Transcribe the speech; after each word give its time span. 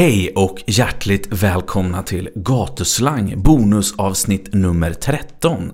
Hej 0.00 0.32
och 0.34 0.62
hjärtligt 0.66 1.26
välkomna 1.30 2.02
till 2.02 2.28
Gatuslang 2.34 3.42
bonusavsnitt 3.42 4.54
nummer 4.54 4.92
13. 4.92 5.72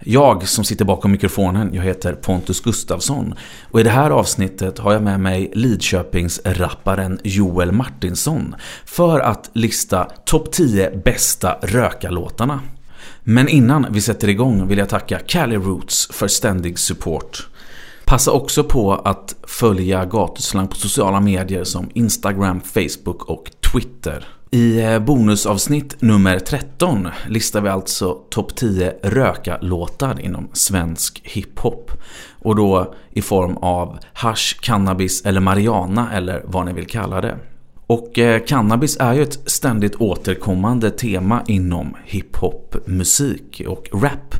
Jag 0.00 0.48
som 0.48 0.64
sitter 0.64 0.84
bakom 0.84 1.12
mikrofonen, 1.12 1.74
jag 1.74 1.82
heter 1.82 2.12
Pontus 2.12 2.60
Gustafsson 2.60 3.34
och 3.70 3.80
i 3.80 3.82
det 3.82 3.90
här 3.90 4.10
avsnittet 4.10 4.78
har 4.78 4.92
jag 4.92 5.02
med 5.02 5.20
mig 5.20 5.50
Lidköpings-rapparen 5.54 7.20
Joel 7.24 7.72
Martinsson 7.72 8.54
för 8.84 9.20
att 9.20 9.50
lista 9.52 10.04
topp 10.04 10.52
10 10.52 10.90
bästa 11.04 11.58
rökarlåtarna. 11.62 12.60
Men 13.22 13.48
innan 13.48 13.86
vi 13.90 14.00
sätter 14.00 14.28
igång 14.28 14.68
vill 14.68 14.78
jag 14.78 14.88
tacka 14.88 15.18
Cali 15.18 15.56
Roots 15.56 16.08
för 16.12 16.28
ständig 16.28 16.78
support. 16.78 17.48
Passa 18.04 18.30
också 18.30 18.64
på 18.64 18.94
att 18.94 19.36
följa 19.42 20.04
Gatuslang 20.04 20.68
på 20.68 20.76
sociala 20.76 21.20
medier 21.20 21.64
som 21.64 21.90
Instagram, 21.94 22.60
Facebook 22.60 23.24
och 23.24 23.50
Twitter. 23.72 24.26
I 24.50 24.80
eh, 24.80 24.98
bonusavsnitt 24.98 26.02
nummer 26.02 26.38
13 26.38 27.08
listar 27.28 27.60
vi 27.60 27.68
alltså 27.68 28.14
topp 28.30 28.54
10 28.54 28.94
röka-låtar 29.02 30.20
inom 30.20 30.48
svensk 30.52 31.20
hiphop. 31.24 31.90
Och 32.42 32.56
då 32.56 32.94
i 33.10 33.22
form 33.22 33.56
av 33.56 33.98
hash, 34.12 34.60
cannabis 34.60 35.22
eller 35.24 35.40
marijuana 35.40 36.12
eller 36.12 36.42
vad 36.44 36.66
ni 36.66 36.72
vill 36.72 36.86
kalla 36.86 37.20
det. 37.20 37.38
Och 37.86 38.18
eh, 38.18 38.44
cannabis 38.44 38.96
är 39.00 39.12
ju 39.12 39.22
ett 39.22 39.50
ständigt 39.50 39.94
återkommande 39.94 40.90
tema 40.90 41.42
inom 41.46 41.96
hiphop-musik 42.04 43.62
och 43.68 43.88
rap. 43.92 44.34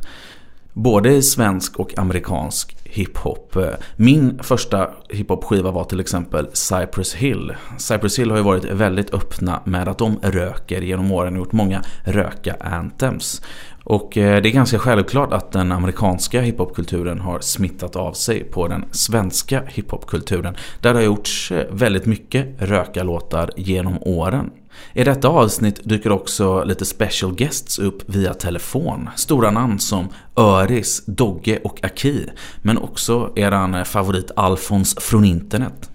Både 0.72 1.12
i 1.12 1.22
svensk 1.22 1.76
och 1.76 1.98
amerikansk 1.98 2.73
hiphop. 2.94 3.56
Min 3.96 4.38
första 4.42 4.90
hiphop-skiva 5.08 5.70
var 5.70 5.84
till 5.84 6.00
exempel 6.00 6.48
Cypress 6.52 7.14
Hill. 7.14 7.52
Cypress 7.78 8.18
Hill 8.18 8.30
har 8.30 8.38
ju 8.38 8.44
varit 8.44 8.64
väldigt 8.64 9.14
öppna 9.14 9.60
med 9.64 9.88
att 9.88 9.98
de 9.98 10.18
röker 10.22 10.80
genom 10.82 11.12
åren 11.12 11.32
och 11.32 11.38
gjort 11.38 11.52
många 11.52 11.82
röka-anthems. 12.04 13.42
Och 13.84 14.18
eh, 14.18 14.42
det 14.42 14.48
är 14.48 14.52
ganska 14.52 14.78
självklart 14.78 15.32
att 15.32 15.52
den 15.52 15.72
amerikanska 15.72 16.40
hiphopkulturen 16.40 17.20
har 17.20 17.40
smittat 17.40 17.96
av 17.96 18.12
sig 18.12 18.44
på 18.44 18.68
den 18.68 18.84
svenska 18.90 19.62
hiphopkulturen. 19.66 20.56
Där 20.80 20.92
det 20.92 20.98
har 20.98 21.04
gjorts 21.04 21.52
eh, 21.52 21.66
väldigt 21.70 22.06
mycket 22.06 22.46
röka-låtar 22.58 23.50
genom 23.56 23.98
åren. 24.02 24.50
I 24.92 25.04
detta 25.04 25.28
avsnitt 25.28 25.80
dyker 25.84 26.12
också 26.12 26.64
lite 26.64 26.84
special 26.84 27.34
guests 27.34 27.78
upp 27.78 28.02
via 28.06 28.34
telefon. 28.34 29.10
Stora 29.16 29.50
namn 29.50 29.78
som 29.78 30.08
Öris, 30.36 31.02
Dogge 31.06 31.58
och 31.64 31.84
Aki. 31.84 32.26
Men 32.62 32.78
också 32.78 33.32
eran 33.36 33.84
favorit 33.84 34.30
Alfons 34.36 34.96
från 35.00 35.24
internet. 35.24 35.90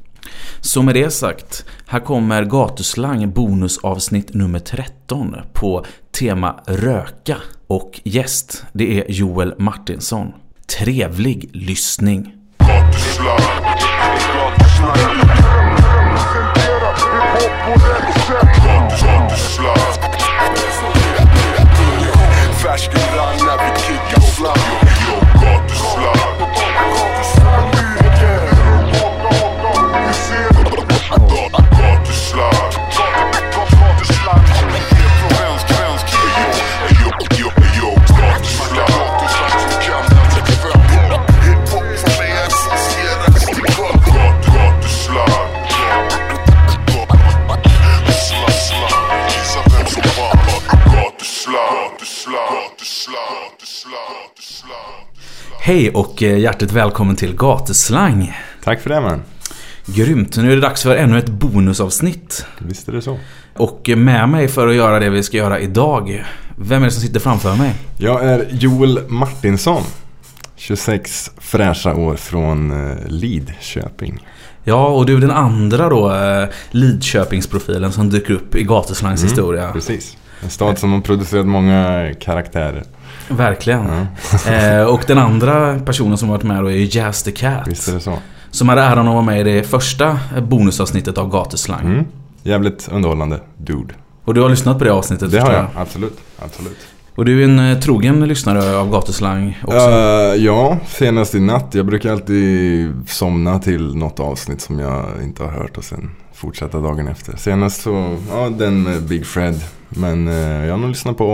Så 0.61 0.81
med 0.81 0.95
det 0.95 1.11
sagt, 1.11 1.65
här 1.87 1.99
kommer 1.99 2.43
Gatuslang 2.43 3.31
bonusavsnitt 3.31 4.33
nummer 4.33 4.59
13 4.59 5.35
på 5.53 5.85
tema 6.19 6.55
röka. 6.67 7.37
Och 7.67 8.01
gäst, 8.03 8.65
det 8.73 8.99
är 8.99 9.11
Joel 9.11 9.53
Martinsson. 9.57 10.33
Trevlig 10.79 11.49
lyssning. 11.53 12.33
Gatuslang. 12.57 13.39
Gatuslang. 14.33 15.58
Hej 55.69 55.89
och 55.89 56.23
eh, 56.23 56.39
hjärtligt 56.39 56.71
välkommen 56.71 57.15
till 57.15 57.35
Gatuslang. 57.35 58.37
Tack 58.63 58.81
för 58.81 58.89
det 58.89 59.01
man. 59.01 59.21
Grymt, 59.85 60.37
nu 60.37 60.51
är 60.51 60.55
det 60.55 60.61
dags 60.61 60.83
för 60.83 60.95
ännu 60.95 61.17
ett 61.17 61.29
bonusavsnitt. 61.29 62.45
Visst 62.59 62.87
är 62.87 62.93
det 62.93 63.01
så. 63.01 63.19
Och 63.57 63.89
med 63.97 64.29
mig 64.29 64.47
för 64.47 64.67
att 64.67 64.75
göra 64.75 64.99
det 64.99 65.09
vi 65.09 65.23
ska 65.23 65.37
göra 65.37 65.59
idag, 65.59 66.25
vem 66.55 66.81
är 66.81 66.85
det 66.85 66.91
som 66.91 67.01
sitter 67.01 67.19
framför 67.19 67.55
mig? 67.55 67.73
Jag 67.97 68.25
är 68.25 68.47
Joel 68.51 68.99
Martinsson. 69.07 69.83
26 70.55 71.31
fräscha 71.37 71.95
år 71.95 72.15
från 72.15 72.71
eh, 72.71 72.97
Lidköping. 73.07 74.27
Ja, 74.63 74.87
och 74.87 75.05
du 75.05 75.15
är 75.15 75.21
den 75.21 75.31
andra 75.31 75.89
då 75.89 76.15
eh, 76.15 76.49
Lidköpingsprofilen 76.71 77.91
som 77.91 78.09
dyker 78.09 78.33
upp 78.33 78.55
i 78.55 78.63
Gatuslangs 78.63 79.21
Mm, 79.21 79.29
historia. 79.29 79.71
Precis. 79.71 80.17
En 80.43 80.49
stad 80.49 80.77
som 80.77 80.93
har 80.93 81.01
producerat 81.01 81.47
många 81.47 82.11
karaktärer. 82.19 82.83
Verkligen. 83.29 83.85
eh, 84.47 84.81
och 84.83 85.03
den 85.07 85.17
andra 85.17 85.79
personen 85.79 86.17
som 86.17 86.29
varit 86.29 86.43
med 86.43 86.63
då 86.63 86.71
är 86.71 86.75
ju 86.75 86.87
Jazz 86.99 87.23
the 87.23 87.31
Cat. 87.31 87.67
Visst 87.67 87.87
är 87.87 87.93
det 87.93 87.99
så. 87.99 88.17
Som 88.51 88.69
hade 88.69 88.81
äran 88.81 89.07
att 89.07 89.13
vara 89.13 89.23
med 89.25 89.39
i 89.39 89.43
det 89.43 89.63
första 89.63 90.19
bonusavsnittet 90.41 91.17
av 91.17 91.29
Gatuslang. 91.31 91.85
Mm. 91.85 92.05
Jävligt 92.43 92.89
underhållande 92.91 93.39
dude. 93.57 93.93
Och 94.25 94.33
du 94.33 94.41
har 94.41 94.49
lyssnat 94.49 94.77
på 94.77 94.83
det 94.83 94.93
avsnittet 94.93 95.31
Det 95.31 95.39
har 95.39 95.45
förstår 95.45 95.63
jag, 95.73 95.81
absolut. 95.81 96.17
absolut. 96.39 96.77
Och 97.15 97.25
du 97.25 97.39
är 97.41 97.43
en 97.43 97.59
eh, 97.59 97.79
trogen 97.79 98.27
lyssnare 98.27 98.77
av 98.77 98.91
Gatuslang 98.91 99.57
också. 99.63 99.77
Eh, 99.77 100.35
ja, 100.35 100.77
senast 100.87 101.35
i 101.35 101.39
natt. 101.39 101.67
Jag 101.71 101.85
brukar 101.85 102.11
alltid 102.11 102.91
somna 103.07 103.59
till 103.59 103.95
något 103.95 104.19
avsnitt 104.19 104.61
som 104.61 104.79
jag 104.79 105.05
inte 105.23 105.43
har 105.43 105.51
hört 105.51 105.77
och 105.77 105.83
sen 105.83 106.11
fortsätta 106.39 106.79
dagen 106.79 107.07
efter. 107.07 107.37
Senast 107.37 107.81
så, 107.81 108.17
ja 108.31 108.49
den 108.49 108.83
med 108.83 109.01
Big 109.03 109.25
Fred. 109.25 109.55
Men 109.89 110.27
eh, 110.27 110.35
jag 110.65 110.71
har 110.73 110.77
nog 110.77 110.89
lyssnat 110.89 111.17
på 111.17 111.25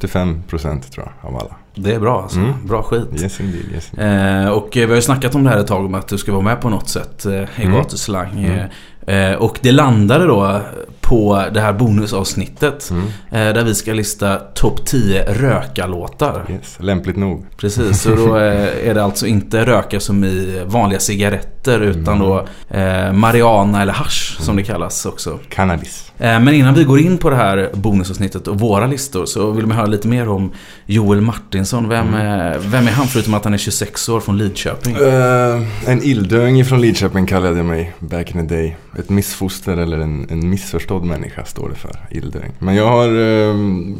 85% 0.00 0.80
tror 0.80 1.12
jag 1.20 1.30
av 1.30 1.36
alla. 1.36 1.56
Det 1.74 1.94
är 1.94 2.00
bra 2.00 2.22
alltså. 2.22 2.38
Mm. 2.38 2.52
Bra 2.64 2.82
skit. 2.82 3.08
Yes 3.22 3.40
indeed, 3.40 3.64
yes 3.74 3.90
indeed. 3.92 4.44
Eh, 4.44 4.50
och 4.50 4.76
eh, 4.76 4.80
vi 4.86 4.86
har 4.86 4.96
ju 4.96 5.02
snackat 5.02 5.34
om 5.34 5.44
det 5.44 5.50
här 5.50 5.58
ett 5.58 5.66
tag 5.66 5.84
om 5.86 5.94
att 5.94 6.08
du 6.08 6.18
ska 6.18 6.32
vara 6.32 6.42
med 6.42 6.60
på 6.60 6.68
något 6.68 6.88
sätt 6.88 7.24
eh, 7.26 7.32
i 7.32 7.46
Mm. 7.56 7.74
Gatuslang. 7.74 8.44
Mm. 8.44 9.32
Eh, 9.32 9.38
och 9.38 9.58
det 9.62 9.72
landade 9.72 10.26
då 10.26 10.60
på 11.02 11.44
det 11.54 11.60
här 11.60 11.72
bonusavsnittet. 11.72 12.90
Mm. 12.90 13.04
Eh, 13.30 13.54
där 13.54 13.64
vi 13.64 13.74
ska 13.74 13.92
lista 13.92 14.36
topp 14.36 14.84
10 14.86 15.24
rökarlåtar. 15.24 16.44
Yes, 16.50 16.76
lämpligt 16.80 17.16
nog. 17.16 17.46
Precis, 17.56 18.02
så 18.02 18.14
då 18.14 18.36
eh, 18.38 18.88
är 18.88 18.94
det 18.94 19.04
alltså 19.04 19.26
inte 19.26 19.66
röka 19.66 20.00
som 20.00 20.24
i 20.24 20.62
vanliga 20.66 21.00
cigaretter 21.00 21.80
utan 21.80 22.12
Mm. 22.14 22.18
då 22.28 22.46
eh, 22.76 23.12
marijuana 23.12 23.82
eller 23.82 23.92
hash 23.92 24.40
som 24.42 24.56
det 24.56 24.62
kallas 24.62 25.06
också. 25.06 25.38
Cannabis. 25.48 26.12
Eh, 26.18 26.40
Men 26.40 26.48
innan 26.54 26.74
vi 26.74 26.84
går 26.84 27.00
in 27.00 27.18
på 27.18 27.30
det 27.30 27.36
här 27.36 27.70
bonusavsnittet 27.74 28.48
och 28.48 28.60
våra 28.60 28.86
listor 28.86 29.26
så 29.26 29.50
vill 29.50 29.66
man 29.66 29.76
höra 29.76 29.86
lite 29.86 30.08
mer 30.08 30.28
om 30.28 30.52
Joel 30.86 31.20
Martinsson. 31.20 31.88
Vem, 31.88 32.08
Mm. 32.08 32.20
är, 32.20 32.58
vem 32.58 32.86
är 32.86 32.90
han 32.92 33.06
förutom 33.06 33.34
att 33.34 33.44
han 33.44 33.54
är 33.54 33.58
26 33.58 34.08
år 34.08 34.20
från 34.20 34.38
Lidköping? 34.38 34.94
Eh, 34.96 35.90
en 35.90 36.02
illdöing 36.02 36.64
från 36.64 36.80
Lidköping 36.80 37.26
kallade 37.26 37.56
jag 37.56 37.66
mig 37.66 37.92
back 37.98 38.34
in 38.34 38.48
the 38.48 38.54
day. 38.54 38.76
Ett 38.98 39.08
missfoster 39.10 39.76
eller 39.76 39.98
en, 39.98 40.26
en 40.30 40.50
missförstådd 40.92 41.04
människa 41.04 41.44
står 41.44 41.68
det 41.68 41.74
för. 41.74 41.96
Illdräng. 42.10 42.52
Men 42.58 42.74
jag 42.74 42.86
har 42.86 43.08
um, 43.08 43.96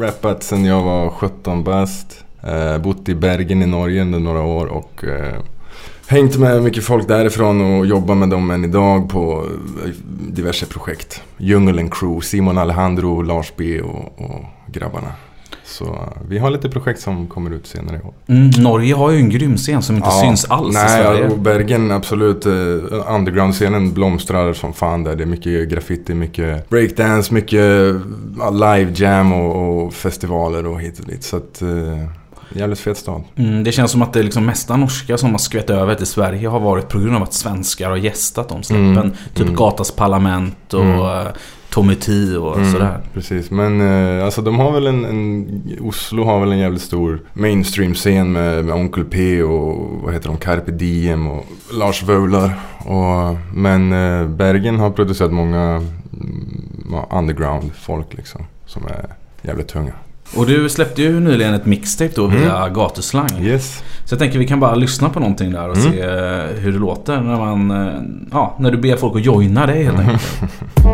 rappat 0.00 0.42
sedan 0.42 0.64
jag 0.64 0.82
var 0.82 1.10
17 1.10 1.64
bast. 1.64 2.24
Uh, 2.44 2.78
bott 2.78 3.08
i 3.08 3.14
Bergen 3.14 3.62
i 3.62 3.66
Norge 3.66 4.02
under 4.02 4.18
några 4.18 4.42
år 4.42 4.66
och 4.66 5.04
eh, 5.04 5.40
hängt 6.06 6.36
med 6.36 6.62
mycket 6.62 6.84
folk 6.84 7.08
därifrån 7.08 7.60
och 7.60 7.86
jobbat 7.86 8.16
med 8.16 8.28
dem 8.28 8.50
än 8.50 8.64
idag 8.64 9.10
på 9.10 9.46
eh, 9.84 9.90
diverse 10.32 10.66
projekt. 10.66 11.22
Djungeln 11.38 11.90
Crew, 11.90 12.20
Simon 12.20 12.58
Alejandro, 12.58 13.22
Lars 13.22 13.52
B 13.56 13.80
och, 13.80 14.20
och 14.20 14.44
grabbarna. 14.66 15.12
Så 15.78 15.84
eh, 15.84 16.22
vi 16.28 16.38
har 16.38 16.50
lite 16.50 16.68
projekt 16.68 17.00
som 17.00 17.26
kommer 17.26 17.50
ut 17.50 17.66
senare 17.66 17.96
i 17.96 18.00
år. 18.06 18.14
Mm, 18.26 18.50
Norge 18.58 18.94
har 18.94 19.10
ju 19.10 19.16
en 19.18 19.28
grym 19.30 19.56
scen 19.56 19.82
som 19.82 19.96
inte 19.96 20.08
Ja, 20.08 20.20
syns 20.22 20.44
alls 20.44 20.74
nej, 20.74 20.84
i 20.86 20.88
Sverige. 21.04 21.28
och 21.28 21.38
Bergen 21.38 21.90
absolut. 21.90 22.46
eh, 22.46 22.52
Underground-scenen 23.14 23.92
blomstrar 23.92 24.52
som 24.52 24.72
fan 24.72 25.04
där. 25.04 25.16
Det 25.16 25.24
är 25.24 25.26
mycket 25.26 25.68
graffiti, 25.68 26.14
mycket 26.14 26.68
breakdance, 26.70 27.34
mycket 27.34 27.94
live 28.52 28.92
jam 28.94 29.32
och, 29.32 29.84
och 29.86 29.94
festivaler 29.94 30.66
och 30.66 30.80
hit 30.80 30.98
och 31.00 31.06
dit. 31.06 31.24
Så 31.24 31.36
att... 31.36 31.62
eh, 31.62 31.68
Jävligt 32.52 32.78
fet 32.78 32.96
stad. 32.98 33.22
Mm, 33.36 33.64
det 33.64 33.72
känns 33.72 33.90
som 33.90 34.02
att 34.02 34.12
det 34.12 34.22
liksom 34.22 34.46
mesta 34.46 34.76
norska 34.76 35.18
som 35.18 35.30
har 35.30 35.38
skvätt 35.38 35.70
över 35.70 35.94
till 35.94 36.06
Sverige 36.06 36.48
har 36.48 36.60
varit 36.60 36.88
på 36.88 36.98
grund 36.98 37.16
av 37.16 37.22
att 37.22 37.34
svenskar 37.34 37.88
har 37.90 37.96
gästat 37.96 38.48
de 38.48 38.62
släppen. 38.62 38.98
Mm, 38.98 39.10
Typ 39.34 39.42
mm. 39.44 39.54
Gatas 39.56 39.90
parlament 39.90 40.74
och 40.74 40.80
Mm. 40.84 41.26
Tommy 41.76 41.94
T 41.94 42.36
och 42.36 42.56
Mm, 42.56 42.72
sådär. 42.72 42.98
Precis, 43.14 43.50
men 43.50 43.80
eh, 43.80 44.24
alltså 44.24 44.42
de 44.42 44.58
har 44.58 44.72
väl 44.72 44.86
en, 44.86 45.04
en... 45.04 45.62
Oslo 45.80 46.24
har 46.24 46.40
väl 46.40 46.52
en 46.52 46.58
jävligt 46.58 46.82
stor 46.82 47.20
mainstream-scen 47.32 48.32
med, 48.32 48.64
med 48.64 48.74
Onkel 48.74 49.04
P 49.04 49.42
och 49.42 50.00
vad 50.02 50.14
heter 50.14 50.28
de? 50.28 50.36
Carpe 50.36 50.70
Diem 50.72 51.26
och 51.26 51.44
Lars 51.78 52.02
Vaular. 52.02 52.50
Och, 52.78 53.36
men 53.54 53.92
eh, 53.92 54.28
Bergen 54.28 54.78
har 54.78 54.90
producerat 54.90 55.32
många 55.32 55.60
mm, 55.60 56.62
ja, 56.92 57.08
underground 57.18 57.70
folk 57.74 58.14
liksom. 58.14 58.40
Som 58.66 58.82
är 58.86 59.06
jävligt 59.42 59.68
tunga. 59.68 59.92
Och 60.36 60.46
du 60.46 60.68
släppte 60.68 61.02
ju 61.02 61.20
nyligen 61.20 61.54
ett 61.54 61.66
mixtape 61.66 62.12
då 62.16 62.26
via 62.26 62.68
gatuslang. 62.68 63.28
Yes. 63.40 63.82
Så 64.04 64.12
jag 64.12 64.18
tänker 64.18 64.38
vi 64.38 64.46
kan 64.46 64.60
bara 64.60 64.74
lyssna 64.74 65.08
på 65.08 65.20
någonting 65.20 65.52
där 65.52 65.68
och 65.68 65.76
Mm. 65.76 65.92
se 65.92 66.00
eh, 66.00 66.60
hur 66.60 66.72
det 66.72 66.78
låter 66.78 67.20
när 67.20 67.36
man... 67.38 67.70
eh, 67.70 67.94
Ja, 68.32 68.56
när 68.58 68.70
du 68.70 68.76
ber 68.78 68.96
folk 68.96 69.16
att 69.16 69.24
joina 69.24 69.66
dig 69.66 69.84
helt 69.84 69.98
enkelt. 69.98 70.22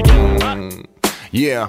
dum, 0.00 0.38
dum. 0.38 0.84
Yeah. 1.32 1.66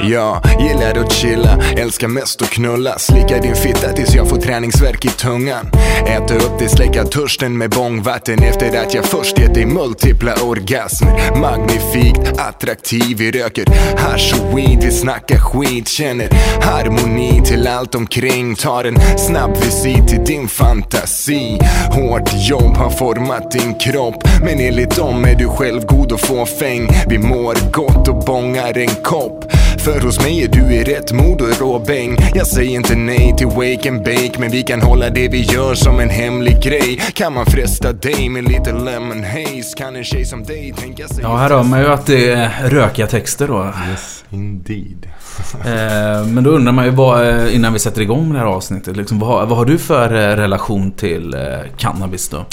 Jag 0.00 0.40
gillar 0.60 1.04
att 1.04 1.12
chilla, 1.12 1.58
älskar 1.76 2.08
mest 2.08 2.42
att 2.42 2.50
knulla. 2.50 2.98
Slicka 2.98 3.38
din 3.38 3.54
fitta 3.54 3.92
tills 3.92 4.14
jag 4.14 4.28
får 4.28 4.36
träningsvärk 4.36 5.04
i 5.04 5.08
tungan. 5.08 5.70
Äta 6.06 6.34
upp 6.34 6.58
det, 6.58 6.68
släcka 6.68 7.04
törsten 7.04 7.58
med 7.58 7.70
bångvatten 7.70 8.42
Efter 8.42 8.82
att 8.82 8.94
jag 8.94 9.04
först 9.04 9.38
gett 9.38 9.54
dig 9.54 9.66
multipla 9.66 10.34
orgasmer. 10.34 11.40
Magnifikt, 11.40 12.38
attraktiv, 12.38 13.16
vi 13.18 13.30
röker 13.30 13.64
hasch 13.98 14.34
och 14.40 14.58
weed 14.58 14.82
Vi 14.82 14.90
snackar 14.90 15.38
skit, 15.38 15.88
känner 15.88 16.28
harmoni 16.62 17.42
till 17.44 17.66
allt 17.66 17.94
omkring. 17.94 18.54
Tar 18.54 18.84
en 18.84 19.18
snabb 19.18 19.56
visit 19.56 20.08
till 20.08 20.24
din 20.24 20.48
fantasi. 20.48 21.58
Hårt 21.90 22.30
jobb 22.34 22.76
har 22.76 22.90
format 22.90 23.50
din 23.50 23.74
kropp. 23.74 24.28
Men 24.44 24.60
enligt 24.60 24.96
dem 24.96 25.24
är 25.24 25.34
du 25.34 25.48
själv 25.48 25.86
god 25.86 26.12
och 26.12 26.20
fåfäng 26.20 26.88
Vi 27.08 27.18
mår 27.18 27.72
gott 27.72 28.08
och 28.08 28.24
bångar 28.24 28.78
en 28.78 28.94
kopp 29.04 29.44
för 29.92 30.00
hos 30.00 30.20
mig 30.20 30.42
är 30.42 30.48
du 30.48 30.74
i 30.74 30.84
rätt 30.84 31.12
mod 31.12 31.40
och 31.40 31.60
råbäng 31.60 32.16
Jag 32.34 32.46
säger 32.46 32.70
inte 32.70 32.94
nej 32.94 33.34
till 33.38 33.46
wake 33.46 33.88
and 33.88 33.98
bake 33.98 34.32
Men 34.38 34.50
vi 34.50 34.62
kan 34.62 34.80
hålla 34.80 35.10
det 35.10 35.28
vi 35.28 35.42
gör 35.42 35.74
som 35.74 36.00
en 36.00 36.10
hemlig 36.10 36.62
grej 36.62 37.00
Kan 37.14 37.34
man 37.34 37.46
fresta 37.46 37.92
dig 37.92 38.28
med 38.28 38.44
lite 38.44 38.72
lemon 38.72 39.24
haze 39.24 39.76
Kan 39.76 39.96
en 39.96 40.04
tjej 40.04 40.24
som 40.24 40.44
dig 40.44 40.74
tänka 40.76 41.08
sig 41.08 41.22
Ja, 41.22 41.36
här 41.36 41.50
hör 41.50 41.62
man 41.62 41.80
ju 41.80 41.86
att 41.86 42.06
det 42.06 42.30
är 42.30 42.68
rökiga 42.68 43.06
texter 43.06 43.48
då. 43.48 43.72
Yes, 43.90 44.24
indeed. 44.30 45.06
Eh, 45.64 46.26
Men 46.26 46.44
då 46.44 46.50
undrar 46.50 46.72
man 46.72 46.84
ju 46.84 46.90
vad, 46.90 47.28
eh, 47.28 47.54
innan 47.54 47.72
vi 47.72 47.78
sätter 47.78 48.00
igång 48.00 48.32
det 48.32 48.38
här 48.38 48.46
avsnittet. 48.46 48.96
Liksom, 48.96 49.18
vad, 49.18 49.48
vad 49.48 49.58
har 49.58 49.64
du 49.64 49.78
för 49.78 50.14
eh, 50.14 50.36
relation 50.36 50.92
till 50.92 51.36
cannabis 51.76 52.28
då? 52.28 52.46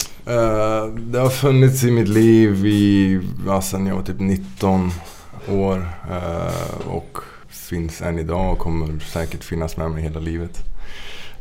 Det 0.97 1.19
har 1.19 1.29
funnits 1.29 1.83
i 1.83 1.91
mitt 1.91 2.07
liv 2.07 2.65
i, 2.65 3.19
ja, 3.47 3.61
sen 3.61 3.87
jag 3.87 3.95
var 3.95 4.03
typ 4.03 4.19
19 4.19 4.91
år. 5.49 5.89
Eh, 6.09 6.87
och 6.87 7.17
finns 7.47 8.01
än 8.01 8.19
idag 8.19 8.51
och 8.51 8.59
kommer 8.59 8.99
säkert 8.99 9.43
finnas 9.43 9.77
med 9.77 9.91
mig 9.91 10.03
hela 10.03 10.19
livet. 10.19 10.63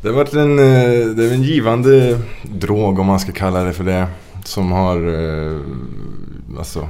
Det 0.01 0.07
har 0.07 0.15
varit 0.15 0.33
en, 0.33 0.59
eh, 0.59 1.15
det 1.15 1.25
är 1.25 1.33
en 1.33 1.43
givande 1.43 2.19
drog 2.43 2.99
om 2.99 3.07
man 3.07 3.19
ska 3.19 3.31
kalla 3.31 3.63
det 3.63 3.73
för 3.73 3.83
det. 3.83 4.07
Som 4.43 4.71
har 4.71 4.97
eh, 5.07 5.59
alltså, 6.57 6.89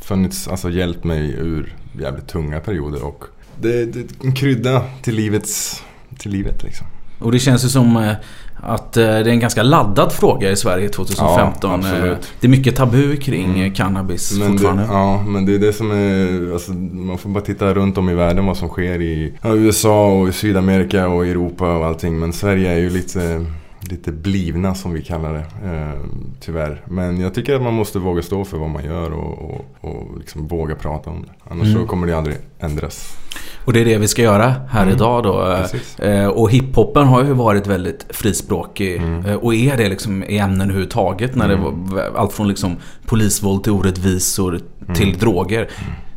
funnits, 0.00 0.48
alltså 0.48 0.70
hjälpt 0.70 1.04
mig 1.04 1.30
ur 1.30 1.76
jävligt 2.00 2.28
tunga 2.28 2.60
perioder. 2.60 3.04
Och 3.04 3.24
det, 3.60 3.84
det 3.84 3.98
är 3.98 4.26
en 4.26 4.32
krydda 4.32 4.84
till, 5.02 5.14
livets, 5.14 5.82
till 6.18 6.30
livet 6.30 6.62
liksom. 6.62 6.86
Och 7.18 7.32
det 7.32 7.38
känns 7.38 7.64
ju 7.64 7.68
som 7.68 8.14
att 8.62 8.96
eh, 8.96 9.02
det 9.04 9.10
är 9.10 9.28
en 9.28 9.40
ganska 9.40 9.62
laddad 9.62 10.12
fråga 10.12 10.50
i 10.50 10.56
Sverige 10.56 10.88
2015. 10.88 11.82
Ja. 11.84 12.06
Eh, 12.06 12.14
Det 12.40 12.46
är 12.46 12.50
mycket 12.50 12.76
tabu 12.76 13.16
kring 13.16 13.44
Mm. 13.44 13.62
eh, 13.64 13.72
cannabis 13.72 14.32
Men 14.38 14.40
det, 14.40 14.52
fortfarande. 14.52 14.82
ja, 14.90 15.22
men 15.26 15.46
det 15.46 15.54
är 15.54 15.58
det 15.58 15.72
som 15.72 15.90
är... 15.90 16.52
Alltså, 16.52 16.72
man 16.72 17.18
får 17.18 17.28
bara 17.30 17.44
titta 17.44 17.74
runt 17.74 17.98
om 17.98 18.08
i 18.10 18.14
världen 18.14 18.46
vad 18.46 18.56
som 18.56 18.68
sker 18.68 19.00
i 19.02 19.32
USA 19.44 20.08
och 20.12 20.28
i 20.28 20.32
Sydamerika 20.32 21.08
och 21.08 21.26
Europa 21.26 21.76
och 21.76 21.86
allting. 21.86 22.18
Men 22.18 22.32
Sverige 22.32 22.72
är 22.72 22.78
ju 22.78 22.90
lite, 22.90 23.44
lite 23.80 24.12
blivna 24.12 24.74
som 24.74 24.92
vi 24.92 25.02
kallar 25.02 25.32
det. 25.32 25.68
Eh, 25.70 26.00
tyvärr. 26.40 26.82
Men 26.86 27.20
jag 27.20 27.34
tycker 27.34 27.54
att 27.54 27.62
man 27.62 27.74
måste 27.74 27.98
våga 27.98 28.22
stå 28.22 28.44
för 28.44 28.56
vad 28.58 28.70
man 28.70 28.84
gör 28.84 29.12
och, 29.12 29.50
och, 29.50 29.64
och 29.80 30.18
liksom 30.18 30.46
våga 30.48 30.74
prata 30.74 31.10
om 31.10 31.22
det. 31.22 31.50
Annars 31.50 31.66
Mm. 31.66 31.80
så 31.80 31.86
kommer 31.86 32.06
det 32.06 32.16
aldrig 32.18 32.36
ändras. 32.58 33.16
Och 33.64 33.72
det 33.72 33.80
är 33.80 33.84
det 33.84 33.98
vi 33.98 34.08
ska 34.08 34.22
göra 34.22 34.54
här 34.70 34.82
Mm. 34.82 34.94
idag 34.94 35.22
då. 35.22 35.56
Precis. 35.62 35.98
Eh, 35.98 36.26
Och 36.28 36.50
hiphopen 36.50 37.06
har 37.06 37.24
ju 37.24 37.32
varit 37.32 37.66
väldigt 37.66 38.06
frispråkig. 38.10 38.96
Mm. 38.96 39.26
eh, 39.26 39.34
Och 39.34 39.54
är 39.54 39.76
det 39.76 39.88
liksom 39.88 40.24
i 40.24 40.38
ämnen 40.38 40.60
överhuvudtaget. 40.60 41.34
När 41.34 41.48
det 41.48 41.56
var 41.56 42.00
allt 42.16 42.32
från 42.32 42.48
liksom 42.48 42.76
polisvåld 43.06 43.62
till 43.64 43.72
orättvisor 43.72 44.60
till 44.94 45.08
Mm. 45.08 45.18
droger. 45.18 45.68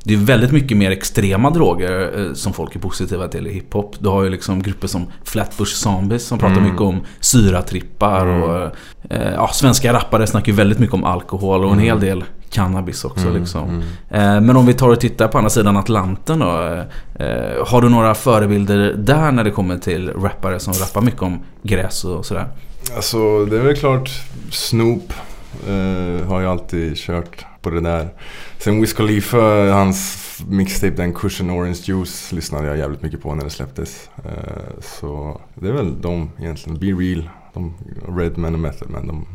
Det 0.03 0.13
är 0.13 0.17
väldigt 0.17 0.51
mycket 0.51 0.77
mer 0.77 0.91
extrema 0.91 1.49
droger 1.49 2.19
eh, 2.19 2.33
som 2.33 2.53
folk 2.53 2.75
är 2.75 2.79
positiva 2.79 3.27
till 3.27 3.47
i 3.47 3.53
hiphop. 3.53 3.95
Du 3.99 4.09
har 4.09 4.23
ju 4.23 4.29
liksom 4.29 4.61
grupper 4.63 4.87
som 4.87 5.07
Flatbush 5.23 5.73
Zombies 5.75 6.27
som 6.27 6.39
pratar 6.39 6.55
Mm. 6.57 6.63
mycket 6.63 6.81
om 6.81 6.99
syratrippar. 7.19 8.25
Mm. 8.25 8.41
Och, 8.43 8.75
eh, 9.09 9.31
ja, 9.33 9.47
svenska 9.53 9.93
rappare 9.93 10.27
snackar 10.27 10.51
ju 10.51 10.55
väldigt 10.55 10.79
mycket 10.79 10.93
om 10.93 11.03
alkohol 11.03 11.59
och 11.63 11.71
en 11.71 11.73
Mm. 11.79 11.85
hel 11.85 11.99
del 11.99 12.23
cannabis 12.49 13.05
också. 13.05 13.27
Mm, 13.27 13.39
liksom. 13.41 13.69
mm. 13.69 13.81
Eh, 14.09 14.41
Men 14.41 14.55
om 14.57 14.65
vi 14.65 14.73
tar 14.73 14.89
och 14.89 14.99
tittar 14.99 15.27
på 15.27 15.37
andra 15.37 15.49
sidan 15.49 15.77
Atlanten 15.77 16.39
då. 16.39 16.45
Har 17.67 17.81
du 17.81 17.89
några 17.89 18.15
förebilder 18.15 18.93
där 18.97 19.31
när 19.31 19.43
det 19.43 19.51
kommer 19.51 19.77
till 19.77 20.09
rappare 20.09 20.59
som 20.59 20.73
rappar 20.73 21.01
mycket 21.01 21.21
om 21.21 21.39
gräs 21.63 22.03
och 22.03 22.25
sådär? 22.25 22.47
Alltså 22.95 23.45
det 23.45 23.57
är 23.57 23.61
väl 23.61 23.75
klart 23.75 24.09
Snoop 24.51 25.13
eh, 25.67 26.27
har 26.27 26.39
ju 26.41 26.47
alltid 26.47 26.97
kört 26.97 27.45
på 27.61 27.69
det 27.69 27.81
där. 27.81 28.09
Sen 28.57 28.81
Wiz 28.81 28.93
Khalifa, 28.93 29.71
hans 29.73 30.17
mixtape 30.47 30.95
den 30.95 31.13
Cushion 31.13 31.51
Orange 31.51 31.79
Juice 31.83 32.31
lyssnade 32.31 32.67
jag 32.67 32.77
jävligt 32.77 33.01
mycket 33.01 33.21
på 33.21 33.35
när 33.35 33.43
det 33.43 33.49
släpptes. 33.49 34.09
Eh, 34.25 34.81
så 34.81 35.41
det 35.55 35.67
är 35.67 35.73
väl 35.73 36.01
de 36.01 36.29
egentligen. 36.39 36.79
Be 36.79 36.85
Real, 36.85 37.29
de, 37.53 37.73
Redman 38.17 38.53
och 38.53 38.59
Method 38.59 38.89
Man, 38.89 39.07
de 39.07 39.27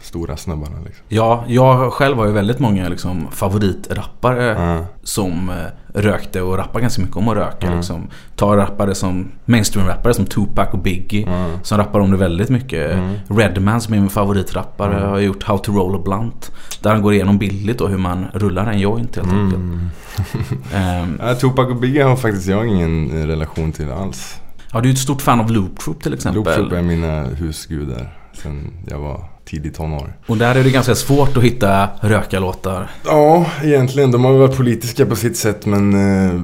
stora 0.00 0.36
snubbarna 0.36 0.76
liksom. 0.84 1.04
Ja, 1.08 1.44
jag 1.48 1.92
själv 1.92 2.16
har 2.16 2.26
ju 2.26 2.32
väldigt 2.32 2.58
många 2.58 2.88
liksom, 2.88 3.26
favoritrappare 3.30 4.44
Ja. 4.44 4.84
som 5.02 5.48
eh, 5.48 6.00
rökte 6.00 6.42
och 6.42 6.56
rappar 6.58 6.80
ganska 6.80 7.02
mycket 7.02 7.16
om 7.16 7.28
att 7.28 7.36
röka. 7.36 7.66
Mm. 7.66 7.78
Liksom. 7.78 8.08
Ta 8.36 8.56
rappare 8.56 8.94
som 8.94 9.30
mainstream-rappare 9.44 10.14
som 10.14 10.26
Tupac 10.26 10.68
och 10.72 10.78
Biggie. 10.78 11.26
Ja. 11.30 11.46
Som 11.62 11.78
rappar 11.78 12.00
om 12.00 12.10
det 12.10 12.16
väldigt 12.16 12.48
mycket. 12.48 12.92
Mm. 12.92 13.14
Redman 13.28 13.80
som 13.80 13.94
är 13.94 13.98
min 14.00 14.08
favoritrappare 14.10 14.96
Mm. 14.96 15.08
har 15.10 15.18
gjort 15.18 15.42
How 15.42 15.58
to 15.58 15.72
roll 15.72 15.94
a 15.96 16.00
blunt. 16.04 16.52
Där 16.82 16.90
han 16.92 17.02
går 17.02 17.12
igenom 17.14 17.38
bildligt 17.38 17.80
och 17.80 17.90
hur 17.90 17.98
man 17.98 18.26
rullar 18.34 18.66
en 18.66 18.78
joint 18.80 19.16
helt 19.16 19.28
enkelt. 19.32 19.54
Mm. 19.62 19.88
Ehm, 20.74 21.20
Ja, 21.22 21.34
Tupac 21.34 21.66
och 21.68 21.76
Biggie 21.76 22.04
har 22.04 22.16
faktiskt 22.16 22.46
jag 22.48 22.66
ingen 22.66 23.10
eh, 23.22 23.26
relation 23.26 23.72
till 23.72 23.90
alls. 23.92 24.40
Ja, 24.72 24.80
du 24.80 24.88
är 24.88 24.92
ett 24.92 24.98
stort 24.98 25.22
fan 25.22 25.40
av 25.40 25.50
Loop 25.50 25.78
Troop 25.78 26.02
till 26.02 26.14
exempel. 26.14 26.42
Loop 26.44 26.54
Troop 26.54 26.72
är 26.72 26.82
mina 26.82 27.22
husgudar 27.22 28.14
sen 28.42 28.70
jag 28.86 28.98
var 28.98 29.24
tidig 29.48 29.74
tonår. 29.74 30.12
Och 30.26 30.36
där 30.36 30.54
är 30.54 30.64
det 30.64 30.70
ganska 30.70 30.94
svårt 30.94 31.36
att 31.36 31.42
hitta 31.42 31.88
rökarlåtar. 32.00 32.90
Ja, 33.04 33.46
egentligen. 33.62 34.10
De 34.10 34.24
har 34.24 34.32
väl 34.32 34.40
varit 34.40 34.56
politiska 34.56 35.06
på 35.06 35.16
sitt 35.16 35.36
sätt 35.36 35.66
men 35.66 35.94
eh, 35.94 36.40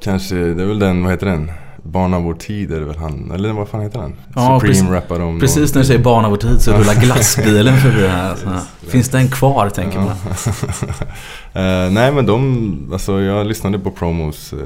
kanske, 0.00 0.34
det 0.34 0.62
är 0.62 0.66
väl 0.66 0.78
den, 0.78 1.02
vad 1.02 1.12
heter 1.12 1.26
den? 1.26 1.50
Barn 1.82 2.14
av 2.14 2.22
vår 2.22 2.34
tid 2.34 2.72
är 2.72 2.80
det 2.80 2.86
väl 2.86 2.96
han, 2.96 3.30
eller 3.34 3.52
vad 3.52 3.68
fan 3.68 3.80
heter 3.80 3.98
han? 3.98 4.14
Ja, 4.34 4.60
Supreme 4.60 4.96
rappar 4.96 5.20
om 5.20 5.40
Precis 5.40 5.74
när 5.74 5.82
du 5.82 5.86
säger 5.86 6.02
barn 6.02 6.24
av 6.24 6.30
vår 6.30 6.38
tid 6.38 6.60
så 6.60 6.72
rullar 6.72 6.94
glassbilen 6.94 7.78
förbi 7.78 8.06
här. 8.06 8.34
Så, 8.36 8.90
finns 8.90 9.08
den 9.08 9.28
kvar 9.28 9.68
tänker 9.68 9.98
man. 9.98 10.14
Eh, 11.56 11.90
nej 11.90 12.12
men 12.12 12.26
de, 12.26 12.90
alltså 12.92 13.20
jag 13.20 13.46
lyssnade 13.46 13.78
på 13.78 13.90
promos 13.90 14.52
eh, 14.52 14.58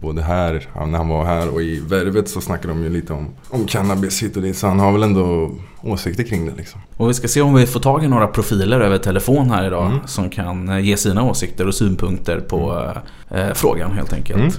både 0.00 0.22
här, 0.22 0.68
när 0.86 0.98
han 0.98 1.08
var 1.08 1.24
här 1.24 1.48
och 1.54 1.62
i 1.62 1.80
Värvet 1.80 2.28
så 2.28 2.40
snackade 2.40 2.74
de 2.74 2.82
ju 2.82 2.88
lite 2.90 3.12
om, 3.12 3.28
om 3.50 3.66
cannabis 3.66 4.22
hit 4.22 4.36
och 4.36 4.42
dit. 4.42 4.56
Så 4.56 4.66
han 4.66 4.78
har 4.80 4.92
väl 4.92 5.02
ändå 5.02 5.50
åsikter 5.82 6.22
kring 6.24 6.46
det 6.46 6.52
liksom. 6.56 6.80
Och 6.96 7.08
vi 7.10 7.14
ska 7.14 7.28
se 7.28 7.40
om 7.40 7.54
vi 7.54 7.66
får 7.66 7.80
tag 7.80 8.04
i 8.04 8.08
några 8.08 8.26
profiler 8.26 8.80
över 8.80 8.98
telefon 8.98 9.50
här 9.50 9.66
idag 9.66 9.86
Mm. 9.86 9.98
som 10.06 10.30
kan 10.30 10.68
eh, 10.68 10.78
ge 10.80 10.96
sina 10.96 11.22
åsikter 11.22 11.66
och 11.66 11.74
synpunkter 11.74 12.40
på 12.40 12.92
eh, 13.30 13.46
frågan 13.54 13.92
helt 13.92 14.12
enkelt. 14.12 14.38
Mm. 14.40 14.52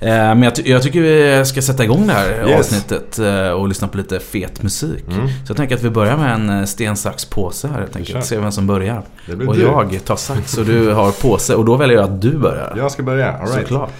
Eh, 0.00 0.34
men 0.34 0.42
jag, 0.42 0.52
jag 0.66 0.82
tycker 0.82 1.00
vi 1.00 1.44
ska 1.44 1.62
sätta 1.62 1.84
igång 1.84 2.06
det 2.06 2.12
här 2.12 2.48
Yes. 2.48 2.58
avsnittet 2.58 3.18
eh, 3.18 3.48
och 3.50 3.68
lyssna 3.68 3.88
på 3.88 3.96
lite 3.98 4.20
fet 4.20 4.62
musik. 4.62 5.04
Mm. 5.08 5.28
Så 5.28 5.32
jag 5.48 5.56
tänker 5.56 5.74
att 5.76 5.82
vi 5.82 5.90
börjar 5.90 6.16
med 6.16 6.34
en 6.34 6.50
eh, 6.50 6.64
sten, 6.64 6.96
sax, 6.96 7.24
påse 7.24 7.68
här 7.68 7.80
helt 7.80 7.96
enkelt. 7.96 8.24
Se 8.24 8.38
vem 8.38 8.52
som 8.52 8.66
börjar. 8.66 9.02
Och 9.48 9.56
du. 9.56 9.62
jag 9.62 10.04
tar 10.04 10.16
sax 10.16 10.58
och 10.58 10.64
du 10.64 10.90
har 10.92 11.12
påse 11.12 11.54
och 11.54 11.64
då 11.64 11.76
väljer 11.76 11.96
jag 11.96 12.04
att 12.04 12.22
du 12.22 12.38
börjar. 12.38 12.74
Jag 12.76 12.92
ska 12.92 13.02
börja, 13.02 13.32
alright. 13.32 13.52
Såklart. 13.54 13.90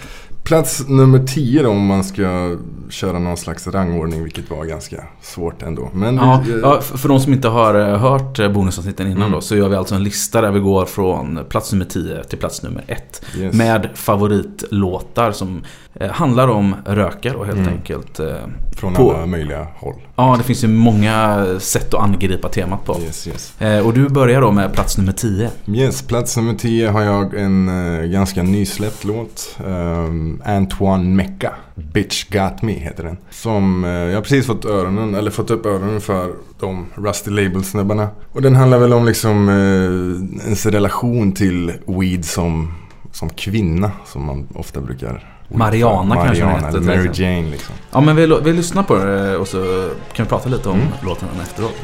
Plats 0.43 0.87
nummer 0.87 1.19
10 1.19 1.63
då 1.63 1.69
om 1.69 1.85
man 1.85 2.03
ska 2.03 2.57
köra 2.89 3.19
någon 3.19 3.37
slags 3.37 3.67
rangordning 3.67 4.23
vilket 4.23 4.49
var 4.49 4.65
ganska 4.65 5.03
svårt 5.21 5.61
ändå. 5.61 5.89
Men 5.93 6.15
Ja, 6.15 6.43
vi, 6.47 6.59
ja, 6.61 6.81
för 6.81 7.09
de 7.09 7.19
som 7.19 7.33
inte 7.33 7.47
har 7.47 7.75
eh, 7.91 7.97
hört 7.97 8.39
eh, 8.39 8.49
bonusavsnitten 8.51 9.07
innan 9.07 9.17
Mm. 9.21 9.31
då 9.31 9.41
så 9.41 9.55
gör 9.55 9.69
vi 9.69 9.75
alltså 9.75 9.95
en 9.95 10.03
lista 10.03 10.41
där 10.41 10.51
vi 10.51 10.59
går 10.59 10.85
från 10.85 11.39
plats 11.49 11.71
nummer 11.73 11.85
10 11.85 12.23
till 12.23 12.37
plats 12.37 12.63
nummer 12.63 12.83
1. 12.87 13.25
Yes. 13.37 13.53
Med 13.55 13.89
favoritlåtar 13.95 15.31
som 15.31 15.63
handlar 16.11 16.47
om 16.47 16.75
rökare 16.85 17.35
och 17.35 17.45
helt 17.45 17.57
Mm. 17.57 17.73
enkelt. 17.73 18.19
Eh, 18.19 18.27
från 18.75 18.93
på- 18.93 19.13
alla 19.13 19.25
möjliga 19.25 19.67
håll. 19.77 19.95
ja, 20.15 20.35
det 20.37 20.43
finns 20.43 20.63
ju 20.63 20.67
många 20.67 21.45
sätt 21.59 21.93
att 21.93 22.01
angripa 22.03 22.49
temat 22.49 22.85
på. 22.85 22.97
Yes, 23.01 23.27
yes. 23.27 23.61
Eh, 23.61 23.85
och 23.87 23.93
du 23.93 24.09
börjar 24.09 24.41
då 24.41 24.51
med 24.51 24.73
plats 24.73 24.97
nummer 24.97 25.11
10. 25.11 25.49
Yes, 25.67 26.01
plats 26.01 26.37
nummer 26.37 26.53
10 26.53 26.89
har 26.89 27.01
jag 27.01 27.33
en 27.33 27.69
eh, 27.99 28.05
ganska 28.05 28.43
nysläppt 28.43 29.03
låt. 29.03 29.57
Um, 29.65 30.41
Antoine 30.45 31.15
Mecca. 31.15 31.53
Bitch 31.75 32.25
Got 32.29 32.61
Me 32.61 32.73
heter 32.73 33.03
den. 33.03 33.17
Som 33.29 33.83
eh, 33.83 33.89
jag 33.91 34.15
har 34.15 34.21
precis 34.21 34.45
fått 34.47 34.65
öronen, 34.65 35.15
eller 35.15 35.31
fått 35.31 35.51
upp 35.51 35.65
öronen 35.65 36.01
för 36.01 36.31
de 36.59 36.85
Rusty 36.95 37.31
Label-snubbarna. 37.31 38.07
Och 38.31 38.41
den 38.41 38.55
handlar 38.55 38.77
väl 38.79 38.93
om 38.93 39.05
liksom 39.05 39.49
eh, 39.49 40.43
ens 40.45 40.65
relation 40.65 41.31
till 41.31 41.73
weed 41.85 42.25
som, 42.25 42.73
som 43.11 43.29
kvinna. 43.29 43.91
Som 44.05 44.25
man 44.25 44.47
ofta 44.55 44.81
brukar... 44.81 45.29
Mariana 45.53 46.15
kanske 46.15 46.43
Mariana, 46.45 46.67
heter, 46.67 46.67
eller 46.77 46.97
Mary 46.97 47.13
till 47.13 47.23
Jane 47.23 47.49
liksom. 47.49 47.75
Ja, 47.91 48.01
men 48.01 48.15
vi, 48.15 48.39
vi 48.43 48.53
lyssnar 48.53 48.83
på 48.83 48.95
det 48.95 49.37
och 49.37 49.47
så 49.47 49.89
kan 50.13 50.25
vi 50.25 50.29
prata 50.29 50.49
lite 50.49 50.69
om 50.69 50.75
Mm. 50.75 50.87
låten 51.03 51.27
efteråt. 51.43 51.75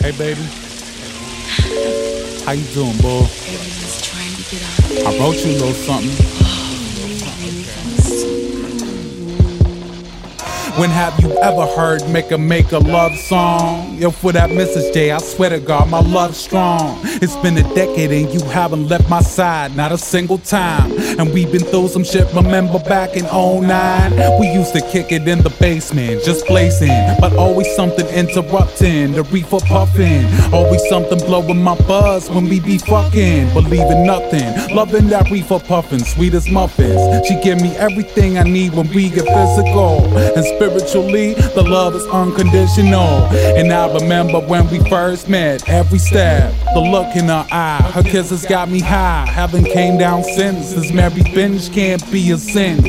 Hey, 0.00 0.12
baby. 0.12 0.42
How 2.46 2.52
you 2.54 2.64
doing, 2.74 2.96
boy? 3.02 3.26
I 4.98 5.18
wrote 5.18 5.38
you 5.44 5.50
a 5.50 5.58
little 5.58 5.72
something. 5.72 6.26
When 10.78 10.90
have 10.90 11.18
you 11.20 11.32
ever 11.42 11.66
heard 11.66 12.08
make 12.08 12.30
a 12.32 12.38
make 12.38 12.72
a 12.72 12.78
love 12.78 13.16
song? 13.16 13.95
Yo, 13.98 14.10
for 14.10 14.30
that 14.30 14.50
Mrs. 14.50 14.92
J, 14.92 15.10
I 15.10 15.16
swear 15.16 15.48
to 15.48 15.58
God, 15.58 15.88
my 15.88 16.00
love's 16.00 16.36
strong. 16.36 17.00
It's 17.22 17.34
been 17.36 17.56
a 17.56 17.62
decade 17.74 18.12
and 18.12 18.30
you 18.34 18.46
haven't 18.50 18.88
left 18.88 19.08
my 19.08 19.22
side, 19.22 19.74
not 19.74 19.90
a 19.90 19.96
single 19.96 20.36
time. 20.36 20.92
And 21.18 21.32
we've 21.32 21.50
been 21.50 21.64
through 21.64 21.88
some 21.88 22.04
shit, 22.04 22.30
remember 22.34 22.78
back 22.80 23.16
in 23.16 23.24
09? 23.24 24.38
We 24.38 24.48
used 24.52 24.74
to 24.74 24.82
kick 24.82 25.12
it 25.12 25.26
in 25.26 25.38
the 25.42 25.48
basement, 25.58 26.22
just 26.24 26.46
blazing. 26.46 26.90
But 27.18 27.36
always 27.36 27.74
something 27.74 28.06
interrupting, 28.08 29.12
the 29.12 29.22
reefer 29.32 29.60
puffing. 29.60 30.26
Always 30.52 30.86
something 30.90 31.18
blowing 31.20 31.62
my 31.62 31.76
buzz 31.88 32.28
when 32.28 32.50
we 32.50 32.60
be 32.60 32.76
fucking. 32.76 33.54
Believing 33.54 34.04
nothing, 34.04 34.76
loving 34.76 35.08
that 35.08 35.30
reefer 35.30 35.58
puffing, 35.58 36.00
sweet 36.00 36.34
as 36.34 36.50
muffins. 36.50 37.00
She 37.26 37.40
give 37.40 37.62
me 37.62 37.74
everything 37.76 38.36
I 38.36 38.42
need 38.42 38.74
when 38.74 38.88
we 38.88 39.08
get 39.08 39.24
physical. 39.24 40.04
And 40.36 40.44
spiritually, 40.44 41.32
the 41.32 41.62
love 41.62 41.94
is 41.94 42.06
unconditional. 42.08 43.24
And 43.56 43.72
I 43.86 43.92
remember 44.00 44.40
when 44.40 44.68
we 44.68 44.80
first 44.90 45.28
met, 45.28 45.68
every 45.68 46.00
step, 46.00 46.52
the 46.74 46.80
look 46.80 47.14
in 47.14 47.26
her 47.26 47.46
eye, 47.52 47.80
her 47.94 48.02
kisses 48.02 48.44
got 48.44 48.68
me 48.68 48.80
high. 48.80 49.24
Haven't 49.26 49.66
came 49.66 49.96
down 49.96 50.24
since. 50.24 50.72
This 50.72 50.90
Mary 50.90 51.22
binge 51.32 51.72
can't 51.72 52.02
be 52.10 52.32
a 52.32 52.36
sin. 52.36 52.82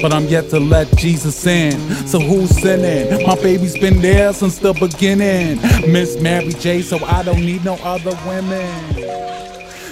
But 0.00 0.12
I'm 0.12 0.26
yet 0.26 0.48
to 0.50 0.60
let 0.60 0.96
Jesus 0.96 1.44
in. 1.44 1.72
So 2.06 2.20
who's 2.20 2.50
sinning? 2.50 3.26
My 3.26 3.34
baby's 3.34 3.76
been 3.76 4.00
there 4.00 4.32
since 4.32 4.58
the 4.58 4.74
beginning. 4.74 5.60
Miss 5.92 6.20
Mary 6.20 6.52
J, 6.52 6.82
so 6.82 7.04
I 7.04 7.24
don't 7.24 7.40
need 7.40 7.64
no 7.64 7.74
other 7.82 8.16
women. 8.24 8.70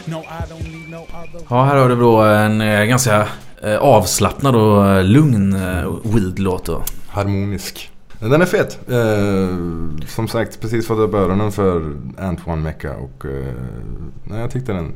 No, 0.06 0.22
I 0.28 0.46
don't 0.48 0.62
need 0.62 0.88
no 0.88 1.08
other 1.12 1.44
Ja, 1.50 1.64
här 1.64 1.76
har 1.76 1.88
du 1.88 1.96
då 1.96 2.20
en 2.22 2.60
eh, 2.60 2.84
ganska 2.84 3.28
eh, 3.62 3.76
avslappnad 3.76 4.56
och 4.56 4.86
eh, 4.88 5.04
lugn 5.04 5.52
eh, 5.52 5.92
weed-låt 6.04 6.64
då. 6.64 6.82
Harmonisk. 7.08 7.90
Den 8.20 8.42
är 8.42 8.46
fet. 8.46 8.78
Eh, 8.88 10.06
som 10.06 10.28
sagt, 10.28 10.61
precis 10.61 10.87
fått 10.87 10.99
upp 10.99 11.14
öronen 11.14 11.52
för 11.52 11.96
Antoine 12.18 12.62
Mecca 12.62 12.94
och 12.96 13.25
eh, 13.25 14.37
jag 14.40 14.50
tyckte 14.50 14.73
den 14.73 14.92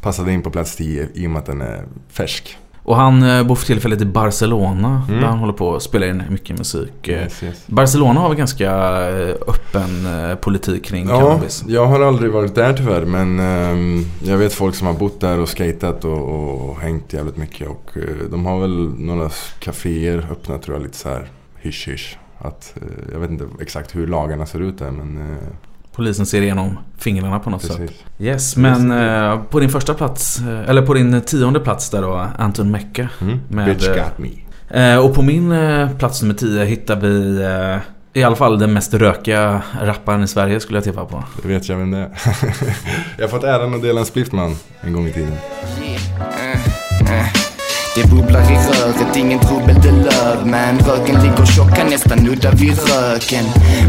passade 0.00 0.32
in 0.32 0.42
på 0.42 0.50
plats 0.50 0.76
10 0.76 1.08
i 1.14 1.26
och 1.26 1.30
med 1.30 1.38
att 1.38 1.46
den 1.46 1.60
är 1.60 1.84
färsk. 2.08 2.58
Och 2.84 2.96
han 2.96 3.22
eh, 3.22 3.42
bor 3.46 3.54
för 3.56 3.66
tillfället 3.66 4.00
i 4.00 4.04
Barcelona 4.04 5.02
Mm. 5.08 5.20
där 5.20 5.28
han 5.28 5.38
håller 5.38 5.52
på 5.52 5.76
att 5.76 5.82
spela 5.82 6.06
in 6.06 6.22
mycket 6.30 6.58
musik. 6.58 7.08
Eh, 7.08 7.22
Yes, 7.22 7.42
yes. 7.42 7.64
Barcelona 7.66 8.20
har 8.20 8.28
väl 8.28 8.38
ganska 8.38 8.70
eh, 9.10 9.34
öppen 9.48 10.06
politik 10.40 10.84
kring 10.84 11.08
Ja, 11.08 11.20
cannabis. 11.20 11.64
jag 11.68 11.86
har 11.86 12.00
aldrig 12.00 12.30
varit 12.30 12.54
där 12.54 12.72
tyvärr 12.72 13.04
men 13.04 13.38
ehm, 13.40 14.04
jag 14.24 14.38
vet 14.38 14.52
folk 14.52 14.74
som 14.74 14.86
har 14.86 14.94
bott 14.94 15.20
där 15.20 15.38
och 15.38 15.48
skatat 15.48 16.04
och, 16.04 16.68
och 16.70 16.76
hängt 16.80 17.12
jävligt 17.12 17.36
mycket 17.36 17.68
och 17.68 17.96
eh, 17.96 18.02
de 18.30 18.46
har 18.46 18.60
väl 18.60 18.88
några 18.98 19.30
kaféer 19.58 20.26
öppna 20.30 20.58
tror 20.58 20.76
jag 20.76 20.82
lite 20.82 20.96
så 20.98 21.08
här 21.08 21.30
hysch 21.56 21.88
hysch. 21.88 22.18
Att, 22.44 22.74
eh, 22.76 23.12
jag 23.12 23.20
vet 23.20 23.30
inte 23.30 23.48
exakt 23.60 23.96
hur 23.96 24.06
lagarna 24.06 24.46
ser 24.46 24.60
ut 24.60 24.78
där 24.78 24.90
men 24.90 25.32
eh, 25.32 25.36
Polisen 25.92 26.26
ser 26.26 26.42
igenom 26.42 26.78
fingrarna 26.98 27.38
på 27.38 27.50
något 27.50 27.62
sätt. 27.62 27.76
precis. 27.76 28.04
Yes, 28.18 28.56
men 28.56 28.90
eh, 28.90 29.42
på 29.42 29.60
din 29.60 29.68
första 29.68 29.94
plats, 29.94 30.38
eh, 30.38 30.70
eller 30.70 30.82
på 30.82 30.94
din 30.94 31.20
tionde 31.20 31.60
plats 31.60 31.90
där 31.90 32.02
då, 32.02 32.26
Anton 32.38 32.70
Mecca. 32.70 33.08
Mm. 33.20 33.40
Med, 33.48 33.66
Bitch 33.66 33.88
got 33.88 34.18
me. 34.18 34.28
Eh, 34.68 34.98
och 34.98 35.14
på 35.14 35.22
min 35.22 35.52
eh, 35.52 35.96
plats 35.96 36.22
nummer 36.22 36.34
10 36.34 36.64
hittar 36.64 36.96
vi 36.96 37.42
i 38.14 38.22
alla 38.22 38.36
fall 38.36 38.58
den 38.58 38.72
mest 38.72 38.94
rökiga 38.94 39.62
rapparen 39.80 40.22
i 40.22 40.28
Sverige 40.28 40.60
skulle 40.60 40.76
jag 40.76 40.84
tippa 40.84 41.04
på. 41.04 41.24
Det 41.42 41.48
vet 41.48 41.68
jag 41.68 41.76
vem 41.76 41.90
det 41.90 41.98
är. 41.98 42.10
jag 43.18 43.24
har 43.24 43.28
fått 43.28 43.44
äran 43.44 43.74
att 43.74 43.82
dela 43.82 44.00
en 44.00 44.06
spliff 44.06 44.28
en 44.80 44.92
gång 44.92 45.06
i 45.06 45.12
tiden. 45.12 45.36
Det 47.94 48.10
bubblar 48.10 48.40
i 48.40 48.56
röret, 48.56 49.16
ingen 49.16 49.40
trubbel 49.40 49.76
det 49.82 49.90
löv. 49.90 50.46
Men 50.46 50.78
röken 50.78 51.22
ligger 51.22 51.46
tjock, 51.46 51.76
kan 51.76 51.86
nästan 51.86 52.18
nudda 52.18 52.50
vid 52.50 52.78
röken. 52.88 53.44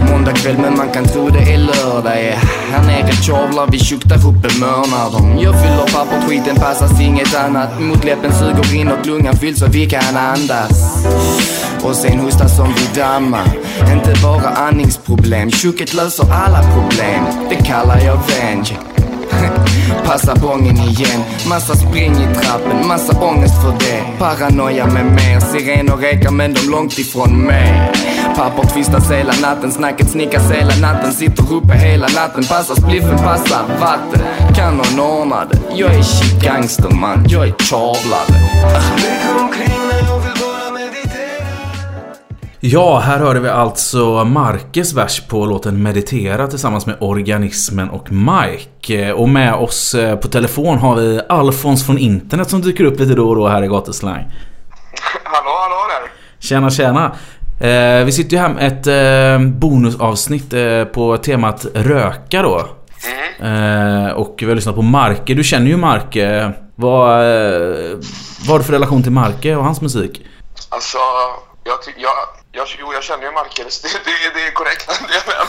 Måndag 0.09 0.31
kväll 0.31 0.57
men 0.57 0.77
man 0.77 0.89
kan 0.91 1.05
tro 1.05 1.29
det 1.29 1.53
är 1.53 1.57
lördag 1.57 2.17
yeah. 2.17 2.43
Här 2.71 2.83
nere 2.83 3.11
tjavlar 3.11 3.67
vi 3.71 3.79
tjockt, 3.79 4.09
där 4.09 4.27
uppe 4.27 4.59
mörnar 4.59 5.11
de 5.11 5.43
Jag 5.43 5.61
fyller 5.61 5.93
papper, 5.93 6.21
skiten 6.27 6.55
passas 6.55 7.01
inget 7.01 7.35
annat. 7.35 7.79
Mot 7.79 8.03
läppen 8.03 8.33
suger 8.33 8.75
inåt, 8.75 9.05
lungan 9.05 9.35
fylls 9.35 9.59
så 9.59 9.65
vi 9.67 9.85
kan 9.85 10.17
andas. 10.17 11.05
Och 11.83 11.95
sen 11.95 12.19
hosta 12.19 12.49
som 12.49 12.67
vi 12.67 12.99
dammar. 12.99 13.47
Inte 13.93 14.13
bara 14.23 14.49
andningsproblem, 14.49 15.51
tjocket 15.51 15.93
löser 15.93 16.31
alla 16.31 16.63
problem. 16.73 17.23
Det 17.49 17.55
kallar 17.55 17.99
jag 17.99 18.19
venge. 18.27 18.92
Passa 20.05 20.35
bången 20.35 20.77
igen. 20.77 21.23
Massa 21.49 21.75
spring 21.75 22.11
i 22.11 22.35
trappen, 22.35 22.87
massa 22.87 23.19
ångest 23.19 23.61
för 23.61 23.71
det. 23.79 24.03
Paranoia 24.19 24.87
med 24.87 25.05
mer 25.05 25.39
Sirener 25.39 25.97
rekar 25.97 26.31
men 26.31 26.53
de 26.53 26.69
långt 26.69 26.99
ifrån 26.99 27.37
mig. 27.37 27.91
Papper 28.35 28.63
tvistas 28.63 29.11
hela 29.11 29.33
natten, 29.41 29.71
snacket 29.71 30.09
snickas 30.09 30.51
hela 30.51 30.75
natten 30.75 31.11
Sitter 31.11 31.53
uppe 31.53 31.73
hela 31.73 32.07
natten, 32.07 32.43
passar 32.43 32.75
spliffen, 32.75 33.17
passar 33.17 33.63
vatten. 33.79 34.21
Kan 34.55 34.77
någon 34.77 34.99
ordna 34.99 35.45
det? 35.45 35.57
Jag 35.75 35.93
är 35.95 36.03
shit 36.03 36.43
gangster 36.43 36.89
man, 36.89 37.25
jag 37.29 37.47
är 37.47 37.53
tjavlare. 37.59 38.33
Ja, 42.65 42.99
här 42.99 43.19
hörde 43.19 43.39
vi 43.39 43.49
alltså 43.49 44.23
Marques 44.23 44.93
vers 44.93 45.21
på 45.27 45.45
låten 45.45 45.83
Meditera 45.83 46.47
tillsammans 46.47 46.85
med 46.85 46.95
Organismen 46.99 47.89
och 47.89 48.11
Mike. 48.11 49.07
Eh, 49.07 49.11
Och 49.11 49.29
med 49.29 49.53
oss 49.53 49.95
eh, 49.95 50.15
på 50.15 50.27
telefon 50.27 50.77
har 50.77 50.95
vi 50.95 51.21
Alfons 51.29 51.85
från 51.85 51.97
internet 51.97 52.49
som 52.49 52.61
dyker 52.61 52.83
upp 52.83 52.99
lite 52.99 53.13
då 53.13 53.29
och 53.29 53.35
då 53.35 53.47
här 53.47 53.63
i 53.63 53.67
Gatuslang. 53.67 54.31
Hallå, 55.23 55.49
hallå 55.61 55.75
där. 55.89 56.11
Tjena, 56.39 56.69
tjena. 56.69 57.11
Eh, 57.59 58.05
vi 58.05 58.11
sitter 58.11 58.31
ju 58.37 58.41
här 58.41 58.49
med 58.49 58.67
ett 58.67 58.87
eh, 58.87 59.47
bonusavsnitt 59.59 60.53
eh, 60.53 60.83
på 60.83 61.17
temat 61.17 61.65
röka 61.73 62.41
då. 62.41 62.57
Eh, 63.45 64.11
och 64.11 64.35
vi 64.39 64.45
har 64.45 64.55
lyssnat 64.55 64.75
på 64.75 64.81
Marke. 64.81 65.33
Du 65.33 65.43
känner 65.43 65.67
ju 65.67 65.77
Marke. 65.77 66.51
Vad, 66.75 67.07
vad 68.39 68.49
har 68.49 68.57
du 68.57 68.63
för 68.63 68.73
relation 68.73 69.03
till 69.03 69.11
Marke 69.11 69.55
och 69.55 69.63
hans 69.63 69.81
musik? 69.81 70.25
Alltså, 70.69 70.97
jag, 71.63 71.75
jag, 71.97 72.09
jag, 72.55 72.67
jo, 72.79 72.93
jag 72.93 73.03
känner 73.03 73.23
ju 73.23 73.31
Marcus. 73.31 73.81
Det, 73.83 73.89
det, 74.05 74.39
det 74.39 74.47
är 74.47 74.51
korrekt. 74.51 74.87
Det 75.09 75.31
är. 75.31 75.47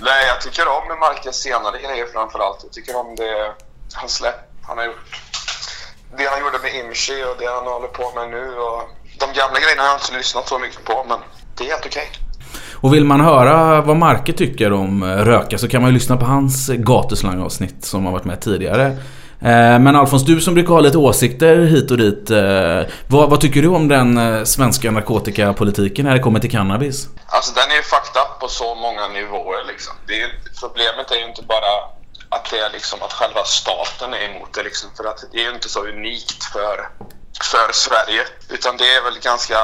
Nej, 0.00 0.26
jag 0.26 0.40
tycker 0.40 0.68
om 0.68 0.98
Marcus 1.00 1.36
senare 1.36 1.78
grejer 1.78 2.06
framförallt. 2.12 2.58
Jag 2.62 2.72
tycker 2.72 2.96
om 2.96 3.16
det 3.16 3.54
han 3.92 4.08
släpp 4.08 4.40
han 4.62 4.78
har 4.78 4.84
gjort. 4.84 5.20
Det 6.18 6.26
han 6.26 6.40
gjorde 6.40 6.58
med 6.58 6.74
Imshi 6.74 7.24
och 7.24 7.36
det 7.38 7.46
han 7.46 7.66
håller 7.66 7.88
på 7.88 8.12
med 8.14 8.30
nu. 8.30 8.44
Och 8.66 8.82
de 9.18 9.26
gamla 9.40 9.60
grejerna 9.60 9.82
har 9.82 9.88
jag 9.88 10.00
inte 10.00 10.16
lyssnat 10.16 10.48
så 10.48 10.58
mycket 10.58 10.84
på, 10.84 11.04
men 11.08 11.18
det 11.56 11.64
är 11.64 11.68
helt 11.68 11.86
okej. 11.86 12.08
Och 12.74 12.94
vill 12.94 13.04
man 13.04 13.20
höra 13.20 13.80
vad 13.80 13.96
Marke 13.96 14.32
tycker 14.32 14.72
om 14.72 15.02
eh, 15.02 15.06
röka 15.08 15.58
så 15.58 15.68
kan 15.68 15.82
man 15.82 15.90
ju 15.90 15.94
lyssna 15.94 16.16
på 16.16 16.24
hans 16.24 16.68
gatuslangavsnitt 16.68 17.84
som 17.84 18.04
har 18.04 18.12
varit 18.12 18.24
med 18.24 18.40
tidigare. 18.40 18.96
Eh, 19.40 19.78
men 19.78 19.96
Alfons, 19.96 20.24
du 20.24 20.40
som 20.40 20.54
brukar 20.54 20.74
ha 20.74 20.80
lite 20.80 20.98
åsikter 20.98 21.56
hit 21.56 21.90
och 21.90 21.98
dit. 21.98 22.30
Eh, 22.30 22.82
vad, 23.08 23.30
vad 23.30 23.40
tycker 23.40 23.62
du 23.62 23.68
om 23.68 23.88
den 23.88 24.18
eh, 24.18 24.44
svenska 24.44 24.90
narkotikapolitiken 24.90 26.04
när 26.06 26.14
det 26.14 26.20
kommer 26.20 26.40
till 26.40 26.50
cannabis? 26.50 27.08
Alltså 27.26 27.54
den 27.54 27.70
är 27.70 27.76
ju 27.76 27.82
fucked 27.82 28.22
up 28.22 28.40
på 28.40 28.48
så 28.48 28.74
många 28.74 29.08
nivåer 29.08 29.64
liksom. 29.66 29.94
Det 30.06 30.20
är, 30.22 30.30
problemet 30.60 31.10
är 31.10 31.16
ju 31.16 31.24
inte 31.24 31.42
bara 31.42 31.72
att 32.28 32.50
det 32.50 32.58
är 32.58 32.70
liksom 32.72 33.02
att 33.02 33.12
själva 33.12 33.44
staten 33.44 34.14
är 34.14 34.24
emot 34.30 34.54
det 34.54 34.62
liksom. 34.62 34.90
För 34.96 35.04
att 35.04 35.24
det 35.32 35.38
är 35.38 35.44
ju 35.48 35.54
inte 35.54 35.68
så 35.68 35.80
unikt 35.86 36.44
för, 36.44 36.76
för 37.52 37.72
Sverige. 37.72 38.22
Utan 38.48 38.76
det 38.76 38.94
är 38.96 39.02
väl 39.04 39.18
ganska 39.22 39.58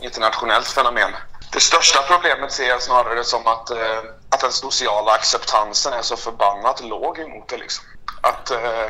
internationellt 0.00 0.68
fenomen. 0.68 1.10
Det 1.52 1.60
största 1.60 2.02
problemet 2.02 2.52
ser 2.52 2.68
jag 2.68 2.82
snarare 2.82 3.24
som 3.24 3.46
att, 3.46 3.70
eh, 3.70 3.98
att 4.28 4.40
den 4.40 4.52
sociala 4.52 5.12
acceptansen 5.12 5.92
är 5.92 6.02
så 6.02 6.16
förbannat 6.16 6.84
låg 6.84 7.18
emot 7.18 7.48
det 7.48 7.56
liksom. 7.56 7.84
Att, 8.20 8.50
eh, 8.50 8.88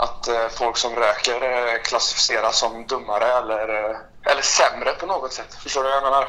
att 0.00 0.28
eh, 0.28 0.48
folk 0.58 0.76
som 0.76 0.94
röker 0.94 1.42
eh, 1.42 1.82
klassificeras 1.84 2.58
som 2.58 2.86
dummare 2.86 3.24
eller, 3.24 3.68
eh, 3.68 3.96
eller 4.32 4.42
sämre 4.42 4.90
på 5.00 5.06
något 5.06 5.32
sätt. 5.32 5.56
Förstår 5.62 5.82
du 5.82 5.88
vad 5.88 5.96
jag 5.96 6.02
menar? 6.02 6.28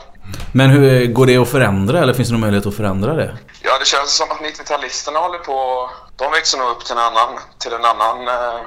Men 0.54 0.70
hur 0.70 1.08
går 1.08 1.26
det 1.26 1.38
att 1.38 1.50
förändra 1.50 2.00
eller 2.00 2.14
finns 2.14 2.28
det 2.28 2.34
någon 2.34 2.42
möjlighet 2.42 2.66
att 2.66 2.76
förändra 2.76 3.14
det? 3.14 3.38
Ja, 3.62 3.80
det 3.80 3.86
känns 3.86 4.18
som 4.18 4.32
att 4.32 4.38
90-talisterna 4.38 5.20
håller 5.20 5.40
på... 5.40 5.90
De 6.16 6.32
växer 6.32 6.58
nog 6.58 6.70
upp 6.70 6.86
till 6.86 6.92
en 6.92 6.98
annan... 6.98 7.40
Till 7.58 7.74
en 7.74 7.86
annan 7.86 8.28
eh... 8.28 8.62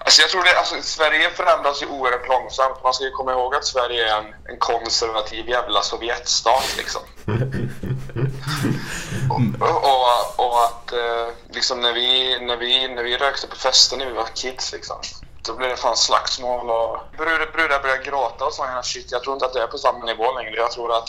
Alltså 0.00 0.22
jag 0.22 0.30
tror 0.30 0.42
det, 0.42 0.58
alltså 0.58 0.74
Sverige 0.82 1.30
förändras 1.30 1.82
ju 1.82 1.86
oerhört 1.86 2.28
långsamt. 2.28 2.82
Man 2.82 2.94
ska 2.94 3.04
ju 3.04 3.10
komma 3.10 3.32
ihåg 3.32 3.54
att 3.54 3.64
Sverige 3.64 4.08
är 4.08 4.18
en, 4.18 4.24
en 4.24 4.58
konservativ 4.58 5.48
jävla 5.48 5.82
Sovjetstat 5.82 6.74
liksom. 6.76 7.02
och, 9.30 9.40
och, 9.60 10.46
och 10.46 10.64
att 10.64 10.92
eh, 10.92 11.28
liksom 11.50 11.80
när 11.80 11.92
vi, 11.92 12.38
när, 12.40 12.56
vi, 12.56 12.88
när 12.88 13.02
vi 13.02 13.16
rökte 13.16 13.46
på 13.46 13.56
fester 13.56 13.96
när 13.96 14.06
vi 14.06 14.12
var 14.12 14.28
kids 14.34 14.72
liksom. 14.72 14.96
Då 15.46 15.54
blev 15.54 15.70
det 15.70 15.76
fan 15.76 15.96
slagsmål 15.96 16.70
och 16.70 16.98
brudar, 17.16 17.52
brudar 17.52 17.82
började 17.82 18.04
gråta 18.04 18.44
och 18.44 18.66
här 18.66 18.82
shit. 18.82 19.12
Jag 19.12 19.22
tror 19.22 19.34
inte 19.34 19.46
att 19.46 19.52
det 19.52 19.62
är 19.62 19.66
på 19.66 19.78
samma 19.78 20.04
nivå 20.04 20.32
längre. 20.38 20.56
Jag 20.56 20.70
tror 20.70 20.96
att 20.96 21.08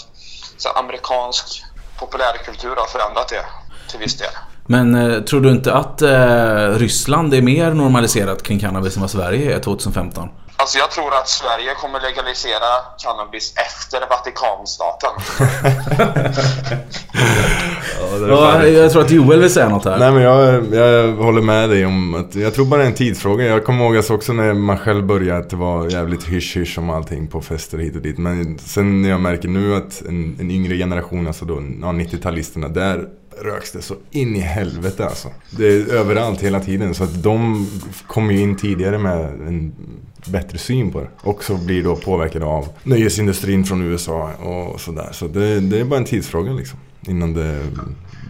så, 0.58 0.70
amerikansk 0.70 1.64
populärkultur 2.00 2.76
har 2.76 2.86
förändrat 2.86 3.28
det 3.30 3.46
till 3.90 4.00
viss 4.00 4.18
del. 4.18 4.32
Men 4.66 4.96
eh, 4.96 5.22
tror 5.22 5.42
du 5.42 5.52
inte 5.52 5.74
att 5.74 6.02
eh, 6.02 6.80
Ryssland 6.80 7.34
är 7.34 7.42
mer 7.42 7.72
normaliserat 7.72 8.44
kring 8.44 8.60
cannabis 8.60 8.96
än 8.96 9.02
vad 9.02 9.12
Sverige 9.12 9.56
är 9.56 9.60
2015? 9.60 10.30
Alltså 10.56 10.78
jag 10.78 10.92
tror 10.92 11.14
att 11.14 11.30
Sverige 11.30 11.76
kommer 11.76 12.02
legalisera 12.02 12.82
cannabis 13.04 13.54
efter 13.56 14.10
Vatikanstaten. 14.10 15.12
Ja, 18.28 18.68
jag 18.68 18.92
tror 18.92 19.02
att 19.02 19.12
Joel 19.12 19.40
vill 19.40 19.50
säga 19.50 19.70
något 19.70 19.86
här. 19.86 20.00
Nej 20.00 20.12
men 20.12 20.22
jag, 20.22 20.64
jag 20.74 21.14
håller 21.14 21.42
med 21.42 21.70
dig 21.70 21.86
om 21.86 22.16
att 22.16 22.36
jag 22.36 22.54
tror 22.54 22.66
bara 22.66 22.78
det 22.78 22.84
är 22.84 22.88
en 22.88 22.96
tidsfråga. 22.96 23.46
Jag 23.46 23.66
kommer 23.66 23.86
ihåg 23.86 23.98
alltså 23.98 24.14
också 24.14 24.34
när 24.34 24.54
man 24.54 24.78
själv 24.78 25.06
började 25.06 25.40
att 25.40 25.50
det 25.50 25.56
var 25.56 25.90
jävligt 25.90 26.24
hysch-hysch 26.24 26.78
om 26.78 26.90
allting 26.90 27.28
på 27.28 27.42
fester 27.42 27.78
hit 27.78 27.96
och 27.96 28.02
dit. 28.02 28.18
Men 28.18 28.58
sen 28.58 29.02
när 29.02 29.10
jag 29.10 29.22
märker 29.22 29.48
nu 29.48 29.76
att 29.76 30.04
en, 30.08 30.38
en 30.40 30.52
yngre 30.52 30.78
generation, 30.78 31.28
alltså 31.28 31.46
då 31.46 31.54
ja, 31.82 31.88
90-talisterna, 31.88 32.74
där 32.74 33.08
röks 33.42 33.72
det 33.72 33.82
så 33.82 33.96
in 34.12 34.36
i 34.36 34.40
helvete 34.40 35.06
alltså. 35.06 35.28
Det 35.50 35.68
är 35.68 35.94
överallt 35.94 36.42
hela 36.42 36.60
tiden. 36.60 36.96
Så 36.96 37.04
att 37.04 37.24
de 37.24 37.68
kommer 38.08 38.34
ju 38.34 38.40
in 38.40 38.56
tidigare 38.56 38.98
med 38.98 39.26
en 39.26 39.74
bättre 40.26 40.58
syn 40.58 40.92
på 40.92 41.00
det. 41.00 41.08
Och 41.22 41.44
så 41.44 41.58
blir 41.58 41.84
då 41.84 41.96
påverkade 41.96 42.46
av 42.46 42.68
nöjesindustrin 42.84 43.64
från 43.64 43.82
USA 43.82 44.30
och 44.34 44.82
sådär. 44.82 45.10
Så 45.12 45.28
det, 45.28 45.60
det 45.60 45.80
är 45.80 45.84
bara 45.84 46.00
en 46.00 46.06
tidsfråga 46.06 46.52
liksom. 46.52 46.80
Innan 47.08 47.34
det 47.34 47.64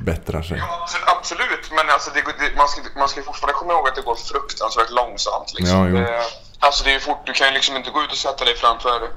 bättrar 0.05 0.41
sig. 0.41 0.57
Ja, 0.57 0.88
absolut, 1.17 1.71
men 1.71 1.89
alltså 1.89 2.09
det, 2.13 2.21
det, 2.21 2.55
man, 2.57 2.67
ska, 2.67 2.81
man 2.95 3.09
ska 3.09 3.21
fortfarande 3.21 3.59
komma 3.59 3.73
ihåg 3.73 3.88
att 3.88 3.95
det 3.95 4.01
går 4.01 4.15
fruktansvärt 4.15 4.89
långsamt. 4.89 5.53
Liksom. 5.53 5.95
Ja, 5.95 6.01
det, 6.01 6.23
alltså 6.59 6.83
det 6.83 6.93
är 6.93 6.99
fort, 6.99 7.21
du 7.25 7.33
kan 7.33 7.47
ju 7.47 7.53
liksom 7.53 7.75
inte 7.75 7.89
gå 7.89 8.03
ut 8.03 8.11
och 8.11 8.17
sätta 8.17 8.45
dig 8.45 8.55
framför, 8.55 9.09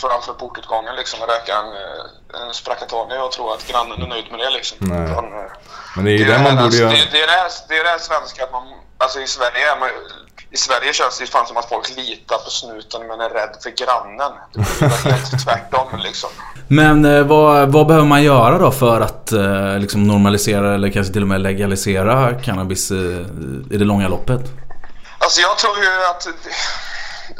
framför 0.00 0.32
portutgången 0.32 0.96
liksom, 0.96 1.22
och 1.22 1.28
röka 1.28 1.52
en, 1.56 1.72
eh, 1.72 2.42
en 2.42 2.54
Spraccatoni 2.54 3.18
och 3.18 3.32
tro 3.32 3.50
att 3.50 3.66
grannen 3.70 4.02
är 4.02 4.06
nöjd 4.06 4.30
med 4.30 4.40
det. 4.40 4.50
Liksom. 4.50 4.76
Utan, 4.82 5.24
eh, 5.24 5.50
Men 5.96 6.04
det 6.04 6.10
är 6.10 6.18
ju 6.18 6.24
det, 6.24 6.38
man 6.38 6.44
borde 6.44 6.62
alltså, 6.62 6.80
göra. 6.80 6.92
det, 7.12 7.22
är 7.22 7.26
det, 7.26 7.32
här, 7.32 7.50
det 7.68 7.78
är 7.78 7.84
det 7.84 7.90
här 7.90 7.98
svenska 7.98 8.44
att 8.44 8.52
man, 8.52 8.64
alltså 8.98 9.20
i 9.20 9.26
Sverige 9.26 9.72
är 9.72 9.78
man, 9.80 9.88
i 10.52 10.56
Sverige 10.56 10.92
känns 10.92 11.18
det 11.18 11.24
ju 11.24 11.30
fan 11.30 11.46
som 11.46 11.56
att 11.56 11.68
folk 11.68 11.96
litar 11.96 12.38
på 12.38 12.50
snuten 12.50 13.06
men 13.06 13.20
är 13.20 13.28
rädd 13.28 13.56
för 13.62 13.70
grannen. 13.70 14.32
Det 14.52 14.80
vara 14.80 15.14
helt 15.14 15.44
tvärtom 15.44 15.98
liksom. 15.98 16.30
Men 16.68 17.04
eh, 17.04 17.22
vad, 17.22 17.72
vad 17.72 17.86
behöver 17.86 18.06
man 18.06 18.22
göra 18.22 18.58
då 18.58 18.70
för 18.70 19.00
att 19.00 19.32
eh, 19.32 19.78
liksom 19.78 20.04
normalisera 20.04 20.74
eller 20.74 20.90
kanske 20.90 21.12
till 21.12 21.22
och 21.22 21.28
med 21.28 21.40
legalisera 21.40 22.34
cannabis 22.34 22.90
eh, 22.90 22.96
i 23.70 23.76
det 23.78 23.84
långa 23.84 24.08
loppet? 24.08 24.40
Alltså 25.18 25.40
jag 25.40 25.58
tror 25.58 25.76
ju 25.78 26.04
att 26.10 26.26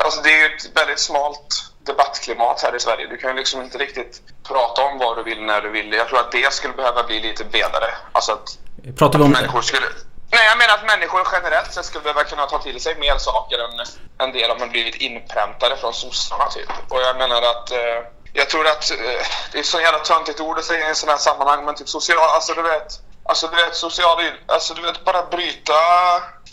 alltså 0.05 0.23
det 0.23 0.31
är 0.31 0.39
ju 0.39 0.57
ett 0.57 0.77
väldigt 0.77 1.01
smalt 1.01 1.71
debattklimat 1.87 2.61
här 2.63 2.77
i 2.77 2.81
Sverige. 2.81 3.07
Du 3.11 3.17
kan 3.17 3.31
ju 3.31 3.37
liksom 3.37 3.63
inte 3.63 3.79
riktigt 3.79 4.23
prata 4.49 4.83
om 4.83 4.99
vad 4.99 5.17
du 5.17 5.23
vill 5.23 5.43
när 5.43 5.61
du 5.61 5.71
vill. 5.71 5.93
Jag 5.93 6.09
tror 6.09 6.19
att 6.19 6.33
det 6.33 6.53
skulle 6.53 6.75
behöva 6.75 7.03
bli 7.03 7.21
lite 7.21 7.45
bredare. 7.45 7.91
Alltså 8.13 8.33
att 8.33 8.59
Pratar 8.99 9.19
vi 9.19 9.25
om... 9.25 9.31
människor 9.31 9.63
skulle... 9.63 9.87
Nej, 10.33 10.41
jag 10.51 10.59
menar 10.59 10.75
att 10.75 10.87
människor 10.87 11.23
generellt 11.33 11.73
sett 11.73 11.85
skulle 11.85 12.03
behöva 12.03 12.25
kunna 12.25 12.47
ta 12.47 12.59
till 12.59 12.81
sig 12.81 12.99
mer 12.99 13.19
saker 13.19 13.59
än, 13.59 13.81
än 14.19 14.33
det 14.33 14.47
de 14.47 14.61
har 14.61 14.69
blivit 14.69 14.95
inpräntade 14.95 15.77
från 15.77 15.95
sossarna 15.95 16.47
typ. 16.47 16.71
Och 16.89 17.01
jag 17.01 17.17
menar 17.17 17.43
att 17.43 17.71
eh, 17.71 17.99
jag 18.33 18.51
tror 18.51 18.67
att 18.67 18.91
eh, 18.91 19.27
det 19.53 19.59
är 19.59 19.63
så 19.63 19.81
jävla 19.81 19.99
töntigt 19.99 20.41
ord 20.41 20.59
att 20.59 20.65
säga 20.65 20.91
i 20.91 20.95
sådana 20.95 21.13
här 21.13 21.19
sammanhang 21.19 21.65
men 21.65 21.75
typ 21.75 21.89
social, 21.89 22.19
alltså 22.19 22.55
du 22.55 22.63
vet 22.63 23.01
Alltså 23.25 23.47
du 23.47 23.57
vet 23.57 23.77
social, 23.77 24.19
alltså 24.47 24.75
du 24.75 24.83
vet 24.83 25.05
bara 25.05 25.23
bryta, 25.31 25.73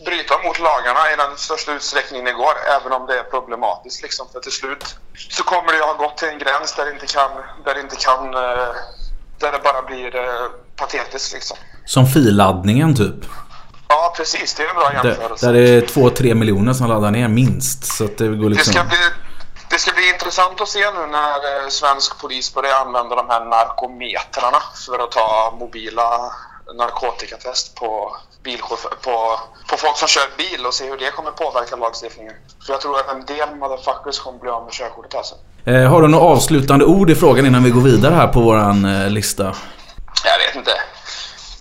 bryta 0.05 0.33
mot 0.43 0.59
lagarna 0.59 1.11
i 1.13 1.15
den 1.15 1.37
största 1.37 1.71
utsträckning 1.73 2.23
det 2.23 2.31
går 2.31 2.53
även 2.77 2.91
om 2.91 3.05
det 3.07 3.19
är 3.19 3.23
problematiskt 3.23 4.01
liksom 4.01 4.27
för 4.31 4.39
till 4.39 4.51
slut 4.51 4.97
så 5.29 5.43
kommer 5.43 5.67
det 5.71 5.77
ju 5.77 5.83
ha 5.83 5.93
gått 5.93 6.17
till 6.17 6.27
en 6.27 6.39
gräns 6.39 6.75
där 6.75 6.85
det 6.85 6.91
inte 6.91 7.07
kan, 7.07 7.31
där 7.65 7.73
det 7.75 7.81
inte 7.81 7.95
kan, 7.95 8.33
eh, 8.33 8.73
där 9.39 9.51
det 9.51 9.59
bara 9.63 9.81
blir 9.81 10.15
eh, 10.15 10.47
patetiskt 10.75 11.33
liksom. 11.33 11.57
Som 11.85 12.07
filaddningen 12.07 12.95
typ. 12.95 13.25
Ja 13.89 14.13
precis, 14.17 14.53
det 14.55 14.63
är 14.63 14.69
en 14.69 14.75
bra 14.75 14.89
Där, 15.03 15.09
jämförelse. 15.09 15.45
där 15.45 15.53
det 15.53 15.69
är 15.69 15.81
2-3 15.81 16.33
miljoner 16.33 16.73
som 16.73 16.87
laddar 16.87 17.11
ner 17.11 17.27
minst. 17.27 17.85
Så 17.85 18.05
att 18.05 18.17
det 18.17 18.27
går 18.27 18.35
Det 18.49 18.55
liksom... 18.55 18.73
ska, 18.73 18.83
bli, 18.83 18.97
det 19.69 19.77
ska 19.79 19.91
bli 19.91 20.09
intressant 20.09 20.61
att 20.61 20.67
se 20.69 20.79
nu 20.91 21.07
när 21.11 21.63
eh, 21.63 21.67
svensk 21.69 22.21
polis 22.21 22.53
börjar 22.53 22.75
använda 22.85 23.15
de 23.15 23.29
här 23.29 23.45
narkometrarna 23.45 24.57
för 24.85 25.03
att 25.03 25.11
ta 25.11 25.55
mobila 25.59 26.31
narkotikatest 26.77 27.75
på, 27.75 28.15
på, 29.03 29.39
på 29.69 29.77
folk 29.77 29.97
som 29.97 30.07
kör 30.07 30.37
bil 30.37 30.65
och 30.65 30.73
se 30.73 30.89
hur 30.89 30.97
det 30.97 31.11
kommer 31.11 31.31
påverka 31.31 31.75
lagstiftningen. 31.75 32.33
För 32.65 32.73
jag 32.73 32.81
tror 32.81 32.99
att 32.99 33.09
en 33.11 33.25
del 33.25 33.55
motherfuckers 33.55 34.19
kommer 34.19 34.39
bli 34.39 34.49
av 34.49 34.63
med 34.63 34.73
körkortet 34.73 35.15
alltså. 35.15 35.35
Eh, 35.65 35.83
har 35.91 36.01
du 36.01 36.07
några 36.07 36.25
avslutande 36.25 36.85
ord 36.85 37.09
i 37.09 37.15
frågan 37.15 37.45
innan 37.45 37.63
vi 37.63 37.69
går 37.69 37.81
vidare 37.81 38.15
här 38.15 38.27
på 38.27 38.41
våran 38.41 38.85
eh, 38.85 39.09
lista? 39.09 39.43
Jag 40.23 40.37
vet 40.47 40.55
inte. 40.55 40.71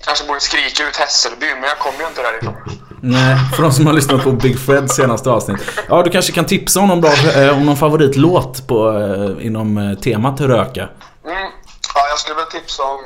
Kanske 0.07 0.27
borde 0.27 0.40
skrika 0.40 0.88
ut 0.88 0.97
Hässelby, 0.97 1.47
men 1.47 1.62
jag 1.62 1.79
kommer 1.79 1.99
ju 1.99 2.07
inte 2.07 2.23
därifrån. 2.23 2.55
Nej, 3.01 3.37
för 3.57 3.62
de 3.62 3.73
som 3.73 3.87
har 3.87 3.92
lyssnat 3.92 4.23
på 4.23 4.33
Big 4.33 4.59
Freds 4.59 4.95
senaste 4.95 5.31
avsnitt. 5.31 5.61
Ja, 5.88 6.03
du 6.03 6.11
kanske 6.11 6.33
kan 6.33 6.45
tipsa 6.45 6.81
om 6.81 6.88
någon, 6.88 7.01
bra, 7.01 7.11
eh, 7.37 7.57
om 7.57 7.66
någon 7.66 7.77
favoritlåt 7.77 8.66
på, 8.66 8.99
eh, 8.99 9.47
inom 9.47 9.79
eh, 9.79 9.99
temat 9.99 10.40
röka. 10.40 10.81
Mm. 10.81 11.51
Ja, 11.95 12.01
jag 12.11 12.19
skulle 12.19 12.37
väl 12.37 12.47
tipsa 12.47 12.83
om 12.83 13.01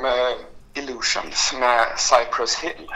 Illusions 0.73 1.53
med 1.59 1.85
Cypress 1.97 2.55
Hill. 2.55 2.87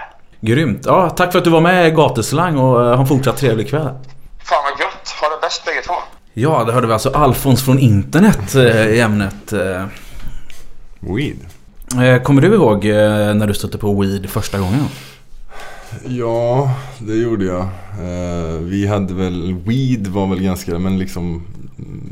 Grymt. 0.42 0.82
Ja, 0.86 1.10
tack 1.10 1.32
för 1.32 1.40
att 1.40 1.46
du 1.46 1.52
var 1.52 1.62
med 1.62 1.88
i 1.88 1.92
Gatuslang 1.92 2.58
och 2.58 2.80
ha 2.80 3.00
en 3.00 3.08
fortsatt 3.08 3.38
trevlig 3.38 3.70
kväll. 3.70 3.90
Fan 4.44 4.64
vad 4.64 4.80
gött. 4.80 5.16
Ha 5.22 5.30
det 5.30 5.42
bäst 5.42 5.66
bägge 5.66 5.82
två. 5.82 5.94
Ja, 6.34 6.64
det 6.64 6.74
hörde 6.74 6.88
vi 6.88 6.94
alltså 6.94 7.10
Alfons 7.10 7.66
från 7.66 7.80
internet 7.80 8.56
i 8.56 9.00
ämnet. 9.00 9.54
Weed. 11.00 11.38
Eh, 12.02 12.22
Kommer 12.22 12.42
du 12.42 12.54
ihåg 12.54 12.86
eh, 12.86 13.34
när 13.34 13.48
du 13.48 13.54
stötte 13.54 13.78
på 13.78 14.02
weed 14.02 14.30
första 14.30 14.60
gången? 14.60 14.86
Ja, 16.08 16.76
det 17.00 17.16
gjorde 17.16 17.46
jag. 17.46 17.62
Eh, 17.62 18.60
vi 18.60 18.88
hade 18.88 19.14
väl, 19.14 19.56
weed 19.66 20.08
var 20.08 20.28
väl 20.28 20.42
ganska, 20.42 20.80
men 20.80 20.98
liksom 20.98 21.44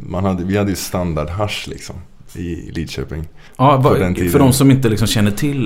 man 0.09 0.25
hade, 0.25 0.43
vi 0.43 0.57
hade 0.57 0.69
ju 0.69 0.75
standard 0.75 1.29
hasch 1.29 1.65
liksom 1.67 1.95
i 2.35 2.71
Lidköping. 2.71 3.27
Ja, 3.57 3.83
för 4.31 4.39
de 4.39 4.53
som 4.53 4.71
inte 4.71 4.89
liksom 4.89 5.07
känner 5.07 5.31
till 5.31 5.65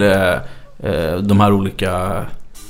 de 1.23 1.39
här 1.39 1.51
olika 1.53 2.25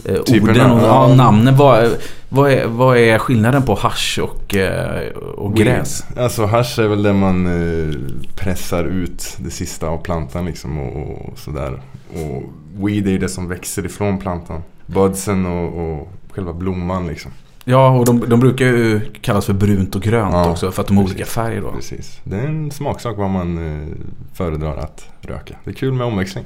eh, 0.05 0.23
Typerna, 0.23 0.51
orden 0.51 0.71
och 0.71 0.81
ja. 0.81 1.09
ja, 1.09 1.15
namnen. 1.15 1.57
Vad, 1.57 1.97
vad, 2.29 2.51
är, 2.51 2.67
vad 2.67 2.97
är 2.97 3.17
skillnaden 3.17 3.63
på 3.63 3.75
hasch 3.75 4.19
och, 4.23 4.55
eh, 4.55 5.07
och 5.17 5.55
gräs? 5.55 6.05
Alltså 6.17 6.45
hasch 6.45 6.79
är 6.79 6.87
väl 6.87 7.03
där 7.03 7.13
man 7.13 7.45
eh, 7.45 7.95
pressar 8.35 8.83
ut 8.83 9.37
det 9.37 9.51
sista 9.51 9.87
av 9.87 9.97
plantan 9.97 10.45
liksom 10.45 10.79
och, 10.79 11.29
och 11.29 11.39
sådär. 11.39 11.81
Och 12.13 12.43
weed 12.85 13.07
är 13.07 13.19
det 13.19 13.29
som 13.29 13.47
växer 13.47 13.85
ifrån 13.85 14.19
plantan. 14.19 14.61
Budsen 14.85 15.45
och, 15.45 15.81
och 15.81 16.07
själva 16.31 16.53
blomman 16.53 17.07
liksom. 17.07 17.31
Ja, 17.69 17.89
och 17.89 18.05
de, 18.05 18.29
de 18.29 18.39
brukar 18.39 18.65
ju 18.65 19.01
kallas 19.21 19.45
för 19.45 19.53
brunt 19.53 19.95
och 19.95 20.01
grönt 20.01 20.33
Ja, 20.33 20.49
också 20.51 20.71
för 20.71 20.81
att 20.81 20.87
de 20.87 20.97
har 20.97 21.03
precis. 21.03 21.15
olika 21.15 21.29
färg 21.31 21.59
då. 21.61 21.71
Precis. 21.71 22.19
Det 22.23 22.35
är 22.35 22.45
en 22.47 22.71
smaksak 22.71 23.17
vad 23.17 23.29
man 23.29 23.57
eh, 23.81 23.87
föredrar 24.33 24.77
att 24.77 25.05
röka. 25.21 25.55
Det 25.63 25.69
är 25.69 25.73
kul 25.73 25.93
med 25.93 26.07
omväxling. 26.07 26.43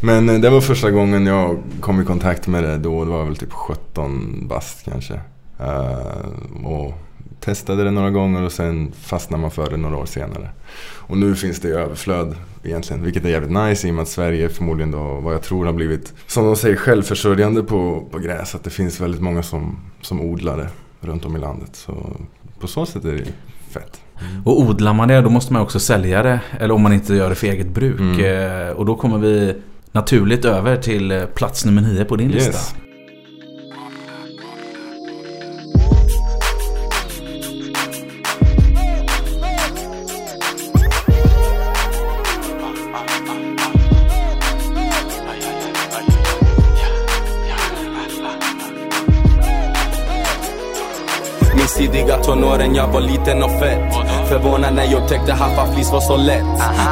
Men 0.00 0.28
eh, 0.28 0.40
det 0.40 0.50
var 0.50 0.60
första 0.60 0.90
gången 0.90 1.26
jag 1.26 1.58
kom 1.80 2.00
i 2.00 2.04
kontakt 2.04 2.46
med 2.46 2.62
det 2.64 2.76
då. 2.78 3.04
Det 3.04 3.10
var 3.10 3.24
väl 3.24 3.36
typ 3.36 3.52
17 3.52 4.48
bast 4.48 4.84
kanske. 4.84 5.20
Eh, 5.60 6.64
och 6.64 6.94
testade 7.40 7.84
det 7.84 7.90
några 7.90 8.10
gånger 8.10 8.42
och 8.42 8.52
sen 8.52 8.92
fastnade 8.92 9.40
man 9.40 9.50
för 9.50 9.70
det 9.70 9.76
några 9.76 9.96
år 9.96 10.06
senare. 10.06 10.48
Och 10.96 11.16
nu 11.18 11.34
finns 11.34 11.60
det 11.60 11.68
i 11.68 11.72
överflöd 11.72 12.34
egentligen, 12.64 13.02
vilket 13.04 13.24
är 13.24 13.28
jävligt 13.28 13.50
nice 13.50 13.88
i 13.88 13.90
och 13.90 13.94
med 13.94 14.02
att 14.02 14.08
Sverige 14.08 14.48
förmodligen 14.48 14.90
då, 14.90 15.20
vad 15.20 15.34
jag 15.34 15.42
tror 15.42 15.66
har 15.66 15.72
blivit, 15.72 16.14
som 16.26 16.44
de 16.44 16.56
säger, 16.56 16.76
självförsörjande 16.76 17.62
på, 17.62 18.08
på 18.10 18.18
gräs. 18.18 18.54
Att 18.54 18.64
det 18.64 18.70
finns 18.70 19.00
väldigt 19.00 19.20
många 19.20 19.42
som, 19.42 19.78
som 20.00 20.20
odlar 20.20 20.56
det 20.56 20.68
runt 21.00 21.24
om 21.24 21.36
i 21.36 21.38
landet. 21.38 21.70
Så 21.72 22.16
på 22.60 22.66
så 22.66 22.86
sätt 22.86 23.04
är 23.04 23.12
det 23.12 23.24
fett. 23.70 24.00
Och 24.44 24.60
odlar 24.60 24.92
man 24.92 25.08
det 25.08 25.20
då 25.20 25.30
måste 25.30 25.52
man 25.52 25.62
också 25.62 25.80
sälja 25.80 26.22
det. 26.22 26.40
Eller 26.60 26.74
om 26.74 26.82
man 26.82 26.92
inte 26.92 27.14
gör 27.14 27.28
det 27.28 27.34
för 27.34 27.46
eget 27.46 27.68
bruk. 27.68 28.00
Mm. 28.00 28.68
Eh, 28.68 28.72
Och 28.72 28.86
då 28.86 28.96
kommer 28.96 29.18
vi 29.18 29.54
naturligt 29.92 30.44
över 30.44 30.76
till 30.76 31.10
eh, 31.10 31.24
plats 31.24 31.64
nummer 31.64 31.82
nio 31.82 32.04
på 32.04 32.16
din 32.16 32.30
lista. 32.30 32.50
Yes. 32.50 32.74
Min 32.80 32.87
tonåren, 52.40 52.74
jag 52.74 52.88
var 52.88 53.00
liten 53.00 53.42
och 53.42 53.50
fett. 53.50 54.17
Förvånad 54.28 54.74
när 54.74 54.84
jag 54.84 55.02
upptäckte 55.02 55.32
haffaflis 55.32 55.92
var 55.92 56.00
så 56.00 56.16
lätt. 56.16 56.44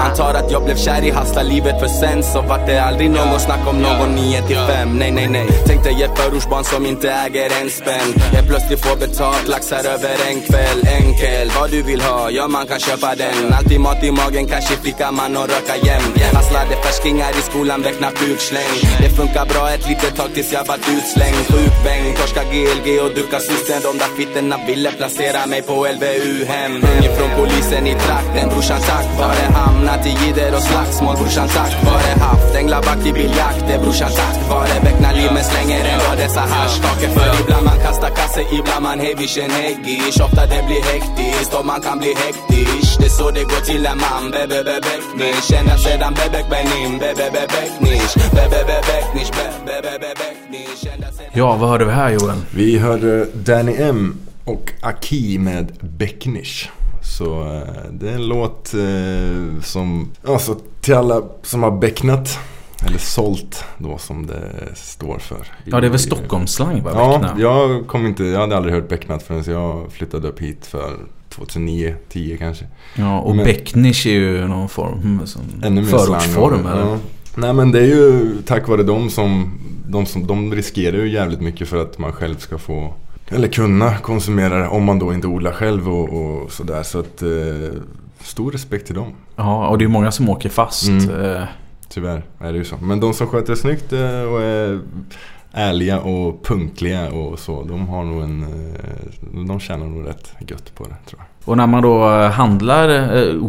Antar 0.05 0.35
att 0.35 0.51
jag 0.51 0.65
blev 0.65 0.77
kär 0.77 1.05
i 1.05 1.11
hasta 1.11 1.43
livet 1.43 1.81
för 1.81 1.89
sen 1.89 2.23
Så 2.23 2.41
vart 2.43 2.67
det 2.67 2.79
aldrig 2.79 3.11
någon 3.11 3.41
snack 3.41 3.69
om 3.69 3.83
någon 3.83 4.15
9 4.15 4.43
till 4.43 4.57
5 4.57 4.99
Nej 4.99 5.11
nej 5.11 5.29
nej. 5.29 5.49
Tänk 5.67 5.85
dig 5.85 6.03
ett 6.03 6.19
förortsbarn 6.19 6.65
som 6.65 6.87
inte 6.87 7.11
äger 7.11 7.51
en 7.63 7.71
spänn. 7.71 8.09
Jag 8.35 8.47
plötsligt 8.49 8.85
får 8.85 8.97
betalt, 8.97 9.49
laxar 9.49 9.85
över 9.95 10.17
en 10.31 10.41
kväll. 10.41 10.81
Enkel, 11.01 11.51
vad 11.61 11.71
du 11.71 11.83
vill 11.83 12.01
ha, 12.01 12.31
ja 12.31 12.49
man 12.49 12.67
kan 12.67 12.81
köpa 12.81 13.15
den. 13.15 13.53
Alltid 13.53 13.81
mat 13.81 14.05
i 14.05 14.11
magen, 14.11 14.47
kanske 14.47 14.77
fika 14.77 15.11
man 15.13 15.37
och 15.37 15.49
röka 15.49 15.77
jämt. 15.87 16.23
Hasslade 16.35 16.77
färskingar 16.85 17.31
i 17.31 17.43
skolan, 17.51 17.81
blev 17.81 17.93
knappt 17.93 18.23
utsläng 18.23 18.73
Det 19.01 19.11
funkar 19.11 19.47
bra 19.47 19.71
ett 19.71 19.89
litet 19.89 20.17
tag 20.17 20.35
tills 20.35 20.53
jag 20.53 20.65
vart 20.65 20.89
utslängd. 20.97 21.43
Sjukbäng, 21.51 22.05
torska 22.19 22.43
GLG 22.53 23.01
och 23.05 23.15
duka 23.15 23.39
susten 23.41 23.81
De 23.83 23.99
där 23.99 24.11
fittorna 24.17 24.57
ville 24.67 24.91
placera 24.93 25.47
mig 25.47 25.63
på 25.63 25.87
LVU-hem 25.95 26.73
Sprungit 26.83 27.19
från 27.27 27.45
polisen 27.45 27.87
i 27.87 27.95
trakten. 27.95 28.49
Brorsan 28.49 28.81
tack 28.81 29.07
vare 29.19 29.45
hamnat 29.55 30.07
i 30.07 30.11
jidder 30.11 30.55
och 30.57 30.63
slagsmål. 30.63 31.17
Brorsan 31.17 31.49
tack 31.49 31.85
vare 31.85 32.13
haft 32.21 32.55
änglavakt 32.55 33.07
i 33.07 33.13
biljakter. 33.13 33.79
Brorsan 33.83 34.11
tack 34.11 34.51
vare 34.51 34.81
väckna 34.85 35.13
liv 35.13 35.31
men 35.35 35.45
slänger 35.45 35.85
ändå 35.93 36.23
dessa 36.23 36.41
haschkakor 36.41 37.09
För 37.17 37.41
ibland 37.43 37.65
man 37.65 37.79
kastar 37.87 38.09
kasse, 38.09 38.43
ibland 38.59 38.83
man 38.83 38.99
hevish 39.01 39.39
en 39.39 39.51
heggish. 39.51 40.21
Ofta 40.27 40.43
det 40.53 40.63
blir 40.69 40.83
hektiskt 40.93 41.55
och 41.59 41.67
man 41.67 41.81
kan 41.81 41.99
bli 41.99 42.13
hektisch 42.25 42.91
Det 43.01 43.07
är 43.07 43.17
så 43.21 43.31
det 43.31 43.45
går 43.53 43.63
till 43.71 43.83
när 43.83 43.97
man 44.05 44.23
bebe 44.31 44.59
bebecknish 44.69 45.49
Ända 45.59 45.77
sedan 45.85 46.13
bebek 46.19 46.47
benim, 46.55 46.99
bebe 46.99 47.27
bebecknish 47.37 48.15
Bebe 48.37 48.61
bebecknish, 48.71 49.31
bebe 49.67 49.93
sedan 50.83 51.31
Ja, 51.33 51.57
vad 51.57 51.69
hörde 51.71 51.85
vi 51.85 51.93
här 51.93 52.11
Joel? 52.11 52.41
Vi 52.51 52.79
hörde 52.79 53.27
Danny 53.35 53.75
M 53.79 54.27
och 54.45 54.73
Aki 54.83 55.39
med 55.39 55.73
Becknish. 55.81 56.69
Så 57.07 57.43
eh, 57.43 57.91
det 57.93 58.11
är 58.11 58.15
en 58.15 58.27
låt 58.29 58.75
eh, 58.75 59.63
som, 59.63 60.11
alltså 60.27 60.57
till 60.81 60.95
alla 60.95 61.23
som 61.43 61.63
har 61.63 61.71
becknat. 61.71 62.39
Eller 62.87 62.99
sålt 62.99 63.65
då 63.79 63.99
som 63.99 64.27
det 64.27 64.53
står 64.75 65.19
för. 65.19 65.47
Ja, 65.65 65.81
det 65.81 65.87
är 65.87 65.91
väl 65.91 65.99
Stockholmsslang 65.99 66.83
va? 66.83 66.91
Ja, 66.95 67.35
jag 67.39 67.87
kom 67.87 68.07
inte, 68.07 68.25
jag 68.25 68.41
hade 68.41 68.57
aldrig 68.57 68.75
hört 68.75 68.89
becknat 68.89 69.23
förrän 69.23 69.45
jag 69.47 69.93
flyttade 69.93 70.29
upp 70.29 70.41
hit 70.41 70.67
för 70.67 70.97
2009, 71.31 71.95
10 72.09 72.37
kanske. 72.37 72.65
Ja, 72.95 73.21
och 73.21 73.37
Becknish 73.37 74.07
är 74.07 74.11
ju 74.11 74.49
någon 74.49 74.69
form, 74.69 74.99
hmm, 75.03 75.27
som 75.27 75.43
Ännu 75.63 75.81
mer 75.81 75.89
förortsform 75.89 76.61
slang. 76.61 76.73
eller? 76.73 76.91
Ja. 76.91 76.99
Nej 77.35 77.53
men 77.53 77.73
det 77.73 77.79
är 77.79 77.87
ju 77.87 78.37
tack 78.47 78.69
vare 78.69 78.83
dem 78.83 79.11
som, 79.11 79.59
de 79.87 80.07
som, 80.07 80.27
de 80.27 80.55
riskerar 80.55 80.97
ju 80.99 81.13
jävligt 81.13 81.41
mycket 81.41 81.69
för 81.69 81.83
att 81.83 81.99
man 81.99 82.13
själv 82.13 82.37
ska 82.37 82.59
få 82.59 82.95
eller 83.29 83.49
kunna 83.49 83.99
konsumera 83.99 84.59
det 84.59 84.69
om 84.69 84.85
man 84.85 84.99
då 84.99 85.15
inte 85.15 85.27
odlar 85.27 85.53
själv 85.53 85.89
och, 85.89 86.09
och 86.09 86.53
sådär. 86.53 86.83
Så 86.83 86.99
att 86.99 87.23
eh, 87.23 87.83
stor 88.21 88.53
respekt 88.53 88.87
till 88.87 88.95
dem. 88.95 89.13
Ja, 89.37 89.69
och 89.69 89.79
det 89.79 89.85
är 89.85 89.89
många 89.89 90.13
som 90.13 90.29
åker 90.29 90.49
fast. 90.49 90.89
Mm. 90.89 91.25
Eh, 91.25 91.43
Tyvärr 91.89 92.23
är 92.39 92.53
det 92.53 92.59
ju 92.59 92.65
så. 92.65 92.77
Men 92.77 93.01
de 93.01 93.15
som 93.15 93.27
sköter 93.27 93.53
det 93.53 93.57
snyggt 93.57 93.93
eh, 93.93 94.23
och 94.23 94.43
är 94.43 94.81
ärliga 95.53 96.01
och 96.01 96.45
punktliga 96.45 97.11
och 97.11 97.39
så. 97.39 97.63
De 97.63 97.89
har 97.89 98.05
nog 98.05 98.23
en, 98.23 98.43
eh, 98.43 99.45
de 99.47 99.61
tjänar 99.61 99.87
nog 99.87 100.09
rätt 100.09 100.35
gött 100.49 100.75
på 100.75 100.85
det 100.85 100.97
tror 101.07 101.21
jag. 101.21 101.49
Och 101.51 101.57
när 101.57 101.67
man 101.67 101.83
då 101.83 102.09
handlar 102.29 102.89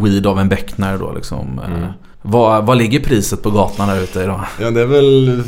weed 0.04 0.28
av 0.28 0.40
en 0.40 0.50
becknare 0.50 0.98
då 0.98 1.14
liksom. 1.14 1.62
Mm. 1.68 1.90
Vad, 2.22 2.66
vad 2.66 2.78
ligger 2.78 3.00
priset 3.00 3.44
på 3.44 3.52
gatan 3.52 3.88
där 3.88 4.04
ute 4.04 4.22
idag? 4.24 4.42
Ja 4.60 4.72
det 4.72 4.82
är 4.82 4.86
väl, 4.86 5.44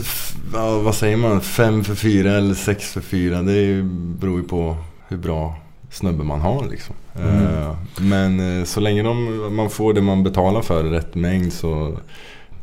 ja, 0.53 0.79
vad 0.79 0.95
säger 0.95 1.17
man, 1.17 1.41
fem 1.41 1.83
för 1.83 1.95
fyra 1.95 2.31
eller 2.31 2.53
sex 2.53 2.91
för 2.91 3.01
fyra. 3.01 3.41
Det 3.41 3.83
beror 4.19 4.41
ju 4.41 4.47
på 4.47 4.77
hur 5.07 5.17
bra 5.17 5.55
snubbe 5.91 6.23
man 6.23 6.41
har 6.41 6.65
liksom. 6.71 6.95
Mm. 7.21 7.45
Eh, 7.45 7.75
Men 7.97 8.59
eh, 8.59 8.65
så 8.65 8.79
länge 8.79 9.03
de, 9.03 9.55
man 9.55 9.69
får 9.69 9.93
det 9.93 10.01
man 10.01 10.23
betalar 10.23 10.61
för 10.61 10.85
i 10.85 10.89
rätt 10.89 11.15
mängd 11.15 11.53
så 11.53 11.97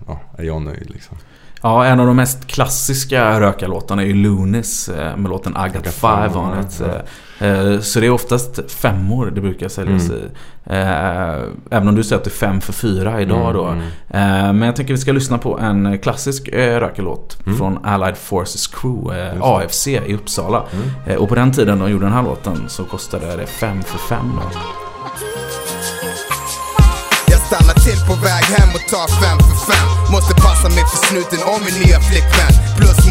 ja, 0.07 0.21
är 0.39 0.45
jag 0.45 0.63
nöjd 0.63 0.91
liksom. 0.91 1.17
Ja, 1.63 1.85
en 1.87 2.01
av 2.01 2.07
de 2.07 2.17
mest 2.17 2.47
klassiska 2.47 3.41
rökarlåtarna 3.41 4.03
är 4.03 4.07
ju 4.07 4.15
Lunis 4.15 4.89
eh, 4.89 5.17
med 5.17 5.31
låten 5.31 5.53
I 5.67 5.77
got 5.77 5.87
five 5.95 6.31
on 6.35 6.61
it. 6.61 6.83
Eh, 7.39 7.81
Så 7.81 8.01
det 8.01 8.07
är 8.07 8.11
oftast 8.11 8.61
femmor 8.73 9.31
det 9.35 9.41
brukar 9.41 9.69
säljas 9.69 10.09
Mm. 10.09 10.17
i. 10.17 10.23
Eh, 10.71 11.53
Även 11.71 11.89
om 11.89 11.95
du 11.95 12.05
säger 12.05 12.17
att 12.17 12.25
det 12.25 12.29
är 12.29 12.47
fem 12.47 12.61
för 12.61 12.73
fyra 12.73 13.21
idag 13.21 13.41
Mm, 13.51 13.53
då. 13.53 13.65
mm. 13.65 13.83
Eh, 14.11 14.53
Men 14.53 14.63
jag 14.63 14.77
tänker 14.77 14.95
vi 14.95 15.01
ska 15.01 15.13
lyssna 15.13 15.39
på 15.39 15.59
en 15.59 15.99
klassisk 15.99 16.49
rökarlåt 16.53 17.39
Mm. 17.47 17.59
från 17.59 17.79
Allied 17.85 18.17
Forces 18.17 18.67
Crew. 18.67 19.39
AFC 19.43 19.87
i 19.87 20.15
Uppsala. 20.15 20.63
Mm. 21.07 21.19
Och 21.19 21.29
på 21.29 21.35
den 21.35 21.53
tiden 21.53 21.79
de 21.79 21.91
gjorde 21.91 22.05
den 22.05 22.13
här 22.15 22.23
låten 22.23 22.65
så 22.69 22.85
kostade 22.85 23.37
det 23.37 23.47
fem 23.47 23.83
för 23.83 23.99
fem. 23.99 24.33
då. 24.43 24.59
Jag 27.29 27.39
stannar 27.41 27.75
till 27.87 28.01
på 28.09 28.15
väg 28.15 28.45
hem 28.59 28.69
och 28.75 28.85
tar 28.95 29.09
fem 29.23 29.39
för 29.49 29.73
fem 29.73 29.89
Måste 30.13 30.35
passa 30.35 30.69
mig 30.69 30.85
för 30.93 30.99
snuten 31.07 31.39
om 31.55 31.61
min 31.67 31.75
nya 31.83 31.99
flickvän 32.09 32.55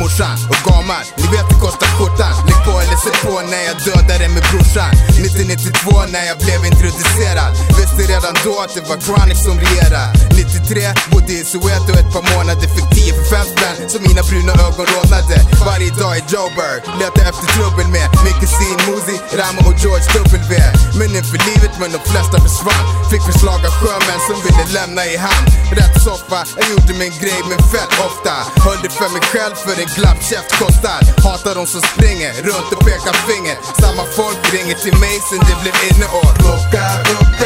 morsan 0.02 0.38
och 0.52 0.62
gammal, 0.70 1.06
ni 1.20 1.26
vet 1.34 1.48
det 1.52 1.58
kostar 1.66 1.90
skjortan. 1.98 2.34
Lägg 2.48 2.60
på 2.68 2.74
eller 2.84 3.00
sätt 3.06 3.20
på 3.26 3.34
när 3.52 3.64
jag 3.70 3.78
dödade 3.88 4.28
med 4.36 4.44
brorsan. 4.50 4.92
1992 4.92 5.92
när 6.14 6.26
jag 6.30 6.38
blev 6.46 6.60
introducerad. 6.72 7.52
Visste 7.78 8.02
redan 8.14 8.36
då 8.46 8.54
att 8.64 8.74
det 8.76 8.84
var 8.90 8.98
Chronic 9.06 9.40
som 9.46 9.56
regerade 9.64 10.26
93 10.38 10.94
bodde 11.12 11.34
i 11.34 11.44
Soweto 11.52 11.92
ett 12.02 12.10
par 12.14 12.26
månader 12.34 12.68
Fick 12.76 12.90
10 12.96 13.14
för 13.18 13.26
fem 13.34 13.48
spänn 13.54 13.76
så 13.92 13.98
mina 14.08 14.22
bruna 14.30 14.54
ögon 14.66 14.86
rodnade. 14.94 15.38
Varje 15.70 15.92
dag 16.02 16.14
i 16.20 16.22
Joburg, 16.34 16.82
letar 17.00 17.24
efter 17.32 17.46
trubbel 17.56 17.88
med. 17.96 18.08
Min 18.26 18.38
kusin 18.42 18.78
Muzi, 18.88 19.18
Ramo 19.40 19.62
och 19.70 19.78
George 19.84 20.08
W. 20.14 20.54
Men 21.00 21.10
inför 21.20 21.40
livet 21.50 21.74
men 21.82 21.90
de 21.96 22.00
flesta 22.12 22.38
försvann. 22.46 22.86
Fick 23.12 23.24
förslag 23.32 23.60
av 23.70 23.74
sjömän 23.82 24.20
som 24.28 24.38
ville 24.46 24.64
lämna 24.78 25.04
i 25.14 25.16
hamn. 25.26 25.48
Rätt 25.80 25.96
soffa, 26.06 26.40
jag 26.60 26.66
gjorde 26.72 26.94
min 27.02 27.14
grej 27.22 27.40
men 27.50 27.60
fett 27.72 27.94
ofta. 28.08 28.34
Höll 28.66 28.80
det 28.84 28.92
för 29.00 29.10
mig 29.16 29.24
själv 29.32 29.56
för 29.66 29.76
en 29.86 30.02
glappkäft 30.02 30.52
kostar. 30.60 31.02
Hatar 31.24 31.56
de 31.56 31.68
som 31.68 31.82
springer 31.82 32.34
runt 32.34 32.72
och 32.76 32.86
pekar 32.86 33.16
finger. 33.30 33.56
Samma 33.82 34.04
folk 34.20 34.54
ringer 34.54 34.76
till 34.76 34.98
mig 35.04 35.16
sen 35.30 35.40
det 35.40 35.58
blev 35.64 35.76
inne 35.90 36.08
och 36.20 36.32
Plocka 36.40 36.86
upp 37.20 37.45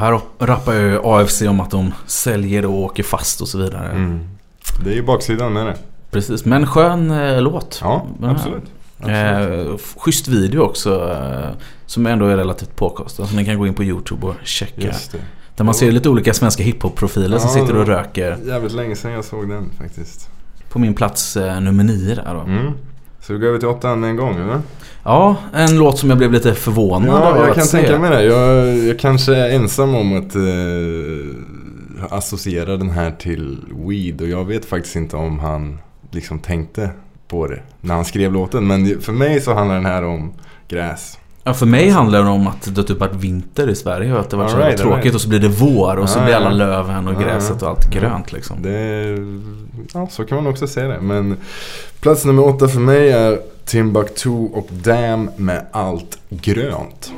här 0.00 0.20
rappar 0.38 0.74
ju 0.74 1.00
AFC 1.04 1.42
om 1.42 1.60
att 1.60 1.70
de 1.70 1.94
säljer 2.06 2.66
och 2.66 2.74
åker 2.74 3.02
fast 3.02 3.40
och 3.40 3.48
så 3.48 3.58
vidare. 3.58 3.88
Mm. 3.88 4.20
Det 4.84 4.90
är 4.90 4.94
ju 4.94 5.02
baksidan 5.02 5.52
med 5.52 5.66
det. 5.66 5.76
Precis, 6.10 6.44
men 6.44 6.66
skön 6.66 7.10
eh, 7.10 7.42
låt. 7.42 7.78
Ja, 7.82 8.06
absolut. 8.22 8.62
absolut. 8.98 9.68
Eh, 9.68 9.76
schysst 9.96 10.28
video 10.28 10.60
också. 10.60 11.10
Eh, 11.10 11.50
som 11.86 12.06
ändå 12.06 12.26
är 12.26 12.36
relativt 12.36 12.76
påkostad. 12.76 13.26
Så 13.26 13.36
ni 13.36 13.44
kan 13.44 13.58
gå 13.58 13.66
in 13.66 13.74
på 13.74 13.84
YouTube 13.84 14.26
och 14.26 14.34
checka. 14.42 14.94
Där 15.56 15.64
man 15.64 15.74
ser 15.74 15.92
lite 15.92 16.08
olika 16.08 16.34
svenska 16.34 16.62
hiphop-profiler 16.62 17.38
som 17.38 17.50
Ja, 17.54 17.60
sitter 17.60 17.76
och 17.76 17.86
röker. 17.86 18.38
Jävligt 18.46 18.72
länge 18.72 18.96
sedan 18.96 19.12
jag 19.12 19.24
såg 19.24 19.48
den 19.48 19.70
faktiskt. 19.78 20.28
På 20.68 20.78
min 20.78 20.94
plats 20.94 21.36
eh, 21.36 21.60
nummer 21.60 21.84
nio 21.84 22.14
där 22.14 22.34
då. 22.34 22.40
Mm. 22.40 22.72
Så 23.20 23.32
vi 23.32 23.38
går 23.38 23.46
över 23.48 23.58
till 23.58 23.68
åttan 23.68 24.00
med 24.00 24.10
en 24.10 24.16
gång 24.16 24.34
eller? 24.36 24.60
Ja, 25.04 25.36
en 25.54 25.78
låt 25.78 25.98
som 25.98 26.08
jag 26.08 26.18
blev 26.18 26.32
lite 26.32 26.54
förvånad 26.54 27.08
Ja, 27.08 27.36
jag 27.36 27.48
att 27.48 27.54
kan 27.54 27.64
se. 27.64 27.78
tänka 27.78 27.98
mig 27.98 28.10
det. 28.10 28.22
Jag, 28.24 28.78
jag 28.78 28.98
kanske 28.98 29.36
är 29.36 29.50
ensam 29.50 29.94
om 29.94 30.18
att 30.18 30.34
eh, 30.36 32.16
associera 32.16 32.76
den 32.76 32.90
här 32.90 33.10
till 33.10 33.58
weed. 33.88 34.20
Och 34.20 34.28
jag 34.28 34.44
vet 34.44 34.64
faktiskt 34.64 34.96
inte 34.96 35.16
om 35.16 35.38
han 35.38 35.78
liksom 36.10 36.38
tänkte 36.38 36.90
på 37.28 37.46
det 37.46 37.62
när 37.80 37.94
han 37.94 38.04
skrev 38.04 38.32
låten. 38.32 38.66
Men 38.66 39.00
för 39.00 39.12
mig 39.12 39.40
så 39.40 39.54
handlar 39.54 39.74
den 39.74 39.86
här 39.86 40.04
om 40.04 40.32
gräs. 40.68 41.18
Ja, 41.50 41.54
för 41.54 41.66
mig 41.66 41.88
handlar 41.88 42.22
det 42.22 42.28
om 42.30 42.46
att 42.46 42.74
det 42.74 42.82
typ 42.82 43.00
varit 43.00 43.14
vinter 43.14 43.68
i 43.68 43.74
Sverige 43.74 44.14
och 44.14 44.20
att 44.20 44.30
det 44.30 44.36
var 44.36 44.48
så 44.48 44.54
All 44.54 44.60
jävla 44.60 44.68
right, 44.70 44.80
tråkigt 44.82 45.04
right. 45.04 45.14
och 45.14 45.20
så 45.20 45.28
blir 45.28 45.40
det 45.40 45.48
vår 45.48 45.96
och 45.96 46.08
så 46.08 46.18
Ja, 46.18 46.24
blir 46.24 46.34
alla 46.34 46.50
löven 46.50 47.08
och 47.08 47.14
Ja, 47.14 47.20
gräset 47.20 47.62
och 47.62 47.68
allt 47.68 47.88
Ja. 47.94 48.00
grönt 48.00 48.32
liksom. 48.32 48.62
Det, 48.62 49.16
ja, 49.94 50.06
så 50.10 50.24
kan 50.24 50.36
man 50.36 50.46
också 50.46 50.66
säga 50.66 50.88
det. 50.88 51.00
Men 51.00 51.36
plats 52.00 52.24
nummer 52.24 52.46
åtta 52.46 52.68
för 52.68 52.80
mig 52.80 53.12
är 53.12 53.38
Timbuktu 53.64 54.30
och 54.30 54.66
Damn 54.70 55.30
med 55.36 55.66
allt 55.70 56.18
grönt. 56.28 57.12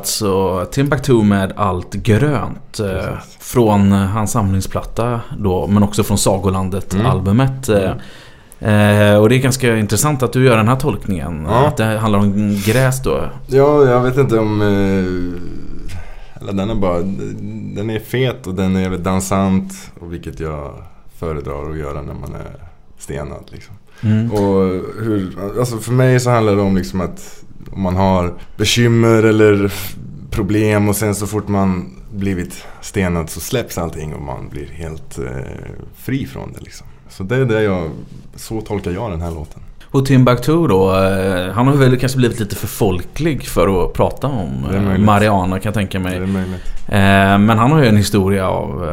Alltså 0.00 0.66
Timbuktu 0.70 1.22
med 1.22 1.52
allt 1.56 1.94
grönt. 1.94 2.80
Eh, 2.80 3.18
från 3.40 3.92
hans 3.92 4.32
samlingsplatta 4.32 5.20
då, 5.38 5.66
men 5.66 5.82
också 5.82 6.02
från 6.02 6.18
Sagolandet-albumet. 6.18 7.68
Eh, 7.68 7.90
eh, 8.72 9.16
och 9.16 9.28
det 9.28 9.36
är 9.36 9.38
ganska 9.42 9.76
intressant 9.76 10.22
att 10.22 10.32
du 10.32 10.44
gör 10.44 10.56
den 10.56 10.68
här 10.68 10.76
tolkningen. 10.76 11.46
Ja. 11.48 11.66
Att 11.66 11.76
det 11.76 11.84
handlar 11.84 12.18
om 12.18 12.60
gräs 12.64 13.02
då. 13.02 13.30
Ja, 13.46 13.84
jag 13.84 14.00
vet 14.00 14.16
inte 14.16 14.38
om... 14.38 14.62
Eh, 14.62 16.40
eller 16.40 16.52
den 16.52 16.70
är 16.70 16.74
bara... 16.74 17.00
Den 17.74 17.90
är 17.90 17.98
fet 17.98 18.46
och 18.46 18.54
den 18.54 18.76
är 18.76 18.98
dansant. 18.98 19.72
Och 20.00 20.12
vilket 20.12 20.40
jag 20.40 20.74
föredrar 21.18 21.70
att 21.70 21.78
göra 21.78 22.02
när 22.02 22.14
man 22.14 22.34
är 22.34 22.68
stenad 22.98 23.44
liksom. 23.48 23.74
Mm. 24.02 24.32
Och 24.32 24.62
hur... 25.02 25.36
Alltså 25.58 25.78
för 25.78 25.92
mig 25.92 26.20
så 26.20 26.30
handlar 26.30 26.56
det 26.56 26.62
om 26.62 26.76
liksom 26.76 27.00
att 27.00 27.44
om 27.72 27.82
man 27.82 27.96
har 27.96 28.34
bekymmer 28.56 29.22
eller 29.22 29.72
problem 30.30 30.88
och 30.88 30.96
sen 30.96 31.14
så 31.14 31.26
fort 31.26 31.48
man 31.48 31.96
blivit 32.12 32.64
stenad 32.80 33.30
så 33.30 33.40
släpps 33.40 33.78
allting 33.78 34.14
och 34.14 34.22
man 34.22 34.48
blir 34.48 34.66
helt 34.66 35.18
eh, 35.18 35.24
fri 35.96 36.26
från 36.26 36.52
det 36.52 36.60
liksom. 36.60 36.86
Så 37.08 37.22
det 37.22 37.36
är 37.36 37.44
det 37.44 37.62
jag... 37.62 37.90
Så 38.36 38.60
tolkar 38.60 38.90
jag 38.90 39.10
den 39.10 39.20
här 39.20 39.30
låten. 39.30 39.60
Och 39.84 40.06
Timbuktu 40.06 40.66
då, 40.66 40.96
eh, 40.96 41.52
han 41.52 41.66
har 41.66 41.74
väl 41.74 41.98
kanske 41.98 42.18
blivit 42.18 42.40
lite 42.40 42.56
för 42.56 42.66
folklig 42.66 43.46
för 43.46 43.84
att 43.84 43.92
prata 43.92 44.26
om 44.26 44.64
eh. 44.74 44.98
Mariana 44.98 45.60
kan 45.60 45.68
jag 45.68 45.74
tänka 45.74 45.98
mig. 46.00 46.16
Eh, 46.16 47.38
Men 47.38 47.48
han 47.58 47.72
har 47.72 47.82
ju 47.82 47.88
en 47.88 47.96
historia 47.96 48.48
av 48.48 48.86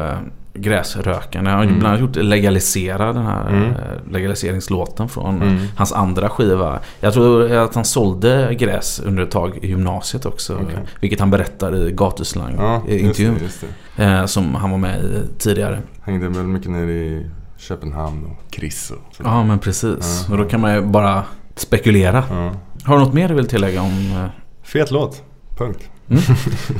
gräsrökarna. 0.57 1.49
Han 1.49 1.57
har 1.59 1.65
Mm. 1.65 1.79
bland 1.79 1.87
annat 1.97 1.99
gjort 2.01 2.15
Legalisera, 2.25 3.13
den 3.13 3.25
här 3.25 3.47
Mm. 3.49 3.63
eh, 3.69 3.75
legaliseringslåten 4.11 5.09
från 5.09 5.41
Mm. 5.41 5.57
hans 5.75 5.93
andra 5.93 6.29
skiva. 6.29 6.79
Jag 6.99 7.13
tror 7.13 7.51
att 7.51 7.75
han 7.75 7.85
sålde 7.85 8.55
gräs 8.59 8.99
under 9.05 9.23
ett 9.23 9.31
tag 9.31 9.57
i 9.61 9.67
gymnasiet 9.67 10.25
också. 10.25 10.53
Okej. 10.63 10.79
Vilket 11.01 11.19
han 11.19 11.31
berättar 11.31 11.75
i 11.87 11.91
Gatuslang 11.91 12.55
Ja, 12.57 12.81
just 12.87 13.19
intervjun. 13.19 13.49
eh, 13.97 14.25
Som 14.25 14.55
han 14.55 14.71
var 14.71 14.77
med 14.77 14.99
i 15.03 15.39
tidigare. 15.39 15.79
Hängde 16.01 16.27
väl 16.29 16.43
mycket 16.47 16.71
nere 16.71 16.91
i 16.91 17.25
Köpenhamn 17.57 18.25
och 18.25 18.55
Chris 18.55 18.91
och 18.91 19.15
sådär. 19.15 19.29
Ja 19.29 19.43
men 19.43 19.59
precis. 19.59 20.25
Ja, 20.27 20.33
och 20.33 20.37
då 20.43 20.49
kan 20.49 20.61
man 20.61 20.73
ju 20.75 20.81
bara 20.81 21.23
spekulera. 21.55 22.23
Ja. 22.29 22.51
Har 22.83 22.97
du 22.97 23.03
något 23.03 23.13
mer 23.13 23.27
du 23.27 23.33
vill 23.33 23.47
tillägga 23.47 23.81
om 23.81 24.11
eh, 24.15 24.25
Fet 24.63 24.91
låt. 24.91 25.23
Punkt. 25.57 25.89
Mm. 26.09 26.23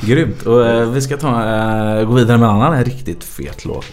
Grymt. 0.02 0.42
Och 0.42 0.66
eh, 0.66 0.90
vi 0.90 1.00
ska 1.00 1.16
ta, 1.16 1.28
eh, 1.28 2.04
gå 2.04 2.12
vidare 2.12 2.38
med 2.38 2.48
en 2.48 2.54
annan 2.54 2.84
riktigt 2.84 3.24
fet 3.24 3.64
låt. 3.64 3.86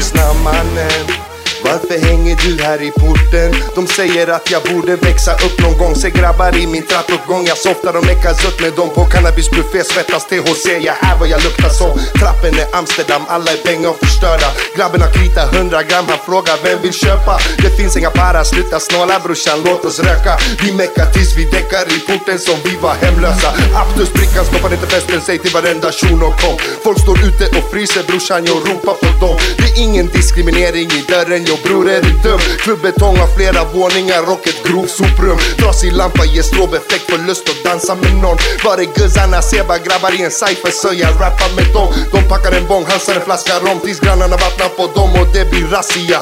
Snabbmannen 0.00 1.35
varför 1.68 1.98
hänger 2.08 2.36
du 2.44 2.62
här 2.62 2.82
i 2.82 2.90
porten? 2.90 3.50
De 3.74 3.86
säger 3.86 4.26
att 4.36 4.50
jag 4.50 4.62
borde 4.62 4.96
växa 4.96 5.32
upp 5.46 5.56
någon 5.62 5.78
gång. 5.78 5.94
Se 5.94 6.10
grabbar 6.10 6.56
i 6.62 6.66
min 6.66 6.86
trappuppgång. 6.86 7.44
Jag 7.46 7.58
softar 7.58 7.96
och 7.96 8.06
meckas 8.06 8.44
upp 8.48 8.60
med 8.60 8.72
dem 8.72 8.90
på 8.94 9.04
cannabisbuffé. 9.04 9.84
Svettas 9.84 10.24
THC, 10.30 10.66
jag 10.88 10.96
är 11.08 11.16
vad 11.20 11.28
jag 11.28 11.42
luktar 11.46 11.68
som. 11.68 11.92
Trappen 12.20 12.54
är 12.62 12.68
Amsterdam, 12.78 13.22
alla 13.28 13.50
är 13.52 13.56
pengar 13.56 13.88
och 13.88 13.98
förstörda. 14.04 14.48
Grabben 14.76 15.00
har 15.00 15.12
krita 15.12 15.42
100 15.42 15.82
gram, 15.82 16.04
han 16.08 16.18
frågar 16.26 16.56
vem 16.64 16.78
vill 16.82 16.92
köpa? 16.92 17.38
Det 17.62 17.70
finns 17.78 17.96
inga 17.96 18.10
para, 18.10 18.44
sluta 18.44 18.80
snåla 18.80 19.20
brorsan, 19.24 19.58
låt 19.64 19.84
oss 19.84 19.98
röka. 19.98 20.32
Vi 20.62 20.72
meckar 20.72 21.06
tills 21.14 21.36
vi 21.38 21.44
däckar 21.56 21.84
i 21.96 21.98
porten 22.08 22.38
som 22.38 22.56
vi 22.64 22.76
var 22.76 22.94
hemlösa. 22.94 23.48
Aptus-brickan 23.82 24.44
stoppar 24.44 24.72
inte 24.72 24.86
festen, 24.86 25.20
säg 25.26 25.38
till 25.38 25.54
varenda 25.58 25.92
shuno 25.92 26.28
kom. 26.40 26.56
Folk 26.84 26.98
står 27.00 27.18
ute 27.28 27.44
och 27.58 27.70
fryser 27.72 28.02
brorsan, 28.08 28.44
jag 28.44 28.56
ropar 28.68 28.94
på 29.02 29.26
dem. 29.26 29.36
Det 29.58 29.68
är 29.72 29.82
ingen 29.86 30.06
diskriminering 30.06 30.88
i 30.98 31.02
dörren, 31.12 31.44
jag 31.50 31.55
bror 31.64 31.88
är 31.90 32.02
du 32.02 32.10
dum? 32.10 32.40
Klubbetong 32.58 33.16
har 33.16 33.26
flera 33.36 33.64
våningar 33.64 34.22
och 34.32 34.48
ett 34.48 34.64
grovt 34.66 34.90
soprum 34.90 35.38
Trasig 35.58 35.92
lampa 35.92 36.24
ger 36.24 36.42
strobeffekt 36.42 37.10
för 37.10 37.18
lust 37.18 37.48
att 37.48 37.64
dansa 37.64 37.94
med 37.94 38.14
någon 38.22 38.38
Var 38.64 38.78
är 38.78 38.88
guzzarna? 38.98 39.42
Ser 39.42 39.64
bara 39.64 39.78
grabbar 39.78 40.12
i 40.20 40.22
en 40.22 40.30
cypher 40.30 40.70
så 40.70 40.88
jag 41.02 41.12
rappar 41.22 41.50
med 41.56 41.72
dem 41.72 41.88
De 42.12 42.28
packar 42.28 42.52
en 42.58 42.66
bong, 42.66 42.84
halsar 42.88 43.14
en 43.14 43.24
flaska 43.28 43.52
rom 43.58 43.80
tills 43.80 44.00
grannarna 44.00 44.36
vattnar 44.36 44.68
på 44.68 44.84
dem 44.98 45.10
och 45.20 45.26
det 45.34 45.50
blir 45.50 45.66
razzia 45.66 46.20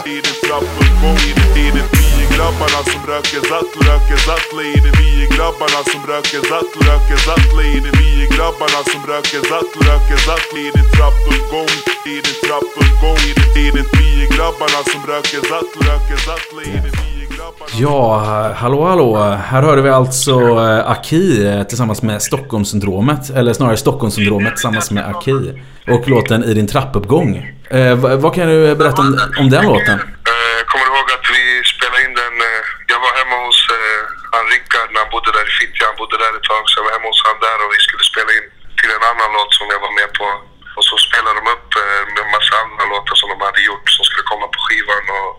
grabbarna 2.37 2.81
som 2.93 3.01
röker 3.13 3.41
zattle, 3.53 3.81
röker 3.91 4.19
zattle 4.29 4.63
i 4.75 4.77
det 4.85 4.93
Vi 5.01 5.09
är 5.25 5.29
grabbarna 5.37 5.81
som 5.93 6.01
röker 6.13 6.41
zattle, 6.53 6.81
röker 6.91 7.19
zattle 7.29 7.63
i 7.75 7.77
det 7.85 7.93
Vi 8.01 8.09
är 8.25 8.29
grabbarna 8.37 8.81
som 8.93 9.01
röker 9.13 9.41
zattle, 9.53 9.81
röker 9.91 10.19
zattle 10.29 10.59
i 10.67 10.71
din 10.77 10.89
trappuppgång 10.97 11.73
I 12.15 12.17
din 12.27 12.39
trappuppgång 12.47 13.19
i 13.29 13.33
din, 13.39 13.51
i 13.67 13.71
din 13.77 13.89
Vi 13.99 14.09
är 14.25 14.29
grabbarna 14.37 14.81
som 14.93 15.01
röker 15.13 15.41
zattle, 15.53 15.81
röker 15.91 16.19
är 16.71 17.27
grabbarna 17.37 17.71
Ja, 17.83 18.19
hallå 18.57 18.85
hallå. 18.85 19.17
Här 19.51 19.63
hörde 19.63 19.83
vi 19.83 19.89
alltså 19.91 20.33
eh, 20.41 20.91
Aki 20.91 21.47
eh, 21.47 21.63
tillsammans 21.63 22.03
med 22.03 22.23
Stockholmssyndromet. 22.23 23.31
Eller 23.31 23.53
snarare 23.53 23.77
Stockholmssyndromet 23.77 24.53
tillsammans 24.57 24.91
med 24.91 25.05
Aki. 25.17 25.63
Och 25.89 26.09
låten 26.09 26.45
I 26.45 26.55
din 26.55 26.67
trappuppgång. 26.67 27.31
Eh, 27.71 27.95
vad, 27.95 28.21
vad 28.21 28.35
kan 28.35 28.47
du 28.49 28.75
berätta 28.75 29.03
om, 29.03 29.19
om 29.39 29.51
den 29.51 29.65
låten? 29.67 29.99
Eh, 30.01 30.53
Jag 30.59 30.67
kommer 30.73 30.87
ihåg 30.87 31.07
att 31.17 31.27
vi 31.35 31.43
spelade 31.73 32.03
in 32.07 32.15
den. 32.23 32.35
eh, 32.49 32.61
Jag 32.93 32.99
var 33.05 33.13
hemma 33.21 33.37
hos 33.47 33.59
eh, 33.77 34.01
han 34.35 34.45
Rickard 34.53 34.89
när 34.93 35.01
han 35.05 35.11
bodde 35.25 35.39
där 35.39 35.49
i 35.51 35.55
Fittja. 35.59 35.85
Han 35.91 35.97
bodde 36.01 36.17
där 36.23 36.33
ett 36.39 36.49
tag. 36.53 36.63
Så 36.67 36.75
jag 36.79 36.85
var 36.87 36.93
hemma 36.97 37.09
hos 37.13 37.23
han 37.29 37.39
där 37.47 37.59
och 37.63 37.71
vi 37.75 37.81
skulle 37.87 38.05
spela 38.13 38.31
in 38.39 38.47
till 38.79 38.91
en 38.97 39.05
annan 39.11 39.31
låt 39.37 39.53
som 39.59 39.67
jag 39.75 39.81
var 39.87 39.93
med 40.01 40.11
på. 40.19 40.27
Och 40.77 40.85
så 40.91 40.95
spelade 41.07 41.37
de 41.41 41.45
upp 41.55 41.71
eh, 41.83 42.23
en 42.23 42.31
massa 42.37 42.55
andra 42.63 42.85
låtar 42.93 43.17
som 43.21 43.29
de 43.33 43.39
hade 43.49 43.63
gjort 43.69 43.87
som 43.97 44.05
skulle 44.09 44.27
komma 44.33 44.47
på 44.55 44.59
skivan. 44.65 45.05
Och 45.19 45.31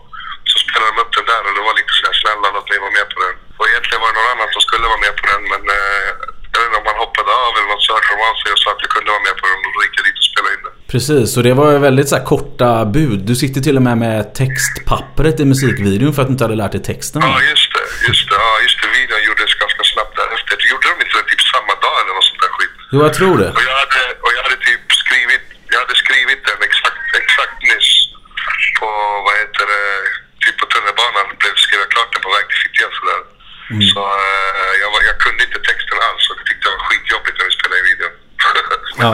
så 0.50 0.56
spelade 0.64 0.90
de 0.92 0.96
upp 1.02 1.12
den 1.18 1.26
där 1.30 1.42
och 1.46 1.54
det 1.56 1.62
var 1.68 1.74
lite 1.80 1.92
sådär 1.96 2.14
snälla 2.22 2.48
låt 2.56 2.68
mig 2.70 2.78
vara 2.84 2.94
med 2.98 3.06
på 3.12 3.18
den. 3.24 3.34
Och 3.58 3.66
egentligen 3.70 4.00
var 4.02 4.08
det 4.10 4.16
någon 4.18 4.32
annan 4.34 4.48
som 4.54 4.62
skulle 4.66 4.86
vara 4.92 5.02
med 5.06 5.14
på 5.18 5.24
den 5.30 5.42
men 5.52 5.62
eh, 5.76 6.10
jag 6.52 6.58
vet 6.60 6.68
inte 6.68 6.80
om 6.82 6.88
han 6.92 6.98
hoppade 7.04 7.30
av 7.44 7.50
eller 7.56 7.68
något 7.72 7.84
så 7.86 7.90
hörde 7.94 8.08
de 8.14 8.18
av 8.30 8.36
sig 8.42 8.48
och 8.54 8.60
sa 8.62 8.68
att 8.74 8.82
jag 8.84 8.90
kunde 8.96 9.10
vara 9.14 9.24
med 9.28 9.34
på 9.40 9.44
den 9.50 9.58
och 9.66 9.72
då 9.76 9.80
gick 9.84 9.94
jag 9.98 10.04
dit 10.08 10.18
och 10.22 10.28
spelade 10.30 10.54
in 10.56 10.62
den. 10.66 10.74
Precis, 10.92 11.28
och 11.36 11.42
det 11.48 11.54
var 11.62 11.68
väldigt 11.88 12.08
så 12.12 12.18
korta 12.32 12.68
bud. 12.96 13.20
Du 13.30 13.34
sitter 13.42 13.60
till 13.66 13.76
och 13.78 13.84
med 13.88 13.96
med 14.06 14.34
textpappret 14.40 15.36
i 15.40 15.44
musikvideon 15.52 16.12
för 16.14 16.22
att 16.22 16.28
du 16.28 16.32
inte 16.32 16.44
hade 16.44 16.60
lärt 16.62 16.72
dig 16.76 16.82
texten. 16.92 17.22
Ja, 17.24 17.34
just 17.50 17.70
det. 17.76 17.84
Just 18.08 18.28
det. 18.30 18.34
Ja, 18.44 18.52
Jo, 22.96 23.02
jag 23.08 23.14
tror 23.20 23.36
det. 23.42 23.50
Och 23.58 23.64
jag 23.70 23.76
hade, 23.82 24.02
och 24.24 24.32
jag 24.36 24.42
hade 24.46 24.58
typ 24.68 24.84
skrivit, 25.02 25.44
jag 25.72 25.78
hade 25.84 25.96
skrivit 26.04 26.40
den 26.48 26.60
exakt, 26.68 27.06
exakt 27.22 27.56
nyss 27.70 27.90
på, 28.78 28.88
vad 29.26 29.34
heter 29.40 29.64
det, 29.72 29.84
typ 30.42 30.56
på 30.60 30.66
tunnelbanan. 30.72 31.26
Blev 31.40 31.54
skrev 31.66 31.82
klart 31.94 32.10
den 32.14 32.22
på 32.26 32.30
väg 32.36 32.44
till 32.48 32.60
Fittja 32.62 32.86
sådär. 32.98 33.22
Mm. 33.72 33.82
Så 33.92 34.00
uh, 34.22 34.72
jag, 34.82 34.90
jag 35.10 35.16
kunde 35.24 35.40
inte 35.46 35.60
texten 35.68 35.98
alls 36.08 36.24
och 36.28 36.36
det 36.38 36.44
tyckte 36.48 36.64
jag 36.68 36.74
var 36.76 36.84
skitjobbigt 36.88 37.36
när 37.38 37.46
vi 37.48 37.54
spelade 37.58 37.80
i 37.82 37.86
videon. 37.90 38.14
ja, 39.04 39.10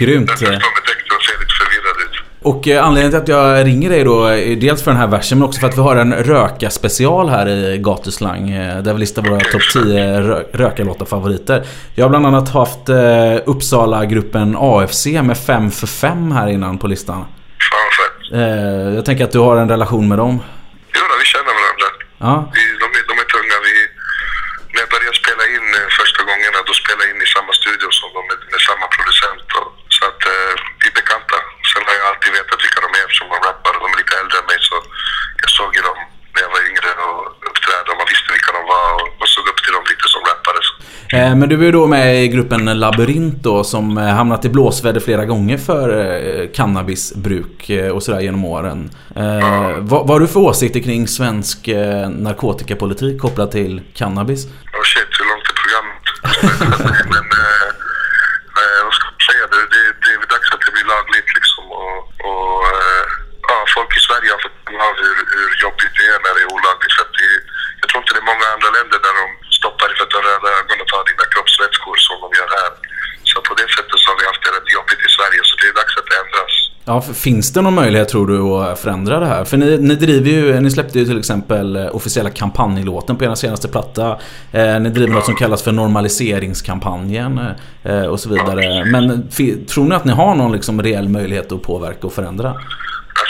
grymt. 0.00 0.30
Och 2.42 2.68
eh, 2.68 2.84
anledningen 2.86 3.10
till 3.10 3.34
att 3.34 3.38
jag 3.38 3.66
ringer 3.66 3.90
dig 3.90 4.04
då 4.04 4.24
är 4.24 4.56
dels 4.56 4.82
för 4.84 4.90
den 4.90 5.00
här 5.00 5.06
versen 5.06 5.38
men 5.38 5.48
också 5.48 5.60
för 5.60 5.68
att 5.68 5.76
vi 5.78 5.80
har 5.88 5.96
en 5.96 6.14
röka-special 6.14 7.28
här 7.28 7.48
i 7.48 7.78
Gatuslang. 7.78 8.50
eh, 8.50 8.82
Där 8.82 8.92
vi 8.94 8.98
listar 9.00 9.22
våra 9.22 9.40
topp 9.40 9.62
10 9.72 10.20
rö- 10.20 10.44
rökarlåtar 10.52 11.06
favoriter. 11.06 11.58
Jag 11.94 12.04
har 12.04 12.10
bland 12.10 12.26
annat 12.26 12.48
haft 12.60 12.88
eh, 12.88 13.36
Uppsala-gruppen 13.52 14.56
AFC 14.58 15.06
med 15.30 15.38
5 15.38 15.70
för 15.70 15.86
5 15.86 16.32
här 16.32 16.48
innan 16.48 16.78
på 16.78 16.86
listan. 16.94 17.20
Fan 17.70 17.90
fett. 17.98 18.18
Eh, 18.40 18.94
Jag 18.96 19.04
tänker 19.04 19.24
att 19.24 19.32
du 19.36 19.42
har 19.48 19.56
en 19.56 19.68
relation 19.74 20.04
med 20.10 20.18
dem. 20.24 20.34
Jo 20.96 21.02
då, 21.10 21.14
vi 21.22 21.26
känner 21.34 21.52
varandra. 21.60 21.88
Ja. 22.26 22.32
Vi, 22.56 22.62
de, 22.82 22.86
är, 22.98 23.02
de 23.10 23.14
är 23.24 23.28
tunga. 23.36 23.56
Vi, 23.68 23.74
när 24.72 24.80
jag 24.84 24.90
började 24.94 25.16
spela 25.22 25.42
in 25.54 25.66
eh, 25.78 25.86
första 26.00 26.20
gångerna, 26.30 26.58
då 26.68 26.72
spelade 26.82 27.02
jag 27.04 27.10
in 27.14 27.22
i 27.26 27.30
samma 27.36 27.52
studio 27.60 27.86
som 28.00 28.08
de 28.16 28.20
med, 28.30 28.38
med 28.52 28.60
samma 28.70 28.86
producent. 28.96 29.46
Och, 29.58 29.68
så 29.96 30.00
att 30.10 30.20
eh, 30.34 30.52
vi 30.80 30.86
är 30.90 30.94
bekanta. 31.00 31.36
Sen 31.70 31.82
har 31.88 31.96
jag 32.04 32.09
alltid 32.20 32.32
vetat 32.40 32.58
vilka 32.66 32.80
de 32.86 32.88
är 32.98 33.02
eftersom 33.06 33.28
de 33.34 33.38
rappar. 33.48 33.72
De 33.84 33.88
är 33.94 33.98
lite 34.02 34.14
äldre 34.20 34.36
än 34.40 34.46
mig 34.52 34.58
så 34.68 34.74
jag 35.42 35.50
såg 35.58 35.70
ju 35.76 35.82
dem 35.88 35.98
när 36.34 36.40
jag 36.44 36.50
var 36.56 36.62
yngre 36.70 36.90
och 37.08 37.22
uppträdde 37.48 37.88
och 37.92 37.98
man 38.02 38.08
visste 38.12 38.28
vilka 38.36 38.50
de 38.58 38.62
var 38.74 38.88
och, 39.00 39.08
och 39.22 39.28
såg 39.34 39.44
upp 39.50 39.60
till 39.64 39.72
dem 39.76 39.84
lite 39.92 40.06
som 40.14 40.20
rappare. 40.30 40.60
Eh, 41.16 41.32
Men 41.38 41.48
du 41.48 41.56
är 41.62 41.66
ju 41.70 41.72
då 41.80 41.86
med 41.86 42.24
i 42.24 42.28
gruppen 42.28 42.64
Labyrint 42.84 43.42
då 43.48 43.64
som 43.64 43.98
eh, 43.98 44.04
hamnat 44.20 44.44
i 44.44 44.48
blåsväder 44.48 45.00
flera 45.00 45.24
gånger 45.24 45.58
för 45.58 45.86
eh, 46.00 46.48
cannabisbruk 46.58 47.70
eh, 47.70 47.90
och 47.94 48.02
sådär 48.02 48.20
genom 48.20 48.44
åren. 48.44 48.90
Eh, 49.16 49.76
vad, 49.78 50.00
vad 50.06 50.10
har 50.10 50.20
du 50.20 50.28
för 50.28 50.40
åsikter 50.40 50.80
kring 50.80 51.08
svensk 51.08 51.58
narkotikapolitik 52.26 53.20
kopplat 53.20 53.50
till 53.52 53.82
cannabis? 54.00 54.40
Oh 54.46 54.84
shit, 54.92 55.10
hur 55.18 55.26
långt 55.30 55.46
är 55.52 55.56
programmet? 55.62 56.04
Men 57.14 57.24
eh, 57.44 57.66
eh, 58.60 58.80
vad 58.84 58.94
ska 58.96 59.04
man 59.10 59.20
säga? 59.30 59.44
Det, 59.52 59.62
det, 59.74 59.82
det 60.04 60.10
är 60.14 60.18
väl 60.22 60.30
dags 60.36 60.48
att 60.54 60.62
det 60.66 60.72
blir 60.76 60.86
lagligt 60.94 61.30
liksom. 61.38 61.64
Och, 61.82 61.98
och 62.30 62.58
eh, 62.76 63.04
ja, 63.50 63.56
folk 63.80 63.92
i 64.00 64.02
Sverige 64.08 64.28
har 64.34 64.40
fått 64.46 64.58
känna 64.64 64.84
av 64.90 64.96
hur, 65.04 65.16
hur 65.38 65.50
jobbigt 65.64 65.94
det 65.98 66.06
är 66.14 66.18
när 66.24 66.32
det 66.36 66.42
är 66.46 66.50
olagligt. 66.56 66.92
För 66.96 67.02
att 67.06 67.14
det, 67.20 67.30
jag 67.80 67.86
tror 67.88 67.98
inte 68.02 68.12
det 68.16 68.22
är 68.24 68.30
många 68.32 68.46
andra 68.54 68.68
länder 68.76 68.98
där 69.06 69.14
de 69.20 69.24
stoppar 69.58 69.86
dig 69.88 69.94
för 69.96 70.04
att 70.04 70.12
du 70.12 70.16
har 70.20 70.26
röda 70.30 70.48
ögon 70.58 70.76
och 70.82 70.88
tar 70.92 71.02
dina 71.10 71.24
kroppsvätskor 71.32 71.96
som 72.06 72.16
de 72.24 72.28
gör 72.38 72.50
här. 72.58 72.72
Så 73.30 73.36
på 73.48 73.52
det 73.60 73.68
sättet 73.76 73.96
så 74.02 74.06
har 74.10 74.16
vi 74.20 74.24
haft 74.30 74.42
det 74.46 74.50
rätt 74.56 74.70
jobbigt 74.78 75.00
i 75.08 75.10
Sverige. 75.16 75.40
Så 75.48 75.54
det 75.60 75.66
är 75.72 75.74
dags 75.80 75.94
att 76.00 76.08
det 76.10 76.16
ändras. 76.22 76.54
Ja, 76.90 76.96
finns 77.26 77.46
det 77.54 77.60
någon 77.66 77.78
möjlighet 77.82 78.08
tror 78.08 78.26
du 78.32 78.38
att 78.40 78.80
förändra 78.84 79.14
det 79.24 79.30
här? 79.34 79.42
För 79.50 79.56
ni, 79.62 79.68
ni 79.88 79.94
driver 79.94 80.30
ju, 80.30 80.60
ni 80.60 80.70
släppte 80.76 80.98
ju 80.98 81.04
till 81.10 81.18
exempel 81.24 81.66
eh, 81.76 81.96
officiella 81.98 82.30
kampanjlåten 82.42 83.14
på 83.16 83.24
er 83.24 83.34
senaste 83.34 83.68
platta. 83.74 84.06
Eh, 84.58 84.80
ni 84.84 84.88
driver 84.96 85.14
något 85.14 85.28
som 85.30 85.36
kallas 85.42 85.62
för 85.66 85.72
normaliseringskampanjen 85.72 87.32
eh, 87.90 88.06
och 88.12 88.20
så 88.20 88.28
vidare. 88.34 88.84
Men 88.84 89.30
fi, 89.36 89.46
tror 89.72 89.84
ni 89.88 89.94
att 89.94 90.04
ni 90.04 90.12
har 90.12 90.34
någon 90.34 90.52
liksom 90.52 90.82
reell 90.82 91.08
möjlighet 91.08 91.52
att 91.52 91.62
påverka 91.62 92.06
och 92.06 92.14
förändra? 92.20 92.48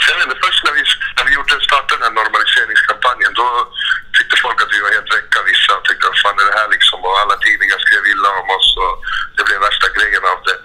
Jag 0.09 0.15
vet 0.17 0.25
inte, 0.27 0.39
först 0.47 0.61
när 0.67 0.73
vi, 0.79 0.83
när 1.17 1.25
vi 1.27 1.33
gjorde, 1.37 1.53
startade 1.69 1.97
den 1.97 2.03
här 2.07 2.15
normaliseringskampanjen 2.21 3.31
då 3.41 3.47
tyckte 4.17 4.35
folk 4.45 4.57
att 4.63 4.71
vi 4.75 4.79
var 4.85 4.91
helt 4.97 5.09
väcka 5.17 5.37
vissa 5.51 5.73
och 6.41 6.47
tyckte 6.49 6.49
vad 6.49 6.49
fan 6.49 6.49
är 6.49 6.51
det 6.51 6.59
här 6.59 6.69
liksom 6.75 6.99
och 7.05 7.19
alla 7.21 7.37
tidningar 7.45 7.79
skrev 7.79 8.03
illa 8.13 8.29
om 8.41 8.49
oss 8.57 8.69
och 8.83 8.93
det 9.37 9.43
blev 9.47 9.59
värsta 9.67 9.87
grejen 9.97 10.23
av 10.33 10.39
det. 10.47 10.57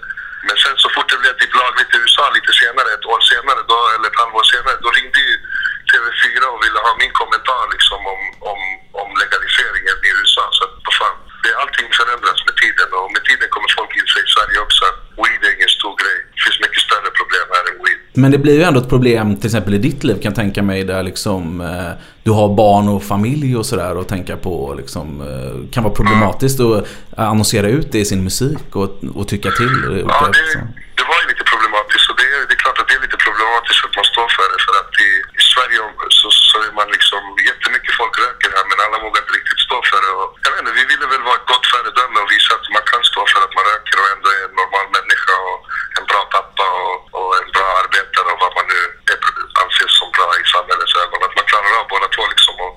Men 0.47 0.55
sen 0.63 0.75
så 0.83 0.89
fort 0.93 1.09
det 1.11 1.19
blev 1.23 1.33
typ 1.37 1.53
lagligt 1.63 1.93
i 1.95 1.97
USA 2.01 2.25
lite 2.37 2.53
senare, 2.61 2.89
ett 2.95 3.09
år 3.13 3.21
senare 3.33 3.61
då, 3.71 3.79
eller 3.93 4.07
ett 4.09 4.21
halvår 4.21 4.45
senare, 4.53 4.77
då 4.85 4.89
ringde 4.97 5.19
ju 5.29 5.35
TV4 5.91 6.43
och 6.53 6.59
ville 6.65 6.79
ha 6.87 6.93
min 7.03 7.13
kommentar 7.21 7.63
liksom 7.75 7.99
om, 8.13 8.21
om, 8.51 8.59
om 9.01 9.09
legaliseringen 9.21 9.97
i 10.07 10.09
USA. 10.19 10.43
Så 10.57 10.61
att, 10.65 10.73
vad 10.85 10.95
fan, 11.01 11.17
det, 11.43 11.51
allting 11.61 11.89
förändras 11.99 12.39
med 12.47 12.55
tiden 12.63 12.89
och 12.99 13.09
med 13.15 13.23
tiden 13.29 13.47
kommer 13.53 13.69
folk 13.77 13.91
inse 13.99 14.19
i 14.25 14.29
Sverige 14.35 14.59
också 14.65 14.81
att 14.89 14.99
weed 15.21 15.41
är 15.47 15.53
ingen 15.57 15.73
stor 15.79 15.93
grej. 16.01 16.17
Det 16.33 16.41
finns 16.45 16.59
mycket 16.65 16.81
större 16.87 17.11
problem 17.19 17.47
här 17.55 17.65
än 17.69 17.77
weed. 17.83 18.01
Men 18.21 18.31
det 18.33 18.37
blir 18.45 18.55
ju 18.59 18.63
ändå 18.69 18.79
ett 18.83 18.89
problem 18.95 19.25
till 19.37 19.45
exempel 19.51 19.73
i 19.73 19.81
ditt 19.87 20.01
liv 20.07 20.13
kan 20.21 20.29
jag 20.31 20.35
tänka 20.43 20.61
mig 20.71 20.79
där 20.91 21.03
liksom 21.11 21.41
eh, 21.61 21.91
du 22.25 22.31
har 22.39 22.47
barn 22.63 22.85
och 22.95 23.03
familj 23.13 23.49
och 23.59 23.65
sådär 23.71 23.93
och 23.99 24.07
tänka 24.15 24.35
på 24.45 24.53
liksom 24.81 25.07
eh, 25.29 25.53
kan 25.73 25.81
vara 25.85 25.95
problematiskt 25.99 26.59
att 26.67 26.79
annonsera 27.29 27.67
ut 27.77 27.87
det 27.93 27.99
i 28.05 28.07
sin 28.11 28.23
musik 28.29 28.67
och, 28.81 28.89
och 29.19 29.25
tycka 29.33 29.49
till. 29.59 29.73
olika- 29.89 30.07
Ja, 30.13 30.27
det, 30.37 30.67
det 30.99 31.05
var 31.11 31.17
ju 31.21 31.25
lite 31.31 31.43
problematiskt 31.53 32.05
och 32.11 32.17
det, 32.21 32.27
är- 32.35 32.45
det 32.49 32.53
är 32.57 32.61
klart 32.65 32.77
att 32.81 32.87
det 32.89 32.95
är 32.99 33.03
lite 33.07 33.19
problematiskt 33.27 33.81
att 33.87 33.95
man 33.99 34.07
står 34.13 34.27
för 34.37 34.45
det 34.53 34.59
för 34.67 34.73
att 34.81 34.91
i, 35.07 35.09
i 35.39 35.41
Sverige 35.53 35.77
så, 36.19 36.27
så 36.51 36.57
är 36.67 36.71
man 36.79 36.87
liksom, 36.97 37.21
jättemycket 37.49 37.93
folk 38.01 38.13
röker 38.25 38.49
här 38.57 38.65
men 38.69 38.77
alla 38.85 38.97
vågar 39.05 39.19
inte 39.23 39.35
riktigt 39.39 39.61
stå 39.67 39.77
för 39.89 39.99
det 40.05 40.11
och 40.21 40.29
jag 40.43 40.49
vet 40.51 40.59
inte, 40.63 40.73
vi 40.81 40.85
ville 40.91 41.07
väl 41.13 41.23
vara 41.29 41.37
ett 41.41 41.49
gott 41.53 41.65
föredöme 41.73 42.17
och 42.23 42.29
visa 42.35 42.51
att 42.57 42.67
man 42.77 42.85
kan 42.91 43.01
stå 43.11 43.21
för 43.31 43.39
att 43.45 43.53
man 43.57 43.65
röker 43.71 43.95
och 44.01 44.09
ändå 44.15 44.27
är 44.37 44.41
en 44.47 44.55
normal 44.61 44.87
människa 44.97 45.35
och 45.49 45.57
en 45.97 46.05
bra 46.11 46.21
pappa 46.35 46.65
och, 46.83 46.95
och 47.17 47.31
en 47.41 47.49
bra 47.55 47.67
arbetare 47.81 48.27
och 48.33 48.39
vad 48.43 48.53
man 48.57 48.67
nu 48.73 48.79
är, 49.13 49.17
anses 49.63 49.91
som 49.99 50.09
bra 50.17 50.27
i 50.41 50.43
samhällets 50.55 50.93
ögon. 51.03 51.19
Att 51.27 51.35
man 51.39 51.45
klarar 51.51 51.71
av 51.81 51.85
båda 51.93 52.07
två 52.15 52.23
liksom 52.33 52.55
och, 52.65 52.73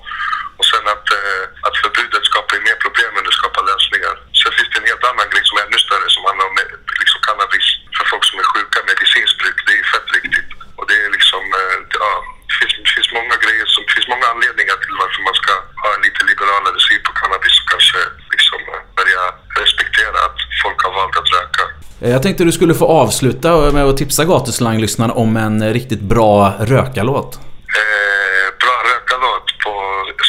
och 0.59 0.65
sen 0.71 0.85
att, 0.93 1.07
eh, 1.19 1.43
att 1.67 1.75
förbudet 1.81 2.23
skapar 2.31 2.53
ju 2.57 2.61
mer 2.69 2.77
problem 2.85 3.11
än 3.17 3.23
det 3.27 3.35
skapar 3.41 3.63
lösningar. 3.71 4.13
Sen 4.41 4.51
finns 4.57 4.69
det 4.71 4.79
en 4.81 4.89
helt 4.91 5.05
annan 5.11 5.27
grej 5.31 5.43
som 5.47 5.55
är 5.59 5.63
ännu 5.67 5.79
större 5.87 6.07
som 6.15 6.21
handlar 6.29 6.45
om 6.51 6.57
eh, 6.63 6.69
liksom 7.01 7.19
cannabis 7.27 7.65
för 7.97 8.05
folk 8.11 8.23
som 8.29 8.35
är 8.41 8.47
sjuka, 8.53 8.77
medicinskt 8.91 9.37
bruk. 9.41 9.57
Det 9.65 9.71
är 9.75 9.79
ju 9.83 9.87
fett 9.93 10.09
viktigt. 10.17 10.49
Och 10.79 10.85
det 10.89 10.97
är 11.05 11.09
liksom, 11.17 11.41
eh, 11.59 11.75
det- 11.89 12.01
ja, 12.05 12.11
det 12.49 12.55
finns, 12.59 12.73
det 12.85 12.91
finns 12.95 13.09
många 13.19 13.35
grejer, 13.45 13.65
som, 13.73 13.79
det 13.87 13.93
finns 13.97 14.09
många 14.13 14.27
anledningar 14.33 14.77
till 14.83 14.95
varför 15.03 15.21
man 15.29 15.35
ska 15.41 15.53
ha 15.83 15.89
en 15.95 16.03
lite 16.07 16.21
liberalare 16.31 16.77
syn 16.87 17.01
på 17.07 17.11
cannabis 17.21 17.55
och 17.61 17.67
kanske 17.73 17.99
liksom 18.35 18.59
eh, 18.73 18.81
börja 18.99 19.23
respektera 19.63 20.17
att 20.27 20.37
folk 20.63 20.79
har 20.85 20.93
valt 20.99 21.15
att 21.21 21.29
röka. 21.37 21.63
Eh, 22.00 22.00
Jag 22.11 22.23
tänkte 22.23 22.43
du 22.43 22.51
skulle 22.51 22.73
få 22.73 22.87
avsluta 22.87 23.71
med 23.71 23.85
att 23.85 23.97
tipsa 23.97 24.25
gatuslang-lyssnarna 24.25 25.13
om 25.13 25.37
en 25.37 25.61
eh, 25.61 25.73
riktigt 25.73 26.01
bra 26.01 26.53
rökarlåt. 26.59 27.35
Eh, 27.35 28.47
bra 28.63 28.75
rökarlåt 28.91 29.47
på 29.63 29.71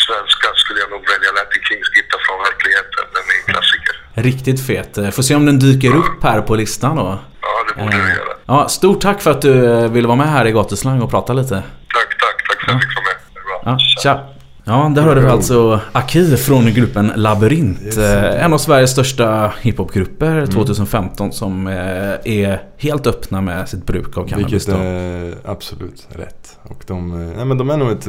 svenska 0.06 0.48
skulle 0.56 0.80
jag 0.80 0.90
nog 0.90 1.00
välja 1.00 1.30
Latin 1.38 1.62
Kings 1.68 1.88
Gitta 1.96 2.16
från 2.26 2.38
verkligheten. 2.48 3.04
Den 3.14 3.22
är 3.32 3.36
en 3.40 3.52
klassiker. 3.52 3.94
Riktigt 4.14 4.66
fet. 4.66 4.98
Eh, 4.98 5.10
Får 5.10 5.22
se 5.22 5.34
om 5.34 5.46
den 5.46 5.58
dyker 5.58 5.96
upp 5.96 6.22
här 6.22 6.40
på 6.40 6.54
listan 6.54 6.96
då. 6.96 7.18
Ja, 7.40 7.48
det 7.68 7.82
borde 7.82 7.96
du 7.96 8.08
göra. 8.08 8.34
Ja, 8.46 8.68
stort 8.68 9.00
tack 9.00 9.22
för 9.22 9.30
att 9.30 9.42
du 9.42 9.72
eh, 9.72 9.88
ville 9.90 10.08
vara 10.08 10.16
med 10.18 10.28
här 10.30 10.46
i 10.46 10.52
gatuslang 10.52 11.02
och 11.02 11.10
prata 11.10 11.32
lite. 11.32 11.54
Tack, 11.54 12.18
tack, 12.18 12.48
tack 12.48 12.64
för 12.64 12.72
att 12.72 12.72
jag 12.72 12.82
fick 12.82 12.96
vara 12.96 13.04
med. 13.04 13.16
Det 13.34 13.40
är 13.40 13.44
bra. 13.44 13.72
Ja, 13.72 13.78
tja. 14.02 14.20
Ja, 14.64 14.92
där 14.94 15.02
hörde 15.02 15.20
vi 15.20 15.26
alltså 15.26 15.80
Aki 15.92 16.36
från 16.36 16.64
gruppen 16.74 17.12
Labyrint. 17.16 17.96
Eh, 17.96 18.44
En 18.44 18.52
av 18.52 18.58
Sveriges 18.58 18.90
största 18.90 19.52
hiphopgrupper 19.60 20.46
2015 20.46 21.32
som 21.32 21.66
eh, 21.66 21.74
är 22.24 22.62
helt 22.76 23.06
öppna 23.06 23.40
med 23.40 23.68
sitt 23.68 23.86
bruk 23.86 24.16
av 24.18 24.28
cannabis. 24.28 24.52
Vilket 24.52 24.68
är 24.68 25.34
absolut 25.44 26.06
rätt. 26.10 26.58
Och 26.62 26.84
de, 26.86 27.12
eh, 27.12 27.36
nej, 27.36 27.44
men 27.44 27.58
de 27.58 27.70
är 27.70 27.76
nog 27.76 27.90
ett, 27.90 28.06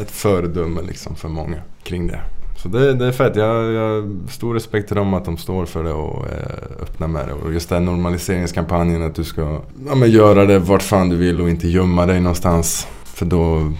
ett 0.00 0.10
föredöme 0.10 0.80
liksom 0.82 1.16
för 1.16 1.28
många 1.28 1.56
kring 1.82 2.06
det. 2.06 2.20
Så 2.62 2.68
det, 2.68 2.94
det 2.94 3.06
är 3.06 3.12
fett. 3.12 3.36
Jag, 3.36 3.72
jag 3.72 4.10
stor 4.30 4.54
respekt 4.54 4.88
till 4.88 4.96
dem 4.96 5.14
att 5.14 5.24
de 5.24 5.36
står 5.36 5.66
för 5.66 5.84
det 5.84 5.92
och 5.92 6.26
är 6.26 6.82
öppna 6.82 7.06
med 7.06 7.28
det. 7.28 7.32
Och 7.32 7.52
just 7.52 7.68
den 7.68 7.84
normaliseringskampanjen 7.84 9.02
att 9.02 9.14
du 9.14 9.24
ska 9.24 9.60
ja, 9.88 9.94
men 9.94 10.10
göra 10.10 10.44
det 10.44 10.58
vart 10.58 10.82
fan 10.82 11.08
du 11.08 11.16
vill 11.16 11.40
och 11.40 11.50
inte 11.50 11.68
gömma 11.68 12.06
dig 12.06 12.20
någonstans. 12.20 12.86
För 13.04 13.26
då. 13.26 13.72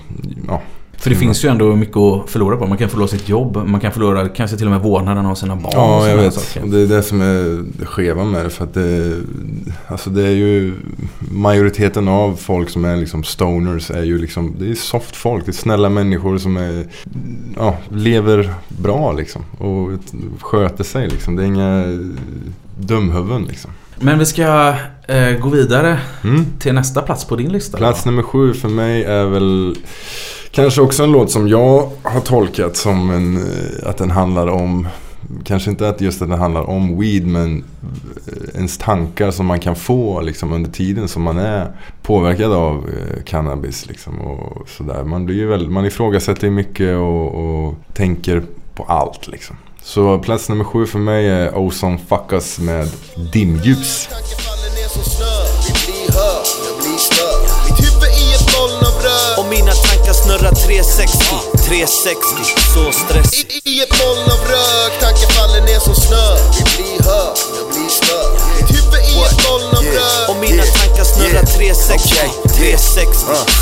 För 1.04 1.10
det 1.10 1.16
finns 1.16 1.44
ju 1.44 1.48
ändå 1.48 1.76
mycket 1.76 1.96
att 1.96 2.30
förlora 2.30 2.56
på. 2.56 2.66
Man 2.66 2.78
kan 2.78 2.88
förlora 2.88 3.08
sitt 3.08 3.28
jobb, 3.28 3.56
man 3.66 3.80
kan 3.80 3.92
förlora 3.92 4.28
kanske 4.28 4.56
till 4.56 4.66
och 4.66 4.72
med 4.72 4.80
vårdnaden 4.80 5.26
av 5.26 5.34
sina 5.34 5.56
barn. 5.56 5.72
Ja, 5.74 6.08
jag 6.08 6.16
vet. 6.16 6.34
saker. 6.34 6.66
Det 6.66 6.80
är 6.80 6.86
det 6.86 7.02
som 7.02 7.20
är 7.20 7.64
det 7.78 7.86
skeva 7.86 8.24
med 8.24 8.44
det. 8.44 8.50
För 8.50 8.64
att 8.64 8.74
det, 8.74 9.20
alltså 9.86 10.10
det 10.10 10.22
är 10.26 10.30
ju 10.30 10.74
majoriteten 11.18 12.08
av 12.08 12.36
folk 12.36 12.70
som 12.70 12.84
är 12.84 12.96
liksom 12.96 13.24
stoners 13.24 13.90
är 13.90 14.02
ju 14.02 14.18
liksom, 14.18 14.54
det 14.58 14.70
är 14.70 14.74
soft 14.74 15.16
folk. 15.16 15.44
Det 15.44 15.50
är 15.50 15.52
snälla 15.52 15.88
människor 15.88 16.38
som 16.38 16.56
är, 16.56 16.86
ja, 17.56 17.76
lever 17.88 18.54
bra 18.68 19.12
liksom. 19.12 19.42
Och 19.58 19.90
sköter 20.40 20.84
sig 20.84 21.08
liksom. 21.08 21.36
Det 21.36 21.42
är 21.42 21.46
inga 21.46 21.84
dumhuvuden 22.78 23.44
liksom. 23.44 23.70
Men 24.00 24.18
vi 24.18 24.26
ska 24.26 24.74
eh, 25.08 25.38
gå 25.42 25.48
vidare 25.48 25.98
Mm. 26.24 26.44
till 26.58 26.74
nästa 26.74 27.02
plats 27.02 27.24
på 27.24 27.36
din 27.36 27.52
lista. 27.52 27.78
Plats 27.78 28.04
nummer 28.04 28.22
sju 28.22 28.54
för 28.54 28.68
mig 28.68 29.04
är 29.04 29.24
väl 29.24 29.76
kanske 30.54 30.80
också 30.80 31.02
en 31.02 31.12
låt 31.12 31.30
som 31.30 31.48
jag 31.48 31.90
har 32.02 32.20
tolkat 32.20 32.76
som 32.76 33.10
en, 33.10 33.36
eh, 33.36 33.88
att 33.88 33.96
den 33.96 34.10
handlar 34.10 34.46
om 34.46 34.88
Kanske 35.44 35.70
inte 35.70 35.88
att 35.88 36.00
just 36.00 36.22
att 36.22 36.28
den 36.28 36.38
handlar 36.38 36.70
om 36.70 37.00
weed 37.00 37.26
men 37.26 37.64
eh, 38.26 38.54
ens 38.54 38.78
tankar 38.78 39.30
som 39.30 39.46
man 39.46 39.60
kan 39.60 39.76
få 39.76 40.20
liksom 40.20 40.52
under 40.52 40.70
tiden 40.70 41.08
som 41.08 41.22
man 41.22 41.38
är 41.38 41.72
påverkad 42.02 42.52
av 42.52 42.76
eh, 42.76 43.22
cannabis. 43.24 43.86
Liksom, 43.86 44.20
och 44.20 44.68
sådär. 44.68 45.04
Man, 45.04 45.26
blir 45.26 45.36
ju 45.36 45.46
väldigt, 45.46 45.70
man 45.70 45.86
ifrågasätter 45.86 46.46
ju 46.46 46.50
mycket 46.50 46.96
och, 46.96 47.34
och 47.34 47.74
tänker 47.94 48.42
på 48.74 48.82
allt. 48.84 49.28
Liksom. 49.28 49.56
Så 49.82 50.18
plats 50.18 50.48
nummer 50.48 50.64
sju 50.64 50.86
för 50.86 50.98
mig 50.98 51.28
är 51.28 51.58
Ozone 51.58 51.98
Fuck 51.98 52.32
Us 52.32 52.58
med 52.58 52.88
Dimljus. 53.32 54.08
Snurra 60.24 60.50
360, 60.50 61.18
360, 61.66 62.44
så 62.74 62.92
stressig. 62.92 63.46
I, 63.64 63.70
I 63.70 63.82
ett 63.82 63.94
moln 64.00 64.26
av 64.34 64.40
rök, 64.54 64.92
tanken 65.00 65.28
faller 65.36 65.60
ner 65.60 65.78
som 65.78 65.94
snö. 65.94 66.26
Vi 66.56 66.62
blir 66.76 66.98
hörd, 67.08 67.38
jag 67.56 67.66
blir 67.72 67.88
störd. 68.00 68.32
Mitt 68.56 68.70
huvud 68.76 69.00
i 69.12 69.14
ett 69.28 69.40
moln 69.48 69.70
av 69.78 69.84
rök. 69.98 70.28
Och 70.30 70.36
mina 70.36 70.64
tankar 70.78 71.04
snurrar 71.04 71.46
360, 71.56 72.14
360, 72.56 73.12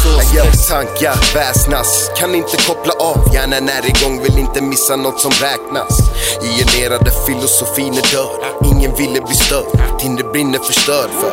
så 0.02 0.08
Jag 0.36 0.46
stressig. 0.46 0.68
tankar 0.68 1.16
väsnas, 1.34 2.10
kan 2.18 2.34
inte 2.34 2.56
koppla 2.68 2.92
av 2.92 3.18
Hjärnan 3.34 3.68
är 3.68 3.84
igång, 3.92 4.22
vill 4.22 4.38
inte 4.38 4.60
missa 4.60 4.96
något 4.96 5.20
som 5.20 5.32
räknas. 5.46 5.94
Generade 6.58 7.10
filosofin 7.26 7.94
är 8.02 8.06
död, 8.14 8.40
ingen 8.72 8.94
ville 8.94 9.20
bli 9.20 9.34
störd. 9.34 9.98
Tinder 10.00 10.24
brinner 10.32 10.58
förstörd 10.58 11.10
för. 11.20 11.32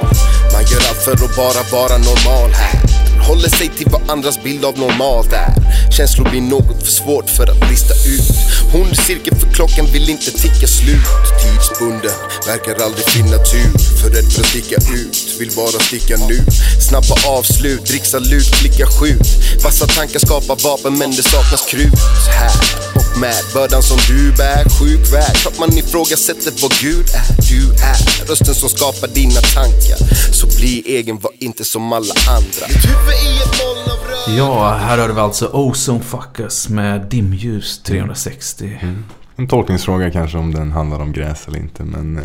Man 0.54 0.64
gör 0.72 0.82
allt 0.90 1.04
för 1.06 1.14
att 1.26 1.36
bara 1.36 1.62
vara 1.78 1.98
normal 1.98 2.52
här 2.54 3.09
Håller 3.30 3.50
sig 3.50 3.70
till 3.78 3.88
vad 3.92 4.10
andras 4.10 4.44
bild 4.44 4.66
av 4.66 4.80
normalt 4.80 5.34
är. 5.34 5.54
Känslor 5.98 6.30
blir 6.30 6.42
något 6.42 6.80
för 6.86 6.92
svårt 6.92 7.30
för 7.30 7.44
att 7.44 7.70
lista 7.70 7.94
ut. 7.94 8.30
Hon 8.74 8.96
cirkel 8.96 9.36
för 9.40 9.50
klockan 9.54 9.86
vill 9.94 10.10
inte 10.10 10.32
ticka 10.32 10.68
slut. 10.68 11.10
Tidsbunden, 11.42 12.18
verkar 12.48 12.86
aldrig 12.86 13.06
finna 13.06 13.38
tur. 13.38 13.72
För 14.02 14.10
rädd 14.10 14.34
för 14.34 14.42
att 14.42 14.48
sticka 14.48 14.76
ut, 14.76 15.36
vill 15.40 15.52
bara 15.56 15.80
sticka 15.80 16.18
nu. 16.28 16.40
Snabba 16.88 17.16
avslut, 17.28 17.86
dricksalut, 17.86 18.52
klicka 18.60 18.86
skjut. 18.86 19.28
Vassa 19.64 19.88
tankar 19.88 20.20
skapar 20.20 20.58
vapen 20.64 20.98
men 20.98 21.12
det 21.12 21.24
saknas 21.24 21.66
krut. 21.72 22.00
Här 22.40 22.52
och 22.96 23.20
med 23.20 23.44
bördan 23.54 23.84
som 23.84 23.98
du 24.08 24.32
bär, 24.32 24.64
sjuk 24.80 25.14
värld. 25.14 25.36
Klart 25.36 25.60
man 25.60 25.78
ifrågasätter 25.78 26.54
vad 26.62 26.72
Gud 26.82 27.08
är. 27.14 27.28
Du 27.50 27.62
är 27.74 28.26
rösten 28.28 28.56
som 28.56 28.70
skapar 28.70 29.08
dina 29.08 29.42
tankar. 29.42 29.98
Så 30.34 30.48
bli 30.48 30.84
egen, 30.86 31.20
var 31.20 31.32
inte 31.40 31.66
som 31.66 31.94
alla 31.94 32.14
andra. 32.28 32.68
Mitt 32.68 32.86
huvud 32.86 33.19
i 33.20 34.38
Ja, 34.38 34.70
här 34.82 34.98
hörde 34.98 35.14
vi 35.14 35.20
alltså 35.20 35.50
Ozone 35.54 36.00
Fuckers 36.00 36.70
med 36.70 37.02
Dimljus 37.02 37.84
360. 37.84 38.78
En 39.36 39.48
tolkningsfråga 39.48 40.12
kanske 40.12 40.38
om 40.38 40.54
den 40.54 40.72
handlar 40.72 41.00
om 41.00 41.12
gräs 41.12 41.48
eller 41.48 41.60
inte 41.60 41.84
men... 41.84 42.18
eh, 42.18 42.24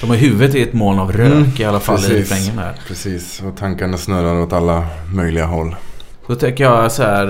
De 0.00 0.10
har 0.10 0.16
huvudet 0.16 0.54
i 0.54 0.62
ett 0.62 0.72
moln 0.72 0.98
av 0.98 1.12
rök 1.12 1.32
Mm, 1.32 1.50
i 1.58 1.64
alla 1.64 1.80
fall 1.80 1.98
i 1.98 2.02
precis. 2.02 2.18
refrängen 2.30 2.56
där. 2.56 2.74
Precis, 2.88 3.42
och 3.42 3.56
tankarna 3.56 3.98
snurrar 3.98 4.40
åt 4.40 4.52
alla 4.52 4.86
möjliga 5.12 5.46
håll. 5.46 5.76
Då 6.26 6.34
tänker 6.34 6.64
jag 6.64 6.92
så 6.92 7.02
här, 7.02 7.24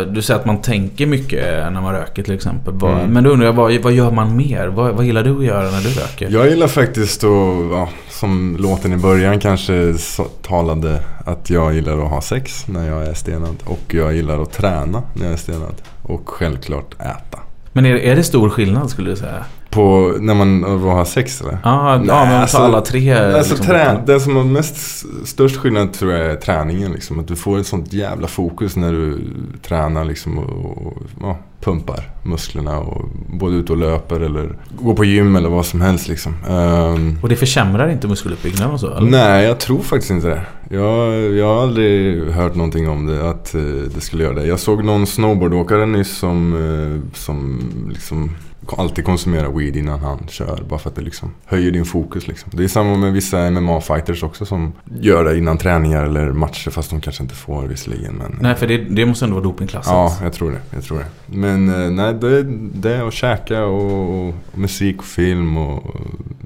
eh, 0.00 0.06
du 0.06 0.22
säger 0.22 0.40
att 0.40 0.46
man 0.46 0.62
tänker 0.62 1.06
mycket 1.06 1.72
när 1.72 1.80
man 1.80 1.92
röker 1.92 2.22
till 2.22 2.34
exempel. 2.34 2.74
Mm. 2.74 3.10
Men 3.10 3.24
då 3.24 3.30
undrar 3.30 3.46
jag, 3.46 3.52
vad, 3.52 3.74
vad 3.82 3.92
gör 3.92 4.10
man 4.10 4.36
mer? 4.36 4.66
Vad, 4.66 4.94
vad 4.94 5.04
gillar 5.04 5.22
du 5.22 5.38
att 5.38 5.44
göra 5.44 5.70
när 5.70 5.80
du 5.80 5.88
röker? 5.88 6.28
Jag 6.30 6.50
gillar 6.50 6.66
faktiskt 6.66 7.24
att, 7.24 7.30
ja, 7.70 7.88
som 8.10 8.56
låten 8.60 8.92
i 8.92 8.96
början 8.96 9.40
kanske 9.40 9.94
talade 10.42 11.00
att 11.24 11.50
jag 11.50 11.74
gillar 11.74 12.04
att 12.04 12.10
ha 12.10 12.20
sex 12.20 12.68
när 12.68 12.88
jag 12.88 13.06
är 13.06 13.14
stenad. 13.14 13.56
Och 13.64 13.94
jag 13.94 14.14
gillar 14.14 14.42
att 14.42 14.52
träna 14.52 15.02
när 15.14 15.24
jag 15.24 15.32
är 15.32 15.36
stenad. 15.36 15.74
Och 16.02 16.28
självklart 16.28 16.94
äta. 17.00 17.38
Men 17.72 17.86
är, 17.86 17.94
är 17.94 18.16
det 18.16 18.24
stor 18.24 18.50
skillnad 18.50 18.90
skulle 18.90 19.10
du 19.10 19.16
säga? 19.16 19.44
På, 19.74 20.14
när 20.20 20.34
man 20.34 20.64
av 20.64 20.88
att 20.88 20.94
ha 20.94 21.04
sex 21.04 21.40
eller? 21.40 21.58
Ja, 21.64 22.02
ja 22.06 22.24
men 22.24 22.46
ta 22.46 22.58
alla 22.58 22.80
tre. 22.80 23.12
Alltså, 23.12 23.54
liksom, 23.54 23.66
trä, 23.66 24.02
det 24.06 24.20
som 24.20 24.36
har 24.36 24.44
mest 24.44 25.06
störst 25.24 25.56
skillnad 25.56 25.92
tror 25.92 26.12
jag 26.12 26.26
är 26.30 26.36
träningen. 26.36 26.92
Liksom. 26.92 27.20
Att 27.20 27.28
du 27.28 27.36
får 27.36 27.58
ett 27.58 27.66
sånt 27.66 27.92
jävla 27.92 28.26
fokus 28.28 28.76
när 28.76 28.92
du 28.92 29.18
tränar 29.62 30.04
liksom, 30.04 30.38
och, 30.38 30.86
och 30.86 31.02
ja, 31.20 31.38
pumpar 31.60 32.10
musklerna. 32.22 32.78
Och, 32.78 33.08
både 33.38 33.56
ut 33.56 33.70
och 33.70 33.76
löper 33.76 34.20
eller 34.20 34.56
går 34.78 34.94
på 34.94 35.04
gym 35.04 35.36
eller 35.36 35.48
vad 35.48 35.66
som 35.66 35.80
helst. 35.80 36.08
Liksom. 36.08 36.32
Ehm, 36.48 37.18
Och 37.22 37.28
det 37.28 37.36
försämrar 37.36 37.88
inte 37.90 38.08
muskeluppbyggnaden 38.08 38.74
och 38.74 38.80
så? 38.80 38.96
Eller? 38.96 39.10
Nej, 39.10 39.44
jag 39.44 39.60
tror 39.60 39.82
faktiskt 39.82 40.10
inte 40.10 40.28
det. 40.28 40.42
Jag, 40.76 41.14
jag 41.34 41.46
har 41.54 41.62
aldrig 41.62 42.24
hört 42.30 42.54
någonting 42.54 42.88
om 42.88 43.06
det, 43.06 43.30
att 43.30 43.54
eh, 43.54 43.60
det 43.94 44.00
skulle 44.00 44.24
göra 44.24 44.34
det. 44.34 44.46
Jag 44.46 44.60
såg 44.60 44.84
någon 44.84 45.06
snowboardåkare 45.06 45.86
nyss 45.86 46.16
som, 46.16 46.54
eh, 46.54 47.16
som 47.18 47.60
liksom 47.88 48.30
alltid 48.68 49.04
konsumerar 49.04 49.48
weed 49.48 49.76
innan 49.76 50.00
han 50.00 50.26
kör. 50.28 50.62
Bara 50.68 50.78
för 50.78 50.90
att 50.90 50.96
det 50.96 51.02
liksom 51.02 51.34
höjer 51.44 51.70
din 51.70 51.84
fokus. 51.84 52.28
Liksom. 52.28 52.50
Det 52.54 52.64
är 52.64 52.68
samma 52.68 52.96
med 52.96 53.12
vissa 53.12 53.36
MMA-fighters 53.50 54.24
också 54.24 54.46
som 54.46 54.72
gör 55.00 55.24
det 55.24 55.38
innan 55.38 55.58
träningar 55.58 56.04
eller 56.04 56.32
matcher. 56.32 56.70
Fast 56.70 56.90
de 56.90 57.00
kanske 57.00 57.22
inte 57.22 57.34
får 57.34 57.62
visserligen. 57.62 58.14
Men, 58.14 58.38
Nej, 58.40 58.54
för 58.54 58.66
det, 58.66 58.76
det 58.76 59.06
måste 59.06 59.24
ändå 59.24 59.34
vara 59.34 59.44
dopingklassat. 59.44 59.92
Ja, 59.92 60.24
jag 60.24 60.32
tror 60.32 60.50
det. 60.50 60.60
Jag 60.70 60.84
tror 60.84 60.98
det. 60.98 61.36
Men 61.38 61.68
eh, 61.68 61.90
nej, 61.90 62.14
det, 62.14 62.42
det 62.80 62.94
är 62.94 63.08
att 63.08 63.14
käka 63.14 63.64
och, 63.64 64.28
och 64.28 64.34
musik 64.54 64.98
och 64.98 65.04
film 65.04 65.56
och 65.56 65.94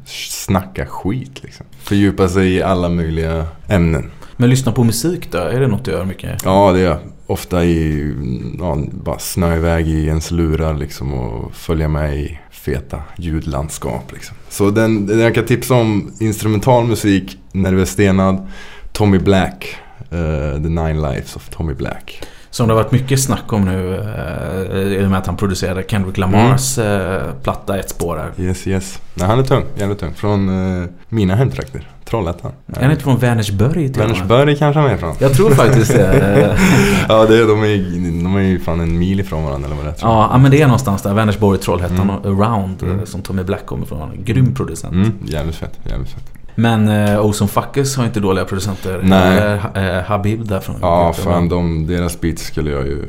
snacka 0.07 0.87
skit 0.87 1.43
liksom. 1.43 1.67
Fördjupa 1.79 2.29
sig 2.29 2.55
i 2.55 2.63
alla 2.63 2.89
möjliga 2.89 3.47
ämnen. 3.69 4.11
Men 4.37 4.51
lyssna 4.51 4.73
på 4.73 4.85
musik 4.85 5.33
då? 5.33 5.39
Är 5.39 5.61
det 5.61 5.67
något 5.67 5.85
du 5.85 5.91
gör 5.91 6.05
mycket? 6.05 6.43
Ja, 6.45 6.73
det 6.73 6.81
är 6.81 6.85
jag. 6.85 6.99
Ofta 7.29 7.65
i, 7.65 8.15
ja, 8.59 8.79
bara 9.05 9.19
snöa 9.19 9.57
iväg 9.57 9.89
i 9.89 10.07
ens 10.07 10.31
lurar 10.31 10.75
liksom 10.75 11.15
och 11.15 11.55
följa 11.55 11.89
med 11.89 12.19
i 12.19 12.39
feta 12.51 13.03
ljudlandskap 13.17 14.13
liksom. 14.13 14.37
Så 14.49 14.71
den, 14.71 15.07
den 15.07 15.19
jag 15.19 15.35
kan 15.35 15.47
tipsa 15.47 15.75
om 15.75 16.13
instrumental 16.21 16.87
musik 16.87 17.39
Nervös 17.53 17.91
stenad. 17.91 18.47
Tommy 18.93 19.19
Black. 19.19 19.77
uh, 20.13 20.63
The 20.63 20.69
Nine 20.69 21.01
Lives 21.01 21.37
of 21.37 21.49
Tommy 21.49 21.75
Black. 21.75 22.23
Som 22.51 22.69
det 22.69 22.75
har 22.75 22.83
varit 22.83 22.93
mycket 22.93 23.21
snack 23.21 23.53
om 23.53 23.65
nu 23.65 23.95
eh, 23.95 24.79
i 25.03 25.07
och 25.07 25.11
med 25.11 25.19
att 25.19 25.27
han 25.27 25.37
producerade 25.37 25.85
Kendrick 25.89 26.17
Lamars 26.19 26.79
eh, 26.79 27.23
platta 27.43 27.79
Ett 27.79 27.91
spår 27.91 28.17
här. 28.17 28.45
Yes, 28.45 28.67
yes. 28.67 28.99
Nej, 29.15 29.27
han 29.29 29.39
är 29.39 29.43
tung. 29.43 29.65
Jävligt 29.77 29.99
tung. 29.99 30.15
Från 30.15 30.49
eh, 30.83 30.89
mina 31.09 31.35
hemtrakter. 31.35 31.89
Trollhättan. 32.05 32.53
Är 32.67 32.83
han 32.83 32.91
inte 32.91 33.03
från 33.03 33.19
Vänersborg? 33.19 33.89
Vänersborg 33.89 34.57
kanske 34.57 34.81
han 34.81 34.91
är 34.91 34.95
ifrån. 34.95 35.15
Jag 35.19 35.33
tror 35.35 35.51
faktiskt 35.51 35.93
det. 35.93 36.57
ja, 37.09 37.27
det, 37.27 37.47
de, 37.47 37.63
är, 37.65 38.23
de 38.25 38.37
är 38.37 38.41
ju 38.41 38.61
fan 38.61 38.81
en 38.81 38.99
mil 38.99 39.21
ifrån 39.21 39.45
varandra 39.45 39.67
eller 39.67 39.77
vad 39.77 39.85
det 39.85 39.91
är. 39.91 39.97
Ja, 40.01 40.39
men 40.39 40.51
det 40.51 40.63
är 40.63 40.67
någonstans 40.67 41.03
där. 41.03 41.15
Vänersborg, 41.15 41.59
Trollhättan 41.59 42.01
Mm. 42.01 42.17
och 42.17 42.27
around 42.27 42.83
Mm. 42.83 43.07
som 43.07 43.23
Tommy 43.23 43.43
Black 43.43 43.67
kommer 43.67 43.85
ifrån. 43.85 44.11
Grym 44.25 44.55
producent. 44.55 44.93
Mm, 44.93 45.13
jävligt 45.27 45.57
fett. 45.57 45.79
Jävligt 45.91 46.11
fett. 46.11 46.33
Men 46.59 46.89
eh, 46.89 47.25
Ozone 47.27 47.49
Fuckers 47.49 47.97
har 47.97 48.05
inte 48.05 48.21
dåliga 48.21 48.45
producenter. 48.45 49.01
Nej. 49.03 49.39
Eller, 49.39 49.99
eh, 49.99 50.05
Habib 50.05 50.49
där 50.49 50.61
från 50.61 50.77
Ja, 50.81 51.13
fan 51.13 51.49
de, 51.49 51.87
deras 51.87 52.21
beats 52.21 52.43
skulle 52.43 52.71
jag 52.71 52.87
ju 52.87 53.03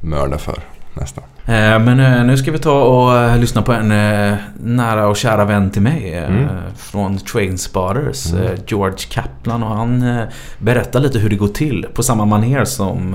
mörda 0.00 0.38
för. 0.38 0.58
Nästan. 0.94 1.24
Eh, 1.44 1.78
Men 1.78 2.00
eh, 2.00 2.24
nu 2.24 2.36
ska 2.36 2.50
vi 2.52 2.58
ta 2.58 2.82
och 2.82 3.18
eh, 3.18 3.38
lyssna 3.38 3.62
på 3.62 3.72
en 3.72 3.92
eh, 3.92 4.34
nära 4.60 5.06
och 5.08 5.16
kära 5.16 5.44
vän 5.44 5.70
till 5.70 5.82
mig. 5.82 6.14
Mm. 6.18 6.46
Från 6.76 7.18
Trainspotters, 7.18 8.32
Mm. 8.32 8.46
George 8.66 8.98
Kaplan. 9.10 9.62
Och 9.62 9.76
han 9.76 10.20
berättar 10.58 11.00
lite 11.00 11.18
hur 11.18 11.30
det 11.30 11.36
går 11.36 11.48
till. 11.48 11.86
På 11.94 12.02
samma 12.02 12.24
manér 12.24 12.64
som 12.64 13.14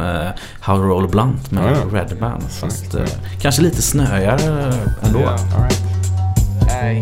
How 0.60 0.76
to 0.78 0.84
Roll 0.84 1.08
Blunt 1.08 1.52
med 1.52 1.64
Ja, 1.64 1.78
ja. 1.92 2.00
Red 2.00 2.18
Band. 2.20 2.44
Fast 2.62 2.96
kanske 3.42 3.62
lite 3.62 3.82
snöigare 3.82 4.74
ändå. 5.02 5.20
Ja. 5.20 5.68
Ey, 6.70 7.00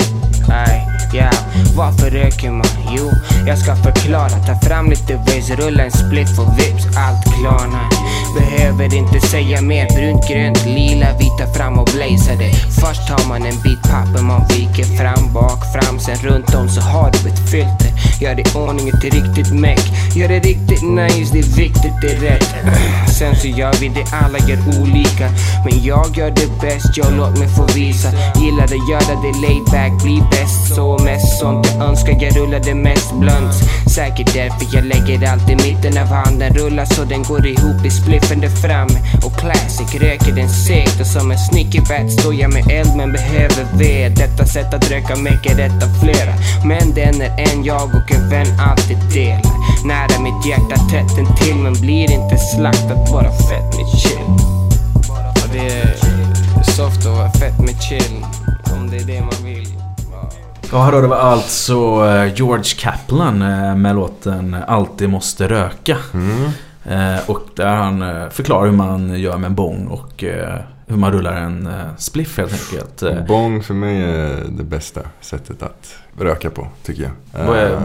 ey, 0.49 0.81
yeah. 1.13 1.33
Varför 1.75 2.09
röker 2.09 2.51
man? 2.51 2.65
Jo, 2.97 3.11
jag 3.47 3.57
ska 3.57 3.75
förklara. 3.75 4.29
Ta 4.29 4.55
fram 4.67 4.89
lite 4.89 5.15
ways, 5.15 5.49
rulla 5.49 5.83
en 5.83 5.91
spliff 5.91 6.39
och 6.39 6.59
vips, 6.59 6.85
allt 6.97 7.23
klarnar. 7.23 7.89
Behöver 8.35 8.95
inte 8.95 9.27
säga 9.27 9.61
mer. 9.61 9.87
Brunt, 9.95 10.27
grönt, 10.27 10.65
lila, 10.65 11.07
vita 11.19 11.53
fram 11.53 11.79
och 11.79 11.89
blazade. 11.95 12.51
Först 12.81 13.07
tar 13.07 13.27
man 13.27 13.45
en 13.45 13.61
bit 13.63 13.81
papper, 13.81 14.21
man 14.21 14.41
viker 14.49 14.83
fram, 14.83 15.33
bak, 15.33 15.59
fram. 15.73 15.99
Sen 15.99 16.15
runt 16.15 16.55
om 16.55 16.69
så 16.69 16.81
har 16.81 17.11
du 17.11 17.29
ett 17.29 17.49
filter. 17.51 17.91
Gör 18.21 18.35
det 18.35 18.41
i 18.41 18.57
ordning 18.57 18.89
ett 18.89 19.03
riktigt 19.03 19.51
meck. 19.53 19.79
Gör 20.15 20.27
det 20.27 20.39
riktigt 20.39 20.83
nice, 20.83 21.33
det 21.33 21.39
är 21.39 21.55
viktigt, 21.57 21.93
det 22.01 22.07
är 22.07 22.19
rätt. 22.19 22.55
Sen 23.19 23.35
så 23.35 23.47
gör 23.47 23.73
vi 23.73 23.87
det, 23.87 24.05
alla 24.11 24.39
gör 24.39 24.81
olika. 24.81 25.29
Men 25.65 25.83
jag 25.83 26.17
gör 26.17 26.31
det 26.31 26.49
bäst, 26.61 26.97
jag 26.97 27.13
låt 27.17 27.39
mig 27.39 27.47
få 27.47 27.65
visa. 27.75 28.09
Gillar 28.41 28.63
att 28.63 28.89
göra 28.89 29.21
det 29.23 29.33
laid 29.47 29.65
back, 29.71 30.03
bli 30.03 30.21
bäst. 30.31 30.75
Så 30.75 30.97
mest 30.97 31.39
sånt 31.39 31.67
jag 31.77 31.89
önskar, 31.89 32.17
jag 32.21 32.37
rullar 32.37 32.59
det 32.59 32.75
mest 32.75 33.13
blunt. 33.13 33.53
Säkert 33.95 34.33
därför 34.33 34.75
jag 34.75 34.85
lägger 34.85 35.31
allt 35.31 35.49
i 35.49 35.55
mitten 35.55 35.97
av 35.97 36.07
handen. 36.07 36.53
Rullar 36.53 36.85
så 36.85 37.03
den 37.03 37.23
går 37.23 37.47
ihop 37.47 37.85
i 37.85 37.91
spliff 37.91 38.24
där 38.33 38.49
framme. 38.49 38.99
Och 39.25 39.35
classic, 39.39 39.95
röker 39.95 40.31
den 40.31 40.49
segt. 40.49 40.99
Och 40.99 41.07
som 41.07 41.31
en 41.31 41.37
snickerbat 41.37 42.11
står 42.11 42.33
jag 42.33 42.53
med 42.53 42.71
eld 42.71 42.95
men 42.95 43.11
behöver 43.11 43.65
ved. 43.77 44.11
Detta 44.11 44.45
sätt 44.45 44.73
att 44.73 44.91
röka 44.91 45.15
mäcker 45.15 45.55
detta 45.55 45.85
flera. 46.01 46.33
Men 46.65 46.93
den 46.93 47.21
är 47.21 47.53
en 47.53 47.63
jag 47.63 47.89
och 47.95 48.11
en 48.11 48.29
vän 48.29 48.59
alltid 48.59 48.97
delar. 49.13 49.55
Nära 49.85 50.19
mitt 50.19 50.45
hjärta 50.45 50.75
tätt 50.91 51.17
intill 51.17 51.55
men 51.55 51.73
blir 51.73 52.11
inte 52.11 52.37
slaktat, 52.37 53.11
bara 53.11 53.31
fett 53.31 53.77
med 53.77 53.87
chill. 53.99 54.29
Och 55.43 55.49
det 55.53 55.67
är 55.67 56.15
soft 56.63 57.05
vara 57.05 57.31
fett 57.31 57.59
med 57.59 57.81
chill. 57.81 58.25
Om 58.75 58.89
det 58.91 58.97
är 58.97 59.05
det 59.05 59.21
man 59.21 59.43
vill. 59.43 59.67
Ja, 60.71 60.83
här 60.83 60.91
hörde 60.91 61.07
vi 61.07 61.13
alltså 61.13 62.05
eh, 62.07 62.33
George 62.35 62.75
Kaplan 62.77 63.41
eh, 63.41 63.75
med 63.75 63.95
låten 63.95 64.55
Alltid 64.67 65.09
måste 65.09 65.47
röka. 65.47 65.97
Mm. 66.13 66.49
Eh, 66.89 67.29
Och 67.29 67.41
där 67.55 67.75
han 67.75 68.01
eh, 68.01 68.29
förklarar 68.29 68.65
hur 68.65 68.77
man 68.77 69.19
gör 69.19 69.37
med 69.37 69.47
en 69.47 69.55
bong 69.55 69.87
och 69.87 70.23
eh, 70.23 70.59
hur 70.87 70.97
man 70.97 71.11
rullar 71.11 71.33
en 71.33 71.69
spliff 71.97 72.37
helt 72.37 72.53
enkelt. 72.53 73.27
Bong 73.27 73.63
för 73.63 73.73
mig 73.73 74.01
är 74.01 74.37
det 74.57 74.63
bästa 74.63 75.01
sättet 75.21 75.63
att 75.63 75.95
röka 76.19 76.49
på, 76.49 76.67
tycker 76.83 77.03
jag. 77.03 77.11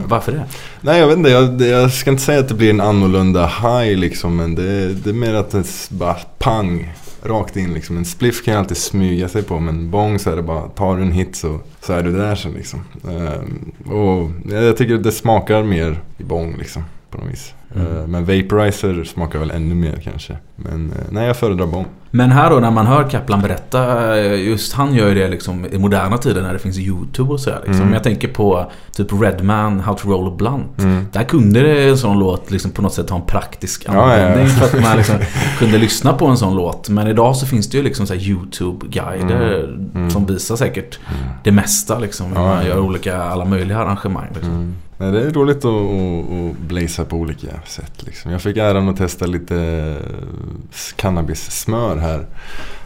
varför 0.06 0.32
det? 0.32 0.42
Nej, 0.80 1.00
jag 1.00 1.06
vet 1.06 1.16
inte. 1.16 1.30
Jag, 1.30 1.60
jag 1.62 1.92
ska 1.92 2.10
inte 2.10 2.22
säga 2.22 2.40
att 2.40 2.48
det 2.48 2.54
blir 2.54 2.70
en 2.70 2.80
annorlunda 2.80 3.46
high 3.46 3.98
liksom. 3.98 4.36
Men 4.36 4.54
det, 4.54 4.94
det 4.94 5.10
är 5.10 5.14
mer 5.14 5.34
att 5.34 5.50
det 5.50 5.64
bara 5.90 6.16
pang. 6.38 6.94
Rakt 7.22 7.56
in 7.56 7.74
liksom. 7.74 7.96
En 7.96 8.04
spliff 8.04 8.44
kan 8.44 8.54
jag 8.54 8.60
alltid 8.60 8.76
smyga 8.76 9.28
sig 9.28 9.42
på. 9.42 9.58
Men 9.60 9.90
bong 9.90 10.18
så 10.18 10.30
är 10.30 10.36
det 10.36 10.42
bara, 10.42 10.68
tar 10.68 10.96
du 10.96 11.02
en 11.02 11.12
hit 11.12 11.36
så, 11.36 11.58
så 11.80 11.92
är 11.92 12.02
du 12.02 12.12
där 12.12 12.34
sen 12.34 12.52
liksom. 12.52 12.80
Ehm, 13.08 13.72
och 13.92 14.30
jag 14.52 14.64
jag 14.64 14.76
tycker 14.76 14.96
det 14.96 15.12
smakar 15.12 15.62
mer 15.62 16.00
i 16.18 16.24
bong 16.24 16.56
liksom. 16.58 16.84
På 17.10 17.18
något 17.18 17.30
vis. 17.30 17.54
Mm. 17.74 17.86
Ehm, 17.86 18.10
men 18.10 18.24
vaporizer 18.24 19.04
smakar 19.04 19.38
väl 19.38 19.50
ännu 19.50 19.74
mer 19.74 20.00
kanske. 20.04 20.36
Men 20.56 20.90
eh, 20.92 20.98
nej, 21.10 21.26
jag 21.26 21.36
föredrar 21.36 21.66
bong. 21.66 21.86
Men 22.12 22.30
här 22.32 22.50
då 22.50 22.56
när 22.60 22.70
man 22.70 22.86
hör 22.86 23.10
Kaplan 23.10 23.40
berätta, 23.42 24.16
eh, 24.18 24.48
just 24.48 24.72
han 24.72 24.94
gör 24.94 25.08
ju 25.08 25.14
det 25.14 25.28
liksom 25.28 25.66
i 25.66 25.78
moderna 25.78 26.18
tider 26.18 26.42
när 26.42 26.52
det 26.52 26.58
finns 26.58 26.78
YouTube 26.78 27.32
och 27.32 27.40
så 27.40 27.50
här, 27.50 27.58
liksom. 27.58 27.80
Mm. 27.82 27.92
Jag 27.94 28.02
tänker 28.02 28.28
på 28.28 28.70
typ 28.92 29.06
Redman, 29.22 29.80
How 29.80 29.94
to 29.94 30.08
roll 30.10 30.28
a 30.28 30.34
blunt. 30.38 30.78
Mm. 30.78 31.06
Där 31.12 31.24
kunde 31.24 31.60
det 31.60 31.88
en 31.88 31.98
sån 31.98 32.18
låt 32.18 32.50
liksom 32.50 32.70
på 32.70 32.82
något 32.82 32.94
sätt 32.94 33.10
ha 33.10 33.16
en 33.18 33.26
praktisk 33.26 33.84
Ja, 33.86 33.92
ja, 33.94 34.00
ja. 34.18 34.26
användning 34.26 34.48
för 34.48 34.64
att 34.66 34.82
man 34.82 34.96
liksom 34.96 35.16
kunde 35.58 35.78
lyssna 35.78 36.12
på 36.12 36.26
en 36.26 36.36
sån 36.36 36.56
låt. 36.56 36.88
Men 36.88 37.06
idag 37.06 37.36
så 37.36 37.46
finns 37.46 37.68
det 37.70 37.76
ju 37.76 37.82
liksom 37.84 38.06
YouTube-guider 38.06 39.64
Mm. 39.64 39.90
Mm. 39.94 40.10
som 40.10 40.26
visar 40.26 40.56
säkert 40.56 40.98
det 41.44 41.52
mesta 41.52 41.98
liksom. 41.98 42.26
Hur 42.26 42.34
Ja, 42.34 42.42
man 42.46 42.56
ja. 42.56 42.68
gör 42.68 42.78
olika, 42.80 43.22
alla 43.22 43.44
möjliga 43.44 43.78
arrangemang. 43.78 44.26
Liksom. 44.34 44.74
Nej, 45.00 45.12
det 45.12 45.22
är 45.26 45.30
roligt 45.30 45.56
att, 45.56 45.64
att, 45.64 46.50
att 46.50 46.58
blaza 46.68 47.04
på 47.04 47.16
olika 47.16 47.46
sätt. 47.66 47.92
Liksom. 48.06 48.32
Jag 48.32 48.42
fick 48.42 48.56
äran 48.56 48.88
att 48.88 48.96
testa 48.96 49.26
lite 49.26 49.56
eh, 49.56 50.92
cannabissmör 50.96 51.96
här 51.96 52.26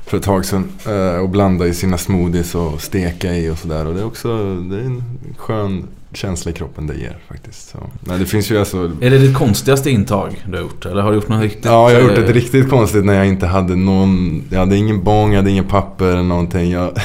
för 0.07 0.17
ett 0.17 0.23
tag 0.23 0.45
sedan. 0.45 0.69
eh, 0.87 1.17
Och 1.23 1.29
blanda 1.29 1.67
i 1.67 1.75
sina 1.75 1.99
smoothies 1.99 2.55
och 2.55 2.81
steka 2.81 3.35
i 3.35 3.51
och 3.51 3.59
sådär. 3.59 3.87
Och 3.87 3.95
det 3.95 4.01
är 4.01 4.07
också 4.07 4.29
det 4.55 4.77
är 4.77 4.81
en 4.81 5.03
skön 5.39 5.85
känsla 6.13 6.51
i 6.51 6.55
kroppen 6.55 6.87
det 6.87 6.95
ger 6.95 7.17
faktiskt. 7.29 7.69
Så. 7.69 7.79
Nej, 8.01 8.19
det 8.19 8.27
finns 8.27 8.51
ju 8.51 8.59
alltså... 8.59 8.91
Är 9.01 9.11
det 9.11 9.19
ditt 9.19 9.37
konstigaste 9.37 9.91
intag 9.91 10.45
du 10.49 10.57
har 10.57 10.63
gjort? 10.63 10.87
Eller 10.87 11.03
har 11.03 11.11
du 11.11 11.17
gjort 11.17 11.29
något 11.29 11.43
riktigt? 11.43 11.65
Ja, 11.65 11.91
jag 11.93 12.01
har 12.03 12.09
gjort 12.09 12.19
ett 12.19 12.31
riktigt 12.35 12.71
konstigt 12.71 13.05
när 13.05 13.15
jag 13.15 13.27
inte 13.27 13.47
hade 13.47 13.77
någon... 13.77 14.43
Jag 14.51 14.59
hade 14.59 14.77
ingen 14.77 15.05
bång, 15.05 15.31
jag 15.31 15.37
hade 15.37 15.51
ingen 15.51 15.65
papper 15.65 16.05
eller 16.05 16.23
någonting. 16.23 16.71
Jag, 16.71 16.99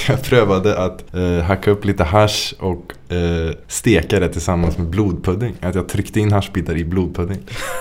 jag 0.08 0.22
prövade 0.22 0.78
att 0.78 1.14
eh, 1.14 1.44
hacka 1.44 1.70
upp 1.70 1.84
lite 1.84 2.04
hash 2.04 2.54
och 2.58 3.12
eh, 3.12 3.54
steka 3.68 4.20
det 4.20 4.28
tillsammans 4.28 4.78
med 4.78 4.86
blodpudding. 4.86 5.54
Att 5.60 5.74
jag 5.74 5.88
tryckte 5.88 6.20
in 6.20 6.32
haschbitar 6.32 6.76
i 6.76 6.84
blodpudding 6.84 7.38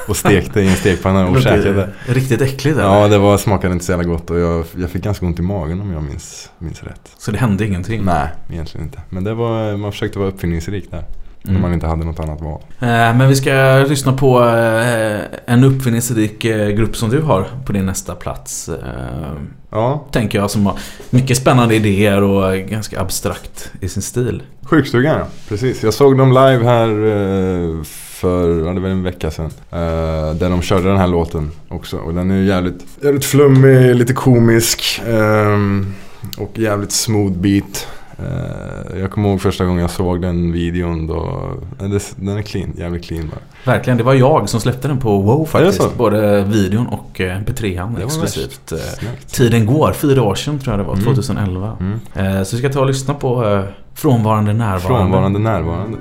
och 0.07 0.17
stekte 0.17 0.61
i 0.61 0.67
en 0.67 0.75
stekpanna 0.75 1.27
och 1.27 1.41
käkade. 1.41 1.89
riktigt 2.05 2.41
äckligt, 2.41 2.77
eller? 2.77 3.01
Ja, 3.01 3.07
det 3.07 3.17
var, 3.17 3.37
smakade 3.37 3.73
inte 3.73 3.85
så 3.85 3.91
jävla 3.91 4.05
gott 4.05 4.29
och 4.29 4.39
jag, 4.39 4.65
jag 4.77 4.89
fick 4.89 5.03
ganska 5.03 5.25
ont 5.25 5.39
i 5.39 5.41
magen 5.41 5.81
om 5.81 5.91
jag 5.91 6.03
minns, 6.03 6.49
minns 6.57 6.83
rätt. 6.83 7.11
Så 7.17 7.31
det 7.31 7.37
hände 7.37 7.65
ingenting? 7.65 8.01
Nej, 8.05 8.27
egentligen 8.49 8.87
inte. 8.87 9.01
Men 9.09 9.23
det 9.23 9.33
var, 9.33 9.77
man 9.77 9.91
försökte 9.91 10.19
vara 10.19 10.29
uppfinningsrik 10.29 10.91
där. 10.91 11.05
När 11.43 11.49
Mm. 11.51 11.61
man 11.61 11.73
inte 11.73 11.87
hade 11.87 12.05
något 12.05 12.19
annat 12.19 12.41
val. 12.41 12.61
Eh, 12.79 12.87
Men 12.87 13.27
vi 13.29 13.35
ska 13.35 13.85
lyssna 13.89 14.13
på 14.13 14.39
eh, 14.43 15.19
en 15.53 15.63
uppfinningsrik 15.63 16.45
eh, 16.45 16.69
grupp 16.69 16.95
som 16.97 17.09
du 17.09 17.21
har 17.21 17.45
på 17.65 17.73
din 17.73 17.85
nästa 17.85 18.15
plats. 18.15 18.69
Ja. 19.69 20.05
Tänker 20.11 20.39
jag 20.39 20.51
som 20.51 20.65
har 20.65 20.75
mycket 21.09 21.37
spännande 21.37 21.75
idéer 21.75 22.21
och 22.23 22.57
ganska 22.57 23.01
abstrakt 23.01 23.71
i 23.81 23.89
sin 23.89 24.01
stil. 24.01 24.43
Sjukstugan 24.63 25.17
ja, 25.19 25.25
precis. 25.49 25.83
Jag 25.83 25.93
såg 25.93 26.17
dem 26.17 26.29
live 26.29 26.63
här 26.65 26.87
för, 27.83 28.65
ja, 28.67 28.73
det 28.73 28.79
var 28.79 28.89
en 28.89 29.03
vecka 29.03 29.31
sedan. 29.31 29.51
Där 30.39 30.49
de 30.49 30.61
körde 30.61 30.87
den 30.89 30.97
här 30.97 31.07
låten 31.07 31.51
också. 31.69 31.97
Och 31.97 32.13
den 32.13 32.31
är 32.31 32.35
ju 32.35 32.45
jävligt, 32.45 32.83
jävligt 33.03 33.25
flummig, 33.25 33.95
lite 33.95 34.13
komisk. 34.13 35.01
ehm, 35.07 35.93
och 36.37 36.51
jävligt 36.59 36.91
smooth 36.91 37.33
beat. 37.33 37.87
Eh, 38.21 38.99
jag 38.99 39.11
kommer 39.11 39.29
ihåg 39.29 39.41
första 39.41 39.65
gången 39.65 39.81
jag 39.81 39.89
såg 39.89 40.21
den 40.21 40.51
videon 40.51 41.07
då. 41.07 41.49
eh, 41.81 41.89
Den 42.15 42.37
är 42.37 42.41
clean, 42.41 42.73
jävligt 42.77 43.03
clean 43.05 43.29
bara. 43.29 43.73
Verkligen, 43.73 43.97
det 43.97 44.03
var 44.03 44.13
jag 44.13 44.49
som 44.49 44.59
släppte 44.59 44.87
den 44.87 44.97
på 44.97 45.21
WoW 45.21 45.45
faktiskt. 45.45 45.97
Både 45.97 46.43
videon 46.43 46.87
och 46.87 47.21
eh, 47.21 47.37
MP3an 47.39 47.93
var 47.95 48.05
exklusivt. 48.05 48.71
värst. 48.71 48.99
Snyggt. 48.99 49.33
Tiden 49.33 49.65
går, 49.65 49.91
fyra 49.93 50.23
år 50.23 50.35
sedan 50.35 50.59
tror 50.59 50.73
jag 50.73 50.79
det 50.79 50.87
var, 50.87 50.93
Mm. 50.93 51.05
2011. 51.05 51.77
Mm. 51.79 51.99
Eh, 52.37 52.43
Så 52.43 52.55
vi 52.55 52.61
ska 52.61 52.69
ta 52.69 52.79
och 52.79 52.87
lyssna 52.87 53.13
på 53.13 53.63
Frånvarande 53.93 54.53
närvarande. 54.53 54.87
Frånvarande 54.87 55.39
närvarande. 55.39 55.97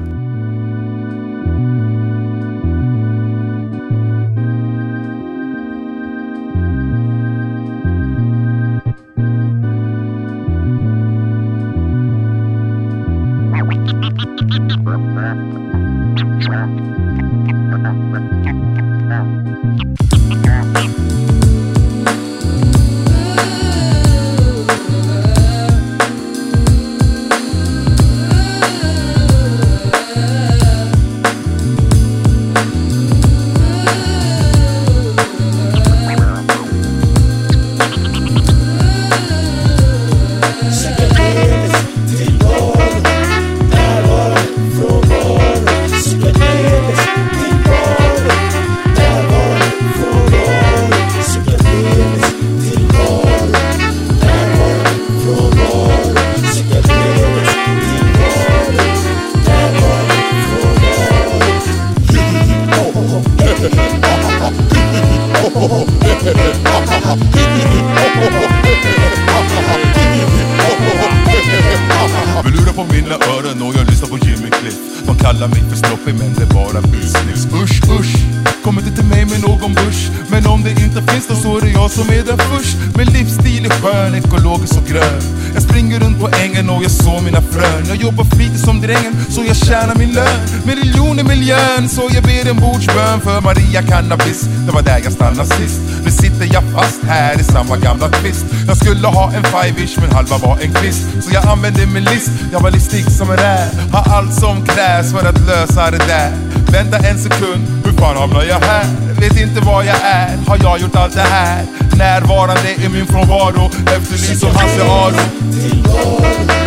Cannabis 94.11 94.41
Det 94.67 94.73
var 94.73 94.83
där 94.83 95.01
jag 95.05 95.13
stannade 95.13 95.49
sist. 95.49 95.81
Nu 96.05 96.11
sitter 96.11 96.55
jag 96.55 96.63
fast 96.75 97.05
här 97.05 97.41
i 97.41 97.45
samma 97.45 97.77
gamla 97.77 98.09
twist 98.09 98.45
Jag 98.67 98.77
skulle 98.77 99.09
ha 99.09 99.33
en 99.33 99.43
five-ish 99.43 100.01
men 100.01 100.13
halva 100.13 100.39
var 100.39 100.59
en 100.61 100.73
kvist. 100.75 101.03
Så 101.23 101.31
jag 101.33 101.47
använde 101.47 101.87
min 101.87 102.05
list, 102.05 102.31
jag 102.53 102.61
var 102.61 102.71
listig 102.71 103.05
som 103.11 103.31
en 103.31 103.37
räv. 103.37 103.91
Har 103.93 104.17
allt 104.17 104.35
som 104.35 104.67
krävs 104.67 105.13
för 105.13 105.29
att 105.29 105.41
lösa 105.47 105.91
det 105.91 105.99
där. 105.99 106.33
Vänta 106.73 106.99
en 106.99 107.19
sekund, 107.19 107.63
hur 107.85 107.93
fan 107.93 108.17
hamnar 108.17 108.43
jag 108.43 108.61
här? 108.61 108.87
Vet 109.21 109.41
inte 109.41 109.61
var 109.61 109.83
jag 109.83 109.97
är, 110.03 110.37
har 110.47 110.59
jag 110.63 110.81
gjort 110.81 110.97
allt 110.97 111.15
det 111.15 111.21
här? 111.21 111.65
Närvarande 111.97 112.71
i 112.85 112.89
min 112.89 113.07
frånvaro, 113.07 113.71
efterlyst 113.97 114.41
som 114.41 114.51
Hasse 114.51 114.83
Aro. 114.85 116.60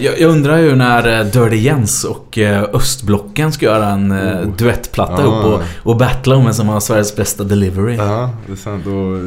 Jag, 0.00 0.20
undrar 0.30 0.58
ju 0.58 0.76
när 0.76 1.18
eh, 1.20 1.26
Dirty 1.26 1.56
Jens 1.56 2.04
och 2.04 2.38
eh, 2.38 2.64
Östblocken 2.72 3.52
ska 3.52 3.66
göra 3.66 3.88
en 3.88 4.12
eh, 4.12 4.38
Oh. 4.38 4.56
duettplatta 4.56 5.22
ihop 5.22 5.44
och, 5.44 5.62
och 5.82 5.96
battla 5.96 6.36
om 6.36 6.44
vem 6.44 6.54
som 6.54 6.68
har 6.68 6.80
Sveriges 6.80 7.16
bästa 7.16 7.44
delivery. 7.44 7.96
Ja, 7.96 8.30
det 8.46 8.52
är 8.52 8.56
sant. 8.56 8.86
Och 8.86 9.24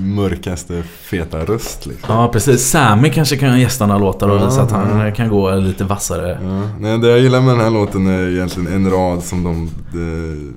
mörkaste 0.00 0.82
feta 0.82 1.38
röst 1.38 1.86
liksom. 1.86 2.14
Ja, 2.14 2.28
precis. 2.28 2.70
Sammy 2.70 3.10
kanske 3.10 3.36
kan 3.36 3.60
gästa 3.60 3.86
några 3.86 3.98
låtar 4.00 4.28
och 4.28 4.46
visa 4.46 4.62
att 4.62 4.70
han 4.70 4.98
ja. 4.98 5.06
eh, 5.06 5.14
kan 5.14 5.28
gå 5.28 5.54
lite 5.54 5.84
vassare. 5.84 6.38
Ja. 6.42 6.62
Nej, 6.80 6.98
det 6.98 7.08
jag 7.08 7.20
gillar 7.20 7.40
med 7.40 7.54
den 7.54 7.60
här 7.60 7.70
låten 7.70 8.06
är 8.06 8.28
egentligen 8.28 8.72
en 8.72 8.90
rad 8.90 9.22
som 9.22 9.44
de 9.44 9.70
eh, 10.00 10.52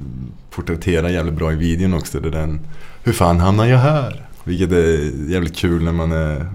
porträtterar 0.55 1.09
jävligt 1.09 1.35
bra 1.35 1.51
i 1.51 1.55
videon 1.55 1.93
också. 1.93 2.19
Det 2.19 2.27
är 2.27 2.31
den 2.31 2.59
Hur 3.03 3.13
fan 3.13 3.39
hamnar 3.39 3.65
jag 3.65 3.77
här? 3.77 4.25
Vilket 4.43 4.71
är 4.71 5.11
jävligt 5.31 5.55
kul 5.55 5.83
när 5.83 5.91
man 5.91 6.11
är 6.11 6.45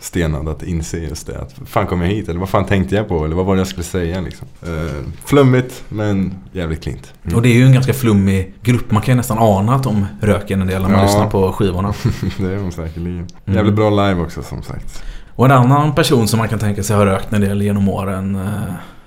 stenad 0.00 0.48
att 0.48 0.62
inse 0.62 0.98
just 0.98 1.26
det. 1.26 1.38
Att 1.38 1.54
fan 1.66 1.86
kom 1.86 2.00
jag 2.00 2.08
hit? 2.08 2.28
Eller 2.28 2.40
vad 2.40 2.48
fan 2.48 2.66
tänkte 2.66 2.94
jag 2.94 3.08
på? 3.08 3.24
Eller 3.24 3.36
vad 3.36 3.46
var 3.46 3.54
det 3.54 3.60
jag 3.60 3.66
skulle 3.68 3.84
säga 3.84 4.20
liksom? 4.20 4.46
Eh, 4.62 5.02
flummigt 5.24 5.84
men 5.88 6.34
jävligt 6.52 6.82
klint. 6.82 7.12
Mm. 7.24 7.36
Och 7.36 7.42
det 7.42 7.48
är 7.48 7.54
ju 7.54 7.64
en 7.66 7.72
ganska 7.72 7.94
flummig 7.94 8.54
grupp. 8.62 8.90
Man 8.90 9.02
kan 9.02 9.12
ju 9.12 9.16
nästan 9.16 9.38
ana 9.38 9.74
att 9.74 9.82
de 9.82 10.06
röker 10.20 10.54
en 10.54 10.66
del 10.66 10.82
när 10.82 10.88
man 10.88 10.98
Ja. 10.98 11.04
lyssnar 11.06 11.30
på 11.30 11.52
skivorna. 11.52 11.94
det 12.38 12.52
är 12.52 12.56
de 12.56 12.72
säkerligen. 12.72 13.26
Mm. 13.46 13.56
Jävligt 13.56 13.74
bra 13.74 13.90
live 13.90 14.20
också 14.22 14.42
som 14.42 14.62
sagt. 14.62 15.02
Och 15.34 15.44
en 15.46 15.52
annan 15.52 15.94
person 15.94 16.28
som 16.28 16.38
man 16.38 16.48
kan 16.48 16.58
tänka 16.58 16.82
sig 16.82 16.96
har 16.96 17.06
rökt 17.06 17.32
en 17.32 17.40
del 17.40 17.62
genom 17.62 17.88
åren 17.88 18.34
eh, 18.36 18.42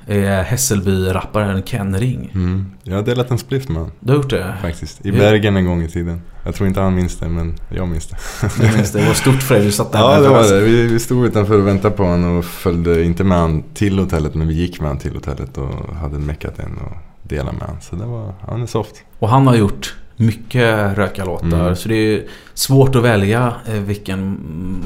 är 0.09 0.43
Hässelby-rapparen 0.43 1.63
Ken 1.63 1.99
Ring. 1.99 2.31
Mm. 2.33 2.71
Jag 2.83 2.95
har 2.95 3.03
delat 3.03 3.31
en 3.31 3.37
spliff 3.37 3.69
med 3.69 3.77
han. 3.77 3.91
Du 3.99 4.11
har 4.11 4.17
gjort 4.17 4.29
det? 4.29 4.55
Faktiskt. 4.61 5.05
I 5.05 5.11
Bergen 5.11 5.57
en 5.57 5.65
gång 5.65 5.83
i 5.83 5.89
tiden. 5.89 6.21
Jag 6.43 6.55
tror 6.55 6.67
inte 6.67 6.81
han 6.81 6.95
minns 6.95 7.17
det 7.17 7.29
men 7.29 7.55
jag 7.69 7.87
minns 7.87 8.07
det. 8.07 8.17
Du 8.61 8.77
minns 8.77 8.91
det? 8.91 8.99
Det 8.99 9.07
var 9.07 9.13
stort 9.13 9.43
för 9.43 9.55
dig. 9.55 9.65
Du 9.65 9.71
satt 9.71 9.91
där 9.91 9.99
Ja 10.13 10.19
det 10.19 10.29
var 10.29 10.43
det. 10.43 10.59
Vi, 10.59 10.87
vi 10.87 10.99
stod 10.99 11.25
utanför 11.25 11.59
och 11.59 11.67
väntade 11.67 11.95
på 11.95 12.03
honom 12.03 12.37
och 12.37 12.45
följde 12.45 13.03
inte 13.03 13.23
med 13.23 13.37
han 13.37 13.63
till 13.73 13.99
hotellet 13.99 14.35
men 14.35 14.47
vi 14.47 14.53
gick 14.53 14.79
med 14.79 14.89
han 14.89 14.97
till 14.97 15.13
hotellet 15.13 15.57
och 15.57 15.95
hade 15.95 16.19
meckat 16.19 16.59
en 16.59 16.77
och 16.77 16.97
delat 17.23 17.53
med 17.53 17.67
han. 17.67 17.81
Så 17.81 17.95
det 17.95 18.05
var, 18.05 18.33
han 18.47 18.61
är 18.61 18.65
soft. 18.65 18.95
Och 19.19 19.29
han 19.29 19.47
har 19.47 19.55
gjort 19.55 19.95
mycket 20.19 20.97
rökarlåtar. 20.97 21.47
Mm. 21.59 21.75
Så 21.75 21.89
det 21.89 21.95
är 21.95 22.23
svårt 22.53 22.95
att 22.95 23.03
välja 23.03 23.53
eh, 23.67 23.73
vilken 23.73 24.37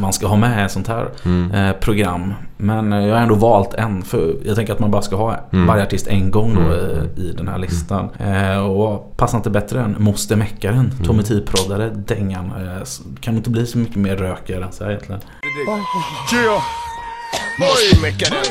man 0.02 0.14
ska 0.14 0.28
ha 0.28 0.36
med 0.36 0.60
i 0.62 0.66
ett 0.66 0.72
sånt 0.72 0.88
här 0.88 1.10
Mm. 1.26 1.52
eh, 1.52 1.72
program. 1.76 2.34
Men 2.58 2.94
eh, 2.94 3.06
jag 3.08 3.16
har 3.16 3.22
ändå 3.22 3.36
valt 3.36 3.74
en. 3.74 4.02
För 4.02 4.36
jag 4.46 4.56
tänker 4.56 4.74
att 4.74 4.80
man 4.80 4.92
bara 4.92 5.02
ska 5.02 5.16
ha 5.16 5.36
Mm. 5.54 5.68
varje 5.68 5.84
artist 5.84 6.08
en 6.08 6.32
gång 6.32 6.54
då 6.56 6.62
Mm. 6.62 6.72
eh, 6.72 7.24
i 7.24 7.34
den 7.38 7.48
här 7.48 7.58
listan. 7.58 8.10
Eh, 8.20 8.58
och 8.66 9.18
passar 9.18 9.38
inte 9.38 9.50
bättre 9.50 9.82
än 9.82 9.96
Moster 10.00 10.36
Meckaren. 10.36 10.92
Mm. 10.94 11.04
Tommy 11.06 11.24
T-proddare, 11.24 11.90
Dängan. 12.08 12.52
Kan 13.22 13.36
inte 13.38 13.50
bli 13.50 13.66
så 13.66 13.78
mycket 13.78 13.96
mer 13.96 14.16
rökare 14.16 14.64
än 14.66 14.72
så 14.72 14.84
här 14.84 14.92
egentligen. 14.92 15.22
Yeah. 16.34 16.62
Den. 17.34 18.44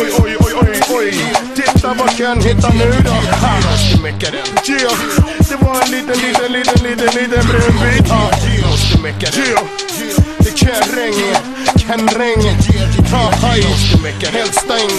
Oj, 0.00 0.10
oj, 0.24 0.36
oj, 0.40 0.52
oj, 0.54 0.80
oj. 0.88 1.14
Titta 1.54 1.94
vad 1.98 2.16
kan 2.16 2.40
hitta 2.42 2.68
nu 2.68 2.92
då. 3.04 3.10
Ha. 3.10 3.56
Måste 3.56 4.02
mecka 4.02 4.30
den. 4.30 4.74
Yeah. 4.74 4.92
Det 5.48 5.56
var 5.64 5.82
en 5.82 5.90
liten, 5.90 6.18
liten, 6.18 6.52
liten, 6.52 6.82
liten, 6.82 7.22
liten 7.22 7.46
brun 7.46 7.76
bit. 7.82 8.08
Ha. 8.08 8.30
Måste 8.70 8.98
mecka 8.98 9.26
den. 9.30 9.44
Yeah. 9.44 9.64
Det 10.38 10.50
kan 10.50 10.82
regna, 10.96 11.38
kan 11.88 12.08
regna. 12.08 12.52
Ha, 13.10 13.30
hej. 13.30 13.64
Måste 13.68 14.02
mecka 14.02 14.26
den. 14.26 14.34
Helt 14.34 14.54
stäng. 14.54 14.90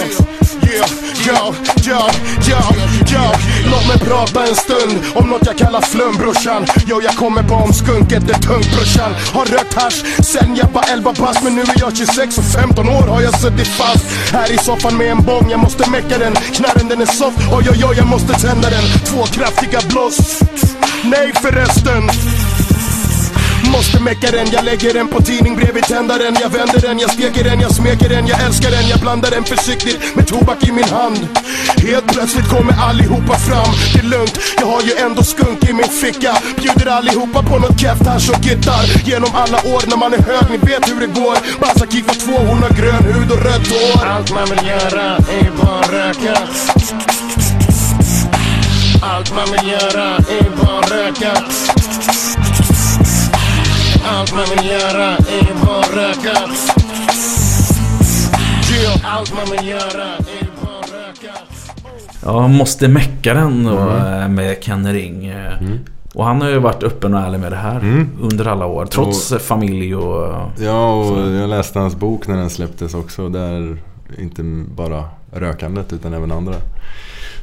Yeah, 0.72 0.90
ja, 1.28 1.54
ja, 1.84 2.12
ja, 2.48 2.76
ja 3.14 3.32
Låt 3.72 3.88
mig 3.88 4.00
prata 4.10 4.48
en 4.48 4.56
stund 4.56 4.94
om 5.16 5.30
något 5.30 5.46
jag 5.46 5.58
kallar 5.58 5.82
flum 5.82 6.16
brorsan 6.18 6.66
Jo, 6.88 7.02
jag 7.04 7.16
kommer 7.16 7.44
på 7.44 7.56
om 7.56 7.74
skunket 7.74 8.30
är 8.30 8.40
tungt 8.50 8.72
brorsan. 8.76 9.12
Har 9.34 9.46
rökt 9.46 9.74
hasch 9.74 10.26
sen 10.26 10.56
jag 10.56 10.70
var 10.74 10.84
11 10.94 11.14
bast 11.20 11.44
Men 11.44 11.56
nu 11.56 11.62
är 11.62 11.80
jag 11.80 11.98
26 11.98 12.38
och 12.38 12.44
15 12.44 12.90
år 12.90 13.08
har 13.08 13.22
jag 13.22 13.40
suttit 13.40 13.68
fast. 13.68 14.06
Här 14.32 14.52
i 14.52 14.58
soffan 14.58 14.98
med 14.98 15.12
en 15.12 15.24
bong 15.24 15.48
jag 15.50 15.60
måste 15.60 15.90
mecka 15.90 16.18
den. 16.18 16.36
Knarren 16.36 16.88
den 16.88 17.02
är 17.02 17.06
soft, 17.06 17.38
oj 17.52 17.68
oj 17.72 17.86
oj 17.90 17.96
jag 17.98 18.08
måste 18.08 18.34
tända 18.34 18.70
den. 18.70 18.84
Två 19.06 19.24
kraftiga 19.24 19.80
blås 19.90 20.40
Nej 21.04 21.32
förresten. 21.42 22.10
Måste 23.72 24.00
mecka 24.00 24.32
den, 24.32 24.48
jag 24.52 24.66
lägger 24.66 24.94
den 24.94 25.08
på 25.08 25.22
tidning 25.22 25.56
bredvid 25.56 25.84
tändaren. 25.84 26.36
Jag 26.42 26.50
vänder 26.50 26.82
den, 26.82 27.00
jag 27.00 27.12
steker 27.12 27.44
den, 27.44 27.60
jag 27.60 27.72
smeker 27.76 28.10
den, 28.10 28.28
jag 28.28 28.42
älskar 28.42 28.72
den. 28.72 28.88
Jag 28.90 29.00
blandar 29.00 29.32
den 29.32 29.44
försiktigt 29.44 30.16
med 30.16 30.28
tobak 30.28 30.64
i 30.68 30.72
min 30.72 30.90
hand. 30.90 31.28
Helt 31.78 32.08
plötsligt 32.08 32.50
kommer 32.50 32.74
allihopa 32.90 33.36
fram. 33.38 33.74
Det 33.94 34.00
är 34.00 34.04
lugnt, 34.04 34.40
jag 34.58 34.66
har 34.66 34.82
ju 34.82 34.94
ändå 35.06 35.24
skunk 35.24 35.70
i 35.70 35.74
min 35.74 35.88
ficka. 35.88 36.38
Bjuder 36.58 36.88
allihopa 36.92 37.44
på 37.44 37.60
något 37.60 37.80
keft 37.82 38.06
hasch 38.08 38.30
och 38.30 38.46
gitarr. 38.46 38.88
Genom 39.06 39.30
alla 39.34 39.58
år 39.58 39.82
när 39.88 39.98
man 39.98 40.14
är 40.14 40.22
hög, 40.22 40.46
ni 40.52 40.58
vet 40.58 40.90
hur 40.90 41.00
det 41.00 41.12
går. 41.22 41.38
Basaki 41.60 42.02
var 42.02 42.14
två, 42.14 42.38
hon 42.50 42.64
har 42.64 42.70
grön 42.70 43.04
hud 43.14 43.32
och 43.32 43.42
rött 43.44 43.68
hår. 43.68 44.06
Allt 44.06 44.34
man 44.34 44.46
vill 44.50 44.68
göra 44.68 45.06
är 45.16 45.52
bara 45.62 45.82
röka. 45.98 46.38
Allt 49.02 49.36
man 49.36 49.46
vill 49.52 49.72
göra 49.72 50.06
är 50.18 50.50
bara 50.62 50.98
röka 50.98 51.32
allt 54.06 54.34
man 54.36 54.46
vill 54.58 54.70
göra 54.70 55.06
är 55.12 55.66
bara 55.66 56.02
röka 56.02 56.34
yeah. 58.82 59.16
Allt 59.18 59.34
man 59.34 59.46
vill 59.58 59.68
göra 59.70 60.04
är 60.18 60.50
bara 60.64 60.82
röka 60.82 61.34
Ja, 62.26 62.48
Måste 62.48 62.88
Mecka 62.88 63.34
den 63.34 63.64
då, 63.64 63.78
Mm. 63.80 64.22
eh, 64.22 64.28
med 64.30 64.64
Ken 64.64 64.94
Ring. 64.94 65.26
eh. 65.26 65.54
Och 66.14 66.26
han 66.26 66.42
har 66.42 66.50
ju 66.50 66.60
varit 66.60 66.84
öppen 66.84 67.14
och 67.14 67.20
ärlig 67.20 67.40
med 67.40 67.52
det 67.52 67.56
här 67.58 67.80
Mm. 67.80 68.10
under 68.22 68.48
alla 68.48 68.66
år. 68.66 68.86
Trots 68.86 69.32
Och- 69.32 69.42
familj 69.42 69.96
och... 69.96 70.42
Ja, 70.60 70.94
och 70.94 71.06
Så. 71.16 71.20
jag 71.32 71.50
läste 71.50 71.80
hans 71.80 71.96
bok 71.96 72.28
när 72.28 72.38
den 72.38 72.50
släpptes 72.50 72.94
också. 72.94 73.30
Där 73.30 73.78
inte 74.20 74.42
bara 74.76 75.04
rökandet 75.32 75.94
utan 75.94 76.14
även 76.14 76.32
andra 76.32 76.54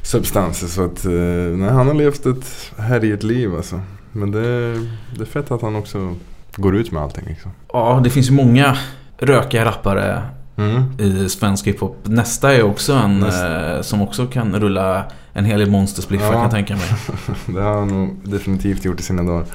substanser. 0.03 0.67
Så 0.67 0.85
att 0.85 1.05
eh, 1.05 1.11
nej, 1.57 1.69
han 1.69 1.87
har 1.87 1.93
levt 1.93 2.25
ett 2.25 2.71
härjigt 2.77 3.23
liv 3.23 3.55
alltså. 3.55 3.79
Men 4.11 4.31
det, 4.31 4.73
det 5.17 5.21
är 5.21 5.25
fett 5.25 5.51
att 5.51 5.61
han 5.61 5.75
också 5.75 6.15
går 6.55 6.75
ut 6.75 6.91
med 6.91 7.03
allting 7.03 7.23
liksom. 7.27 7.51
Ja, 7.73 8.01
det 8.03 8.09
finns 8.09 8.29
ju 8.29 8.33
många 8.33 8.77
rökiga 9.17 9.65
rappare 9.65 10.21
Mm. 10.57 10.99
i 10.99 11.29
svensk 11.29 11.67
hiphop. 11.67 11.97
Nästa 12.03 12.53
är 12.53 12.63
också 12.63 12.93
en 12.93 13.19
Nästa. 13.19 13.75
eh, 13.75 13.81
som 13.81 14.01
också 14.01 14.25
kan 14.27 14.59
rulla 14.59 15.03
en 15.33 15.45
hel 15.45 15.59
del 15.59 15.69
monsterspliffar 15.71 16.31
kan 16.31 16.41
jag 16.41 16.51
tänka 16.51 16.73
mig. 16.75 16.85
det 17.45 17.61
har 17.61 17.79
han 17.79 17.87
nog 17.87 18.29
definitivt 18.29 18.85
gjort 18.85 18.99
i 18.99 19.03
sina 19.03 19.23
dagar. 19.23 19.45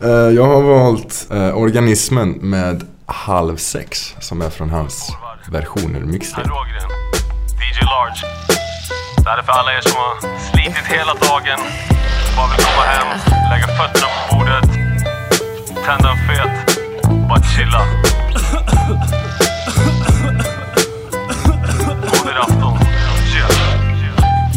Eh, 0.00 0.08
jag 0.10 0.46
har 0.46 0.62
valt 0.62 1.26
eh, 1.32 1.56
Organismen 1.58 2.30
med 2.32 2.84
Halv 3.06 3.56
sex 3.56 4.14
som 4.20 4.42
är 4.42 4.50
från 4.50 4.70
hans 4.70 5.12
versioner 5.50 6.00
mixtape. 6.00 6.48
DJ 6.48 7.84
Large. 7.84 8.20
Det 9.24 9.30
här 9.30 9.38
är 9.38 9.42
för 9.42 9.52
alla 9.52 9.72
er 9.76 9.80
som 9.80 9.92
har 9.96 10.38
slitit 10.50 10.86
hela 10.86 11.14
dagen. 11.14 11.58
Bara 12.36 12.46
vill 12.56 12.64
komma 12.66 12.84
hem, 12.86 13.08
lägga 13.50 13.66
fötterna 13.66 14.06
på 14.30 14.36
bordet, 14.36 14.64
tända 15.86 16.10
en 16.10 16.16
fet 16.16 16.78
bara 17.28 17.40
chilla. 17.40 17.80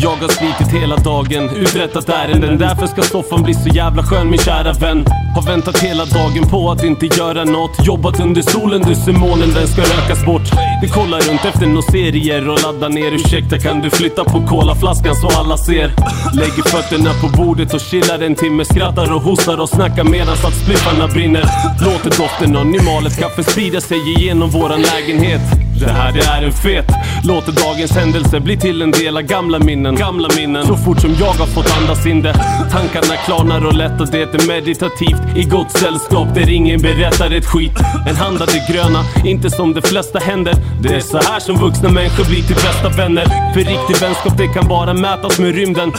Jag 0.02 0.16
har 0.16 0.28
slitit 0.28 0.82
hela 0.82 0.95
dagen, 0.95 1.50
uträttat 1.56 2.10
ärenden. 2.10 2.58
Därför 2.58 2.88
ska 2.88 3.02
soffan 3.02 3.43
bli 3.43 3.54
så 3.54 3.70
jävla 3.70 4.04
skön 4.04 4.30
min 4.30 4.39
kära 4.39 4.74
vän. 4.74 5.06
Har 5.36 5.41
väntat 5.41 5.80
hela 5.80 6.06
dagen 6.06 6.50
på 6.50 6.72
att 6.72 6.84
inte 6.84 7.06
göra 7.06 7.43
något. 7.43 7.86
Jobbat 7.86 8.20
under 8.20 8.41
solen, 8.41 8.82
du 8.82 8.95
ser 8.95 9.12
månen, 9.12 9.50
den 9.54 9.68
ska 9.68 9.82
rökas 9.82 10.26
bort. 10.26 10.47
Vi 10.82 10.88
kollar 10.88 11.20
runt 11.20 11.45
efter 11.45 11.68
några 11.68 11.82
serier 11.82 12.50
och 12.50 12.62
laddar 12.64 12.89
ner. 12.89 13.12
Ursäkta 13.12 13.60
kan 13.60 13.82
du 13.82 13.89
flytta 13.89 14.24
på 14.24 14.47
colaflaskan 14.47 15.16
så 15.16 15.28
alla 15.39 15.58
ser? 15.58 15.88
Lägger 16.34 16.64
fötterna 16.64 17.12
på 17.22 17.28
bordet 17.38 17.74
och 17.74 17.82
chillar 17.82 18.20
en 18.24 18.36
timme 18.36 18.66
Skrattar 18.66 19.14
och 19.14 19.22
hostar 19.22 19.58
och 19.62 19.70
snackar 19.70 20.04
medan 20.04 20.34
att 20.34 20.56
spliffarna 20.64 21.08
brinner. 21.08 21.43
Låter 21.86 22.22
doften 22.22 22.56
av 22.56 22.66
nymalet 22.66 23.20
kaffe 23.20 23.43
sprida 23.43 23.82
sig 23.82 23.97
igenom 24.12 24.50
våran 24.50 24.82
lägenhet 24.82 25.69
det 25.80 25.92
här 25.92 26.12
det 26.12 26.20
är 26.20 26.44
en 26.44 26.52
fet. 26.52 26.86
Låter 27.24 27.52
dagens 27.52 27.92
händelse 27.92 28.40
bli 28.40 28.58
till 28.58 28.82
en 28.82 28.92
del 28.92 29.18
av 29.18 29.24
gamla 29.24 29.60
minnen. 29.60 29.96
Gamla 29.96 30.30
minnen. 30.38 30.66
Så 30.66 30.78
fort 30.78 31.00
som 31.02 31.16
jag 31.20 31.34
har 31.34 31.46
fått 31.46 31.78
andas 31.78 32.06
in 32.06 32.22
det. 32.22 32.34
Tankarna 32.72 33.16
klarnar 33.26 33.66
och 33.66 33.74
lätt 33.74 34.02
och 34.02 34.08
det 34.12 34.22
är 34.22 34.48
meditativt. 34.48 35.38
I 35.38 35.44
gott 35.44 35.72
sällskap 35.72 36.28
där 36.36 36.50
ingen 36.50 36.82
berättar 36.82 37.32
ett 37.32 37.46
skit. 37.46 37.78
En 38.10 38.16
hand 38.16 38.42
av 38.42 38.48
det 38.48 38.74
gröna, 38.74 39.00
inte 39.26 39.50
som 39.50 39.74
de 39.74 39.82
flesta 39.82 40.20
händer. 40.20 40.54
Det 40.82 40.96
är 40.96 41.00
så 41.00 41.18
här 41.18 41.40
som 41.40 41.56
vuxna 41.58 41.90
människor 41.90 42.26
blir 42.26 42.44
till 42.44 42.56
bästa 42.56 42.90
vänner. 42.90 43.26
För 43.54 43.60
riktig 43.60 43.96
vänskap 44.02 44.38
det 44.38 44.48
kan 44.48 44.68
bara 44.68 44.94
mätas 44.94 45.40
med 45.40 45.56
rymden. 45.56 45.92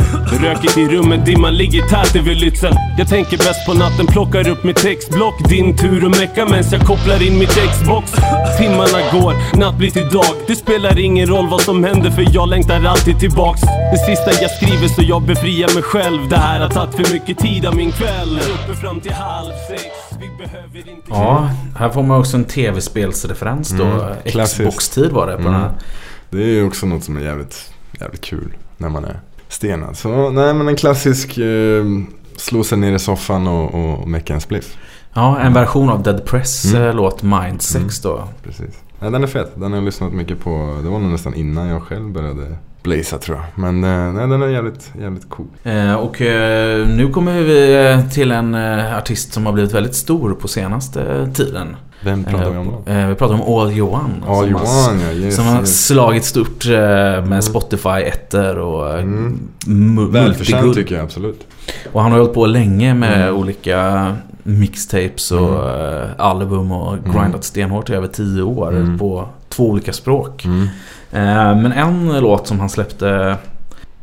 Röket 0.43 0.79
i 0.79 0.89
rummet, 0.89 1.27
dimman 1.27 1.55
ligger 1.55 1.83
tät 1.83 2.17
över 2.17 2.35
Lützen 2.35 2.75
Jag 2.99 3.09
tänker 3.09 3.37
bäst 3.39 3.67
på 3.67 3.75
natten, 3.75 4.07
plockar 4.07 4.49
upp 4.49 4.65
mitt 4.65 4.77
textblock. 4.77 5.49
Din 5.49 5.77
tur 5.77 6.07
att 6.07 6.19
mecka 6.19 6.47
mens 6.47 6.73
jag 6.73 6.81
kopplar 6.81 7.27
in 7.27 7.39
mitt 7.39 7.59
Xbox. 7.71 8.13
Timmarna 8.59 9.01
går, 9.13 9.35
natt 9.71 9.79
blir 9.79 9.91
till 9.91 10.09
dag 10.09 10.25
Det 10.47 10.57
spelar 10.57 10.99
ingen 10.99 11.27
roll 11.29 11.49
vad 11.49 11.61
som 11.61 11.85
händer 11.85 12.11
för 12.11 12.27
jag 12.31 12.49
längtar 12.49 12.85
alltid 12.85 13.19
tillbaks 13.21 13.61
Det 13.61 13.99
sista 13.99 14.43
jag 14.43 14.51
skriver 14.51 14.89
så 14.89 15.03
jag 15.03 15.23
befriar 15.23 15.75
mig 15.75 15.83
själv 15.83 16.29
Det 16.29 16.37
här 16.37 16.61
har 16.61 16.69
tagit 16.69 16.95
för 16.95 17.15
mycket 17.15 17.39
tid 17.39 17.67
av 17.67 17.77
min 17.77 17.93
kväll 17.93 18.41
Uppe 18.65 18.77
fram 18.77 19.01
till 19.01 19.13
halv 19.13 19.51
sex 19.69 19.83
Vi 20.21 20.45
behöver 20.45 20.79
inte 20.79 21.07
Ja, 21.09 21.51
här 21.77 21.89
får 21.89 22.03
man 22.03 22.21
också 22.21 22.37
en 22.37 22.45
tv-spelsreferens 22.45 23.69
då. 23.71 23.85
Mm. 23.85 24.47
Xbox-tid 24.47 25.13
var 25.13 25.27
det 25.27 25.37
på 25.37 25.43
den 25.43 25.55
här. 25.55 25.71
Det 26.31 26.43
är 26.43 26.47
ju 26.47 26.67
också 26.67 26.87
något 26.87 27.05
som 27.05 27.17
är 27.17 27.21
jävligt, 27.21 27.73
jävligt 28.01 28.21
kul 28.21 28.53
när 28.77 28.89
man 28.89 29.05
är 29.05 29.21
stenad. 29.49 29.97
Så 29.97 30.31
nej 30.31 30.55
men 30.55 30.69
en 30.69 30.77
klassisk 30.77 31.39
eh, 31.39 31.85
slå 32.37 32.65
sig 32.65 32.79
ner 32.79 32.93
i 32.93 32.99
soffan 32.99 33.47
och, 33.47 33.75
och 34.01 34.09
mecka 34.09 34.35
en 34.35 34.41
spliff. 34.41 34.77
Ja, 35.15 35.39
en 35.41 35.53
version 35.53 35.91
av 35.91 36.03
Dead 36.03 36.25
Press 36.25 36.65
Mm. 36.65 36.89
eh, 36.89 36.95
låt 36.95 37.23
Mind 37.23 37.63
6 37.63 38.01
då. 38.01 38.29
Precis. 38.43 38.75
Ja, 39.01 39.11
den 39.11 39.23
är 39.23 39.27
fet. 39.27 39.53
Den 39.55 39.71
har 39.71 39.79
jag 39.79 39.85
lyssnat 39.85 40.13
mycket 40.13 40.41
på. 40.45 40.81
Det 40.83 40.89
var 40.89 40.99
nog 40.99 41.11
nästan 41.11 41.35
innan 41.35 41.67
jag 41.69 41.83
själv 41.83 42.13
började 42.13 42.57
blaza 42.83 43.19
tror 43.19 43.37
jag. 43.37 43.47
Men 43.55 43.85
eh, 43.85 44.13
nej, 44.13 44.29
den 44.29 44.43
är 44.43 44.49
jävligt, 44.49 44.93
jävligt 45.01 45.29
cool. 45.31 45.47
Eh, 45.63 45.95
och 45.95 46.21
eh, 46.21 46.87
nu 46.89 47.09
kommer 47.09 47.41
vi 47.41 47.87
eh, 47.93 48.09
till 48.11 48.33
en 48.33 48.55
eh, 48.55 48.99
artist 48.99 49.33
som 49.33 49.47
har 49.47 49.53
blivit 49.53 49.75
väldigt 49.75 49.95
stor 49.95 50.33
på 50.35 50.49
senaste 50.49 51.31
tiden. 51.35 51.77
Vem 52.05 52.25
pratar 52.25 52.51
vi 52.51 52.57
om 52.59 52.67
då? 52.87 52.93
Eh, 52.93 53.07
vi 53.09 53.15
pratar 53.15 53.35
om 53.35 53.41
All 53.43 53.81
One. 53.81 54.11
All 54.27 54.37
som 54.37 54.49
You 54.49 54.59
har, 54.59 54.95
ja, 55.07 55.13
yes, 55.13 55.37
Som 55.37 55.47
har 55.47 55.61
yes. 55.61 55.87
slagit 55.87 56.25
stort 56.25 56.67
med 57.29 57.45
Spotify 57.45 57.89
ettor 57.89 58.59
och 58.59 58.99
Mm. 58.99 59.39
mu- 59.67 60.11
Välförtjänt 60.11 60.63
multiguld. 60.65 60.75
tycker 60.75 60.95
jag 60.95 61.05
absolut. 61.05 61.47
Och 61.93 62.03
han 62.03 62.13
har 62.13 62.19
hållit 62.19 62.35
på 62.35 62.47
länge 62.47 62.95
med 62.95 63.23
Mm. 63.23 63.37
olika 63.37 64.17
mixtapes 64.43 65.33
och 65.33 65.71
eh, 65.81 66.09
album 66.19 66.73
och 66.73 66.93
Mm. 66.99 67.13
grindat 67.13 67.45
stenhårt 67.45 67.91
i 67.91 67.95
över 67.95 68.09
tio 68.09 68.43
år 68.43 68.77
Mm. 68.77 68.99
på 68.99 69.29
två 69.49 69.69
olika 69.71 69.93
språk. 69.93 70.45
Mm. 70.45 70.63
Eh, 71.13 71.63
men 71.63 71.73
en 71.73 72.21
låt 72.21 72.47
som 72.47 72.61
han 72.61 72.69
släppte 72.69 73.37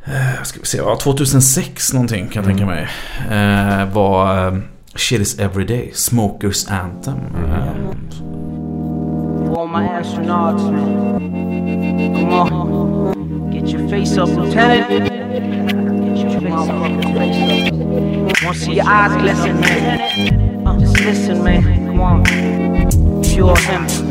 eh, 0.06 0.44
ska 0.44 0.60
vi 0.60 0.66
se, 0.66 0.78
ja, 0.78 0.96
2006 1.02 1.94
någonting 1.94 2.28
kan 2.28 2.44
jag 2.44 2.46
tänka 2.58 2.64
Mm. 2.64 2.76
mig. 2.76 3.88
Var 3.94 4.62
Shit 4.96 5.22
is 5.22 5.40
Everyday, 5.40 5.92
Smokers 5.94 6.68
Anthem. 6.68 7.18
Mm. 7.46 7.98
For 9.48 9.62
all 9.62 9.68
my 9.68 9.88
astronauts, 9.88 10.64
man. 10.64 11.20
Come 12.16 12.32
on. 12.52 13.52
Get 13.54 13.74
your 13.74 13.90
face 13.90 14.18
up, 14.22 14.30
Lieutenant. 14.30 15.77
Wanna 16.66 18.54
see 18.56 18.74
your 18.74 18.86
eyes 18.88 19.16
glisten, 19.22 19.60
man. 19.60 20.80
Just 20.80 21.00
listen, 21.02 21.44
man. 21.44 21.64
Come 21.86 22.00
on. 22.00 22.24
Pure 23.24 23.56
him. 23.58 24.07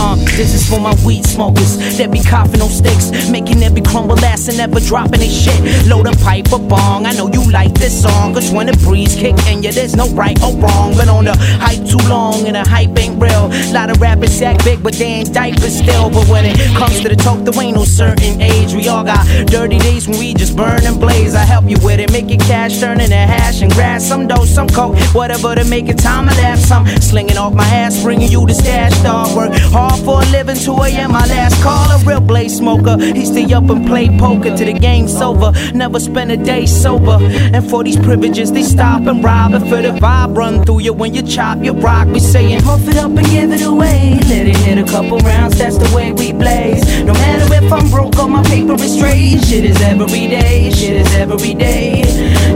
Uh, 0.00 0.14
this 0.36 0.54
is 0.54 0.68
for 0.68 0.78
my 0.78 0.94
weed 1.04 1.26
smokers 1.26 1.76
that 1.98 2.12
be 2.12 2.22
coughing 2.22 2.62
on 2.62 2.70
sticks, 2.70 3.28
making 3.30 3.62
every 3.64 3.82
crumble 3.82 4.14
last 4.16 4.46
and 4.48 4.56
never 4.56 4.78
dropping 4.78 5.18
they 5.18 5.28
shit. 5.28 5.58
Load 5.88 6.06
a 6.06 6.12
pipe 6.22 6.52
or 6.52 6.60
bong. 6.60 7.04
I 7.04 7.12
know 7.14 7.28
you 7.28 7.42
like 7.50 7.74
this 7.74 8.02
song, 8.02 8.32
cause 8.32 8.52
when 8.52 8.66
the 8.66 8.76
breeze 8.84 9.16
kick 9.16 9.34
in 9.48 9.62
ya, 9.62 9.72
there's 9.72 9.96
no 9.96 10.08
right 10.10 10.38
or 10.40 10.54
wrong. 10.54 10.96
Been 10.96 11.08
on 11.08 11.24
the 11.24 11.36
hype 11.58 11.82
too 11.84 11.98
long 12.08 12.46
and 12.46 12.54
the 12.54 12.62
hype 12.68 12.96
ain't 12.96 13.20
real. 13.20 13.50
Lot 13.72 13.90
of 13.90 14.00
rappers 14.00 14.40
act 14.40 14.64
big, 14.64 14.82
but 14.84 14.94
they 14.94 15.18
ain't 15.18 15.34
diapers 15.34 15.78
still. 15.78 16.10
But 16.10 16.28
when 16.28 16.44
it 16.44 16.56
comes 16.76 17.00
to 17.00 17.08
the 17.08 17.16
talk, 17.16 17.40
there 17.40 17.60
ain't 17.60 17.76
no 17.76 17.84
certain 17.84 18.40
age. 18.40 18.74
We 18.74 18.86
all 18.88 19.02
got 19.02 19.26
dirty 19.48 19.78
days 19.78 20.06
when 20.06 20.18
we 20.20 20.32
just 20.32 20.56
burn 20.56 20.86
and 20.86 21.00
blaze. 21.00 21.34
I 21.34 21.44
help 21.44 21.68
you 21.68 21.76
with 21.82 21.98
it, 21.98 22.12
make 22.12 22.30
it 22.30 22.40
cash, 22.40 22.78
turn 22.78 23.00
into 23.00 23.16
hash 23.16 23.62
and 23.62 23.72
grass. 23.72 24.06
Some 24.06 24.28
dough, 24.28 24.44
some 24.44 24.68
coke, 24.68 24.96
whatever 25.12 25.56
to 25.56 25.64
make 25.64 25.88
it 25.88 25.98
time 25.98 26.28
to 26.28 26.34
lapse. 26.36 26.70
I'm 26.70 26.86
slinging 27.02 27.36
off 27.36 27.52
my 27.52 27.66
ass, 27.66 28.00
bringing 28.00 28.30
you 28.30 28.46
the 28.46 28.54
stash 28.54 28.96
dog. 29.02 29.36
Work 29.36 29.52
hard 29.74 29.87
for 29.96 30.22
a 30.22 30.26
living, 30.30 30.56
2 30.56 30.72
a.m. 30.82 31.12
My 31.12 31.26
last 31.26 31.62
call, 31.62 31.90
a 31.90 31.98
real 32.04 32.20
blaze 32.20 32.56
smoker. 32.56 32.98
He 32.98 33.24
stay 33.24 33.52
up 33.52 33.68
and 33.70 33.86
play 33.86 34.08
poker 34.18 34.56
till 34.56 34.66
the 34.66 34.78
game's 34.78 35.16
over. 35.20 35.52
Never 35.74 36.00
spend 36.00 36.32
a 36.32 36.36
day 36.36 36.66
sober. 36.66 37.18
And 37.20 37.68
for 37.68 37.84
these 37.84 37.96
privileges, 37.96 38.52
they 38.52 38.62
stop 38.62 39.06
and 39.06 39.22
rob. 39.22 39.54
And 39.54 39.68
for 39.68 39.80
the 39.82 39.90
vibe 39.90 40.36
run 40.36 40.64
through 40.64 40.80
you 40.80 40.92
when 40.92 41.14
you 41.14 41.22
chop 41.22 41.62
your 41.62 41.74
rock. 41.74 42.08
We 42.08 42.20
saying, 42.20 42.62
puff 42.62 42.86
it 42.88 42.96
up 42.96 43.10
and 43.10 43.26
give 43.26 43.52
it 43.52 43.62
away. 43.62 44.18
Let 44.28 44.46
it 44.46 44.56
hit 44.56 44.78
a 44.78 44.84
couple 44.84 45.18
rounds, 45.18 45.58
that's 45.58 45.78
the 45.78 45.94
way 45.94 46.12
we 46.12 46.32
blaze. 46.32 46.82
No 47.04 47.12
matter 47.12 47.54
if 47.54 47.72
I'm 47.72 47.90
broke 47.90 48.18
or 48.18 48.28
my 48.28 48.42
paper 48.44 48.74
is 48.74 48.96
straight. 48.96 49.44
Shit 49.44 49.64
is 49.64 49.80
every 49.80 50.26
day, 50.26 50.70
shit 50.70 50.96
is 50.96 51.14
every 51.14 51.54
day. 51.54 52.00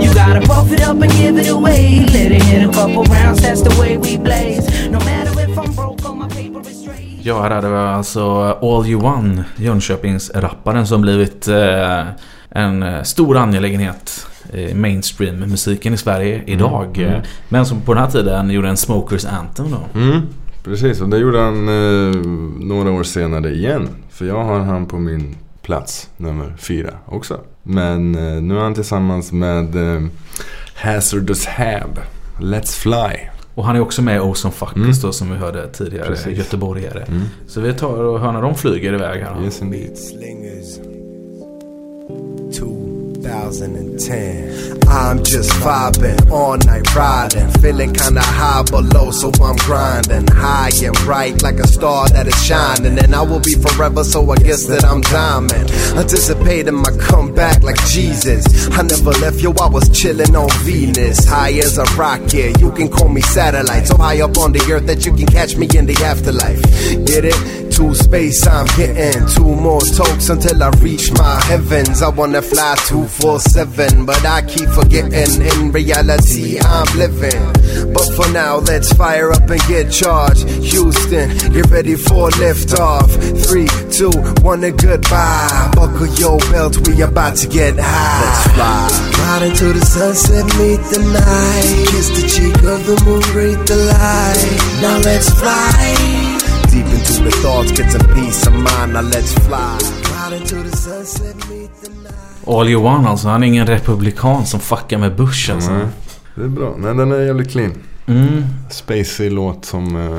You 0.00 0.12
gotta 0.14 0.40
puff 0.46 0.70
it 0.72 0.82
up 0.82 1.00
and 1.00 1.12
give 1.12 1.36
it 1.38 1.48
away. 1.48 2.00
Let 2.12 2.32
it 2.32 2.42
hit 2.42 2.68
a 2.68 2.72
couple 2.72 3.04
rounds, 3.04 3.40
that's 3.42 3.62
the 3.62 3.74
way 3.80 3.96
we 3.96 4.16
blaze. 4.16 4.66
No 4.90 4.98
matter 5.00 5.21
Ja, 7.24 7.60
det 7.60 7.68
var 7.68 7.78
alltså 7.86 8.42
All 8.62 8.86
You 8.86 9.02
One, 9.04 9.44
Jönköpings-rapparen 9.56 10.86
som 10.86 11.00
blivit 11.00 11.48
eh, 11.48 12.02
en 12.50 13.04
stor 13.04 13.36
angelägenhet 13.36 14.26
i 14.52 14.74
mainstream-musiken 14.74 15.94
i 15.94 15.96
Sverige 15.96 16.42
idag. 16.46 16.98
mm. 16.98 17.12
Eh, 17.12 17.22
Men 17.48 17.66
som 17.66 17.80
på 17.80 17.94
den 17.94 18.02
här 18.02 18.10
tiden 18.10 18.50
gjorde 18.50 18.68
en 18.68 18.76
Smokers 18.76 19.24
Anthem 19.24 19.66
då. 19.70 20.00
Mm, 20.00 20.20
precis, 20.64 21.00
och 21.00 21.08
det 21.08 21.18
gjorde 21.18 21.40
han 21.40 21.68
eh, 21.68 22.16
några 22.66 22.90
år 22.90 23.02
senare 23.02 23.50
igen. 23.50 23.88
För 24.10 24.24
jag 24.24 24.44
har 24.44 24.60
han 24.60 24.86
på 24.86 24.96
min 24.98 25.36
plats 25.62 26.08
nummer 26.16 26.54
fyra 26.58 26.90
också. 27.06 27.40
Men 27.62 28.14
eh, 28.14 28.42
nu 28.42 28.56
är 28.58 28.62
han 28.62 28.74
tillsammans 28.74 29.32
med 29.32 29.94
eh, 29.96 30.02
Hazardous 30.76 31.46
Hab. 31.46 31.98
Let's 32.38 32.80
Fly. 32.80 33.18
Och 33.54 33.64
han 33.64 33.76
är 33.76 33.80
också 33.80 34.02
med 34.02 34.16
i 34.16 34.20
Ozone 34.20 34.52
Fuckers 34.54 34.76
Mm. 34.76 34.92
då 35.02 35.12
som 35.12 35.30
vi 35.30 35.36
hörde 35.36 35.68
tidigare, 35.68 36.06
Precis. 36.06 36.38
göteborgare. 36.38 37.02
Mm. 37.02 37.22
Så 37.46 37.60
vi 37.60 37.74
tar 37.74 38.04
och 38.04 38.20
hör 38.20 38.32
när 38.32 38.42
de 38.42 38.54
flyger 38.54 38.92
iväg 38.94 39.22
här. 39.22 39.44
Yes 39.44 39.62
indeed. 39.62 39.98
Slingers 39.98 40.78
2010. 43.22 44.78
I'm 44.88 45.22
just 45.22 45.50
vibing, 45.62 46.30
all 46.30 46.56
night 46.58 46.94
riding. 46.94 47.50
Feeling 47.62 47.92
kinda 47.92 48.20
high 48.20 48.62
below, 48.64 49.10
so 49.10 49.30
I'm 49.42 49.56
grinding. 49.56 50.26
High 50.26 50.70
and 50.82 50.94
bright 51.04 51.42
like 51.42 51.58
a 51.60 51.66
star 51.66 52.08
that 52.08 52.26
is 52.26 52.44
shining. 52.44 52.98
And 52.98 53.14
I 53.14 53.22
will 53.22 53.40
be 53.40 53.54
forever, 53.54 54.04
so 54.04 54.30
I 54.30 54.36
guess 54.36 54.64
that 54.64 54.84
I'm 54.84 55.00
diamond. 55.02 55.70
Anticipating 55.96 56.74
my 56.74 56.90
comeback 56.98 57.62
like 57.62 57.82
Jesus. 57.86 58.44
I 58.72 58.82
never 58.82 59.12
left 59.12 59.40
you, 59.40 59.54
I 59.60 59.68
was 59.68 59.88
chilling 59.90 60.34
on 60.34 60.50
Venus. 60.64 61.24
High 61.24 61.52
as 61.58 61.78
a 61.78 61.84
rocket, 61.96 62.60
you 62.60 62.72
can 62.72 62.88
call 62.88 63.08
me 63.08 63.20
satellite. 63.20 63.86
So 63.86 63.96
high 63.96 64.20
up 64.20 64.36
on 64.38 64.52
the 64.52 64.62
earth 64.72 64.86
that 64.86 65.06
you 65.06 65.14
can 65.14 65.26
catch 65.26 65.56
me 65.56 65.68
in 65.74 65.86
the 65.86 65.96
afterlife. 66.04 66.60
Get 67.06 67.24
it? 67.24 67.62
To 67.72 67.94
space 67.94 68.46
I'm 68.46 68.66
hitting. 68.76 69.26
Two 69.28 69.54
more 69.56 69.80
tokes 69.80 70.28
until 70.28 70.62
I 70.62 70.68
reach 70.80 71.10
my 71.12 71.40
heavens. 71.44 72.02
I 72.02 72.10
wanna 72.10 72.42
fly 72.42 72.74
247, 73.20 74.06
but 74.06 74.24
I 74.24 74.40
keep 74.42 74.68
forgetting. 74.70 75.42
In 75.42 75.70
reality, 75.70 76.58
I'm 76.58 76.86
living. 76.96 77.92
But 77.92 78.08
for 78.16 78.30
now, 78.32 78.56
let's 78.58 78.92
fire 78.94 79.32
up 79.32 79.48
and 79.50 79.60
get 79.68 79.92
charged. 79.92 80.48
Houston, 80.48 81.28
get 81.52 81.70
ready 81.70 81.94
for 81.94 82.30
liftoff. 82.40 83.08
Three, 83.46 83.68
two, 83.92 84.10
one, 84.42 84.64
and 84.64 84.78
goodbye. 84.80 85.70
Buckle 85.74 86.06
your 86.16 86.38
belt, 86.50 86.88
we 86.88 87.02
about 87.02 87.36
to 87.36 87.48
get 87.48 87.74
high. 87.78 88.24
Let's 88.24 88.54
fly. 88.54 89.12
Ride 89.18 89.42
into 89.50 89.72
the 89.72 89.84
sunset, 89.84 90.44
meet 90.56 90.80
the 90.90 91.00
night. 91.12 91.88
Kiss 91.92 92.08
the 92.16 92.24
cheek 92.32 92.56
of 92.64 92.86
the 92.86 92.96
moon, 93.04 93.22
breathe 93.32 93.66
the 93.66 93.76
light. 93.76 94.80
Now 94.80 94.98
let's 94.98 95.28
fly. 95.38 96.38
Deep 96.72 96.86
into 96.86 97.24
the 97.24 97.30
thoughts, 97.42 97.72
get 97.72 97.92
some 97.92 98.14
peace 98.14 98.46
of 98.46 98.54
mind. 98.54 98.94
Now 98.94 99.02
let's 99.02 99.34
fly. 99.40 99.78
Ride 100.10 100.32
into 100.40 100.56
the 100.62 100.74
sunset, 100.74 101.36
meet 101.36 101.46
the 101.46 101.50
night. 101.50 101.61
All 102.46 102.68
You 102.68 102.84
One 102.86 103.08
alltså, 103.08 103.28
han 103.28 103.42
är 103.42 103.46
ingen 103.46 103.66
republikan 103.66 104.46
som 104.46 104.60
fuckar 104.60 104.98
med 104.98 105.16
Bush 105.16 105.54
alltså. 105.54 105.70
Mm. 105.70 105.86
Det 106.34 106.42
är 106.44 106.48
bra. 106.48 106.74
Nej, 106.78 106.94
den 106.94 107.12
är 107.12 107.20
jävligt 107.20 107.50
clean. 107.50 107.72
Mm. 108.06 108.44
Spacey 108.70 109.30
låt 109.30 109.64
som 109.64 109.96
eh, 109.96 110.18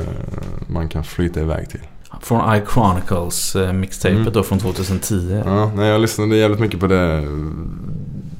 man 0.66 0.88
kan 0.88 1.04
flyta 1.04 1.40
iväg 1.40 1.68
till. 1.68 1.80
Från 2.22 2.56
I 2.56 2.62
Chronicles 2.72 3.56
eh, 3.56 3.72
mixtapet 3.72 4.18
Mm. 4.18 4.32
då 4.32 4.42
från 4.42 4.58
2010. 4.58 5.42
Ja, 5.46 5.70
nej, 5.76 5.88
jag 5.88 6.00
lyssnade 6.00 6.36
jävligt 6.36 6.60
mycket 6.60 6.80
på 6.80 6.86
det 6.86 7.22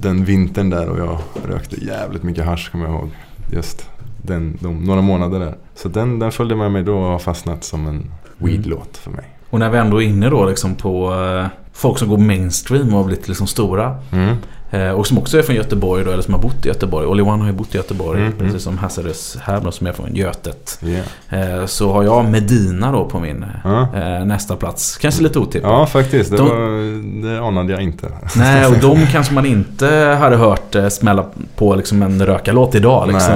den 0.01 0.25
vintern 0.25 0.71
där 0.71 0.89
och 0.89 0.99
jag 0.99 1.19
rökte 1.55 1.85
jävligt 1.85 2.23
mycket 2.23 2.45
hasch 2.45 2.73
kommer 2.73 2.85
jag 2.85 2.95
ihåg. 2.95 3.11
Just 3.53 3.89
den, 4.23 4.59
de, 4.61 4.85
några 4.85 5.01
månader 5.03 5.41
där. 5.41 5.55
Så 5.75 5.89
den, 5.89 6.19
den 6.19 6.33
följde 6.33 6.57
med 6.57 6.73
mig 6.73 6.83
då 6.83 6.99
och 6.99 7.05
har 7.11 7.19
fastnat 7.19 7.65
som 7.65 7.87
en 7.87 8.11
weed-låt 8.39 8.97
för 8.97 9.11
mig. 9.11 9.25
Och 9.51 9.59
när 9.59 9.71
vi 9.71 9.79
ändå 9.79 10.03
är 10.03 10.07
inne 10.07 10.29
då 10.31 10.47
liksom 10.47 10.75
på 10.75 11.13
eh, 11.15 11.47
folk 11.75 11.99
som 11.99 12.09
går 12.09 12.19
mainstream 12.19 12.89
och 12.93 12.99
har 12.99 13.05
blivit 13.05 13.29
liksom 13.29 13.47
stora. 13.47 13.97
Mm. 14.13 14.37
Eh, 14.71 14.91
och 14.91 15.07
som 15.07 15.19
också 15.19 15.39
är 15.39 15.43
från 15.43 15.57
Göteborg 15.57 16.05
då, 16.05 16.11
eller 16.11 16.23
som 16.23 16.35
har 16.35 16.41
bott 16.41 16.65
i 16.67 16.69
Göteborg. 16.69 17.07
Olly 17.07 17.23
One 17.23 17.43
har 17.43 17.47
ju 17.51 17.53
bott 17.57 17.75
i 17.75 17.77
Göteborg, 17.77 18.21
Mm, 18.21 18.33
precis 18.33 18.49
mm. 18.51 18.61
som 18.61 18.79
Hazardous 18.79 19.39
här 19.43 19.61
då, 19.61 19.71
som 19.73 19.87
är 19.87 19.93
från 19.93 20.15
Götet. 20.17 20.79
Yeah. 20.83 21.61
Eh, 21.61 21.67
så 21.67 21.93
har 21.93 22.03
jag 22.03 22.25
Medina 22.25 22.93
då 22.93 23.05
på 23.05 23.21
min 23.21 23.45
eh, 23.65 24.25
nästa 24.25 24.57
plats. 24.57 24.97
Kanske 24.99 25.23
lite 25.23 25.39
otippat. 25.39 25.71
Ja, 25.71 25.87
faktiskt. 25.87 26.31
Det, 26.31 26.37
De- 26.37 26.49
var, 26.49 27.29
det 27.35 27.47
anade 27.47 27.73
jag 27.73 27.83
inte. 27.83 28.09
Nej, 28.37 28.67
och 28.67 28.79
de 28.81 29.07
kanske 29.13 29.35
man 29.35 29.47
inte 29.47 30.17
hade 30.21 30.37
hört 30.37 30.77
smälla 30.91 31.25
på 31.57 31.75
liksom 31.75 32.03
en 32.03 32.27
rökarlåt 32.27 32.75
idag. 32.75 33.09
Liksom, 33.09 33.35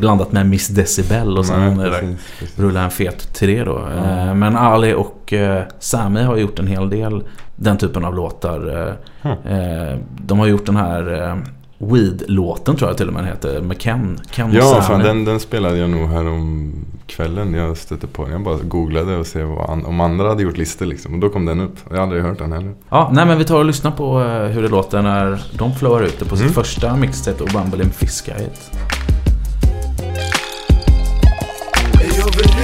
blandat 0.00 0.32
med 0.32 0.48
Miss 0.48 0.68
Decibel 0.68 1.38
och 1.38 1.46
sen 1.46 1.76
Nej, 1.76 1.90
precis, 1.90 2.18
precis. 2.38 2.58
rulla 2.58 2.82
en 2.82 2.90
fet 2.90 3.34
till 3.34 3.48
det 3.48 3.64
då. 3.64 3.78
Eh, 3.78 4.34
men 4.34 4.56
Ali 4.56 4.94
och 4.94 5.34
Sami 5.78 6.22
har 6.22 6.36
gjort 6.36 6.58
en 6.58 6.66
hel 6.66 6.90
del 6.90 7.22
den 7.62 7.78
typen 7.78 8.04
av 8.04 8.14
låtar. 8.14 8.88
Eh, 9.22 9.98
de 10.18 10.38
har 10.38 10.46
gjort 10.46 10.66
den 10.66 10.76
här 10.76 11.22
eh, 11.28 11.36
Weed-låten 11.78 12.76
tror 12.76 12.90
jag 12.90 12.96
till 12.96 13.08
och 13.08 13.14
med 13.14 13.22
den 13.22 13.30
heter. 13.32 13.60
Med 13.60 13.80
Ken. 13.82 14.20
Ken 14.30 14.52
Ja, 14.52 14.82
fan, 14.82 15.00
den, 15.00 15.24
den 15.24 15.40
spelade 15.40 15.76
jag 15.78 15.90
nog 15.90 16.08
här 16.08 16.28
om 16.28 16.72
kvällen. 17.06 17.54
Jag 17.54 17.76
stötte 17.76 18.06
på 18.06 18.22
den. 18.22 18.32
Jag 18.32 18.42
bara 18.42 18.56
googlade 18.62 19.16
och 19.16 19.26
se 19.26 19.42
vad 19.42 19.70
an- 19.70 19.86
om 19.86 20.00
andra 20.00 20.28
hade 20.28 20.42
gjort 20.42 20.56
listor 20.56 20.86
liksom. 20.86 21.14
Och 21.14 21.20
då 21.20 21.28
kom 21.28 21.46
den 21.46 21.60
upp. 21.60 21.76
Jag 21.90 21.96
har 21.96 22.02
aldrig 22.02 22.22
hört 22.22 22.38
den 22.38 22.52
heller. 22.52 22.72
Ja, 22.88 23.10
nej 23.12 23.26
men 23.26 23.38
vi 23.38 23.44
tar 23.44 23.58
och 23.58 23.64
lyssnar 23.64 23.90
på 23.90 24.18
hur 24.20 24.62
det 24.62 24.68
låter 24.68 25.02
när 25.02 25.42
de 25.58 25.74
flowar 25.74 26.02
ut 26.02 26.18
det 26.18 26.24
på 26.24 26.36
sitt 26.36 26.42
Mm. 26.44 26.54
första 26.54 26.96
mixtape 26.96 27.42
och 27.42 27.48
Bumble 27.52 27.84
in 27.84 27.90
Fiskite. 27.90 28.50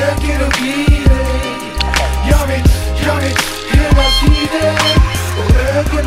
Jag 0.01 0.51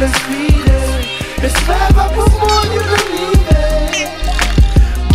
ögonen 0.02 0.14
svider 0.14 1.08
Jag 1.42 1.52
svävar 1.52 2.10
på 2.10 2.22
moln 2.22 2.74
genom 2.74 3.04
livet 3.12 4.10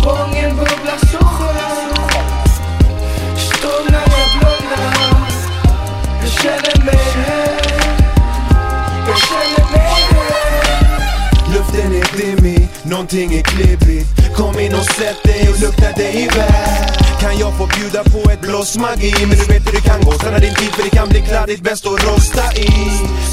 Bången 0.03 0.55
bubblar 0.55 0.97
så 1.11 1.25
skönt 1.25 2.51
Står 3.37 3.91
när 3.91 3.99
jag 3.99 4.29
blundar 4.39 5.27
Jag 6.21 6.29
känner 6.29 6.85
mig 6.85 6.99
här 7.15 7.57
Jag 9.07 9.17
känner 9.17 9.71
mig 9.71 9.87
här 9.87 10.57
Luften 11.53 11.93
är 11.93 12.17
dimmig, 12.17 12.69
nånting 12.83 13.33
är 13.33 13.41
klibbigt. 13.41 14.35
Kom 14.35 14.59
in 14.59 14.73
och 14.73 14.85
sätt 14.85 15.23
dig 15.23 15.49
och 15.49 15.59
lukta 15.59 15.91
dig 15.91 16.23
iväg 16.23 17.06
kan 17.27 17.39
jag 17.39 17.57
få 17.57 17.67
bjuda 17.67 18.03
på 18.03 18.31
ett 18.31 18.41
blås 18.41 18.77
magi. 18.77 19.13
Men 19.19 19.37
du 19.37 19.45
vet 19.45 19.67
hur 19.67 19.71
det 19.71 19.81
kan 19.81 20.01
gå, 20.01 20.11
stanna 20.11 20.39
din 20.39 20.53
tid 20.53 20.73
för 20.73 20.83
det 20.83 20.89
kan 20.89 21.09
bli 21.09 21.21
kladdigt. 21.21 21.61
Bäst 21.61 21.85
att 21.85 22.03
rosta 22.03 22.53
i, 22.55 22.69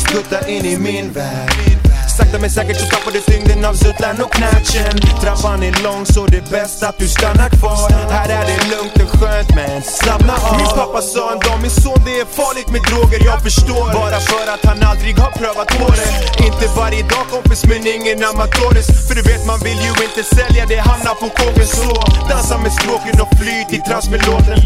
skutta 0.07 0.49
in 0.49 0.64
i 0.64 0.78
min 0.78 1.12
värld. 1.12 1.73
Sakta 2.16 2.38
men 2.38 2.50
säkert 2.50 2.80
så 2.80 2.86
tappar 2.86 3.12
du 3.12 3.20
tyngden 3.20 3.64
av 3.64 3.74
suttlan 3.74 4.16
och 4.24 4.32
knatchen. 4.32 4.94
Trappan 5.22 5.62
är 5.62 5.82
lång 5.82 6.06
så 6.06 6.26
det 6.26 6.36
är 6.36 6.50
bäst 6.50 6.82
att 6.82 6.98
du 6.98 7.08
stannar 7.08 7.48
kvar. 7.48 7.90
Här 8.10 8.28
är 8.38 8.44
det 8.50 8.58
lugnt 8.72 8.96
och 9.04 9.10
skönt 9.18 9.50
men 9.54 9.82
slappna 9.82 10.34
av. 10.34 10.56
Min 10.58 10.66
pappa 10.66 11.00
sa 11.02 11.32
en 11.32 11.38
dag, 11.38 11.58
min 11.62 11.70
son 11.70 12.00
det 12.06 12.20
är 12.20 12.26
farligt 12.40 12.68
med 12.74 12.82
droger. 12.88 13.20
Jag 13.30 13.42
förstår. 13.42 13.86
Bara 13.94 14.20
för 14.20 14.46
att 14.54 14.64
han 14.64 14.78
aldrig 14.90 15.14
har 15.18 15.30
prövat 15.30 15.68
på 15.78 15.86
det 16.00 16.10
Inte 16.46 16.66
varje 16.76 17.02
dag 17.02 17.26
kompis 17.30 17.64
men 17.64 17.86
ingen 17.96 18.24
amatores 18.30 18.86
För 19.06 19.14
du 19.14 19.22
vet 19.22 19.46
man 19.46 19.58
vill 19.66 19.80
ju 19.86 19.92
inte 20.06 20.22
sälja 20.36 20.64
det, 20.66 20.80
hamnar 20.90 21.14
på 21.22 21.28
kåken 21.40 21.66
så 21.66 21.94
Dansa 22.30 22.58
med 22.58 22.72
stråken 22.72 23.20
och 23.24 23.32
flyt 23.38 23.68
i 23.76 23.78
trans 23.88 24.06
med 24.10 24.26
låten. 24.26 24.58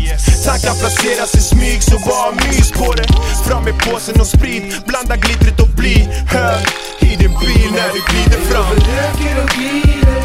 Tankar 0.45 0.75
placeras 0.81 1.35
i 1.35 1.41
smyg 1.41 1.83
så 1.83 1.97
bara 2.09 2.31
mys 2.33 2.71
på 2.73 2.93
det. 2.93 3.07
Fram 3.47 3.65
med 3.65 3.79
påsen 3.79 4.21
och 4.21 4.27
sprit, 4.27 4.87
blanda 4.87 5.17
glittret 5.17 5.61
och 5.61 5.69
bli 5.69 5.95
hög 6.35 6.67
i 7.01 7.17
din 7.17 7.35
bil 7.41 7.71
när 7.73 7.89
du 7.95 8.01
glider 8.09 8.41
fram 8.51 8.75
röker 8.75 9.43
och 9.43 9.49
glider 9.57 10.23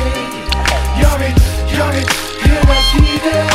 Jag 1.02 1.20
vet, 1.20 1.38
jag 1.78 1.88
vet 1.88 2.10
hela 2.44 2.78
tiden 2.94 3.48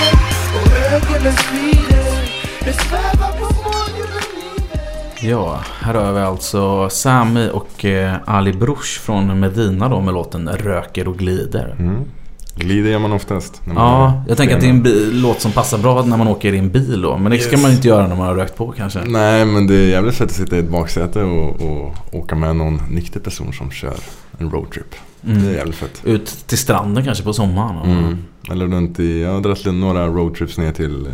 Och 0.57 0.69
ögonen 0.93 1.33
svider 1.33 2.31
Jag 2.67 2.75
svävar 2.75 3.39
på 3.39 3.49
Ja, 5.23 5.61
här 5.81 5.95
har 5.95 6.13
vi 6.13 6.21
alltså 6.21 6.89
Sami 6.91 7.51
och 7.53 7.85
eh, 7.85 8.15
Ali 8.25 8.53
Brush 8.53 9.01
från 9.01 9.41
Medina 9.41 9.89
då 9.89 10.01
med 10.01 10.15
låten 10.15 10.49
Röker 10.49 11.09
och 11.09 11.19
glider. 11.19 11.77
Mm. 11.79 12.05
Glider 12.59 12.91
gör 12.91 12.99
man 12.99 13.13
oftast. 13.13 13.67
man 13.67 13.77
Ja, 13.77 14.23
jag 14.29 14.37
tänker 14.37 14.55
att 14.55 14.61
det 14.61 14.67
är 14.67 14.71
en 14.71 14.83
bil, 14.83 15.11
låt 15.23 15.41
som 15.41 15.53
passar 15.53 15.79
bra 15.79 16.03
när 16.05 16.17
man 16.17 16.29
åker 16.29 16.53
i 16.55 16.59
en 16.59 16.71
bil 16.71 17.03
då. 17.03 17.19
Men 17.19 17.33
det 17.33 17.39
ska 17.39 17.53
Yes. 17.53 17.63
man 17.63 17.71
ju 17.71 17.77
inte 17.77 17.89
göra 17.89 18.07
när 18.09 18.17
man 18.17 18.27
har 18.27 18.35
rökt 18.35 18.57
på 18.57 18.73
kanske. 18.77 19.01
Nej 19.07 19.45
men 19.45 19.67
det 19.67 19.75
är 19.75 19.89
jävligt 19.89 20.15
fett 20.15 20.27
att 20.31 20.37
sitta 20.37 20.57
i 20.57 20.59
ett 20.59 20.69
baksäte 20.71 21.23
och, 21.23 21.61
och 21.63 21.95
åka 22.13 22.35
med 22.35 22.57
någon 22.57 22.81
nykter 22.91 23.21
person 23.21 23.53
som 23.53 23.71
kör 23.71 23.97
en 24.39 24.51
roadtrip. 24.51 24.95
Mm. 25.27 25.43
Det 25.43 25.49
är 25.49 25.55
jävligt 25.55 25.77
fett. 25.77 26.03
Ut 26.05 26.27
till 26.47 26.59
stranden 26.59 27.05
kanske 27.05 27.25
på 27.25 27.33
sommaren. 27.33 27.77
och- 27.77 27.87
Mm. 27.87 28.19
Eller 28.51 28.67
runt 28.67 29.01
i, 29.01 29.23
jag 29.23 29.33
har 29.33 29.41
dragit 29.41 29.75
några 29.75 30.07
roadtrips 30.07 30.59
ner 30.59 30.73
till, 30.73 31.07
eh, 31.07 31.13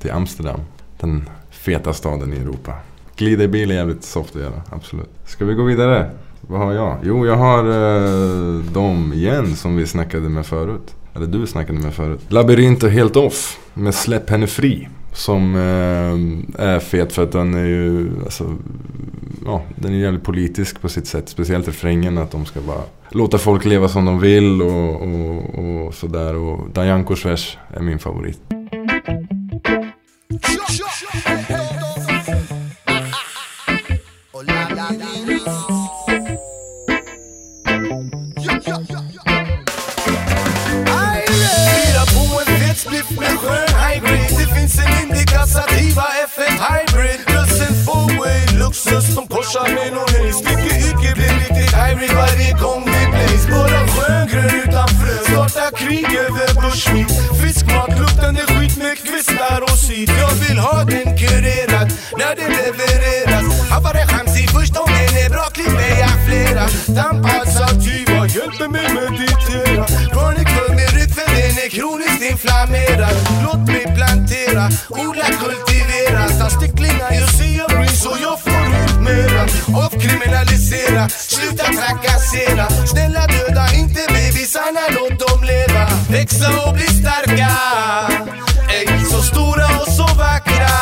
till 0.00 0.10
Amsterdam. 0.10 0.60
Den 1.00 1.28
feta 1.50 1.92
staden 1.92 2.32
i 2.32 2.36
Europa. 2.36 2.72
Glida 3.16 3.44
i 3.44 3.48
bil 3.48 3.70
är 3.70 3.74
jävligt 3.74 4.04
soft 4.04 4.36
att 4.36 4.42
göra, 4.42 4.62
absolut. 4.70 5.10
Ska 5.26 5.44
vi 5.44 5.54
gå 5.54 5.62
vidare? 5.62 6.10
Vad 6.50 6.60
har 6.60 6.72
jag? 6.72 6.96
Jo, 7.02 7.26
jag 7.26 7.36
har 7.36 7.58
eh, 7.58 8.64
dem 8.72 9.12
igen 9.12 9.56
som 9.56 9.76
vi 9.76 9.86
snackade 9.86 10.28
med 10.28 10.46
förut. 10.46 10.94
Eller 11.14 11.26
du 11.26 11.46
snackade 11.46 11.78
med 11.78 11.94
förut. 11.94 12.20
Labyrint 12.28 12.82
och 12.82 12.90
Helt 12.90 13.16
Off 13.16 13.58
med 13.74 13.94
Släpp 13.94 14.30
Henne 14.30 14.46
Fri. 14.46 14.88
Som 15.12 15.54
eh, 15.54 16.64
är 16.66 16.78
fet 16.78 17.12
för 17.12 17.22
att 17.22 17.32
den 17.32 17.54
är 17.54 17.64
ju, 17.64 18.10
alltså, 18.24 18.56
ja, 19.44 19.62
den 19.76 19.94
är 19.94 19.98
jävligt 19.98 20.22
politisk 20.22 20.80
på 20.80 20.88
sitt 20.88 21.06
sätt. 21.06 21.28
Speciellt 21.28 21.68
refrängen 21.68 22.18
att 22.18 22.30
de 22.30 22.46
ska 22.46 22.60
bara 22.60 22.82
låta 23.10 23.38
folk 23.38 23.64
leva 23.64 23.88
som 23.88 24.04
de 24.04 24.20
vill 24.20 24.62
och, 24.62 25.02
och, 25.02 25.86
och 25.86 25.94
sådär. 25.94 26.34
Och 26.34 26.70
Dajankos 26.70 27.24
vers 27.24 27.58
är 27.74 27.80
min 27.80 27.98
favorit. 27.98 28.40
Hybrid 46.58 47.20
Plus 47.26 47.60
en 47.66 47.74
four-way 47.84 48.40
luxus 48.58 49.14
som 49.14 49.26
korsar 49.26 49.68
med 49.76 49.92
någon 49.92 50.12
haze 50.18 50.42
Mycket 50.48 50.76
yrke 50.86 51.10
blir 51.18 51.34
riktigt 51.42 51.74
hybrid 51.80 52.12
varje 52.22 52.52
gång 52.62 52.82
vi 52.92 53.02
plays 53.12 53.44
Bara 53.52 53.80
sköngrön 53.94 54.54
utan 54.64 54.88
frö 54.88 55.14
Starta 55.28 55.76
krig 55.76 56.08
över 56.26 56.48
bushmeat 56.62 57.12
Fiskmat 57.42 57.98
luktande 58.00 58.42
skit 58.42 58.76
med 58.76 58.96
kvistar 58.98 59.60
och 59.62 59.78
syt 59.78 60.10
Jag 60.24 60.34
vill 60.42 60.58
ha 60.58 60.84
den 60.84 61.18
kurerad 61.18 61.88
när 62.18 62.34
den 62.36 62.50
levereras. 62.60 63.70
Havare 63.70 64.06
chamsi 64.06 64.46
först 64.54 64.76
om 64.76 64.86
den 64.86 65.24
är 65.24 65.30
bra 65.30 65.46
klipper 65.56 65.90
jag 66.00 66.16
flera 66.26 66.64
Tampad 66.96 67.30
alltså, 67.40 67.64
typ, 67.66 68.08
Sativa 68.08 68.26
hjälper 68.26 68.68
mig 68.68 68.88
meditera 68.94 69.86
Chronic 70.12 70.47
är 71.68 71.70
kroniskt 71.70 72.22
inflammerad 72.30 73.16
Låt 73.44 73.66
mig 73.66 73.84
plantera, 73.96 74.64
odla, 74.88 75.24
kultivera. 75.24 76.28
Ta 76.38 76.50
sticklingar, 76.50 77.12
jag 77.20 77.28
ser 77.28 77.68
bry 77.68 77.88
så 77.88 78.16
jag 78.22 78.40
får 78.40 78.66
ut 78.84 79.00
mera. 79.00 79.42
Avkriminalisera, 79.84 81.08
sluta 81.08 81.64
trakassera. 81.64 82.66
Snälla 82.86 83.26
döda 83.26 83.66
inte 83.74 84.00
bebisarna, 84.08 84.84
låt 84.90 85.18
dem 85.18 85.44
leva. 85.44 85.84
Växa 86.10 86.48
och 86.66 86.74
bli 86.74 86.86
starka. 86.86 87.50
Ey, 88.70 89.04
så 89.10 89.22
stora 89.22 89.66
och 89.80 89.88
så 89.92 90.06
vackra. 90.18 90.78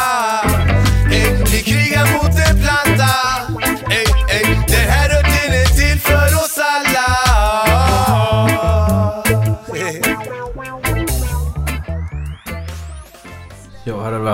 Ey, 1.13 1.31
vi 1.53 1.63
krigar 1.63 2.07
mot 2.13 2.35
en 2.49 2.57
planta. 2.63 3.46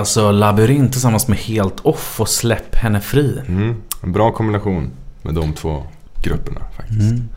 Alltså 0.02 0.32
Labyrint 0.32 0.92
tillsammans 0.92 1.28
med 1.28 1.38
Helt 1.38 1.80
Off 1.80 2.20
och 2.20 2.28
Släpp 2.28 2.74
Henne 2.74 3.00
Fri. 3.00 3.42
Mm. 3.48 3.74
En 4.02 4.12
bra 4.12 4.32
kombination 4.32 4.90
med 5.22 5.34
de 5.34 5.52
två 5.52 5.82
grupperna 6.22 6.60
faktiskt. 6.76 7.00
Mm. 7.00 7.28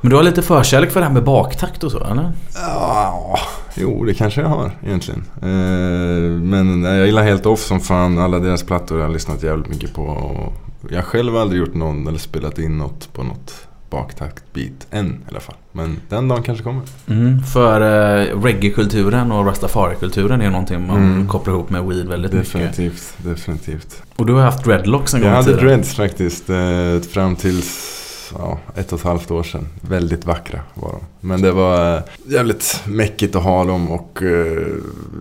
Men 0.00 0.10
du 0.10 0.16
har 0.16 0.22
lite 0.22 0.42
förkärlek 0.42 0.90
för 0.90 1.00
det 1.00 1.06
här 1.06 1.12
med 1.12 1.24
baktakt 1.24 1.84
och 1.84 1.90
så, 1.90 2.04
eller? 2.04 2.32
Ja, 2.54 3.38
jo 3.74 4.04
det 4.04 4.14
kanske 4.14 4.40
jag 4.40 4.48
har 4.48 4.78
egentligen. 4.86 5.24
Eh, 5.36 6.40
men 6.42 6.84
jag 6.84 7.06
gillar 7.06 7.22
helt 7.22 7.46
off 7.46 7.60
som 7.60 7.80
fan. 7.80 8.18
Alla 8.18 8.38
deras 8.38 8.62
plattor 8.62 8.94
har 8.94 9.02
jag 9.02 9.12
lyssnat 9.12 9.42
jävligt 9.42 9.68
mycket 9.68 9.94
på. 9.94 10.52
Jag 10.90 10.96
har 10.96 11.02
själv 11.02 11.36
aldrig 11.36 11.60
gjort 11.60 11.74
någon 11.74 12.06
eller 12.06 12.18
spelat 12.18 12.58
in 12.58 12.78
något 12.78 13.12
på 13.12 13.22
något 13.22 13.66
baktakt-beat 13.94 14.86
än 14.90 15.06
i 15.06 15.30
alla 15.30 15.40
fall. 15.40 15.54
Men 15.72 15.96
den 16.08 16.28
dagen 16.28 16.42
kanske 16.42 16.64
kommer. 16.64 16.82
Mm, 17.08 17.42
för 17.42 17.80
eh, 17.80 18.40
reggae-kulturen 18.42 19.32
och 19.32 19.46
rastafari-kulturen 19.46 20.40
är 20.40 20.50
någonting 20.50 20.86
man 20.86 20.96
Mm. 20.96 21.28
kopplar 21.28 21.54
ihop 21.54 21.70
med 21.70 21.84
weed 21.84 22.08
väldigt 22.08 22.32
mycket. 22.32 22.52
Definitivt, 22.52 23.14
definitivt. 23.18 24.02
Och 24.16 24.26
du 24.26 24.32
har 24.32 24.42
haft 24.42 24.64
dreadlocks 24.64 25.14
en 25.14 25.20
Jag 25.22 25.26
gång 25.26 25.32
i 25.32 25.36
hade 25.36 25.46
tiden. 25.56 25.64
dreads 25.66 25.94
faktiskt 25.94 26.50
eh, 26.50 27.00
fram 27.12 27.36
tills 27.36 27.90
ja, 28.38 28.58
ett 28.76 28.92
och 28.92 28.98
ett 28.98 29.04
halvt 29.04 29.30
år 29.30 29.42
sedan. 29.42 29.66
Väldigt 29.80 30.24
vackra 30.26 30.60
var 30.74 30.92
de. 30.92 31.00
Men 31.28 31.42
det 31.42 31.52
var 31.52 31.96
eh, 31.96 32.02
jävligt 32.26 32.82
mäckigt 32.86 33.36
att 33.36 33.42
ha 33.42 33.64
dem 33.64 33.90
och 33.90 34.22
eh, 34.22 34.66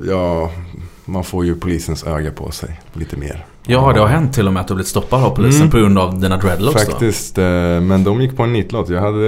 ja, 0.07 0.51
man 1.05 1.24
får 1.24 1.45
ju 1.45 1.55
polisens 1.55 2.03
öga 2.03 2.32
på 2.32 2.51
sig 2.51 2.82
lite 2.93 3.17
mer. 3.17 3.45
Ja, 3.68 3.93
det 3.93 3.99
har 3.99 4.07
hänt 4.07 4.34
till 4.34 4.47
och 4.47 4.53
med 4.53 4.61
att 4.61 4.68
du 4.68 4.74
blivit 4.74 4.88
stoppad 4.88 5.24
av 5.24 5.30
polisen 5.30 5.61
Mm. 5.61 5.72
på 5.72 5.78
grund 5.78 5.99
av 5.99 6.20
dina 6.20 6.38
dreadlocks 6.38 6.86
då. 6.86 6.91
Faktiskt, 6.91 7.38
eh, 7.38 7.43
men 7.82 8.03
de 8.03 8.22
gick 8.22 8.38
på 8.38 8.43
en 8.43 8.53
nitlott. 8.53 8.89
Jag 8.89 9.01
hade 9.01 9.28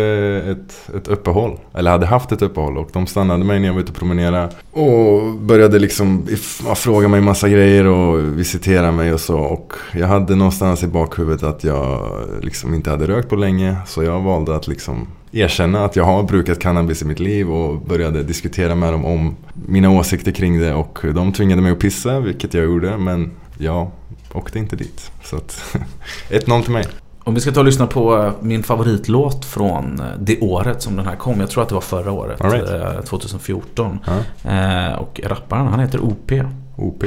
ett, 0.51 0.95
ett 0.97 1.07
uppehåll. 1.07 1.59
Eller 1.73 1.91
hade 1.91 2.05
haft 2.05 2.31
ett 2.31 2.41
uppehåll 2.41 2.77
och 2.77 2.89
de 2.93 3.07
stannade 3.07 3.43
mig 3.45 3.59
när 3.59 3.67
jag 3.67 3.73
var 3.73 3.81
ute 3.81 3.91
och 3.91 3.97
promenerade. 3.97 4.49
Och 4.71 5.33
började 5.39 5.79
liksom 5.79 6.27
ja, 6.67 6.75
fråga 6.75 7.07
mig 7.07 7.21
massa 7.21 7.49
grejer 7.49 7.85
och 7.85 8.37
visitera 8.39 8.91
mig 8.91 9.13
och 9.13 9.19
så. 9.19 9.37
Och 9.39 9.73
jag 9.93 10.07
hade 10.07 10.35
någonstans 10.35 10.83
i 10.83 10.87
bakhuvudet 10.87 11.43
att 11.43 11.63
jag 11.63 12.11
liksom 12.41 12.73
inte 12.73 12.89
hade 12.89 13.07
rökt 13.07 13.29
på 13.29 13.35
länge. 13.35 13.75
Så 13.85 14.03
jag 14.03 14.21
valde 14.21 14.55
att 14.55 14.67
liksom 14.67 15.07
erkänna 15.31 15.85
att 15.85 15.95
jag 15.95 16.03
har 16.03 16.23
brukat 16.23 16.59
cannabis 16.59 17.01
i 17.01 17.05
mitt 17.05 17.19
liv 17.19 17.51
och 17.51 17.81
började 17.81 18.23
diskutera 18.23 18.75
med 18.75 18.93
dem 18.93 19.05
om 19.05 19.35
mina 19.67 19.89
åsikter 19.89 20.31
kring 20.31 20.59
det. 20.59 20.73
Och 20.73 20.99
de 21.15 21.33
tvingade 21.33 21.61
mig 21.61 21.71
att 21.71 21.79
pissa, 21.79 22.19
vilket 22.19 22.53
jag 22.53 22.63
gjorde. 22.65 22.97
Men 22.97 23.31
jag 23.57 23.91
åkte 24.35 24.59
inte 24.59 24.75
dit. 24.75 25.11
Så 25.23 25.35
att 25.35 25.75
1-0 26.29 26.61
till 26.61 26.71
mig. 26.71 26.85
Om 27.23 27.33
vi 27.35 27.41
ska 27.41 27.51
ta 27.51 27.59
och 27.59 27.65
lyssna 27.65 27.87
på 27.87 28.17
eh, 28.17 28.31
min 28.41 28.63
favoritlåt 28.63 29.45
från 29.45 29.99
eh, 29.99 30.05
det 30.19 30.39
året 30.39 30.81
som 30.81 30.95
den 30.95 31.05
här 31.05 31.15
kom. 31.15 31.39
Jag 31.39 31.49
tror 31.49 31.63
att 31.63 31.69
det 31.69 31.75
var 31.75 31.81
förra 31.81 32.11
året. 32.11 32.41
Right. 32.41 32.69
eh, 32.69 33.01
2014. 33.01 33.99
Eh, 34.43 34.93
och 34.93 35.21
rapparen 35.23 35.67
han 35.67 35.79
heter 35.79 35.99
OP. 36.03 36.31
OP. 36.77 37.03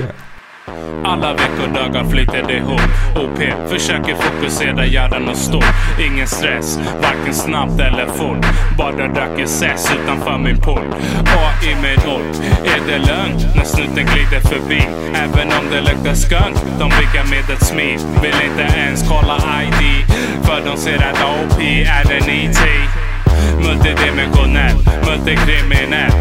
Alla 1.05 1.35
veckodagar 1.35 2.05
flyter 2.05 2.51
ihop. 2.51 2.81
OP 3.17 3.69
försöker 3.69 4.15
fokusera 4.15 4.87
hjärnan 4.87 5.29
och 5.29 5.37
stå. 5.37 5.63
Ingen 6.01 6.27
stress, 6.27 6.79
varken 7.03 7.35
snabbt 7.35 7.81
eller 7.81 8.07
fort. 8.07 8.47
Bara 8.79 9.09
röker 9.09 9.45
SS 9.45 9.93
utanför 10.03 10.39
min 10.39 10.61
port. 10.61 10.95
i 11.63 11.75
min 11.83 12.15
ord. 12.15 12.37
Är 12.65 12.81
det 12.87 12.99
lögn 12.99 13.37
när 13.57 13.65
snuten 13.65 14.07
glider 14.07 14.41
förbi? 14.41 14.83
Även 15.15 15.49
om 15.59 15.71
det 15.71 15.81
luktar 15.81 16.15
skunk, 16.15 16.57
de 16.79 16.89
blickar 16.89 17.25
med 17.31 17.57
ett 17.57 17.65
smil. 17.67 17.99
Vill 18.23 18.35
inte 18.51 18.79
ens 18.79 19.09
kolla 19.09 19.37
ID. 19.63 20.05
För 20.43 20.71
de 20.71 20.77
ser 20.77 20.97
att 20.97 21.23
OP 21.23 21.61
är 21.61 22.13
en 22.13 22.31
IT. 22.31 22.61
Multidimensionell, 23.65 24.77
multikriminell. 25.07 26.13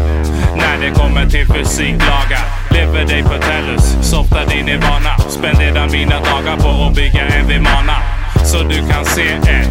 När 0.56 0.78
det 0.80 0.90
kommer 0.90 1.26
till 1.26 1.46
fysiklagar. 1.46 2.57
Lever 2.70 3.04
dig 3.04 3.22
på 3.22 3.38
tellus, 3.38 3.96
softar 4.02 4.46
din 4.46 4.66
nirvana. 4.66 5.18
Spenderar 5.28 5.88
mina 5.88 6.20
dagar 6.20 6.56
på 6.56 6.88
att 6.88 6.94
bygga 6.94 7.26
en 7.26 7.48
vimana. 7.48 7.96
Så 8.44 8.62
du 8.62 8.78
kan 8.90 9.04
se 9.04 9.28
ett 9.28 9.68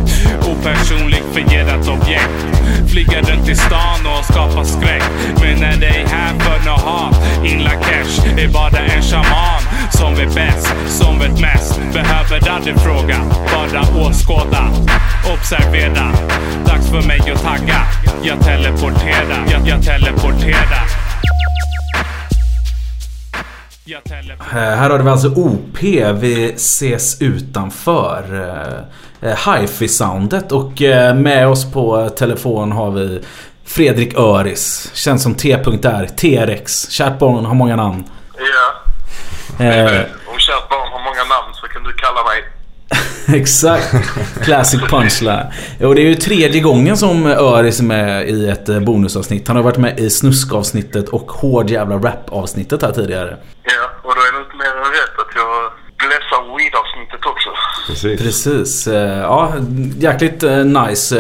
opersonligt, 0.48 1.24
opersonlifierat 1.26 1.88
objekt. 1.88 2.58
Flyga 2.92 3.22
runt 3.22 3.50
i 3.50 3.56
stan 3.56 4.00
och 4.06 4.26
skapa 4.26 4.66
skräck. 4.66 5.04
Men 5.42 5.60
när 5.60 5.78
det 5.78 5.88
är 5.88 6.08
här 6.08 6.40
för 6.40 6.70
något 6.70 6.82
hat. 6.82 7.16
ingla 7.46 7.70
cash 7.70 8.38
är 8.38 8.48
bara 8.48 8.80
en 8.80 9.02
shaman. 9.02 9.62
Som 9.92 10.14
är 10.14 10.36
bäst, 10.36 10.74
som 10.88 11.20
vet 11.20 11.42
mest. 11.42 11.80
Behöver 11.94 12.50
aldrig 12.50 12.80
fråga, 12.80 13.18
bara 13.54 14.08
åskåda. 14.08 14.70
Observera, 15.34 16.12
dags 16.66 16.90
för 16.90 17.08
mig 17.08 17.20
att 17.20 17.44
tagga. 17.44 17.82
Jag 18.24 18.42
teleporterar, 18.42 19.46
jag, 19.52 19.68
jag 19.68 19.84
teleporterar. 19.84 20.87
Här 24.40 24.90
har 24.90 25.00
vi 25.00 25.10
alltså 25.10 25.28
OP, 25.28 25.78
vi 26.14 26.54
ses 26.56 27.22
utanför. 27.22 28.24
eh, 29.22 29.30
eh, 29.30 29.38
Hi-fi-soundet 29.38 30.52
och 30.52 30.82
eh, 30.82 31.16
med 31.16 31.48
oss 31.48 31.72
på 31.72 32.10
telefon 32.10 32.72
har 32.72 32.92
vi 32.92 33.24
Fredrik 33.66 34.14
Öris. 34.18 34.92
Känns 34.94 35.24
som 35.24 35.36
T.R. 35.36 36.08
T-rex. 36.18 36.90
Kärt 36.90 37.20
barn 37.20 37.46
har 37.46 37.56
många 37.56 37.76
namn. 37.76 38.04
Ja, 38.38 38.74
Eh, 39.66 40.02
om 40.28 40.40
kärt 40.40 40.70
barn 40.70 40.92
har 40.92 41.00
många 41.04 41.24
namn 41.24 41.54
så 41.54 41.68
kan 41.68 41.84
du 41.84 41.94
kalla 41.94 42.24
mig. 42.24 42.57
Exakt. 43.34 43.94
Classic 44.44 44.82
punchline. 44.82 45.46
Och 45.84 45.96
det 45.96 46.02
är 46.02 46.06
ju 46.06 46.16
tredje 46.16 46.62
gången 46.62 46.98
som 46.98 47.26
Öris 47.26 47.80
är 47.80 47.84
med 47.84 48.30
i 48.30 48.50
ett 48.50 48.70
eh, 48.70 48.80
bonusavsnitt. 48.80 49.48
Han 49.48 49.58
har 49.58 49.64
varit 49.64 49.78
med 49.78 50.00
i 50.00 50.10
snuskavsnittet 50.10 51.10
och 51.10 51.32
hård 51.32 51.70
jävla 51.70 51.96
rap-avsnittet 51.96 52.82
här 52.82 52.92
tidigare. 52.92 53.38
Ja, 53.64 53.90
och 54.04 54.14
då 54.16 54.22
är 54.22 54.32
det 54.34 54.44
inte 54.46 54.56
mer 54.58 54.66
än 54.66 54.92
rätt 55.02 55.20
att 55.20 55.36
jag 55.36 55.72
blessar 55.98 56.58
weed-avsnittet 56.58 57.26
också. 57.26 57.50
Precis. 57.88 58.22
Precis. 58.24 58.88
Eh, 58.88 59.20
Ja, 59.22 59.54
jäkligt 59.98 60.44
eh, 60.44 60.58
nice. 60.58 61.18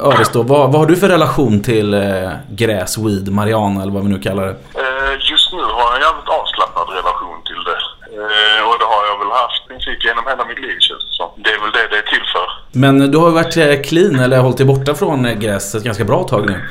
Öris 0.00 0.28
då. 0.32 0.42
Vad, 0.42 0.72
vad 0.72 0.80
har 0.80 0.86
du 0.86 0.96
för 0.96 1.08
relation 1.08 1.62
till 1.62 1.90
gräs, 2.50 2.98
weed, 2.98 3.28
marijuana 3.32 3.82
eller 3.82 3.92
vad 3.92 4.02
vi 4.02 4.08
nu 4.08 4.18
kallar 4.20 4.46
det? 4.46 4.56
Just 5.30 5.52
nu 5.52 5.62
har 5.62 5.86
jag 5.90 5.94
en 5.96 6.02
jävligt 6.08 6.28
avslappnad 6.40 6.86
relation 7.00 7.38
till 7.48 7.62
det. 7.68 7.80
Och 8.68 8.76
det 8.80 8.88
har 8.94 9.02
jag 9.10 9.16
väl 9.22 9.32
haft 9.42 9.62
i 9.64 9.68
princip 9.68 9.98
genom 10.04 10.24
hela 10.30 10.44
mitt 10.50 10.60
liv 10.66 10.76
känns 10.86 11.04
det 11.08 11.14
som. 11.20 11.28
Det 11.44 11.50
är 11.56 11.60
väl 11.64 11.72
det 11.78 11.86
det 11.92 11.98
är 12.02 12.06
till 12.14 12.26
för. 12.34 12.48
Men 12.74 13.10
du 13.10 13.18
har 13.18 13.30
varit 13.30 13.56
eh, 13.56 13.82
clean 13.82 14.20
eller 14.20 14.38
hållit 14.38 14.56
dig 14.56 14.66
borta 14.66 14.94
från 14.94 15.26
eh, 15.26 15.34
gräs 15.34 15.74
ett 15.74 15.84
ganska 15.84 16.04
bra 16.04 16.22
tag 16.24 16.46
nu. 16.46 16.68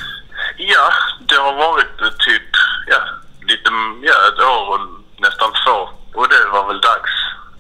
Ja, 0.58 0.90
det 1.20 1.36
har 1.36 1.54
varit 1.54 2.02
eh, 2.02 2.08
typ, 2.08 2.50
ja, 2.88 3.00
lite, 3.42 3.70
ja, 4.02 4.14
ett 4.30 4.40
år 4.54 4.64
och 4.74 4.80
nästan 5.22 5.52
två. 5.66 5.78
Och 6.20 6.28
det 6.30 6.46
var 6.52 6.68
väl 6.68 6.82
dags. 6.82 7.12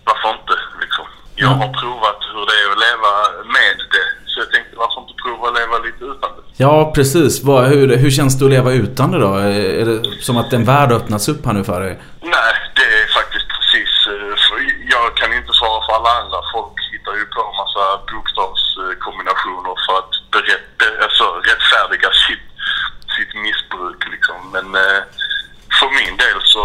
Varför 0.04 0.30
inte 0.30 0.56
liksom? 0.82 1.06
Jag 1.36 1.48
har 1.48 1.74
provat 1.82 2.20
hur 2.34 2.46
det 2.50 2.56
är 2.64 2.68
att 2.72 2.80
leva 2.88 3.12
med 3.58 3.78
det. 3.96 4.08
Så 4.30 4.40
jag 4.40 4.52
tänkte 4.52 4.76
varför 4.76 5.02
inte 5.02 5.14
prova 5.24 5.48
att 5.48 5.56
leva 5.62 5.78
lite 5.88 6.04
utan 6.14 6.30
det? 6.36 6.44
Ja, 6.58 6.92
precis. 6.96 7.34
Hur, 7.74 7.98
hur 8.04 8.12
känns 8.12 8.40
det 8.40 8.46
att 8.46 8.52
leva 8.58 8.72
utan 8.72 9.12
det 9.12 9.20
då? 9.20 9.34
Är 9.82 9.86
det 9.86 10.00
som 10.28 10.38
att 10.38 10.54
en 10.54 10.66
värld 10.66 10.92
öppnats 10.92 11.30
upp 11.30 11.46
här 11.46 11.54
nu 11.54 11.64
för 11.64 11.82
dig? 11.82 11.94
Nej, 12.22 12.54
det 12.78 12.88
är 13.00 13.08
faktiskt 13.20 13.48
precis... 13.56 13.92
eh, 14.14 14.36
För 14.46 14.58
jag 14.96 15.08
kan 15.20 15.34
inte 15.40 15.54
svara 15.60 15.80
för 15.86 15.94
alla 15.98 16.12
andra. 16.22 16.40
Folk 16.56 16.76
hittar 16.92 17.14
ju 17.20 17.26
på 17.34 17.40
en 17.48 17.56
massa 17.62 17.84
bokstavskombinationer 18.12 19.74
för 19.86 19.96
att 20.02 20.14
berätta, 20.36 20.86
alltså, 21.06 21.26
rättfärdiga 21.50 22.10
sitt, 22.26 22.48
sitt 23.16 23.34
missbruk. 23.46 24.02
Liksom. 24.14 24.38
Men 24.56 24.68
eh, 24.84 25.02
för 25.80 25.90
min 26.00 26.14
del 26.24 26.40
så... 26.56 26.64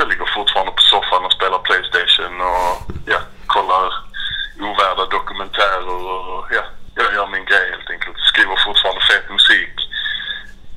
Jag 0.00 0.08
ligger 0.08 0.28
fortfarande 0.38 0.72
på 0.72 0.84
soffan 0.92 1.24
och 1.26 1.32
spelar 1.38 1.58
Playstation 1.58 2.34
och 2.52 2.70
ja, 3.12 3.20
kollar 3.54 3.86
ovärda 4.68 5.04
dokumentärer 5.16 5.88
och 6.14 6.46
ja, 6.56 6.64
jag 6.98 7.08
gör 7.14 7.26
min 7.26 7.44
grej 7.50 7.66
helt 7.74 7.90
enkelt. 7.94 8.16
Skriver 8.30 8.56
fortfarande 8.66 9.02
fet 9.10 9.26
musik. 9.36 9.74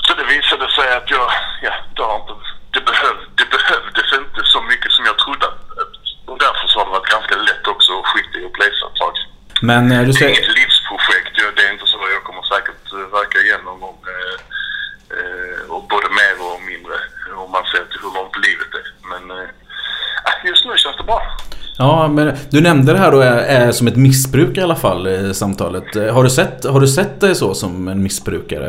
Så 0.05 0.11
det 0.19 0.26
visade 0.36 0.67
sig 0.78 0.88
att 0.97 1.09
jag, 1.15 1.28
ja, 1.67 1.74
det, 1.95 2.03
har 2.09 2.15
inte, 2.21 2.36
det, 2.76 2.84
behöv, 2.91 3.15
det 3.39 3.47
behövdes 3.55 4.09
inte 4.21 4.41
så 4.53 4.59
mycket 4.71 4.91
som 4.91 5.03
jag 5.09 5.17
trodde. 5.24 5.47
Och 6.30 6.38
därför 6.45 6.65
så 6.67 6.76
har 6.80 6.86
det 6.86 6.97
varit 6.97 7.15
ganska 7.17 7.36
lätt 7.49 7.65
också 7.74 7.91
att 7.99 8.07
skita 8.11 8.36
i 8.39 8.45
och 8.47 8.55
bläsa 8.59 8.84
ett 8.89 8.99
tag. 9.03 9.15
Men 9.70 9.91
eh, 9.91 9.99
du 9.99 10.05
Det 10.05 10.11
är 10.11 10.14
säger... 10.14 10.30
inget 10.38 10.57
livsprojekt. 10.61 11.34
Jag- 11.41 11.55
Det 11.57 11.64
är 11.68 11.72
inte 11.78 11.88
så. 11.93 11.97
Jag 12.18 12.24
kommer 12.28 12.43
säkert 12.55 12.84
eh, 12.97 13.05
verka 13.20 13.38
igenom 13.45 13.78
om, 13.89 13.97
eh, 14.14 14.36
eh, 15.18 15.59
och 15.74 15.84
både 15.93 16.07
mer 16.20 16.34
och 16.47 16.59
mindre 16.72 16.95
om 17.43 17.51
man 17.51 17.64
ser 17.72 17.84
till 17.91 18.01
hur 18.05 18.14
långt 18.20 18.36
livet 18.47 18.72
är. 18.82 18.88
Men 19.11 19.24
eh, 19.39 19.49
just 20.49 20.66
nu 20.66 20.72
känns 20.78 20.97
det 20.97 21.03
bra. 21.11 21.22
Ja, 21.78 22.07
men 22.07 22.38
du 22.51 22.61
nämnde 22.61 22.93
det 22.93 22.99
här 22.99 23.11
då 23.11 23.20
är, 23.22 23.72
som 23.72 23.88
ett 23.88 23.95
missbruk 24.07 24.57
i 24.57 24.61
alla 24.61 24.76
fall 24.86 25.07
i 25.07 25.34
samtalet. 25.34 25.89
Har 26.16 26.24
du 26.24 26.30
sett, 26.30 26.66
har 26.66 26.80
du 26.80 26.88
sett 26.88 27.22
dig 27.22 27.36
så 27.36 27.53
som 27.53 27.88
en 27.88 28.03
missbrukare? 28.03 28.68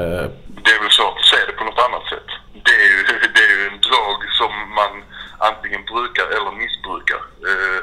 Det 0.64 0.70
är 0.76 0.80
väl 0.82 0.90
svårt 0.99 1.18
att 1.20 1.30
se 1.32 1.36
det 1.47 1.53
på 1.53 1.64
något 1.64 1.78
annat 1.86 2.05
sätt. 2.12 2.28
Det 2.66 2.74
är 2.84 2.88
ju, 2.97 3.01
det 3.36 3.42
är 3.49 3.55
ju 3.59 3.62
en 3.72 3.80
drog 3.88 4.18
som 4.40 4.53
man 4.80 4.92
antingen 5.51 5.82
brukar 5.92 6.26
eller 6.36 6.53
missbrukar. 6.62 7.20
Eh, 7.49 7.80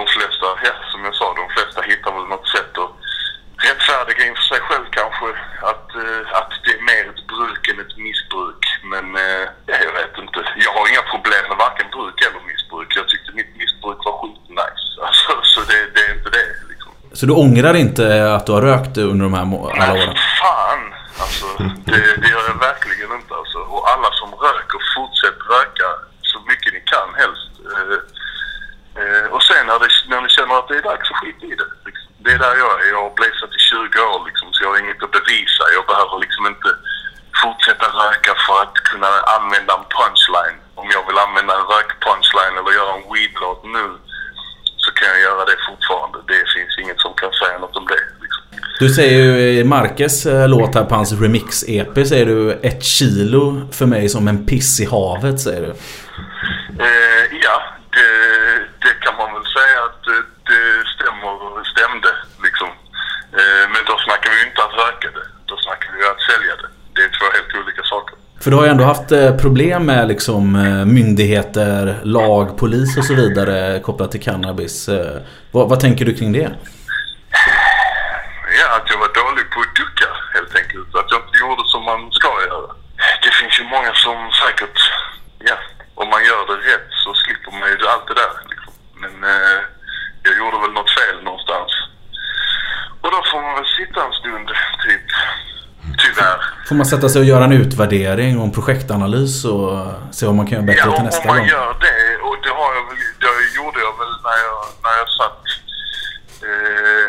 De 0.00 0.06
flesta, 0.16 0.46
ja, 0.68 0.72
som 0.92 1.00
jag 1.08 1.14
sa, 1.20 1.26
de 1.42 1.46
flesta 1.56 1.80
hittar 1.90 2.10
väl 2.16 2.26
något 2.34 2.48
sätt 2.56 2.72
att 2.84 2.92
rättfärdiga 3.68 4.22
inför 4.28 4.46
sig 4.52 4.60
själv 4.68 4.86
kanske 5.00 5.28
att, 5.70 5.88
eh, 6.02 6.22
att 6.40 6.50
det 6.64 6.72
är 6.78 6.82
mer 6.90 7.04
ett 7.12 7.22
bruk 7.32 7.62
än 7.70 7.78
ett 7.84 7.96
missbruk. 8.06 8.62
Men 8.92 9.06
eh, 9.24 9.44
ja, 9.70 9.76
jag 9.86 9.94
vet 10.00 10.14
inte. 10.24 10.38
Jag 10.66 10.72
har 10.76 10.84
inga 10.92 11.04
problem 11.14 11.44
med 11.50 11.58
varken 11.66 11.88
bruk 11.96 12.16
eller 12.26 12.40
missbruk. 12.52 12.88
Jag 12.98 13.06
tyckte 13.08 13.30
mitt 13.40 13.52
missbruk 13.62 13.98
var 14.06 14.14
skitnice. 14.20 14.84
Alltså, 15.06 15.32
så 15.52 15.58
det, 15.70 15.80
det 15.94 16.00
är 16.06 16.12
inte 16.18 16.30
det. 16.38 16.46
Så 17.22 17.26
du 17.26 17.34
ångrar 17.46 17.74
inte 17.84 18.04
att 18.36 18.46
du 18.46 18.52
har 18.52 18.64
rökt 18.72 18.94
under 19.12 19.24
de 19.28 19.34
här 19.38 19.46
alla 19.82 19.92
åren? 20.00 20.14
Fan! 20.42 20.82
Alltså, 21.24 21.46
det, 21.90 22.02
det 22.22 22.28
gör 22.34 22.44
jag 22.50 22.58
verkligen 22.68 23.10
inte. 23.18 23.32
Alltså. 23.40 23.58
Och 23.74 23.82
alla 23.92 24.10
som 24.20 24.30
röker, 24.46 24.80
fortsätt 24.96 25.38
röka 25.54 25.88
så 26.32 26.38
mycket 26.50 26.70
ni 26.76 26.80
kan 26.94 27.08
helst. 27.22 27.52
Eh, 27.72 27.98
eh, 29.00 29.26
och 29.34 29.42
sen 29.48 29.62
när, 29.68 29.78
det, 29.82 29.88
när 30.10 30.20
ni 30.24 30.28
känner 30.36 30.54
att 30.58 30.68
det 30.68 30.76
är 30.80 30.86
dags 30.90 31.08
så 31.08 31.14
skit 31.20 31.40
i 31.50 31.54
det. 31.60 31.70
Liksom. 31.88 32.08
Det 32.24 32.30
är 32.36 32.40
där 32.46 32.56
jag 32.62 32.70
är. 32.80 32.86
Jag 32.94 33.02
har 33.06 33.14
blazat 33.20 33.52
i 33.58 33.60
20 33.72 34.00
år 34.12 34.20
liksom, 34.28 34.46
så 34.52 34.58
jag 34.64 34.70
har 34.72 34.78
inget 34.84 35.04
att 35.06 35.16
bevisa. 35.18 35.62
Jag 35.76 35.84
behöver 35.92 36.16
liksom 36.24 36.44
inte 36.52 36.70
fortsätta 37.42 37.86
röka 38.02 38.32
för 38.46 38.56
att 38.64 38.76
kunna 38.90 39.10
använda 39.36 39.72
en 39.78 39.86
punchline. 39.96 40.58
Om 40.80 40.88
jag 40.96 41.02
vill 41.08 41.18
använda 41.26 41.52
en 41.58 41.66
rök-punchline 41.74 42.54
eller 42.58 42.72
göra 42.78 42.92
en 42.98 43.06
weed-låt 43.12 43.62
nu 43.76 43.86
så 44.84 44.90
kan 44.92 45.08
jag 45.08 45.20
göra 45.20 45.44
det 45.44 45.58
fortfarande. 45.68 46.18
Det 46.32 46.42
finns 46.54 46.78
inget 46.82 47.00
som 47.00 47.12
kan 47.14 47.32
säga 47.32 47.58
något 47.58 47.76
om 47.76 47.86
det. 47.86 48.02
Du 48.82 48.88
säger 48.88 49.22
ju 49.22 49.60
i 49.60 49.64
Marques 49.64 50.26
eh, 50.26 50.48
låt 50.48 50.74
här 50.74 50.84
på 50.84 50.94
hans 50.94 51.12
remix-EP 51.12 52.04
säger 52.04 52.26
du 52.26 52.52
ett 52.52 52.84
kilo 52.84 53.68
för 53.72 53.86
mig 53.86 54.08
som 54.08 54.28
en 54.28 54.46
piss 54.46 54.80
i 54.80 54.84
havet 54.84 55.40
säger 55.40 55.60
du. 55.60 55.72
Eh, 56.84 57.24
ja, 57.44 57.56
det, 57.96 58.08
det 58.84 58.94
kan 59.04 59.14
man 59.20 59.34
väl 59.34 59.46
säga 59.58 59.78
att 59.86 59.98
det, 60.08 60.20
det 60.50 60.64
stämmer, 60.94 61.34
stämde 61.72 62.10
liksom. 62.46 62.68
Eh, 63.38 63.64
men 63.72 63.82
då 63.86 63.94
snackar 64.06 64.30
vi 64.34 64.48
inte 64.48 64.60
att 64.66 64.74
röka 64.82 65.08
det. 65.18 65.26
Då 65.46 65.56
snackar 65.56 65.90
vi 65.96 66.02
att 66.12 66.22
sälja 66.30 66.54
det. 66.62 66.68
Det 66.94 67.02
är 67.06 67.10
två 67.18 67.26
helt 67.36 67.64
olika 67.64 67.82
saker. 67.82 68.16
För 68.42 68.50
du 68.50 68.56
har 68.56 68.64
ju 68.64 68.70
ändå 68.70 68.84
haft 68.84 69.12
eh, 69.12 69.36
problem 69.36 69.86
med 69.86 70.08
liksom 70.08 70.56
eh, 70.56 70.84
myndigheter, 70.84 72.00
lag, 72.02 72.58
polis 72.58 72.98
och 72.98 73.04
så 73.04 73.14
vidare 73.14 73.80
kopplat 73.80 74.10
till 74.10 74.22
cannabis. 74.22 74.88
Vad, 75.50 75.68
vad 75.68 75.80
tänker 75.80 76.04
du 76.04 76.14
kring 76.14 76.32
det? 76.32 76.50
Ja, 78.60 78.76
att 78.76 78.90
jag 78.90 78.98
var 78.98 79.12
dålig 79.22 79.50
på 79.50 79.60
att 79.60 79.74
ducka 79.74 80.08
helt 80.34 80.54
enkelt. 80.60 80.94
Att 80.94 81.10
jag 81.12 81.20
inte 81.24 81.38
gjorde 81.38 81.62
som 81.74 81.82
man 81.90 82.12
ska 82.12 82.30
göra. 82.50 82.70
Det 83.24 83.32
finns 83.40 83.54
ju 83.60 83.64
många 83.64 83.92
som 83.94 84.18
säkert, 84.42 84.78
ja, 85.48 85.56
om 85.94 86.08
man 86.14 86.24
gör 86.24 86.42
det 86.50 86.58
rätt 86.70 86.88
så 87.04 87.10
slipper 87.14 87.52
man 87.58 87.68
ju 87.70 87.76
allt 87.92 88.06
det 88.08 88.18
där. 88.24 88.34
Liksom. 88.52 88.72
Men 89.02 89.14
eh, 89.34 89.60
jag 90.26 90.34
gjorde 90.38 90.58
väl 90.64 90.74
något 90.78 90.94
fel 90.98 91.16
någonstans. 91.28 91.70
Och 93.02 93.10
då 93.14 93.18
får 93.30 93.40
man 93.46 93.54
väl 93.58 93.70
sitta 93.78 93.98
en 94.06 94.16
stund, 94.20 94.48
typ. 94.84 95.06
Tyvärr. 96.02 96.40
Får 96.72 96.76
man 96.84 96.92
sätta 96.96 97.08
sig 97.08 97.20
och 97.22 97.30
göra 97.32 97.44
en 97.44 97.56
utvärdering 97.64 98.32
och 98.38 98.44
en 98.48 98.54
projektanalys 98.58 99.34
och 99.52 99.70
se 100.16 100.22
vad 100.26 100.36
man 100.40 100.46
kan 100.46 100.54
göra 100.56 100.68
bättre 100.70 100.88
Ja, 100.90 100.96
till 100.96 101.08
nästa 101.10 101.28
gång? 101.28 101.46
gör 101.56 101.72
det 101.86 102.00
och 102.26 102.36
det 102.44 102.52
har 102.60 102.70
jag 102.78 102.84
väl, 102.88 102.98
det 103.22 103.32
gjorde 103.58 103.78
jag 103.86 103.94
väl 104.00 104.12
när 104.26 104.38
jag, 104.46 104.60
när 104.84 104.94
jag 105.00 105.08
satt 105.20 105.42
eh, 106.48 107.08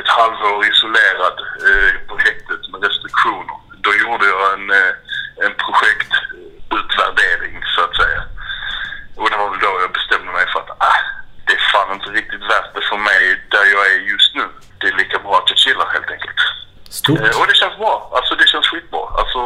ett 0.00 0.10
halvår 0.18 0.58
isolerad 0.70 1.36
eh, 1.68 1.92
på 2.08 2.14
häktet 2.26 2.62
med 2.70 2.78
restriktioner. 2.88 3.56
Då 3.84 3.90
gjorde 4.02 4.24
jag 4.34 4.42
en, 4.54 4.66
eh, 4.80 4.92
en 5.44 5.54
projektutvärdering 5.64 7.54
så 7.74 7.80
att 7.86 7.94
säga. 8.02 8.20
Och 9.20 9.26
det 9.30 9.36
var 9.42 9.48
väl 9.52 9.62
då 9.68 9.72
jag 9.84 9.92
bestämde 9.98 10.30
mig 10.38 10.46
för 10.52 10.58
att 10.62 10.70
ah, 10.90 11.00
det 11.46 11.52
är 11.58 11.62
fan 11.72 11.90
inte 11.96 12.10
riktigt 12.20 12.44
värt 12.52 12.70
det 12.76 12.84
för 12.90 12.98
mig 13.10 13.22
där 13.54 13.64
jag 13.74 13.82
är 13.92 13.98
just 14.12 14.30
nu. 14.38 14.46
Det 14.78 14.86
är 14.90 14.96
lika 15.02 15.18
bra 15.24 15.34
att 15.40 15.50
jag 15.52 15.58
chillar 15.64 15.88
helt 15.96 16.10
enkelt. 16.16 16.40
Stort. 16.90 17.20
Eh, 17.20 17.40
och 17.40 17.46
det 17.46 17.56
känns 17.60 17.76
bra. 17.82 17.94
Alltså 18.16 18.34
det 18.34 18.48
känns 18.48 18.66
skitbra. 18.68 19.04
Alltså 19.20 19.42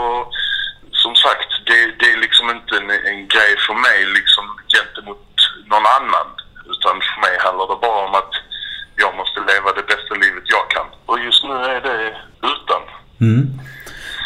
som 1.03 1.15
sagt, 1.25 1.51
det, 1.67 1.81
det 2.01 2.09
är 2.13 2.17
liksom 2.27 2.51
inte 2.51 2.73
en, 2.77 2.91
en 2.91 3.29
grej 3.29 3.53
för 3.67 3.75
mig 3.87 3.99
liksom 4.19 4.45
gentemot 4.75 5.27
någon 5.73 5.87
annan. 5.99 6.29
Utan 6.73 6.95
för 7.09 7.21
mig 7.27 7.35
handlar 7.47 7.67
det 7.69 7.79
bara 7.87 8.07
om 8.09 8.15
att 8.15 8.35
jag 8.97 9.17
måste 9.17 9.41
leva 9.41 9.73
det 9.73 9.87
bästa 9.93 10.15
livet 10.15 10.45
jag 10.57 10.71
kan. 10.71 10.87
Och 11.07 11.19
just 11.21 11.45
nu 11.45 11.55
är 11.75 11.81
det 11.81 12.01
utan. 12.53 12.83
Mm. 13.25 13.61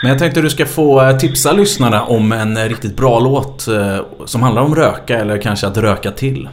Men 0.02 0.10
jag 0.10 0.18
tänkte 0.18 0.40
du 0.40 0.50
ska 0.50 0.66
få 0.66 1.02
eh, 1.02 1.16
tipsa 1.16 1.52
lyssnarna 1.52 2.02
om 2.04 2.32
en 2.32 2.56
eh, 2.56 2.64
riktigt 2.68 2.96
bra 2.96 3.18
låt 3.18 3.68
eh, 3.68 4.00
som 4.26 4.42
handlar 4.42 4.62
om 4.62 4.74
röka 4.74 5.14
eller 5.18 5.42
kanske 5.42 5.66
att 5.66 5.76
röka 5.76 6.10
till. 6.10 6.48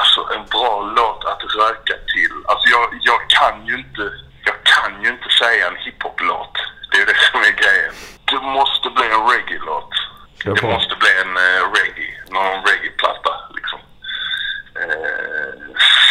Alltså 0.00 0.20
en 0.36 0.44
bra 0.54 0.92
låt 0.96 1.24
att 1.32 1.42
röka 1.62 1.94
till. 2.14 2.34
Alltså 2.50 2.66
jag, 2.76 2.84
jag 3.10 3.20
kan 3.38 3.66
ju 3.66 3.74
inte, 3.82 4.04
jag 4.48 4.58
kan 4.72 4.92
ju 5.02 5.08
inte 5.14 5.28
säga 5.42 5.62
en 5.70 5.76
hiphop-låt. 5.84 6.54
Det 6.90 6.96
är 7.02 7.06
det 7.12 7.18
som 7.30 7.40
är 7.50 7.54
grejen. 7.62 7.94
Det 8.30 8.40
måste 8.58 8.86
bli 8.96 9.06
en 9.16 9.24
reggae-låt. 9.32 9.92
Kör 10.42 10.54
Det 10.54 10.60
på. 10.60 10.66
måste 10.74 10.94
bli 11.02 11.12
en 11.24 11.32
uh, 11.46 11.60
reggae, 11.78 12.12
någon 12.36 12.58
reggae-platta 12.68 13.32
liksom. 13.56 13.80
Eh, 14.82 15.52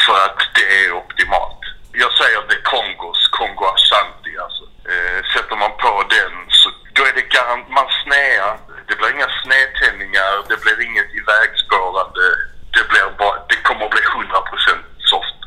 för 0.06 0.18
att 0.28 0.42
det 0.58 0.66
är 0.82 0.88
optimalt. 1.02 1.62
Jag 2.04 2.12
säger 2.20 2.38
att 2.40 2.50
det 2.50 2.58
är 2.62 2.66
Kongos, 2.74 3.20
Kongo 3.38 3.64
Ashanti 3.76 4.34
alltså. 4.46 4.64
Eh, 4.94 5.20
sätter 5.34 5.56
man 5.64 5.74
på 5.86 5.92
den 6.18 6.34
så 6.60 6.68
då 6.96 7.02
är 7.10 7.14
det 7.20 7.26
garant, 7.36 7.68
man 7.80 7.90
snear. 8.04 8.54
Det 8.88 8.96
blir 8.98 9.12
inga 9.18 9.30
snedtändningar, 9.42 10.32
det 10.50 10.58
blir 10.64 10.78
inget 10.88 11.10
ivägspårande. 11.22 12.26
Det 12.76 12.84
blir 12.92 13.06
bara, 13.22 13.38
det 13.52 13.60
kommer 13.68 13.84
att 13.86 13.96
bli 13.96 14.02
100% 14.02 14.84
soft. 15.12 15.40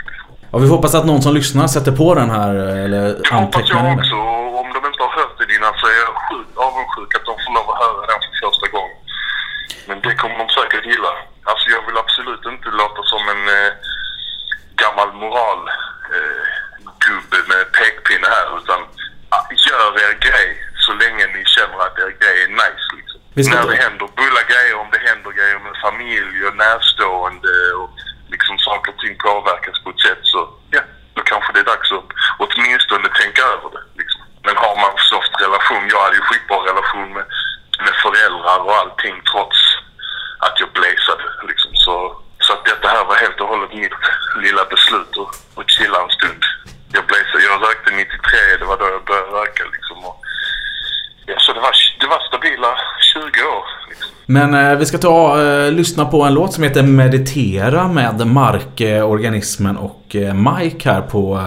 Vi 0.60 0.66
får 0.68 0.74
hoppas 0.76 0.94
att 0.94 1.06
någon 1.06 1.22
som 1.22 1.34
lyssnar 1.40 1.66
sätter 1.66 1.92
på 2.02 2.08
den 2.20 2.30
här 2.38 2.52
eh, 2.68 2.84
eller 2.84 3.02
Det 3.24 3.34
hoppas 3.42 3.66
jag 3.70 3.84
den. 3.84 3.98
också. 3.98 4.16
Om 4.62 4.68
de 4.76 4.80
inte 4.90 5.02
har 5.06 5.12
hört 5.20 5.34
det 5.38 5.54
innan 5.56 5.72
så 5.80 5.84
är 5.92 5.96
jag 6.04 6.12
sjukt 6.26 6.54
avundsjuk 6.66 7.10
att 7.18 7.26
de 7.30 7.34
får 7.44 7.52
lov 7.58 7.66
att 7.72 7.80
höra 7.84 8.02
den 8.10 8.20
för 8.26 8.32
första 8.46 8.66
gången. 8.74 8.96
Men 9.88 9.96
det 10.04 10.14
kommer 10.20 10.36
de 10.42 10.46
säkert 10.58 10.84
gilla. 10.92 11.12
Alltså 11.50 11.64
jag 11.74 11.82
vill 11.86 11.98
absolut 12.04 12.44
inte 12.54 12.68
låta 12.82 13.00
som 13.12 13.22
en 13.34 13.42
eh, 13.58 13.70
gammal 14.82 15.08
moral 15.22 15.60
eh, 16.16 16.44
gubbe 17.04 17.38
med 17.50 17.62
pekpinne 17.78 18.28
här 18.36 18.46
utan 18.58 18.80
ah, 19.36 19.44
gör 19.68 19.90
er 20.04 20.14
grej 20.26 20.48
så 20.84 20.92
länge 21.02 21.24
ni 21.34 21.42
känner 21.56 21.78
att 21.86 21.96
er 22.04 22.12
grej 22.22 22.36
är 22.46 22.50
nice 22.62 22.88
liksom. 22.98 23.20
Vi 23.38 23.42
ska 23.44 23.54
ta- 23.56 23.68
det 23.72 23.76
händer 23.86 24.06
bulla 24.20 24.42
grejer, 24.52 24.74
om 24.82 24.88
det 24.94 25.00
händer 25.08 25.30
grejer 25.38 25.58
med 25.66 25.74
familj 25.86 26.36
och 26.48 26.56
närstående 26.64 27.54
och 27.80 27.90
liksom 28.34 28.54
saker 28.58 28.88
och 28.92 28.98
ting 29.02 29.14
påverkas 29.28 29.78
på 29.84 29.90
ett 29.90 30.00
sätt 30.08 30.22
så 30.32 30.40
ja, 30.76 30.80
då 31.14 31.20
kanske 31.22 31.52
det 31.52 31.60
är 31.64 31.70
dags 31.74 31.88
att 31.98 32.08
åtminstone 32.44 33.08
tänka 33.22 33.42
över 33.54 33.68
det. 33.76 33.84
Liksom. 34.00 34.20
Men 34.46 34.56
har 34.64 34.76
man 34.84 34.92
soft 35.12 35.34
relation, 35.44 35.88
jag 35.92 36.00
hade 36.04 36.16
ju 36.20 36.22
skitbra 36.28 36.58
relation 36.70 37.08
med, 37.16 37.26
med 37.84 37.94
föräldrar 38.04 38.58
och 38.66 38.76
allting 38.82 39.16
trots 39.32 39.58
att 40.46 40.54
jag 40.60 40.68
blazade 40.78 41.24
liksom. 41.50 41.70
Så, 41.84 41.94
så 42.46 42.50
att 42.52 42.64
detta 42.64 42.88
här 42.88 43.04
var 43.04 43.16
helt 43.24 43.40
och 43.40 43.48
hållet 43.52 43.72
mitt 43.74 43.92
lilla 44.46 44.64
beslut 44.74 45.12
att, 45.22 45.32
att 45.58 45.70
chilla 45.70 45.98
en 46.04 46.10
stund. 46.18 46.42
Jag 46.96 47.04
blazade, 47.06 47.44
jag 47.50 47.62
rökte 47.68 47.90
93, 47.90 48.38
det 48.60 48.64
var 48.70 48.76
då 48.78 48.86
jag 48.96 49.04
började 49.04 49.30
röka 49.40 49.64
liksom. 49.74 49.96
Och, 50.08 50.16
ja, 51.26 51.34
så 51.38 51.52
det 51.52 51.60
var, 51.60 51.74
det 52.00 52.06
var 52.06 52.20
stabila 52.28 52.72
20 53.00 53.42
år. 53.56 53.64
Liksom. 53.90 54.10
Men 54.30 54.54
eh, 54.54 54.78
vi 54.78 54.86
ska 54.86 54.98
ta 54.98 55.42
eh, 55.42 55.70
lyssna 55.72 56.04
på 56.04 56.22
en 56.22 56.34
låt 56.34 56.52
som 56.52 56.64
heter 56.64 56.82
Meditera 56.82 57.88
med 57.88 58.26
Mark, 58.26 58.80
eh, 58.80 59.10
Organismen 59.10 59.76
och 59.76 60.16
Mike 60.34 60.90
här 60.90 61.00
på 61.02 61.40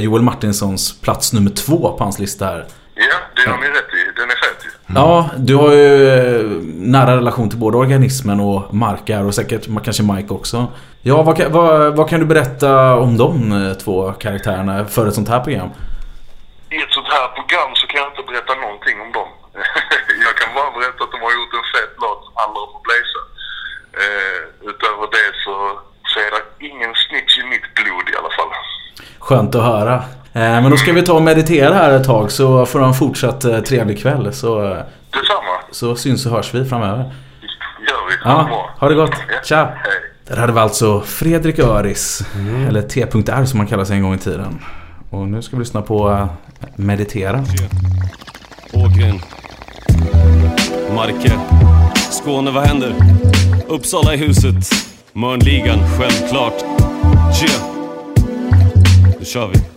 Joel 0.00 0.22
Martinsons 0.22 1.00
plats 1.00 1.32
nummer 1.32 1.50
två 1.50 1.92
på 1.98 2.04
hans 2.04 2.18
lista 2.18 2.44
här. 2.46 2.64
Ja, 2.94 3.16
det 3.36 3.50
har 3.50 3.58
ni 3.58 3.66
rätt 3.68 3.92
i. 3.94 4.20
Den 4.20 4.30
är 4.30 4.34
fet 4.34 4.64
ju. 4.64 4.70
Ja, 4.94 5.30
du 5.36 5.54
har 5.56 5.72
ju 5.72 6.42
nära 6.74 7.16
relation 7.16 7.48
till 7.50 7.58
både 7.58 7.76
Organismen 7.76 8.40
och 8.40 8.74
Mark 8.74 9.08
här 9.10 9.24
och 9.26 9.34
säkert 9.34 9.68
kanske 9.84 10.02
Mike 10.02 10.34
också. 10.34 10.66
Ja, 11.02 11.22
vad, 11.22 11.36
kan- 11.36 11.52
vad, 11.52 11.96
vad 11.96 12.08
kan 12.10 12.20
du 12.20 12.26
berätta 12.26 12.94
om 12.96 13.16
de 13.16 13.74
två 13.84 14.12
karaktärerna 14.12 14.84
för 14.84 15.06
ett 15.06 15.14
sånt 15.14 15.28
här 15.28 15.40
program? 15.40 15.68
I 16.70 16.76
ett 16.76 16.92
sånt 16.98 17.06
här 17.16 17.28
program 17.38 17.70
så 17.74 17.86
kan 17.86 18.00
jag 18.00 18.08
inte 18.12 18.22
berätta 18.32 18.54
någonting 18.54 18.96
om 19.06 19.12
dem. 19.12 19.28
jag 20.26 20.34
kan 20.40 20.50
bara 20.58 20.70
berätta 20.78 21.00
att 21.04 21.12
de 21.14 21.18
har 21.26 21.32
gjort 21.38 21.54
en 21.60 21.66
fet 21.74 21.92
låt 22.04 22.20
som 22.26 22.34
handlar 22.42 22.60
om 22.66 22.72
att 22.76 22.84
blaza. 22.86 23.20
Eh, 24.02 24.40
utöver 24.70 25.04
det 25.16 25.28
så, 25.44 25.54
så 26.10 26.16
är 26.26 26.30
det 26.36 26.44
ingen 26.70 26.92
snitch 27.04 27.34
i 27.42 27.44
mitt 27.52 27.66
blod 27.78 28.06
i 28.12 28.14
alla 28.20 28.32
fall. 28.38 28.50
Skönt 29.28 29.54
att 29.54 29.62
höra. 29.62 29.94
Eh, 29.94 30.02
Men 30.32 30.70
då 30.70 30.76
ska 30.76 30.92
vi 30.92 31.02
ta 31.02 31.12
och 31.12 31.22
meditera 31.22 31.74
här 31.74 31.90
ett 31.90 32.04
tag 32.04 32.30
så 32.30 32.66
får 32.66 32.78
du 32.78 32.84
ha 32.84 32.88
en 32.88 32.94
fortsatt 32.94 33.44
eh, 33.44 33.60
trevlig 33.60 33.98
kväll. 34.02 34.32
Så, 34.32 34.62
eh, 34.64 34.68
Detsamma. 34.68 35.56
så 35.72 35.96
syns 35.96 36.26
och 36.26 36.32
hörs 36.32 36.54
vi 36.54 36.64
framöver. 36.64 36.98
gör 36.98 38.08
vi. 38.10 38.16
Ja, 38.24 38.48
ha 38.78 38.88
det 38.88 38.94
gott. 38.94 39.10
Tja! 39.44 39.68
Där 40.28 40.36
hade 40.36 40.52
vi 40.52 40.58
alltså 40.58 41.00
Fredrik 41.00 41.58
Öris, 41.58 42.22
eller 42.68 42.82
T.R 42.82 43.44
som 43.44 43.58
man 43.58 43.66
kallar 43.66 43.84
sig 43.84 43.96
en 43.96 44.02
gång 44.02 44.14
i 44.14 44.18
tiden. 44.18 44.58
Och 45.10 45.28
nu 45.28 45.42
ska 45.42 45.56
vi 45.56 45.60
lyssna 45.60 45.82
på 45.82 46.28
Meditera. 46.76 47.44
Ågren. 48.72 49.20
Marke. 50.94 51.32
Skåne, 52.10 52.50
vad 52.50 52.64
händer? 52.66 52.94
Uppsala 53.68 54.14
i 54.14 54.16
huset. 54.16 54.54
Mörnligan, 55.12 55.78
självklart. 55.98 56.62
Yeah. 57.42 57.67
Nu 59.38 59.67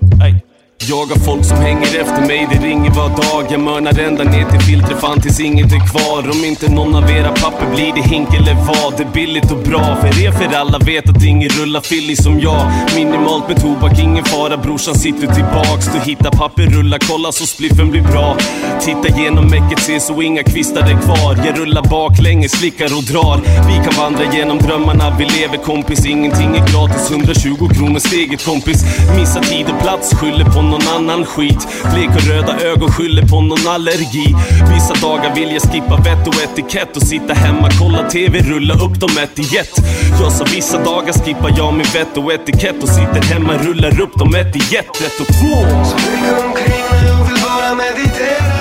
Jagar 0.91 1.11
Jag 1.11 1.17
har 1.17 1.25
folk 1.25 1.45
som 1.45 1.57
hänger 1.57 2.01
efter 2.01 2.21
mig, 2.27 2.47
det 2.51 2.67
ringer 2.67 2.91
var 2.91 3.09
dag. 3.09 3.51
Jag 3.51 3.59
mörnar 3.59 3.99
ända 3.99 4.23
ner 4.23 4.49
till 4.49 4.59
filtret 4.59 4.99
fan 5.01 5.21
tills 5.21 5.39
inget 5.39 5.73
är 5.73 5.83
kvar. 5.91 6.29
Om 6.31 6.45
inte 6.45 6.71
någon 6.71 6.95
av 6.95 7.11
era 7.11 7.31
papper 7.31 7.75
blir 7.75 7.93
det 7.95 8.01
hink 8.01 8.33
eller 8.33 8.53
vad. 8.53 8.97
Det 8.97 9.03
är 9.03 9.13
billigt 9.13 9.51
och 9.51 9.57
bra 9.57 9.97
för 10.01 10.23
er 10.23 10.31
för 10.31 10.55
alla 10.57 10.79
vet 10.79 11.09
att 11.09 11.23
ingen 11.23 11.49
rullar 11.49 11.81
filly 11.81 12.15
som 12.15 12.39
jag. 12.39 12.71
Minimalt 12.95 13.47
med 13.47 13.61
tobak, 13.61 13.99
ingen 13.99 14.25
fara 14.25 14.57
brorsan 14.57 14.95
sitter 14.95 15.27
tillbaks. 15.27 15.85
Du 15.93 15.99
hittar 16.11 16.31
papper, 16.31 16.63
rulla, 16.63 16.97
kolla 16.99 17.31
så 17.31 17.45
spliffen 17.45 17.91
blir 17.91 18.01
bra. 18.01 18.37
Titta 18.81 19.21
genom 19.21 19.45
mäcket, 19.49 19.79
se 19.79 19.99
så 19.99 20.21
inga 20.21 20.43
kvistar 20.43 20.81
är 20.81 21.01
kvar. 21.01 21.45
Jag 21.45 21.59
rullar 21.59 21.83
baklänges, 21.89 22.51
slickar 22.51 22.97
och 22.97 23.03
drar. 23.03 23.37
Vi 23.67 23.75
kan 23.85 23.93
vandra 24.03 24.33
genom 24.33 24.57
drömmarna, 24.57 25.15
vi 25.19 25.25
lever 25.25 25.57
kompis. 25.57 26.05
Ingenting 26.05 26.55
är 26.55 26.63
gratis, 26.71 27.11
120 27.11 27.69
kronor 27.75 27.99
steget 27.99 28.45
kompis. 28.45 28.79
Missa 29.17 29.39
tid 29.39 29.65
och 29.73 29.81
plats, 29.81 30.15
skyller 30.15 30.45
på 30.45 30.61
någon 30.61 30.80
annan 30.87 31.25
skit 31.25 31.67
Blek 31.93 32.09
och 32.09 32.23
röda 32.27 32.59
ögon, 32.59 32.91
skyller 32.91 33.27
på 33.27 33.41
någon 33.41 33.67
allergi 33.67 34.35
Vissa 34.73 35.07
dagar 35.07 35.35
vill 35.35 35.51
jag 35.51 35.61
skippa 35.61 35.95
vett 35.97 36.27
och 36.27 36.35
etikett 36.43 36.97
Och 36.97 37.03
sitta 37.03 37.33
hemma, 37.33 37.69
kolla 37.79 38.09
TV, 38.09 38.39
rulla 38.39 38.73
upp 38.73 38.99
dem 38.99 39.09
ett 39.23 39.39
i 39.39 39.57
ett 39.57 39.75
Jag 40.21 40.31
sa 40.31 40.45
vissa 40.53 40.83
dagar 40.83 41.13
skippar 41.13 41.53
jag 41.57 41.73
min 41.73 41.87
vett 41.93 42.17
och 42.17 42.33
etikett 42.33 42.83
Och 42.83 42.89
sitter 42.89 43.21
hemma, 43.21 43.53
rullar 43.57 44.01
upp 44.01 44.13
dem 44.13 44.35
ett 44.35 44.55
i 44.55 44.75
ett, 44.75 45.01
ett 45.01 45.19
och 45.19 45.27
två 45.27 45.55
Springer 45.85 46.45
omkring 46.45 46.83
och 46.91 47.07
jag 47.07 47.25
vill 47.25 47.43
bara 47.43 47.75
meditera 47.75 48.51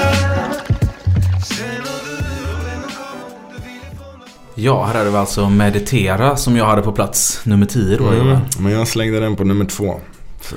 Ja, 4.63 4.85
här 4.85 4.95
hade 4.95 5.11
vi 5.11 5.17
alltså 5.17 5.49
Meditera 5.49 6.37
som 6.37 6.57
jag 6.57 6.65
hade 6.65 6.83
på 6.83 6.93
plats 6.93 7.41
nummer 7.45 7.67
10 7.67 7.97
då. 7.97 8.09
Mm. 8.09 8.39
Men 8.59 8.73
jag 8.73 8.89
slängde 8.89 9.21
den 9.21 9.37
på 9.37 9.45
nummer 9.45 9.65
två. 9.65 10.01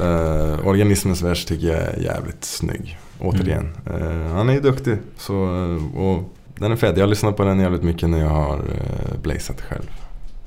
Uh, 0.01 0.67
organismens 0.67 1.21
vers 1.21 1.45
tycker 1.45 1.67
jag 1.67 1.81
är 1.81 1.99
jävligt 1.99 2.43
snygg. 2.43 2.97
Återigen. 3.19 3.69
Eh, 3.86 4.36
han 4.36 4.49
är 4.49 4.53
ju 4.53 4.59
duktig. 4.59 4.97
Så, 5.17 5.34
eh, 5.34 5.97
och 5.97 6.34
den 6.55 6.71
är 6.71 6.75
fet. 6.75 6.97
Jag 6.97 7.03
har 7.03 7.09
lyssnat 7.09 7.38
på 7.38 7.43
den 7.43 7.59
jävligt 7.59 7.84
mycket 7.84 8.09
när 8.09 8.19
jag 8.19 8.29
har 8.29 8.55
uh, 8.57 9.21
blazat 9.21 9.62
själv. 9.62 9.91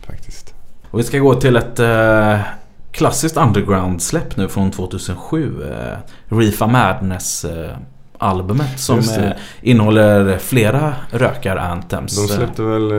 Faktiskt. 0.06 0.54
Och 0.90 0.98
vi 0.98 1.04
ska 1.04 1.18
gå 1.18 1.34
till 1.34 1.56
ett 1.56 1.78
eh, 1.78 2.40
klassiskt 2.90 3.36
underground-släpp 3.36 4.36
nu 4.36 4.48
från 4.48 4.70
2007. 4.70 5.62
Eh, 5.62 5.98
Reefa 6.28 6.66
Madness-albumet 6.66 7.62
som 7.62 7.95
Just 8.96 9.14
det. 9.14 9.26
eh, 9.26 9.32
innehåller 9.62 10.38
flera 10.38 10.94
rökar-anthems. 11.10 12.16
De 12.28 12.34
släppte 12.34 12.62
väl 12.62 12.92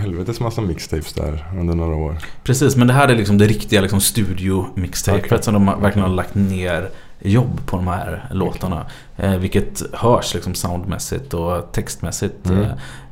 helvetes 0.00 0.40
massa 0.40 0.60
mixtapes 0.60 1.12
där 1.12 1.44
under 1.60 1.74
några 1.74 1.96
år. 1.96 2.16
Precis, 2.44 2.76
men 2.76 2.86
det 2.86 2.92
här 2.92 3.08
är 3.08 3.14
liksom 3.16 3.38
det 3.38 3.46
riktiga 3.46 3.80
liksom 3.80 4.00
studio-mixtapet 4.00 5.24
Okej. 5.26 5.42
som 5.42 5.54
de 5.54 5.66
verkligen 5.66 6.08
har 6.08 6.14
lagt 6.16 6.34
ner 6.34 6.88
jobb 7.20 7.66
på 7.66 7.76
de 7.76 7.86
här 7.88 8.24
låtarna. 8.32 8.86
Eh, 9.16 9.36
vilket 9.36 9.82
hörs 9.92 10.34
liksom 10.34 10.54
soundmässigt 10.54 11.34
och 11.34 11.72
textmässigt. 11.72 12.50
Mm. 12.50 12.64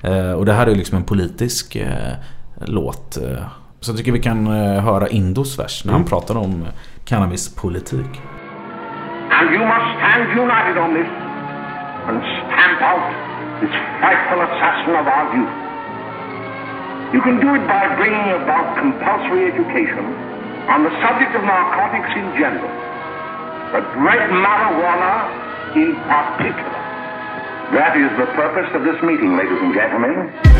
Eh, 0.02 0.32
och 0.32 0.46
det 0.46 0.52
här 0.52 0.66
är 0.66 0.74
liksom 0.74 0.96
en 0.98 1.04
politisk 1.04 1.76
eh, 1.76 2.12
låt. 2.64 3.16
Eh, 3.16 3.42
Så 3.80 3.90
jag 3.90 3.98
tycker 3.98 4.12
vi 4.12 4.22
kan 4.22 4.46
eh, 4.46 4.80
höra 4.82 5.08
Indos 5.08 5.58
vers 5.58 5.84
när 5.84 5.92
han 5.92 6.00
Mm. 6.00 6.08
pratar 6.08 6.36
om 6.36 6.64
cannabispolitik. 7.04 8.06
And 9.40 9.48
you 9.56 9.64
must 9.64 9.88
stand 9.96 10.36
united 10.36 10.76
on 10.76 10.92
this 10.92 11.08
and 11.08 12.20
stamp 12.20 12.80
out 12.84 13.08
this 13.64 13.72
frightful 13.96 14.44
assassin 14.44 14.92
of 15.00 15.08
our 15.08 15.26
youth. 15.32 15.56
You 17.16 17.24
can 17.24 17.40
do 17.40 17.56
it 17.56 17.64
by 17.64 17.88
bringing 17.96 18.36
about 18.36 18.76
compulsory 18.76 19.48
education 19.48 20.04
on 20.68 20.84
the 20.84 20.92
subject 21.00 21.32
of 21.32 21.42
narcotics 21.42 22.12
in 22.20 22.28
general, 22.36 22.68
but 23.72 23.80
red 24.04 24.28
marijuana 24.28 25.24
in 25.72 25.96
particular. 26.04 26.89
That 27.70 27.94
is 27.96 28.10
the 28.18 28.26
purpose 28.34 28.66
of 28.74 28.82
this 28.82 28.98
meeting, 29.08 29.30
ladies 29.38 29.60
and 29.62 29.72
gentlemen. 29.72 30.12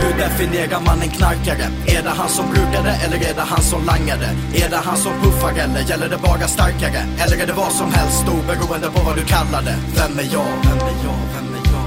Hur 0.02 0.12
definierar 0.24 0.80
man 0.86 1.02
en 1.02 1.10
knarkare? 1.18 1.66
Är 1.96 2.02
det 2.02 2.14
han 2.20 2.28
som 2.28 2.46
brukade 2.54 2.90
eller 3.04 3.16
är 3.30 3.34
det 3.34 3.46
han 3.52 3.62
som 3.72 3.80
langade? 3.92 4.28
Är 4.62 4.68
det 4.70 4.80
han 4.88 4.96
som 4.96 5.12
puffar 5.22 5.52
eller 5.64 5.80
gäller 5.90 6.08
det 6.08 6.20
bara 6.28 6.46
starkare? 6.56 7.00
Eller 7.22 7.36
är 7.42 7.46
det 7.46 7.56
vad 7.64 7.72
som 7.80 7.88
helst 7.98 8.24
oberoende 8.36 8.88
på 8.94 9.00
vad 9.08 9.16
du 9.20 9.24
kallar 9.34 9.62
det? 9.68 9.76
Vem 9.98 10.14
är 10.22 10.28
jag? 10.36 10.50
Vem 10.68 10.80
är 10.92 10.96
jag? 11.06 11.20
Vem 11.34 11.48
är 11.58 11.64
jag? 11.74 11.86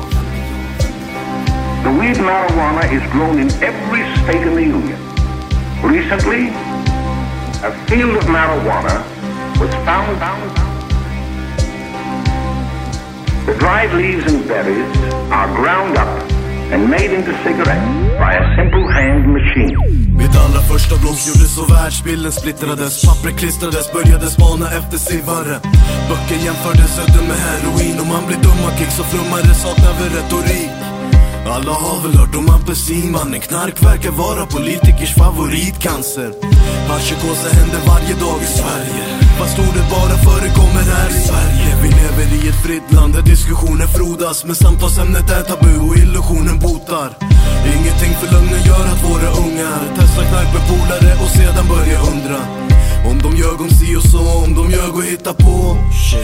The 1.85 1.91
weed 1.99 2.19
marijuana 2.29 2.83
is 2.95 3.03
grown 3.13 3.37
in 3.43 3.49
every 3.69 4.03
state 4.21 4.43
in 4.49 4.55
the 4.59 4.65
Union. 4.79 4.99
Recently, 5.93 6.43
a 7.67 7.71
field 7.87 8.15
of 8.17 8.25
marijuana 8.37 8.95
was 9.59 9.73
found. 9.87 10.62
The 13.45 13.53
dried 13.59 13.91
leaves 13.93 14.25
and 14.31 14.47
berries 14.47 14.97
are 15.29 15.47
ground 15.59 15.97
up 15.97 16.07
and 16.71 16.89
made 16.89 17.11
into 17.11 17.33
cigarettes 17.43 17.91
by 18.23 18.31
a 18.41 18.45
simple 18.55 18.85
hand 18.97 19.23
machine. 19.37 19.77
Mitt 20.17 20.35
allra 20.43 20.61
första 20.71 20.95
block 21.01 21.17
gjordes 21.27 21.55
så 21.55 21.65
världsbilden 21.65 22.31
splittrades. 22.31 23.05
Papper 23.05 23.31
klistrades, 23.37 23.91
började 23.91 24.27
spana 24.27 24.65
efter 24.79 24.97
sivare. 24.97 25.55
Böcker 26.09 26.39
jämförde 26.45 26.83
södern 26.95 27.27
med 27.27 27.37
heroin. 27.45 27.99
Och 28.01 28.07
man 28.07 28.23
blir 28.27 28.37
dumma 28.37 28.69
kicks 28.77 28.99
och 28.99 29.05
flummare 29.05 29.53
saknar 29.63 29.93
väl 29.99 30.09
retorik. 30.19 30.71
Alla 31.55 31.73
har 31.73 32.01
väl 32.03 32.15
hört 32.19 32.35
om 32.35 32.49
apelsinmannen 32.49 33.39
Knark 33.39 33.83
verkar 33.83 34.11
vara 34.11 34.45
politikers 34.45 35.15
favoritcancer. 35.15 36.31
Haschpsykose 36.89 37.49
händer 37.57 37.81
varje 37.87 38.13
dag 38.25 38.39
i 38.41 38.45
Sverige. 38.45 39.22
Fast 39.39 39.59
ordet 39.59 39.89
bara 39.89 40.15
förekommer 40.29 40.83
här 40.93 41.09
i 41.09 41.19
Sverige? 41.29 41.69
Vi 41.83 41.89
lever 41.89 42.27
i 42.37 42.49
ett 42.49 42.63
fritt 42.65 42.93
land 42.97 43.13
där 43.13 43.21
diskussioner 43.21 43.87
frodas 43.87 44.45
Men 44.45 44.55
samtalsämnet 44.55 45.29
är 45.37 45.41
tabu 45.41 45.73
och 45.87 45.97
illusionen 45.97 46.59
botar. 46.59 47.09
Ingenting 47.75 48.13
för 48.19 48.27
lögnen 48.33 48.61
gör 48.69 48.85
att 48.93 49.03
våra 49.09 49.29
ungar 49.45 49.81
Testar 49.97 50.23
knark 50.29 50.49
med 50.55 50.63
polare 50.69 51.13
och 51.23 51.31
sedan 51.37 51.65
börjar 51.73 52.01
undra 52.11 52.39
om 53.09 53.21
de 53.21 53.37
ljög 53.37 53.61
om 53.61 53.69
si 53.69 53.95
och 53.95 54.03
så, 54.03 54.43
om 54.43 54.53
de 54.55 54.71
ljög 54.71 54.95
och 54.95 55.03
hittar 55.03 55.33
på. 55.33 55.77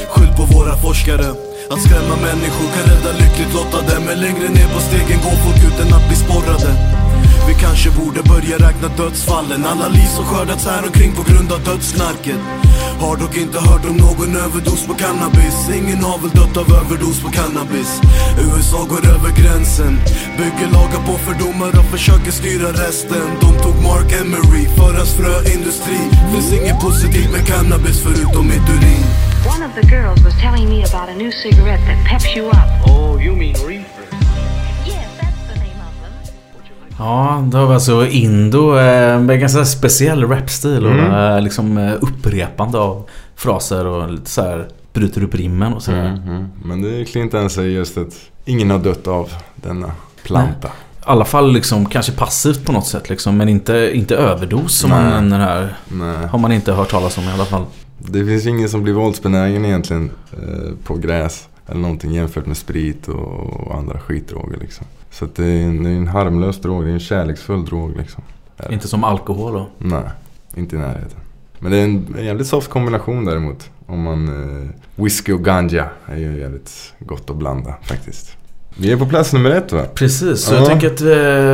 Skyll 0.10 0.34
på 0.38 0.44
våra 0.44 0.78
forskare. 0.78 1.49
Att 1.70 1.82
skrämma 1.86 2.16
människor 2.28 2.68
kan 2.76 2.86
rädda 2.92 3.12
lyckligt 3.22 3.54
lottade 3.54 4.00
Men 4.06 4.20
längre 4.26 4.50
ner 4.50 4.70
på 4.74 4.80
stegen 4.80 5.20
går 5.26 5.38
folk 5.46 5.62
utan 5.70 5.94
att 5.98 6.08
bli 6.08 6.18
sporrade. 6.26 6.72
Vi 7.48 7.54
kanske 7.54 7.90
borde 7.92 8.22
börja 8.34 8.56
räkna 8.68 8.88
dödsfallen. 8.98 9.66
Alla 9.66 9.88
liv 9.88 10.10
som 10.16 10.26
skördats 10.26 10.66
här 10.66 10.86
omkring 10.86 11.12
på 11.20 11.24
grund 11.30 11.52
av 11.52 11.60
dödsknarket 11.64 12.42
Har 13.00 13.16
dock 13.18 13.38
inte 13.38 13.60
hört 13.60 13.86
om 13.90 13.98
någon 13.98 14.36
överdos 14.36 14.82
på 14.88 14.94
cannabis. 14.94 15.58
Ingen 15.80 16.04
har 16.04 16.18
väl 16.24 16.34
dött 16.40 16.58
av 16.62 16.68
överdos 16.82 17.20
på 17.24 17.30
cannabis. 17.40 17.90
USA 18.46 18.82
går 18.94 19.04
över 19.16 19.32
gränsen. 19.42 19.94
Bygger 20.38 20.70
lagar 20.78 21.02
på 21.08 21.14
fördomar 21.26 21.72
och 21.80 21.90
försöker 21.96 22.32
styra 22.32 22.70
resten. 22.84 23.28
De 23.42 23.50
tog 23.64 23.76
Mark 23.90 24.10
Emery 24.22 24.66
för 24.78 24.94
hans 24.98 25.14
fröindustri. 25.18 26.02
Finns 26.32 26.54
inget 26.54 26.80
positivt 26.80 27.32
med 27.32 27.48
cannabis 27.48 27.98
förutom 28.04 28.48
mitt 28.48 28.70
urin. 28.76 29.29
One 29.48 29.66
of 29.66 29.72
the 29.76 29.88
girls 29.88 30.24
was 30.26 30.34
telling 30.42 30.70
me 30.70 30.84
about 30.84 31.10
a 31.10 31.14
new 31.14 31.32
cigarette 31.32 31.82
that 31.88 32.06
peps 32.10 32.36
you 32.36 32.48
up. 32.48 32.88
Oh, 32.88 33.24
you 33.26 33.36
mean 33.36 33.56
reefer? 33.68 33.86
Ja, 36.98 37.44
då 37.52 37.58
har 37.58 37.68
vi 37.68 37.74
alltså 37.74 38.08
Indo 38.08 38.78
eh, 38.80 39.20
med 39.20 39.40
ganska 39.40 39.66
speciell 39.66 40.28
rapstil 40.28 40.86
och 40.86 40.92
Mm. 40.92 41.36
eh, 41.36 41.42
liksom 41.42 41.78
eh, 41.78 41.94
upprepande 42.02 42.78
av 42.80 43.10
fraser 43.36 43.86
och 43.86 44.12
lite 44.12 44.30
så 44.30 44.42
här 44.42 44.68
bryter 44.94 45.24
upp 45.24 45.36
rimmen 45.36 45.74
och 45.74 45.84
sådär. 45.84 46.06
Mm, 46.06 46.24
mm. 46.30 46.48
Men 46.64 46.82
det 46.82 47.02
är 47.02 47.06
Clinton 47.06 47.50
säger 47.50 47.70
just 47.70 47.98
att 47.98 48.14
ingen 48.46 48.72
har 48.72 48.80
dött 48.80 49.08
av 49.08 49.30
denna 49.56 49.92
planta. 50.24 50.68
I 50.68 50.72
alla 51.12 51.26
fall 51.26 51.52
liksom 51.54 51.86
kanske 51.86 52.12
passivt 52.12 52.66
på 52.66 52.72
något 52.72 52.88
sätt 52.88 53.10
liksom, 53.10 53.38
men 53.38 53.50
inte, 53.50 53.92
inte 53.94 54.16
överdos 54.16 54.78
som 54.78 54.90
man 54.90 55.04
Nej. 55.04 55.12
nämner 55.14 55.40
här. 55.40 55.76
Nej. 55.88 56.28
Har 56.32 56.40
man 56.40 56.52
inte 56.52 56.72
hört 56.74 56.90
talas 56.92 57.18
om 57.18 57.24
i 57.24 57.32
alla 57.32 57.46
fall. 57.46 57.66
Det 58.00 58.26
finns 58.26 58.46
ingen 58.46 58.70
som 58.70 58.84
blir 58.84 58.94
våldsbenägen 58.94 59.66
egentligen 59.66 60.12
eh, 60.32 60.74
på 60.84 60.96
gräs. 60.96 61.48
Eller 61.68 61.82
någonting 61.82 62.12
jämfört 62.12 62.46
med 62.46 62.58
sprit 62.58 63.08
och, 63.08 63.68
och 63.68 63.76
andra 63.76 64.00
skitdroger 64.00 64.58
liksom. 64.58 64.86
Så 65.12 65.28
det 65.36 65.46
är, 65.46 65.64
en, 65.64 65.84
det 65.84 65.90
är 65.90 65.94
en 65.94 66.08
harmlös 66.08 66.62
drog. 66.62 66.84
Det 66.84 66.90
är 66.90 66.94
en 66.94 67.00
kärleksfull 67.00 67.66
drog 67.66 67.98
liksom. 67.98 68.24
Det. 68.58 68.74
Inte 68.74 68.88
som 68.88 69.04
alkohol 69.04 69.54
då. 69.54 69.68
Nej, 69.78 70.04
inte 70.56 70.76
i 70.76 70.80
närheten. 70.80 71.20
Men 71.60 71.72
det 71.72 71.78
är 71.78 71.84
en, 71.84 72.16
en 72.18 72.26
jävligt 72.26 72.48
soft 72.48 72.70
kombination 72.70 73.26
däremot. 73.26 73.70
Om 73.86 74.02
man... 74.02 74.28
Eh, 74.64 74.70
whisky 74.96 75.32
och 75.34 75.44
ganja 75.44 75.90
är 76.06 76.18
ju 76.18 76.40
jävligt 76.40 76.94
gott 77.00 77.30
att 77.30 77.36
blanda 77.36 77.76
faktiskt. 77.82 78.38
Vi 78.78 78.92
är 78.92 78.98
på 78.98 79.06
plats 79.06 79.34
nummer 79.34 79.52
ett 79.52 79.72
va? 79.72 79.84
Precis, 79.96 80.42
så 80.42 80.54
Ja. 80.54 80.58
jag 80.60 80.68
tänker 80.68 80.88
att 80.88 81.02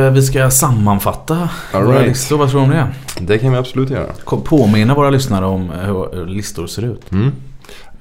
eh, 0.08 0.12
vi 0.14 0.22
ska 0.22 0.50
sammanfatta 0.50 1.48
All 1.72 1.84
våra 1.84 1.96
right. 1.96 2.08
listor. 2.08 2.38
Vad 2.38 2.50
tror 2.50 2.60
du 2.60 2.64
om 2.66 2.70
det? 2.70 2.86
Det 3.20 3.38
kan 3.38 3.52
vi 3.52 3.58
absolut 3.58 3.90
göra. 3.90 4.06
Påminna 4.44 4.94
våra 4.94 5.10
lyssnare 5.10 5.44
om 5.46 5.70
eh, 5.70 5.76
hur 5.76 6.26
listor 6.26 6.66
ser 6.66 6.82
ut. 6.82 7.12
Mm. 7.12 7.32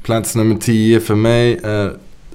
Plats 0.03 0.35
nummer 0.35 0.55
10 0.55 0.99
för 0.99 1.15
mig 1.15 1.59
är 1.63 1.85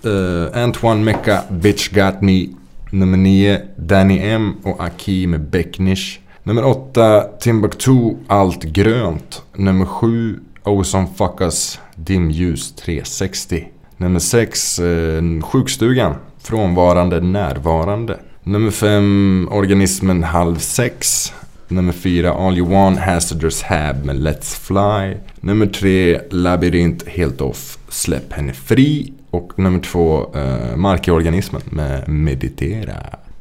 eh, 0.05 0.63
Antoine 0.65 1.05
Mecca, 1.05 1.41
Bitch 1.51 1.89
Got 1.89 2.21
Me. 2.21 2.47
Nummer 2.93 3.17
9, 3.19 3.61
Danny 3.77 4.19
M 4.19 4.53
och 4.63 4.81
Aki 4.81 5.27
med 5.27 5.41
Becknish. 5.41 6.19
Nummer 6.43 6.65
8, 6.65 7.23
Timbuktu, 7.41 8.15
Allt 8.27 8.63
Grönt. 8.63 9.43
Nummer 9.57 9.87
7, 9.87 10.39
Ozone 10.65 11.07
Fuckas, 11.17 11.81
Dimljus 11.95 12.73
360. 12.75 13.65
Nummer 13.97 14.19
6, 14.21 14.79
eh, 14.79 15.23
Sjukstugan, 15.43 16.15
Frånvarande 16.43 17.21
Närvarande. 17.21 18.19
Nummer 18.43 18.71
5, 18.71 19.49
Organismen 19.51 20.23
Halv 20.23 20.57
6. 20.57 21.33
Nummer 21.69 21.93
4, 21.93 22.31
All 22.33 22.59
You 22.59 22.69
Want 22.71 22.99
Hazardous 22.99 23.63
Hab 23.63 24.05
med 24.05 24.17
Let's 24.17 24.61
Fly. 24.61 25.17
Nummer 25.41 25.67
3, 25.67 26.21
Labyrint 26.31 27.09
Helt 27.09 27.41
Off, 27.41 27.79
Släpp 27.89 28.33
Henne 28.33 28.53
Fri. 28.53 29.13
Och 29.31 29.59
nummer 29.59 29.81
2, 29.81 30.35
eh, 30.35 30.77
Mark 30.77 31.09
i 31.09 31.11
Organismen 31.11 31.63
med 31.65 32.09
Meditera. 32.09 32.97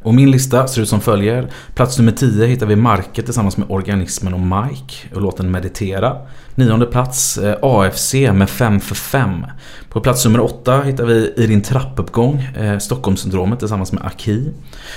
Och 0.10 0.15
min 0.15 0.31
lista 0.31 0.68
ser 0.68 0.81
ut 0.81 0.90
som 0.90 1.02
följer. 1.02 1.52
Plats 1.76 1.98
nummer 1.98 2.11
10 2.11 2.45
hittar 2.45 2.65
vi 2.65 2.76
Market 2.76 3.26
tillsammans 3.26 3.57
med 3.57 3.72
Organismen 3.72 4.34
och 4.34 4.40
Mike 4.40 5.15
och 5.15 5.22
låten 5.22 5.52
Meditera. 5.52 6.18
Nionde 6.56 6.86
plats 6.86 7.38
eh, 7.38 7.57
AFC 7.61 8.14
med 8.14 8.49
5 8.49 8.80
för 8.80 8.95
5. 8.95 9.45
På 9.90 10.02
plats 10.02 10.26
nummer 10.26 10.40
8 10.40 10.81
hittar 10.81 11.06
vi 11.06 11.34
I 11.38 11.48
din 11.48 11.61
trappuppgång 11.61 12.41
eh, 12.41 12.77
Stockholmssyndromet 12.77 13.60
tillsammans 13.60 13.91
med 13.91 14.06
Aki. 14.06 14.52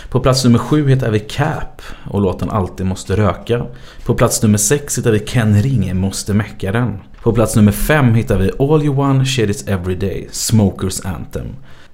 På 0.08 0.20
plats 0.20 0.44
nummer 0.44 0.58
7 0.58 0.88
hittar 0.88 1.10
vi 1.10 1.20
Cap 1.20 1.82
och 2.10 2.20
låten 2.20 2.50
Alltid 2.50 2.86
måste 2.86 3.16
röka. 3.16 3.66
På 4.04 4.14
plats 4.14 4.42
nummer 4.42 4.58
6 4.58 4.98
hittar 4.98 5.12
vi 5.12 5.18
Ken 5.18 5.62
Ring 5.62 5.96
Måste 5.96 6.34
mecka 6.34 6.72
den. 6.72 6.98
På 7.22 7.32
plats 7.32 7.56
nummer 7.56 7.72
5 7.72 8.14
hittar 8.14 8.38
vi 8.38 8.50
All 8.58 8.84
You 8.84 8.94
Want 8.94 9.28
Shit 9.28 9.50
Is 9.50 9.68
Everyday 9.68 10.28
Smokers 10.30 11.00
Anthem. 11.00 11.46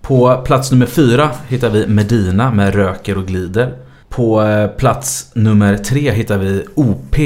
På 0.08 0.42
plats 0.44 0.70
nummer 0.70 0.86
fyra 0.86 1.30
hittar 1.48 1.70
vi 1.70 1.86
Medina 1.86 2.50
med 2.50 2.74
Röker 2.74 3.18
och 3.18 3.26
glider. 3.26 3.76
På 4.08 4.42
eh, 4.42 4.68
plats 4.68 5.30
nummer 5.34 5.76
tre 5.76 6.10
hittar 6.10 6.38
vi 6.38 6.64
OP 6.74 7.18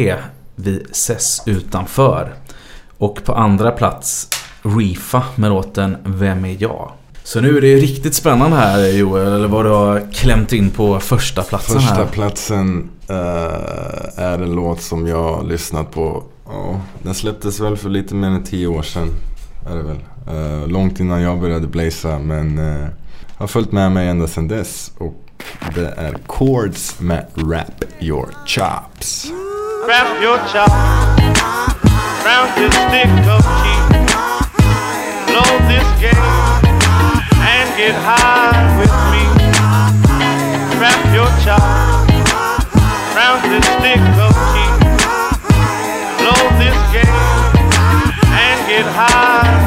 vid 0.54 0.86
SES 0.92 1.42
utanför. 1.46 2.34
Och 2.98 3.24
på 3.24 3.34
andra 3.34 3.70
plats 3.70 4.28
Reefa 4.62 5.22
med 5.36 5.50
låten 5.50 5.96
Vem 6.04 6.44
är 6.44 6.56
jag? 6.62 6.92
Så 7.24 7.40
nu 7.40 7.56
är 7.56 7.60
det 7.60 7.76
riktigt 7.76 8.14
spännande 8.14 8.56
här 8.56 8.88
Joel, 8.88 9.32
eller 9.32 9.48
vad 9.48 9.64
du 9.64 9.70
har 9.70 10.12
klämt 10.12 10.52
in 10.52 10.70
på 10.70 11.00
första 11.00 11.42
platsen 11.42 11.80
Första 11.80 11.94
här. 11.94 12.06
platsen 12.06 12.90
uh, 13.10 13.16
är 14.16 14.38
en 14.38 14.52
låt 14.52 14.82
som 14.82 15.06
jag 15.06 15.22
har 15.22 15.44
lyssnat 15.44 15.90
på. 15.90 16.24
Oh, 16.46 16.76
den 17.02 17.14
släpptes 17.14 17.60
väl 17.60 17.76
för 17.76 17.88
lite 17.88 18.14
mer 18.14 18.28
än 18.28 18.44
10 18.44 18.66
år 18.66 18.82
sedan. 18.82 19.08
Är 19.70 19.76
det 19.76 19.82
väl. 19.82 19.98
Uh, 20.28 20.68
långt 20.68 21.00
innan 21.00 21.22
jag 21.22 21.40
började 21.40 21.66
blaza 21.66 22.18
men 22.18 22.58
uh, 22.58 22.88
har 23.36 23.46
följt 23.46 23.72
med 23.72 23.92
mig 23.92 24.08
ända 24.08 24.26
sedan 24.26 24.48
dess. 24.48 24.92
Och 24.98 25.22
det 25.74 25.94
är 25.96 26.16
Chords 26.26 27.00
med 27.00 27.26
Rap 27.34 27.84
Your 28.00 28.34
Chops. 28.46 29.32
Wrap 29.86 30.22
your 30.22 30.38
chops 30.38 31.12
round 32.24 32.50
this 32.56 32.74
stick 32.74 33.26
of 33.34 33.42
cheese. 33.60 34.14
Blow 35.26 35.58
this 35.68 35.88
game 36.00 36.66
and 37.50 37.68
get 37.76 37.94
high 37.94 38.78
with 38.78 38.94
me. 39.12 39.24
Wrap 40.80 41.14
your 41.14 41.30
chops 41.44 42.12
round 43.16 43.42
this 43.52 43.66
stick 43.66 44.02
of 44.26 44.32
cheese. 44.52 44.82
Blow 46.18 46.42
this 46.58 46.78
game 46.92 47.16
and 48.24 48.68
get 48.68 48.86
high 48.86 49.61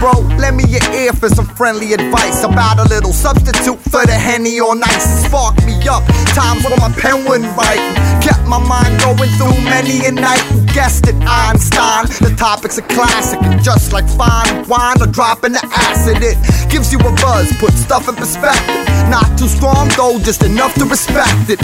bro, 0.00 0.25
lend 0.38 0.56
me 0.56 0.64
your 0.68 0.84
ear 0.94 1.12
for 1.12 1.28
some 1.28 1.46
friendly 1.46 1.92
advice 1.92 2.44
about 2.44 2.78
a 2.78 2.84
little 2.88 3.12
substitute 3.12 3.78
for 3.90 4.04
the 4.06 4.14
henny 4.14 4.60
or 4.60 4.74
nice. 4.74 5.26
Spark 5.26 5.56
me 5.64 5.76
up, 5.88 6.04
times 6.34 6.64
when 6.64 6.78
my 6.78 6.92
pen 7.00 7.24
wouldn't 7.24 7.50
write. 7.56 7.82
Kept 8.22 8.46
my 8.46 8.58
mind 8.58 9.00
going 9.00 9.30
through 9.38 9.56
many 9.64 10.04
a 10.06 10.12
night. 10.12 10.42
You 10.52 10.64
guessed 10.74 11.06
it, 11.06 11.16
Einstein. 11.26 12.06
The 12.20 12.34
topic's 12.36 12.78
a 12.78 12.82
classic, 12.82 13.40
and 13.42 13.62
just 13.62 13.92
like 13.92 14.08
fine 14.08 14.66
wine 14.68 15.00
or 15.00 15.06
dropping 15.06 15.52
the 15.52 15.64
acid, 15.72 16.18
it 16.22 16.36
gives 16.70 16.92
you 16.92 16.98
a 16.98 17.12
buzz, 17.22 17.52
put 17.58 17.72
stuff 17.72 18.08
in 18.08 18.14
perspective. 18.14 18.86
Not 19.08 19.38
too 19.38 19.46
strong 19.46 19.88
though, 19.96 20.18
just 20.18 20.42
enough 20.42 20.74
to 20.74 20.84
respect 20.84 21.50
it. 21.50 21.60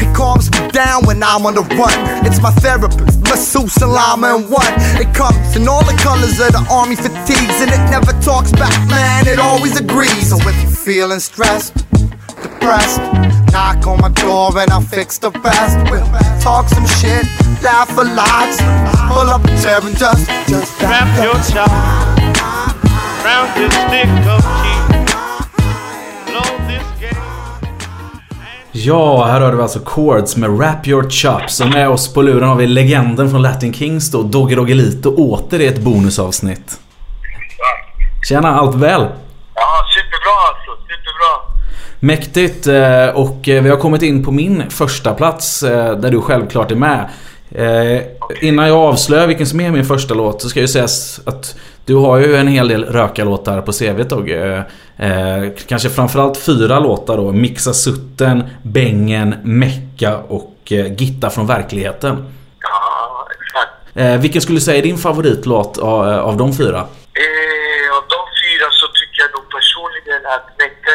It 0.00 0.14
calms 0.14 0.50
me 0.50 0.68
down 0.72 1.04
when 1.04 1.22
I'm 1.22 1.44
on 1.44 1.54
the 1.54 1.62
run. 1.76 1.96
It's 2.24 2.40
my 2.40 2.50
therapist, 2.64 3.20
masseuse 3.22 3.76
and 3.82 3.92
llama 3.92 4.36
in 4.36 4.50
one. 4.50 4.72
It 4.96 5.12
comes 5.14 5.56
in 5.56 5.68
all 5.68 5.84
the 5.84 5.96
colors 6.00 6.40
of 6.40 6.52
the 6.52 6.64
army 6.70 6.96
fatigues, 6.96 7.60
and 7.60 7.70
it 7.70 7.82
never 7.92 8.12
talks 8.22 8.52
back, 8.52 8.76
man. 8.88 9.26
It 9.26 9.38
always 9.38 9.80
agrees. 9.80 10.30
So 10.30 10.36
if 10.36 10.62
you're 10.62 10.70
feeling 10.70 11.20
stressed, 11.20 11.74
depressed, 12.42 13.00
knock 13.52 13.86
on 13.86 14.00
my 14.00 14.10
door 14.10 14.58
and 14.58 14.70
I'll 14.70 14.80
fix 14.80 15.18
the 15.18 15.30
rest. 15.30 15.76
We'll 15.90 16.06
talk 16.40 16.68
some 16.68 16.86
shit, 16.86 17.24
laugh 17.62 17.90
a 17.96 18.04
lot, 18.04 18.50
pull 19.08 19.28
up 19.28 19.44
a 19.44 19.52
chair 19.62 19.80
and 19.82 19.96
just, 19.96 20.26
just 20.48 20.82
Wrap 20.82 21.08
your 21.24 21.34
child 21.50 22.16
round 23.24 23.50
this 23.56 23.72
stick 23.72 24.26
of. 24.26 24.46
Ja, 28.72 29.24
här 29.24 29.40
hörde 29.40 29.56
vi 29.56 29.62
alltså 29.62 29.80
Chords 29.84 30.36
med 30.36 30.50
Wrap 30.50 30.86
Your 30.86 31.10
Chops 31.10 31.60
och 31.60 31.68
med 31.68 31.88
oss 31.88 32.14
på 32.14 32.22
luren 32.22 32.48
har 32.48 32.56
vi 32.56 32.66
legenden 32.66 33.30
från 33.30 33.42
Latin 33.42 33.72
Kings 33.72 34.10
då, 34.10 34.22
Doggy 34.22 34.54
Doggelito 34.54 35.14
åter 35.14 35.60
i 35.60 35.66
ett 35.66 35.80
bonusavsnitt. 35.80 36.80
Tjena, 38.28 38.58
allt 38.60 38.74
väl? 38.74 39.06
Ja, 39.54 39.84
superbra 39.94 40.34
alltså. 40.48 40.82
Superbra. 40.82 41.56
Mäktigt 42.00 42.66
eh, 42.66 43.08
och 43.22 43.48
eh, 43.48 43.62
vi 43.62 43.70
har 43.70 43.76
kommit 43.76 44.02
in 44.02 44.24
på 44.24 44.32
min 44.32 44.70
första 44.70 45.14
plats 45.14 45.62
eh, 45.62 45.92
där 45.96 46.10
du 46.10 46.20
självklart 46.20 46.70
är 46.70 46.74
med. 46.76 47.08
Eh, 47.50 48.02
Innan 48.40 48.68
jag 48.68 48.78
avslöjar 48.78 49.26
vilken 49.26 49.46
som 49.46 49.60
är 49.60 49.70
min 49.70 49.84
första 49.84 50.14
låt 50.14 50.42
så 50.42 50.48
ska 50.48 50.60
ju 50.60 50.68
sägas 50.68 51.20
att 51.26 51.56
du 51.84 51.94
har 51.94 52.18
ju 52.18 52.36
en 52.36 52.48
hel 52.48 52.68
del 52.68 52.84
rökarlåtar 52.84 53.60
på 53.60 53.72
CVt 53.72 54.12
eh, 54.12 55.50
Kanske 55.68 55.90
framförallt 55.90 56.36
fyra 56.36 56.78
låtar 56.78 57.16
då. 57.16 57.32
Mixa 57.32 57.72
Sutten, 57.72 58.44
Bängen, 58.62 59.34
Mecka 59.42 60.18
och 60.18 60.72
Gitta 60.98 61.30
från 61.30 61.46
verkligheten. 61.46 62.34
Ja, 62.60 63.28
exakt. 63.30 64.22
Vilken 64.22 64.42
skulle 64.42 64.56
du 64.56 64.62
säga 64.62 64.78
är 64.78 64.82
din 64.82 64.98
favoritlåt 64.98 65.78
av, 65.78 66.08
av 66.08 66.36
de 66.36 66.52
fyra? 66.56 66.86
Eh, 67.24 67.88
av 67.98 68.04
de 68.14 68.20
fyra 68.42 68.66
så 68.80 68.86
tycker 68.98 69.18
jag 69.24 69.30
nog 69.36 69.46
personligen 69.56 70.22
att 70.34 70.46
Mecka 70.62 70.92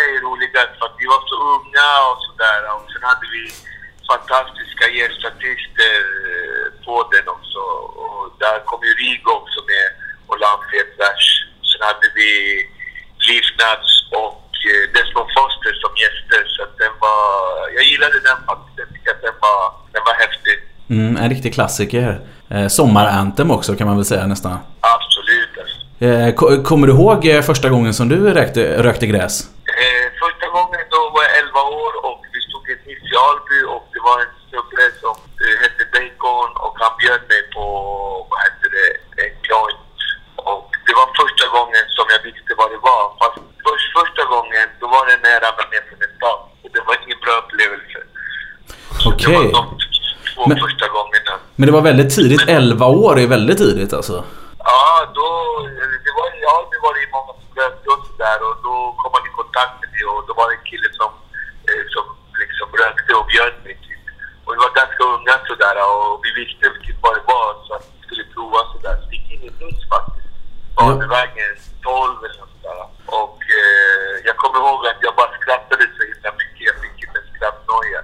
för 0.78 0.86
att 0.88 0.98
vi 1.02 1.06
var 1.14 1.22
så 1.32 1.38
unga 1.56 1.90
och 2.10 2.20
sådär. 2.28 2.60
Och 2.74 2.86
sen 2.92 3.04
hade 3.12 3.28
vi 3.36 3.44
fantastiska 4.12 4.86
gästartister 5.00 5.98
eh, 6.30 6.68
på 6.86 6.96
den 7.14 7.28
också. 7.36 7.62
Och 8.04 8.24
där 8.44 8.58
kom 8.70 8.82
ju 8.88 8.94
Rigo 9.02 9.32
också 9.40 9.60
med 9.72 9.88
och 10.30 10.38
la 10.42 10.50
en 10.58 10.66
fet 10.72 10.92
vers. 11.06 11.26
Sen 11.70 11.82
hade 11.90 12.08
vi 12.20 12.32
Livnads 13.28 13.92
och 14.22 14.48
eh, 14.70 14.84
Desmond 14.94 15.30
Foster 15.36 15.74
som 15.84 15.92
gäster. 16.04 16.42
Så 16.54 16.60
att 16.66 16.76
den 16.84 16.94
var... 17.06 17.26
Jag 17.78 17.84
gillade 17.92 18.20
den 18.30 18.40
faktiskt. 18.50 18.78
Jag 18.82 18.90
tycker 18.94 19.12
att 19.16 19.24
den 19.28 19.38
var, 19.46 19.62
den 19.96 20.04
var 20.10 20.16
häftig. 20.24 20.56
Mm, 20.96 21.18
en 21.24 21.30
riktig 21.34 21.54
klassiker. 21.54 22.08
Eh, 22.50 22.68
Sommar-anthem 22.68 23.52
också 23.52 23.76
kan 23.76 23.88
man 23.88 23.96
väl 23.96 24.06
säga 24.06 24.28
nästan. 24.28 24.58
Absolut. 24.96 25.71
Eh, 26.08 26.30
ko- 26.40 26.64
kommer 26.70 26.86
du 26.88 26.94
ihåg 26.94 27.20
eh, 27.32 27.42
första 27.52 27.68
gången 27.74 27.94
som 28.00 28.06
du 28.14 28.18
rökte, 28.40 28.62
rökte 28.88 29.06
gräs? 29.12 29.34
Eh, 29.84 30.06
första 30.24 30.48
gången 30.56 30.82
då 30.96 31.02
var 31.14 31.22
jag 31.28 31.34
11 31.44 31.60
år 31.84 31.94
och 32.08 32.20
vi 32.34 32.40
stod 32.48 32.64
i 32.70 32.72
ett 32.78 32.86
hiss 32.90 33.04
i 33.14 33.16
Alby 33.28 33.60
och 33.74 33.84
det 33.94 34.02
var 34.08 34.16
en 34.26 34.32
snubbe 34.48 34.84
som 35.04 35.16
hette 35.64 35.84
Bacon 35.96 36.50
och 36.66 36.74
han 36.84 36.94
bjöd 37.02 37.22
mig 37.32 37.42
på, 37.56 37.64
vad 38.30 38.40
hette 38.46 38.66
det, 38.76 38.88
en 39.24 39.34
joint. 39.50 39.98
Och 40.52 40.68
det 40.88 40.94
var 41.00 41.08
första 41.22 41.46
gången 41.56 41.84
som 41.98 42.06
jag 42.14 42.22
visste 42.28 42.52
vad 42.62 42.70
det 42.74 42.82
var. 42.92 43.04
Fast 43.22 43.38
först, 43.66 43.88
första 44.00 44.24
gången, 44.34 44.66
då 44.82 44.86
var 44.96 45.04
det 45.10 45.16
när 45.24 45.32
jag 45.36 45.42
ramlade 45.46 45.70
ner 45.74 45.84
från 45.90 46.00
stad. 46.18 46.40
Och 46.64 46.70
Det 46.76 46.82
var 46.88 46.96
ingen 47.06 47.20
bra 47.26 47.36
upplevelse. 47.44 48.00
Okej. 49.12 49.44
Två 50.36 50.42
Men- 50.50 50.60
första 50.66 50.88
gångerna. 50.98 51.34
Men 51.60 51.66
det 51.68 51.74
var 51.78 51.84
väldigt 51.92 52.12
tidigt. 52.18 52.44
11 52.48 52.86
år 53.06 53.14
är 53.24 53.28
väldigt 53.38 53.58
tidigt 53.66 53.94
alltså. 54.00 54.18
Ja, 54.70 54.84
då, 55.18 55.28
det 56.06 56.14
var 56.18 56.28
i 56.40 56.44
Alby 56.56 56.78
var 56.86 56.92
det 56.94 57.02
ju 57.06 57.10
många 57.18 57.34
som 57.40 57.50
rökte 57.60 57.88
och 58.50 58.58
då 58.68 58.76
kom 59.00 59.12
man 59.16 59.30
i 59.30 59.32
kontakt 59.42 59.76
med 59.82 59.90
det 59.96 60.06
och 60.14 60.22
då 60.28 60.32
var 60.40 60.46
det 60.50 60.56
en 60.60 60.68
kille 60.72 60.90
som, 61.00 61.12
eh, 61.70 61.84
som 61.94 62.06
liksom 62.42 62.68
rökte 62.82 63.12
och 63.20 63.28
bjöd 63.34 63.56
mig 63.66 63.76
typ. 63.88 64.04
Och 64.44 64.52
vi 64.54 64.58
var 64.66 64.72
ganska 64.82 65.02
unga 65.16 65.36
sådär 65.50 65.76
och 65.90 66.12
vi 66.26 66.30
visste 66.40 66.64
vilket 66.76 66.98
vad 67.04 67.14
det 67.18 67.26
var 67.34 67.48
så 67.66 67.72
att 67.78 67.86
vi 67.94 68.00
skulle 68.06 68.26
prova 68.36 68.60
sådär. 68.74 68.96
Så 69.02 69.06
vi 69.12 69.16
gick 69.18 69.30
in 69.36 69.44
i 69.50 69.52
buss 69.60 69.82
faktiskt. 69.94 70.34
Badevägen 70.78 71.52
12 71.82 72.26
eller 72.26 72.40
något 72.42 72.54
sådär. 72.58 72.78
Och 73.20 73.40
eh, 73.60 74.14
jag 74.28 74.36
kommer 74.42 74.58
ihåg 74.62 74.80
att 74.92 75.02
jag 75.08 75.14
bara 75.22 75.32
skrattade 75.42 75.84
så 75.96 76.02
himla 76.10 76.32
mycket. 76.42 76.64
Jag 76.70 76.78
fick 76.84 76.98
en 77.08 77.26
skrattnoja. 77.34 78.02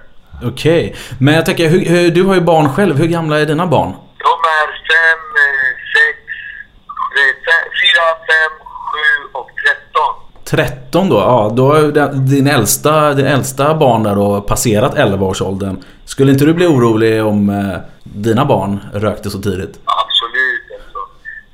Okej. 0.50 0.82
Men 1.24 1.32
jag 1.38 1.44
tänker, 1.46 1.68
hur, 1.72 1.82
hur, 1.92 2.10
du 2.16 2.22
har 2.28 2.34
ju 2.34 2.40
barn 2.52 2.68
själv. 2.74 2.94
Hur 3.00 3.10
gamla 3.16 3.34
är 3.40 3.46
dina 3.46 3.66
barn? 3.66 3.92
De 4.26 4.34
är 4.60 4.68
fem, 4.92 5.24
eh, 5.44 5.70
sex, 5.94 6.18
eh, 7.18 7.30
fe- 7.46 7.68
fyra, 7.80 8.04
fem, 8.30 8.52
sju 8.88 9.06
och 9.38 9.48
tretton. 9.60 10.14
13 10.44 11.08
då? 11.12 11.16
Ja, 11.16 11.50
då 11.58 11.62
har 11.72 11.80
din 12.32 12.46
äldsta, 12.56 13.14
din 13.18 13.26
äldsta 13.26 13.74
barn 13.84 14.02
där 14.06 14.14
då 14.22 14.40
passerat 14.40 14.94
11-årsåldern. 14.94 15.76
Skulle 16.12 16.30
inte 16.32 16.44
du 16.48 16.52
bli 16.60 16.66
orolig 16.74 17.14
om 17.32 17.40
eh, 17.58 17.78
dina 18.26 18.44
barn 18.52 18.72
rökte 19.04 19.28
så 19.34 19.38
tidigt? 19.48 19.74
Absolut. 20.02 20.64
Alltså. 20.78 21.00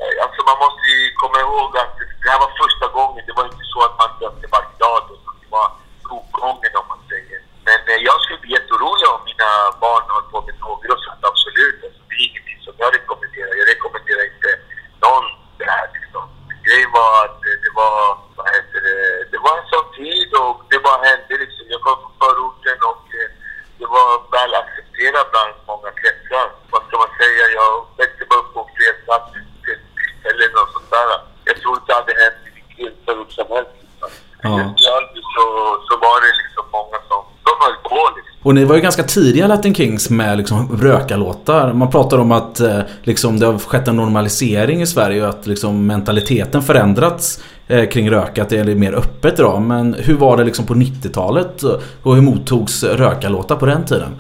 Eh, 0.03 0.15
alltså 0.25 0.41
man 0.51 0.57
måste 0.65 0.85
ju 0.97 1.01
komma 1.23 1.39
ihåg 1.47 1.71
att 1.83 1.95
det 2.23 2.29
här 2.33 2.41
var 2.45 2.51
första 2.63 2.87
gången. 2.97 3.23
Det 3.29 3.35
var 3.39 3.45
inte 3.53 3.65
så 3.75 3.79
att 3.87 3.95
man 4.03 4.09
rökte 4.23 4.47
varje 4.57 4.75
dag. 4.85 5.01
Det 5.43 5.49
var 5.57 5.67
provgången 6.07 6.73
om 6.81 6.87
man 6.93 7.01
säger. 7.13 7.39
Men 7.69 7.81
eh, 7.93 7.99
jag 8.09 8.17
skulle 8.23 8.41
bli 8.45 8.51
jätteorolig 8.59 9.07
om 9.15 9.21
mina 9.31 9.51
barn 9.85 10.05
höll 10.15 10.27
på 10.33 10.39
med 10.47 10.55
droger 10.61 10.91
och 10.95 11.03
sånt. 11.07 11.23
Absolut. 11.33 11.79
Alltså, 11.87 12.01
det 12.09 12.15
är 12.19 12.23
ingenting 12.29 12.59
som 12.67 12.75
jag 12.83 12.89
rekommenderar. 12.99 13.53
Jag 13.61 13.67
rekommenderar 13.75 14.23
inte 14.33 14.51
någon 15.05 15.27
det 15.69 15.99
liksom. 16.01 16.25
Grejen 16.67 16.91
var 16.99 17.13
att 17.25 17.41
det 17.65 17.73
var, 17.81 17.99
vad 18.37 18.47
heter 18.57 18.81
det, 18.87 18.99
det 19.33 19.41
var 19.47 19.55
en 19.61 19.69
sån 19.73 19.89
tid 20.01 20.29
och 20.43 20.55
det 20.71 20.79
bara 20.89 21.01
hände 21.11 21.35
liksom. 21.43 21.65
Jag 21.75 21.81
kom 21.87 21.99
från 22.03 22.17
förorten 22.23 22.79
och 22.91 23.05
eh, 23.19 23.31
det 23.79 23.87
var 23.97 24.11
väl 24.35 24.53
accepterat 24.63 25.27
bland 25.33 25.55
många 25.71 25.91
kretsar. 26.01 26.47
Vad 26.73 26.83
ska 26.87 26.95
man 27.05 27.13
säga? 27.23 27.45
Jag 27.61 27.73
växte 28.01 28.25
upp 28.37 28.49
på 28.55 28.61
fel 28.77 28.97
plats 29.05 29.31
eller 30.29 30.47
något 30.57 30.73
sånt 30.75 30.91
där. 30.91 31.09
Jag 31.49 31.57
tror 31.61 31.75
inte 31.77 31.89
det 31.93 31.99
hade 32.01 32.15
hänt 32.23 32.41
i 32.49 32.51
vilken 32.59 32.93
förort 33.05 33.33
som 33.39 33.49
helst. 33.55 33.75
Liksom. 33.83 34.11
Ja. 34.43 35.01
Så, 35.35 35.45
så 35.87 35.93
var 36.05 36.17
det 36.25 36.33
liksom 36.43 36.65
många 36.79 36.99
som, 37.09 37.21
de 37.47 37.53
höll 37.65 37.79
på 37.91 38.01
liksom. 38.19 38.34
Och 38.45 38.55
ni 38.55 38.65
var 38.65 38.75
ju 38.75 38.81
ganska 38.81 39.03
tidiga 39.03 39.47
Latin 39.47 39.75
Kings 39.75 40.11
med 40.11 40.39
liksom 40.39 40.79
rökarlåtar. 40.83 41.73
Man 41.73 41.91
pratar 41.91 42.19
om 42.19 42.33
att 42.33 42.61
eh, 42.61 42.81
liksom, 43.03 43.39
det 43.41 43.47
har 43.47 43.59
skett 43.59 43.89
en 43.89 43.97
normalisering 43.97 44.83
i 44.83 44.87
Sverige 44.87 45.23
och 45.23 45.29
att 45.29 45.47
liksom, 45.47 45.87
mentaliteten 45.87 46.63
förändrats 46.63 47.45
eh, 47.69 47.89
kring 47.89 48.11
rök. 48.11 48.39
Att 48.39 48.49
det 48.49 48.59
är 48.59 48.75
mer 48.75 48.93
öppet 48.93 49.39
idag. 49.39 49.63
Men 49.63 49.95
hur 49.95 50.17
var 50.25 50.37
det 50.37 50.45
liksom 50.45 50.67
på 50.67 50.75
90-talet? 50.75 51.63
Och 52.05 52.15
hur 52.17 52.23
mottogs 52.23 52.85
rökarlåtar 52.85 53.57
på 53.57 53.67
den 53.67 53.85
tiden? 53.91 54.13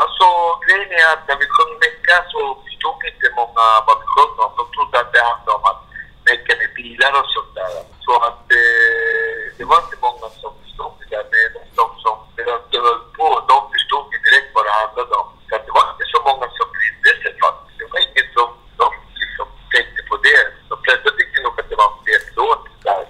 Alltså 0.00 0.26
grejen 0.66 0.90
är 1.02 1.06
att 1.14 1.24
när 1.28 1.36
vi 1.42 1.46
sjöng 1.54 1.72
Mecka 1.86 2.16
så 2.32 2.40
förstod 2.66 2.98
inte 3.10 3.26
många 3.40 3.64
vad 3.86 3.96
vi 4.02 4.06
sjöng 4.14 4.34
om. 4.44 4.52
De 4.60 4.64
trodde 4.74 4.96
att 5.02 5.12
det 5.16 5.22
handlade 5.30 5.56
om 5.58 5.64
att 5.72 5.82
mecka 6.30 6.52
med 6.60 6.70
bilar 6.78 7.12
och 7.20 7.28
sånt 7.34 7.52
där. 7.58 7.72
Så 8.06 8.12
att 8.28 8.44
eh, 8.60 9.36
det 9.58 9.64
var 9.70 9.78
inte 9.84 9.96
många 10.06 10.26
som 10.42 10.50
förstod 10.62 10.92
det 11.00 11.06
där. 11.14 11.24
Men 11.54 11.66
de 11.80 11.86
som 12.04 12.16
rökte 12.50 12.76
höll 12.86 13.00
på, 13.18 13.26
de 13.52 13.58
förstod 13.72 14.04
ju 14.14 14.18
direkt 14.26 14.50
vad 14.56 14.64
det 14.66 14.74
handlade 14.82 15.14
om. 15.22 15.28
Så 15.48 15.54
det 15.66 15.72
var 15.76 15.84
inte 15.92 16.06
så 16.14 16.18
många 16.28 16.46
som 16.58 16.66
brydde 16.76 17.12
sig 17.22 17.32
faktiskt. 17.44 17.76
Det 17.80 17.86
var 17.92 18.00
ingen 18.08 18.28
som 18.36 18.48
de 18.80 18.86
liksom 19.22 19.46
tänkte 19.74 20.00
på 20.10 20.16
det. 20.26 20.42
De 20.70 20.76
flesta 20.84 21.08
tyckte 21.18 21.38
nog 21.44 21.54
att 21.60 21.68
det 21.72 21.78
var 21.84 21.90
fel 22.06 22.22
låt. 22.40 22.62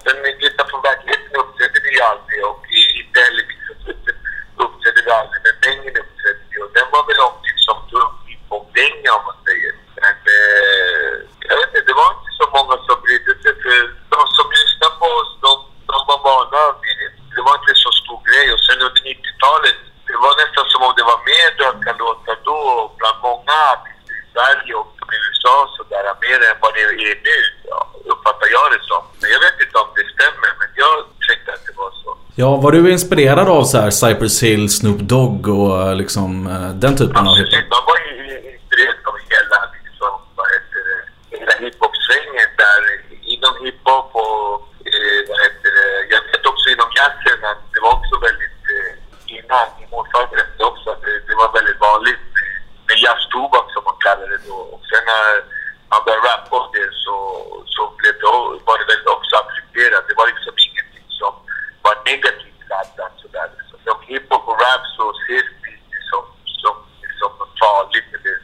Sen 0.05 0.17
Gitta 0.43 0.63
från 0.71 0.83
verkligheten 0.89 1.33
uppträdde 1.43 1.79
vi 1.87 1.93
aldrig 2.11 2.39
och 2.51 2.61
i- 2.79 2.93
inte 3.01 3.19
heller 3.27 3.45
uppträdde 4.65 5.01
vi 5.07 5.11
aldrig. 5.21 5.41
Men 5.47 5.55
Bengen 5.65 5.95
uppträdde 6.03 6.43
vi 6.51 6.57
och 6.65 6.71
den 6.79 6.87
var 6.95 7.03
väl 7.09 7.21
omtyckt 7.29 7.63
som 7.69 7.79
drömhiphop-dänga 7.91 9.11
om. 9.19 9.25
Men 10.03 10.17
eh, 10.37 11.13
jag 11.49 11.57
vet 11.61 11.69
inte, 11.75 11.87
det 11.91 11.97
var 12.03 12.11
inte 12.15 12.27
rökarlåtar 21.59 22.39
då 22.45 22.93
bland 22.99 23.19
många 23.23 23.53
artister 23.73 24.15
i 24.21 24.33
Sverige 24.33 24.75
och 24.75 24.93
i 25.15 25.17
USA 25.29 25.63
och 25.63 25.71
sådär, 25.77 26.05
mer 26.21 26.41
än 26.51 26.57
vad 26.61 26.75
det 26.75 26.81
är 26.83 27.21
nu, 27.25 27.39
ja, 27.71 27.89
uppfattar 28.05 28.49
jag 28.57 28.73
det 28.73 28.83
som. 28.85 29.05
Men 29.21 29.31
jag 29.31 29.41
vet 29.41 29.61
inte 29.61 29.79
om 29.79 29.89
det 29.97 30.05
stämmer, 30.15 30.51
men 30.59 30.69
jag 30.75 30.95
tyckte 31.29 31.53
att 31.53 31.67
det 31.67 31.73
var 31.77 31.91
så. 31.91 32.19
Ja, 32.39 32.57
var 32.57 32.73
du 32.73 32.81
inspirerad 32.93 33.49
av 33.49 33.63
så 33.65 33.77
här 33.83 33.91
Cypress 33.91 34.43
Hill, 34.43 34.65
Snoop 34.79 35.01
Dogg 35.13 35.49
och 35.61 35.73
eh, 35.83 35.95
liksom 36.03 36.31
eh, 36.55 36.69
den 36.85 36.95
typen 37.01 37.23
av 37.31 37.35
hiphop? 37.41 37.67
Man 37.75 37.83
var 37.91 37.99
ju 38.07 38.13
inspirerad 38.55 39.01
av 39.11 39.17
hela, 39.33 39.59
liksom, 39.87 40.13
vad 40.39 40.47
heter 40.55 40.81
det, 40.89 40.99
hela 41.39 41.55
hiphop-svängen 41.65 42.51
där 42.63 42.81
inom 43.35 43.55
hiphop 43.65 44.09
och 44.25 44.51
eh, 44.93 45.19
vad 45.29 45.39
heter 45.45 45.71
det, 45.79 45.89
jag 46.15 46.21
vet 46.31 46.45
också 46.53 46.67
inom 46.75 46.89
jazzen 46.99 47.41
att 47.53 47.63
det 47.75 47.81
var 47.85 47.93
också 47.99 48.15
väldigt, 48.27 48.61
eh, 48.77 48.93
innan, 49.37 49.67
min 49.79 49.89
morfar 49.95 50.25
berättade 50.33 50.65
också 50.73 50.87
att 50.95 51.03
det, 51.07 51.15
det 51.29 51.35
var 51.43 51.49
väldigt 51.59 51.81
vanligt 51.91 52.23
med, 52.37 52.49
med 52.89 52.97
jazztobak 53.05 53.67
som 53.75 53.83
man 53.89 53.99
kallar 54.07 54.29
det 54.33 54.41
då. 54.51 54.59
Och 54.75 54.83
sen 54.91 55.03
när 55.13 55.27
man 55.93 56.01
började 56.07 56.27
rappa 56.31 56.55
om 56.63 56.69
det 56.77 56.87
så, 57.05 57.17
så 57.75 57.83
blev 57.99 58.15
det, 58.23 58.29
var 58.69 58.77
det 58.81 58.87
väl 58.93 59.03
också 59.17 59.35
accepterat. 59.45 60.05
Det 60.09 60.17
var 60.21 60.27
liksom 60.33 60.55
ingenting 60.67 61.07
som 61.21 61.33
var 61.87 61.95
negativt 62.13 62.61
laddat 62.73 63.13
sådär. 63.23 63.49
Så 63.69 63.75
som 63.87 63.99
hiphop 64.11 64.45
och 64.51 64.59
rap 64.65 64.83
så 64.97 65.05
ses 65.23 65.47
det 65.63 65.71
inte 65.79 65.99
som, 66.11 66.23
som, 66.63 66.75
som 67.21 67.31
något 67.41 67.55
farligt 67.63 68.09
eller 68.17 68.37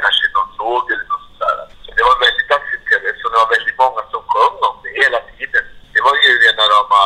kanske 0.00 0.24
någon 0.36 0.50
drog 0.58 0.84
eller 0.92 1.06
något 1.12 1.26
sådär. 1.32 1.56
Så 1.84 1.88
det 1.96 2.04
var 2.08 2.16
väldigt 2.26 2.50
accepterat. 2.58 3.16
Så 3.20 3.26
det 3.32 3.38
var 3.42 3.50
väldigt 3.56 3.78
många 3.84 4.02
som 4.12 4.22
sjöng 4.32 4.56
om 4.68 4.76
det 4.84 4.92
hela 5.02 5.20
tiden. 5.36 5.64
Det 5.94 6.00
var 6.06 6.14
ju 6.24 6.30
rena 6.44 6.64
rama 6.74 7.02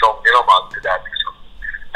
sånger 0.00 0.32
om 0.40 0.48
allt 0.54 0.70
det 0.76 0.82
där 0.88 1.00
liksom. 1.08 1.32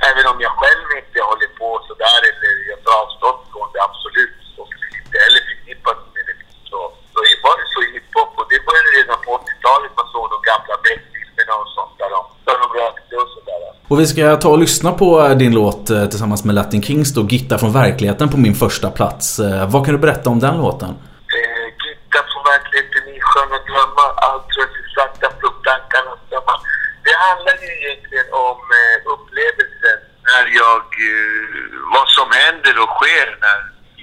Även 0.09 0.25
om 0.33 0.39
jag 0.47 0.53
själv 0.61 0.87
inte 1.01 1.19
håller 1.31 1.51
på 1.61 1.69
sådär 1.89 2.21
eller 2.31 2.53
jag 2.73 2.79
tar 2.85 2.95
avstånd 3.03 3.41
från 3.53 3.69
det 3.75 3.81
absolut. 3.89 4.37
Så 4.55 4.61
vill 4.81 4.95
inte 5.03 5.17
heller 5.25 5.43
förknippas 5.51 5.99
med 6.15 6.25
det. 6.29 6.37
Så, 6.71 6.79
så 7.13 7.19
var 7.45 7.55
det 7.61 7.67
så 7.75 7.79
i 7.87 7.89
hiphop 7.97 8.31
och 8.41 8.47
det 8.53 8.59
började 8.69 8.91
redan 8.99 9.19
på 9.27 9.31
80-talet. 9.45 9.91
Man 10.01 10.09
såg 10.15 10.25
de 10.35 10.39
gamla 10.51 10.75
Beck-filmerna 10.85 11.55
och 11.63 11.69
sånt 11.77 11.95
där. 12.01 12.11
de- 12.17 12.29
Där 12.47 12.57
de 12.63 12.69
rökte 12.81 13.15
och 13.23 13.31
sådär. 13.37 13.61
Och 13.90 13.90
vi 14.01 14.07
ska 14.07 14.37
ta 14.37 14.49
och 14.49 14.59
lyssna 14.59 14.93
på 14.93 15.09
eh, 15.21 15.37
din 15.43 15.55
låt 15.55 15.91
eh, 15.91 16.07
tillsammans 16.07 16.45
med 16.45 16.55
Latin 16.55 16.83
Kings 16.83 17.15
då, 17.15 17.21
Gitta 17.33 17.59
från 17.59 17.73
verkligheten 17.73 18.29
på 18.29 18.39
min 18.47 18.55
första 18.55 18.89
plats. 18.99 19.25
Eh, 19.39 19.71
vad 19.73 19.81
kan 19.85 19.95
du 19.95 20.01
berätta 20.07 20.31
om 20.35 20.41
den 20.47 20.57
låten? 20.65 20.93
Eh, 21.39 21.67
Gitta 21.85 22.21
från 22.31 22.43
verkligheten 22.53 23.03
i 23.17 23.19
sköna 23.29 23.59
drömmar, 23.71 24.11
allt 24.29 24.49
rör 24.57 24.69
sig 24.75 24.85
sakta 24.97 25.27
från 25.41 25.55
tankarnas 25.69 26.21
drömmar. 26.31 26.59
Det 27.07 27.17
handlar 27.27 27.57
ju 27.65 27.71
egentligen 27.81 28.29
om 28.49 28.59
eh, 28.81 28.97
upplevelsen 29.15 29.99
när 30.31 30.45
jag, 30.63 30.85
eh, 31.11 31.49
vad 31.97 32.09
som 32.17 32.29
händer 32.43 32.75
och 32.83 32.93
sker 32.99 33.29
när 33.45 33.59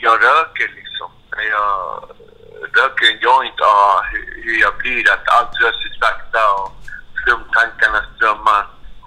jag 0.06 0.16
röker 0.28 0.68
liksom. 0.80 1.10
När 1.36 1.46
jag 1.58 1.72
röker 2.78 3.06
en 3.12 3.20
joint, 3.26 3.58
ja, 3.68 3.80
hur, 4.12 4.26
hur 4.46 4.58
jag 4.66 4.74
blir, 4.82 5.04
att 5.14 5.26
allt 5.36 5.54
rör 5.62 5.76
sig 5.82 5.92
sakta 6.04 6.42
och 6.58 6.70
flumtankarnas 7.22 8.10
drömmar. 8.20 8.64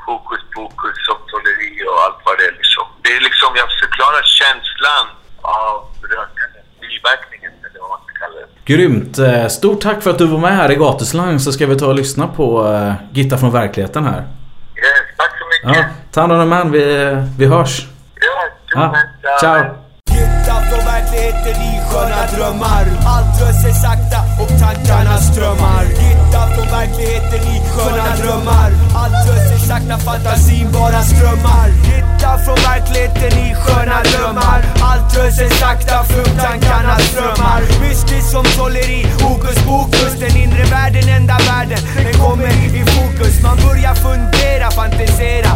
Hokus 0.06 0.44
pokus, 0.54 0.96
sopptrolleri 1.06 1.70
och 1.88 1.98
allt 2.04 2.20
vad 2.24 2.34
det 2.38 2.46
är 2.50 2.54
liksom. 2.60 2.86
Det 3.10 3.16
är 3.16 3.20
liksom, 3.20 3.48
jag 3.56 3.68
förklarar 3.82 4.22
känslan 4.40 5.04
av 5.42 5.74
rökandet, 6.02 6.64
biverkningen 6.80 7.52
eller 7.66 7.80
vad 7.80 7.90
man 7.90 7.98
ska 8.06 8.12
kalla 8.22 8.36
det. 8.40 8.72
Grymt! 8.72 9.18
Eh, 9.18 9.48
Stort 9.48 9.80
tack 9.80 10.02
för 10.02 10.10
att 10.10 10.18
du 10.18 10.26
var 10.26 10.38
med 10.38 10.56
här 10.56 10.70
i 10.70 10.74
Gatuslang 10.74 11.40
så 11.40 11.52
ska 11.52 11.66
vi 11.66 11.76
ta 11.78 11.86
och 11.86 11.94
lyssna 11.94 12.28
på 12.28 12.72
eh, 12.72 12.92
Gitta 13.12 13.38
från 13.38 13.52
verkligheten 13.52 14.04
här. 14.04 14.20
Yes, 14.20 15.06
tack 15.16 15.32
så 15.40 15.68
mycket. 15.68 15.82
Ja, 15.82 15.84
ta 16.12 16.20
hand 16.20 16.32
om 16.32 16.38
dig 16.38 16.46
man, 16.48 16.72
vi, 16.72 16.82
vi 17.38 17.46
hörs. 17.46 17.86
Ja, 18.74 18.94
ciao! 19.40 19.64
Gitta 20.10 20.54
från 20.68 20.84
verkligheten 20.92 21.62
i 21.62 21.80
sköna 21.90 22.22
drömmar 22.36 22.84
Allt 23.14 23.40
rör 23.40 23.52
sig 23.62 23.72
sakta 23.72 24.20
och 24.42 24.50
tankarna 24.60 25.16
strömmar 25.16 25.84
borta 26.30 26.54
från 26.54 26.66
verkligheten 26.66 27.42
i 27.54 27.60
sköna 27.70 28.16
drömmar. 28.16 28.70
Allt 28.94 29.28
rör 29.28 29.48
sig 29.48 29.58
sakta, 29.68 29.98
fantasin 29.98 30.72
bara 30.72 31.02
strömmar. 31.02 31.68
Hitta 31.84 32.38
från 32.44 32.56
verkligheten 32.56 33.38
i 33.38 33.54
sköna 33.54 34.02
drömmar. 34.02 34.60
Allt 34.82 35.16
rör 35.16 35.30
sig 35.30 35.50
sakta, 35.50 36.04
fruktankarna 36.04 36.98
strömmar. 36.98 37.60
Mystiskt 37.80 38.30
som 38.30 38.44
trolleri, 38.44 39.06
hokus 39.22 39.58
pokus. 39.66 40.12
Den 40.20 40.36
inre 40.36 40.64
världen, 40.64 41.08
enda 41.08 41.38
världen. 41.50 41.78
Den 42.04 42.14
kommer 42.22 42.48
i 42.48 42.84
fokus. 42.94 43.42
Man 43.42 43.56
börjar 43.56 43.94
fundera, 43.94 44.70
fantisera, 44.70 45.50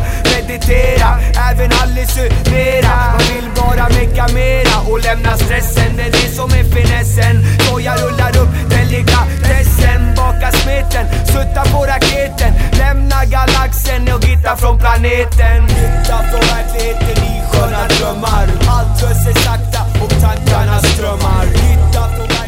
meditera 0.46 1.10
Även 1.50 1.70
hallucinera. 1.72 2.96
Man 3.12 3.18
vill 3.30 3.48
bara 3.56 3.88
mecka 3.88 4.26
mera 4.34 4.76
och 4.90 5.00
lämna 5.00 5.36
stressen. 5.36 5.96
Det 5.96 6.02
är 6.02 6.10
det 6.10 6.28
som 6.38 6.50
är 6.50 6.64
finessen. 6.64 7.36
Så 7.64 7.80
jag 7.80 7.96
rullar 8.02 8.32
upp 8.42 8.70
delikatessen 8.70 10.00
Baka 10.16 10.52
smeten, 10.52 11.06
sutta 11.26 11.62
på 11.72 11.86
raketen. 11.86 12.52
Lämna 12.78 13.24
galaxen 13.24 14.02
och 14.14 14.24
gitta 14.28 14.56
från 14.56 14.78
planeten. 14.78 15.60
Gitta 15.68 16.18
från 16.30 16.44
verkligheten 16.52 17.24
i 17.24 17.42
sköna 17.50 17.82
drömmar. 17.88 18.46
Allt 18.68 19.02
rör 19.02 19.14
sig 19.24 19.34
sakta 19.34 19.80
och 20.04 20.10
tankarna 20.10 20.78
strömmar. 20.78 21.44
Gitta 21.44 22.02
från 22.16 22.28
verkligheten 22.28 22.44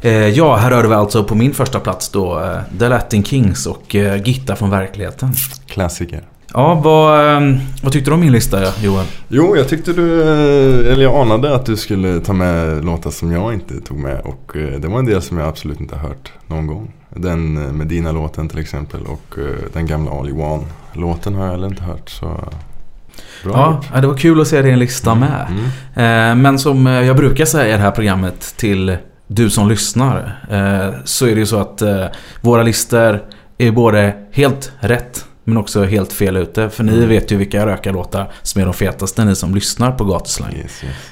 Eh, 0.00 0.12
ja, 0.12 0.56
här 0.56 0.70
hörde 0.70 0.88
vi 0.88 0.94
alltså 0.94 1.24
på 1.24 1.34
min 1.34 1.54
första 1.54 1.80
plats 1.80 2.08
då 2.08 2.40
eh, 2.40 2.78
The 2.78 2.88
Latin 2.88 3.24
Kings 3.24 3.66
och 3.66 3.94
eh, 3.94 4.22
Gitta 4.22 4.56
från 4.56 4.70
verkligheten. 4.70 5.32
Klassiker. 5.66 6.22
Ja, 6.54 6.74
vad, 6.74 7.36
eh, 7.36 7.58
vad 7.82 7.92
tyckte 7.92 8.10
du 8.10 8.14
om 8.14 8.20
min 8.20 8.32
lista 8.32 8.62
Johan? 8.82 9.04
Jo, 9.28 9.56
jag 9.56 9.68
tyckte 9.68 9.92
du, 9.92 10.22
eller 10.92 11.02
jag 11.02 11.14
anade 11.14 11.54
att 11.54 11.66
du 11.66 11.76
skulle 11.76 12.20
ta 12.20 12.32
med 12.32 12.84
låtar 12.84 13.10
som 13.10 13.32
jag 13.32 13.54
inte 13.54 13.80
tog 13.80 13.98
med 13.98 14.20
och 14.20 14.56
eh, 14.56 14.80
det 14.80 14.88
var 14.88 14.98
en 14.98 15.06
del 15.06 15.22
som 15.22 15.38
jag 15.38 15.48
absolut 15.48 15.80
inte 15.80 15.96
har 15.96 16.08
hört 16.08 16.32
någon 16.46 16.66
gång. 16.66 16.92
Den 17.10 17.56
eh, 17.66 17.72
Medina-låten 17.72 18.48
till 18.48 18.58
exempel 18.58 19.00
och 19.06 19.38
eh, 19.38 19.44
den 19.72 19.86
gamla 19.86 20.10
All 20.10 20.28
You 20.28 20.38
Want-låten 20.38 21.34
har 21.34 21.44
jag 21.44 21.50
heller 21.52 21.66
inte 21.68 21.82
hört 21.82 22.10
så 22.10 22.26
bra 23.44 23.80
Ja, 23.92 24.00
det 24.00 24.06
var 24.06 24.14
kul 24.16 24.40
att 24.40 24.48
se 24.48 24.62
din 24.62 24.78
lista 24.78 25.14
med. 25.14 25.46
Eh, 25.94 26.34
Men 26.36 26.58
som 26.58 26.86
jag 26.86 27.16
brukar 27.16 27.44
säga 27.44 27.68
i 27.68 27.76
det 27.76 27.82
här 27.82 27.90
programmet 27.90 28.54
till 28.56 28.96
du 29.26 29.50
som 29.50 29.68
lyssnar 29.68 30.38
så 31.04 31.26
är 31.26 31.34
det 31.34 31.40
ju 31.40 31.46
så 31.46 31.56
att 31.60 31.82
våra 32.40 32.62
listor 32.62 33.22
är 33.58 33.70
både 33.70 34.14
helt 34.32 34.72
rätt 34.80 35.24
men 35.48 35.56
också 35.58 35.84
helt 35.84 36.12
fel 36.12 36.36
ute. 36.36 36.70
För 36.70 36.84
ni 36.84 36.96
Mm. 36.96 37.08
vet 37.08 37.32
ju 37.32 37.36
vilka 37.36 37.66
rökarlåtar 37.66 38.30
som 38.42 38.60
är 38.60 38.64
de 38.64 38.74
fetaste, 38.74 39.24
ni 39.24 39.34
som 39.36 39.54
lyssnar 39.54 39.92
på 39.92 40.04
Gatuslang. 40.04 40.54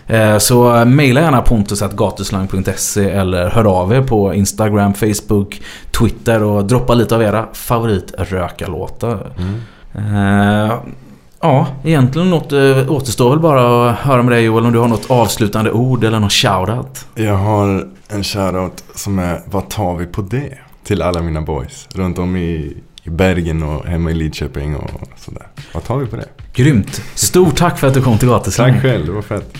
Eh, 0.06 0.38
Så 0.38 0.84
mejla 0.84 1.20
gärna 1.20 1.42
pontus.gatuslang.se 1.42 3.10
eller 3.10 3.50
hör 3.50 3.64
av 3.64 3.92
er 3.92 4.02
på 4.02 4.34
Instagram, 4.34 4.94
Facebook, 4.94 5.62
Twitter 5.98 6.42
och 6.42 6.64
droppa 6.64 6.94
lite 6.94 7.14
av 7.14 7.22
era 7.22 7.46
favoritrökarlåtar. 7.52 9.32
Eh, 9.94 10.74
Ja, 11.40 11.66
egentligen 11.84 12.30
något 12.30 12.52
eh, 12.52 12.92
återstår 12.92 13.30
väl 13.30 13.38
bara 13.38 13.90
att 13.90 13.96
höra 13.98 14.22
med 14.22 14.32
dig 14.32 14.44
Joel 14.44 14.64
om 14.66 14.72
du 14.72 14.78
har 14.78 14.88
något 14.88 15.10
avslutande 15.10 15.70
ord 15.72 16.04
eller 16.04 16.20
något 16.20 16.32
shoutout. 16.32 17.06
Jag 17.14 17.34
har 17.36 17.88
en 18.08 18.24
shoutout 18.24 18.84
som 18.94 19.18
är 19.18 19.40
Vad 19.50 19.68
tar 19.70 19.94
vi 19.94 20.06
på 20.06 20.22
det? 20.22 20.58
Till 20.84 21.02
alla 21.02 21.22
mina 21.22 21.40
boys 21.40 21.88
runt 21.94 22.18
om 22.18 22.36
i, 22.36 22.76
i 23.06 23.10
Bergen 23.10 23.62
och 23.62 23.86
hemma 23.86 24.10
i 24.10 24.14
Lidköping 24.14 24.76
och 24.76 24.90
sådär. 25.16 25.46
Vad 25.74 25.84
tar 25.84 25.98
vi 25.98 26.06
på 26.06 26.16
det? 26.16 26.28
Grymt! 26.54 27.02
Stort 27.14 27.56
tack 27.56 27.78
för 27.78 27.86
att 27.86 27.94
du 27.94 28.02
kom 28.02 28.18
till 28.18 28.28
Gatuslang. 28.28 28.72
Tack 28.72 28.82
själv, 28.82 29.06
det 29.06 29.12
var 29.12 29.22
fett. 29.22 29.54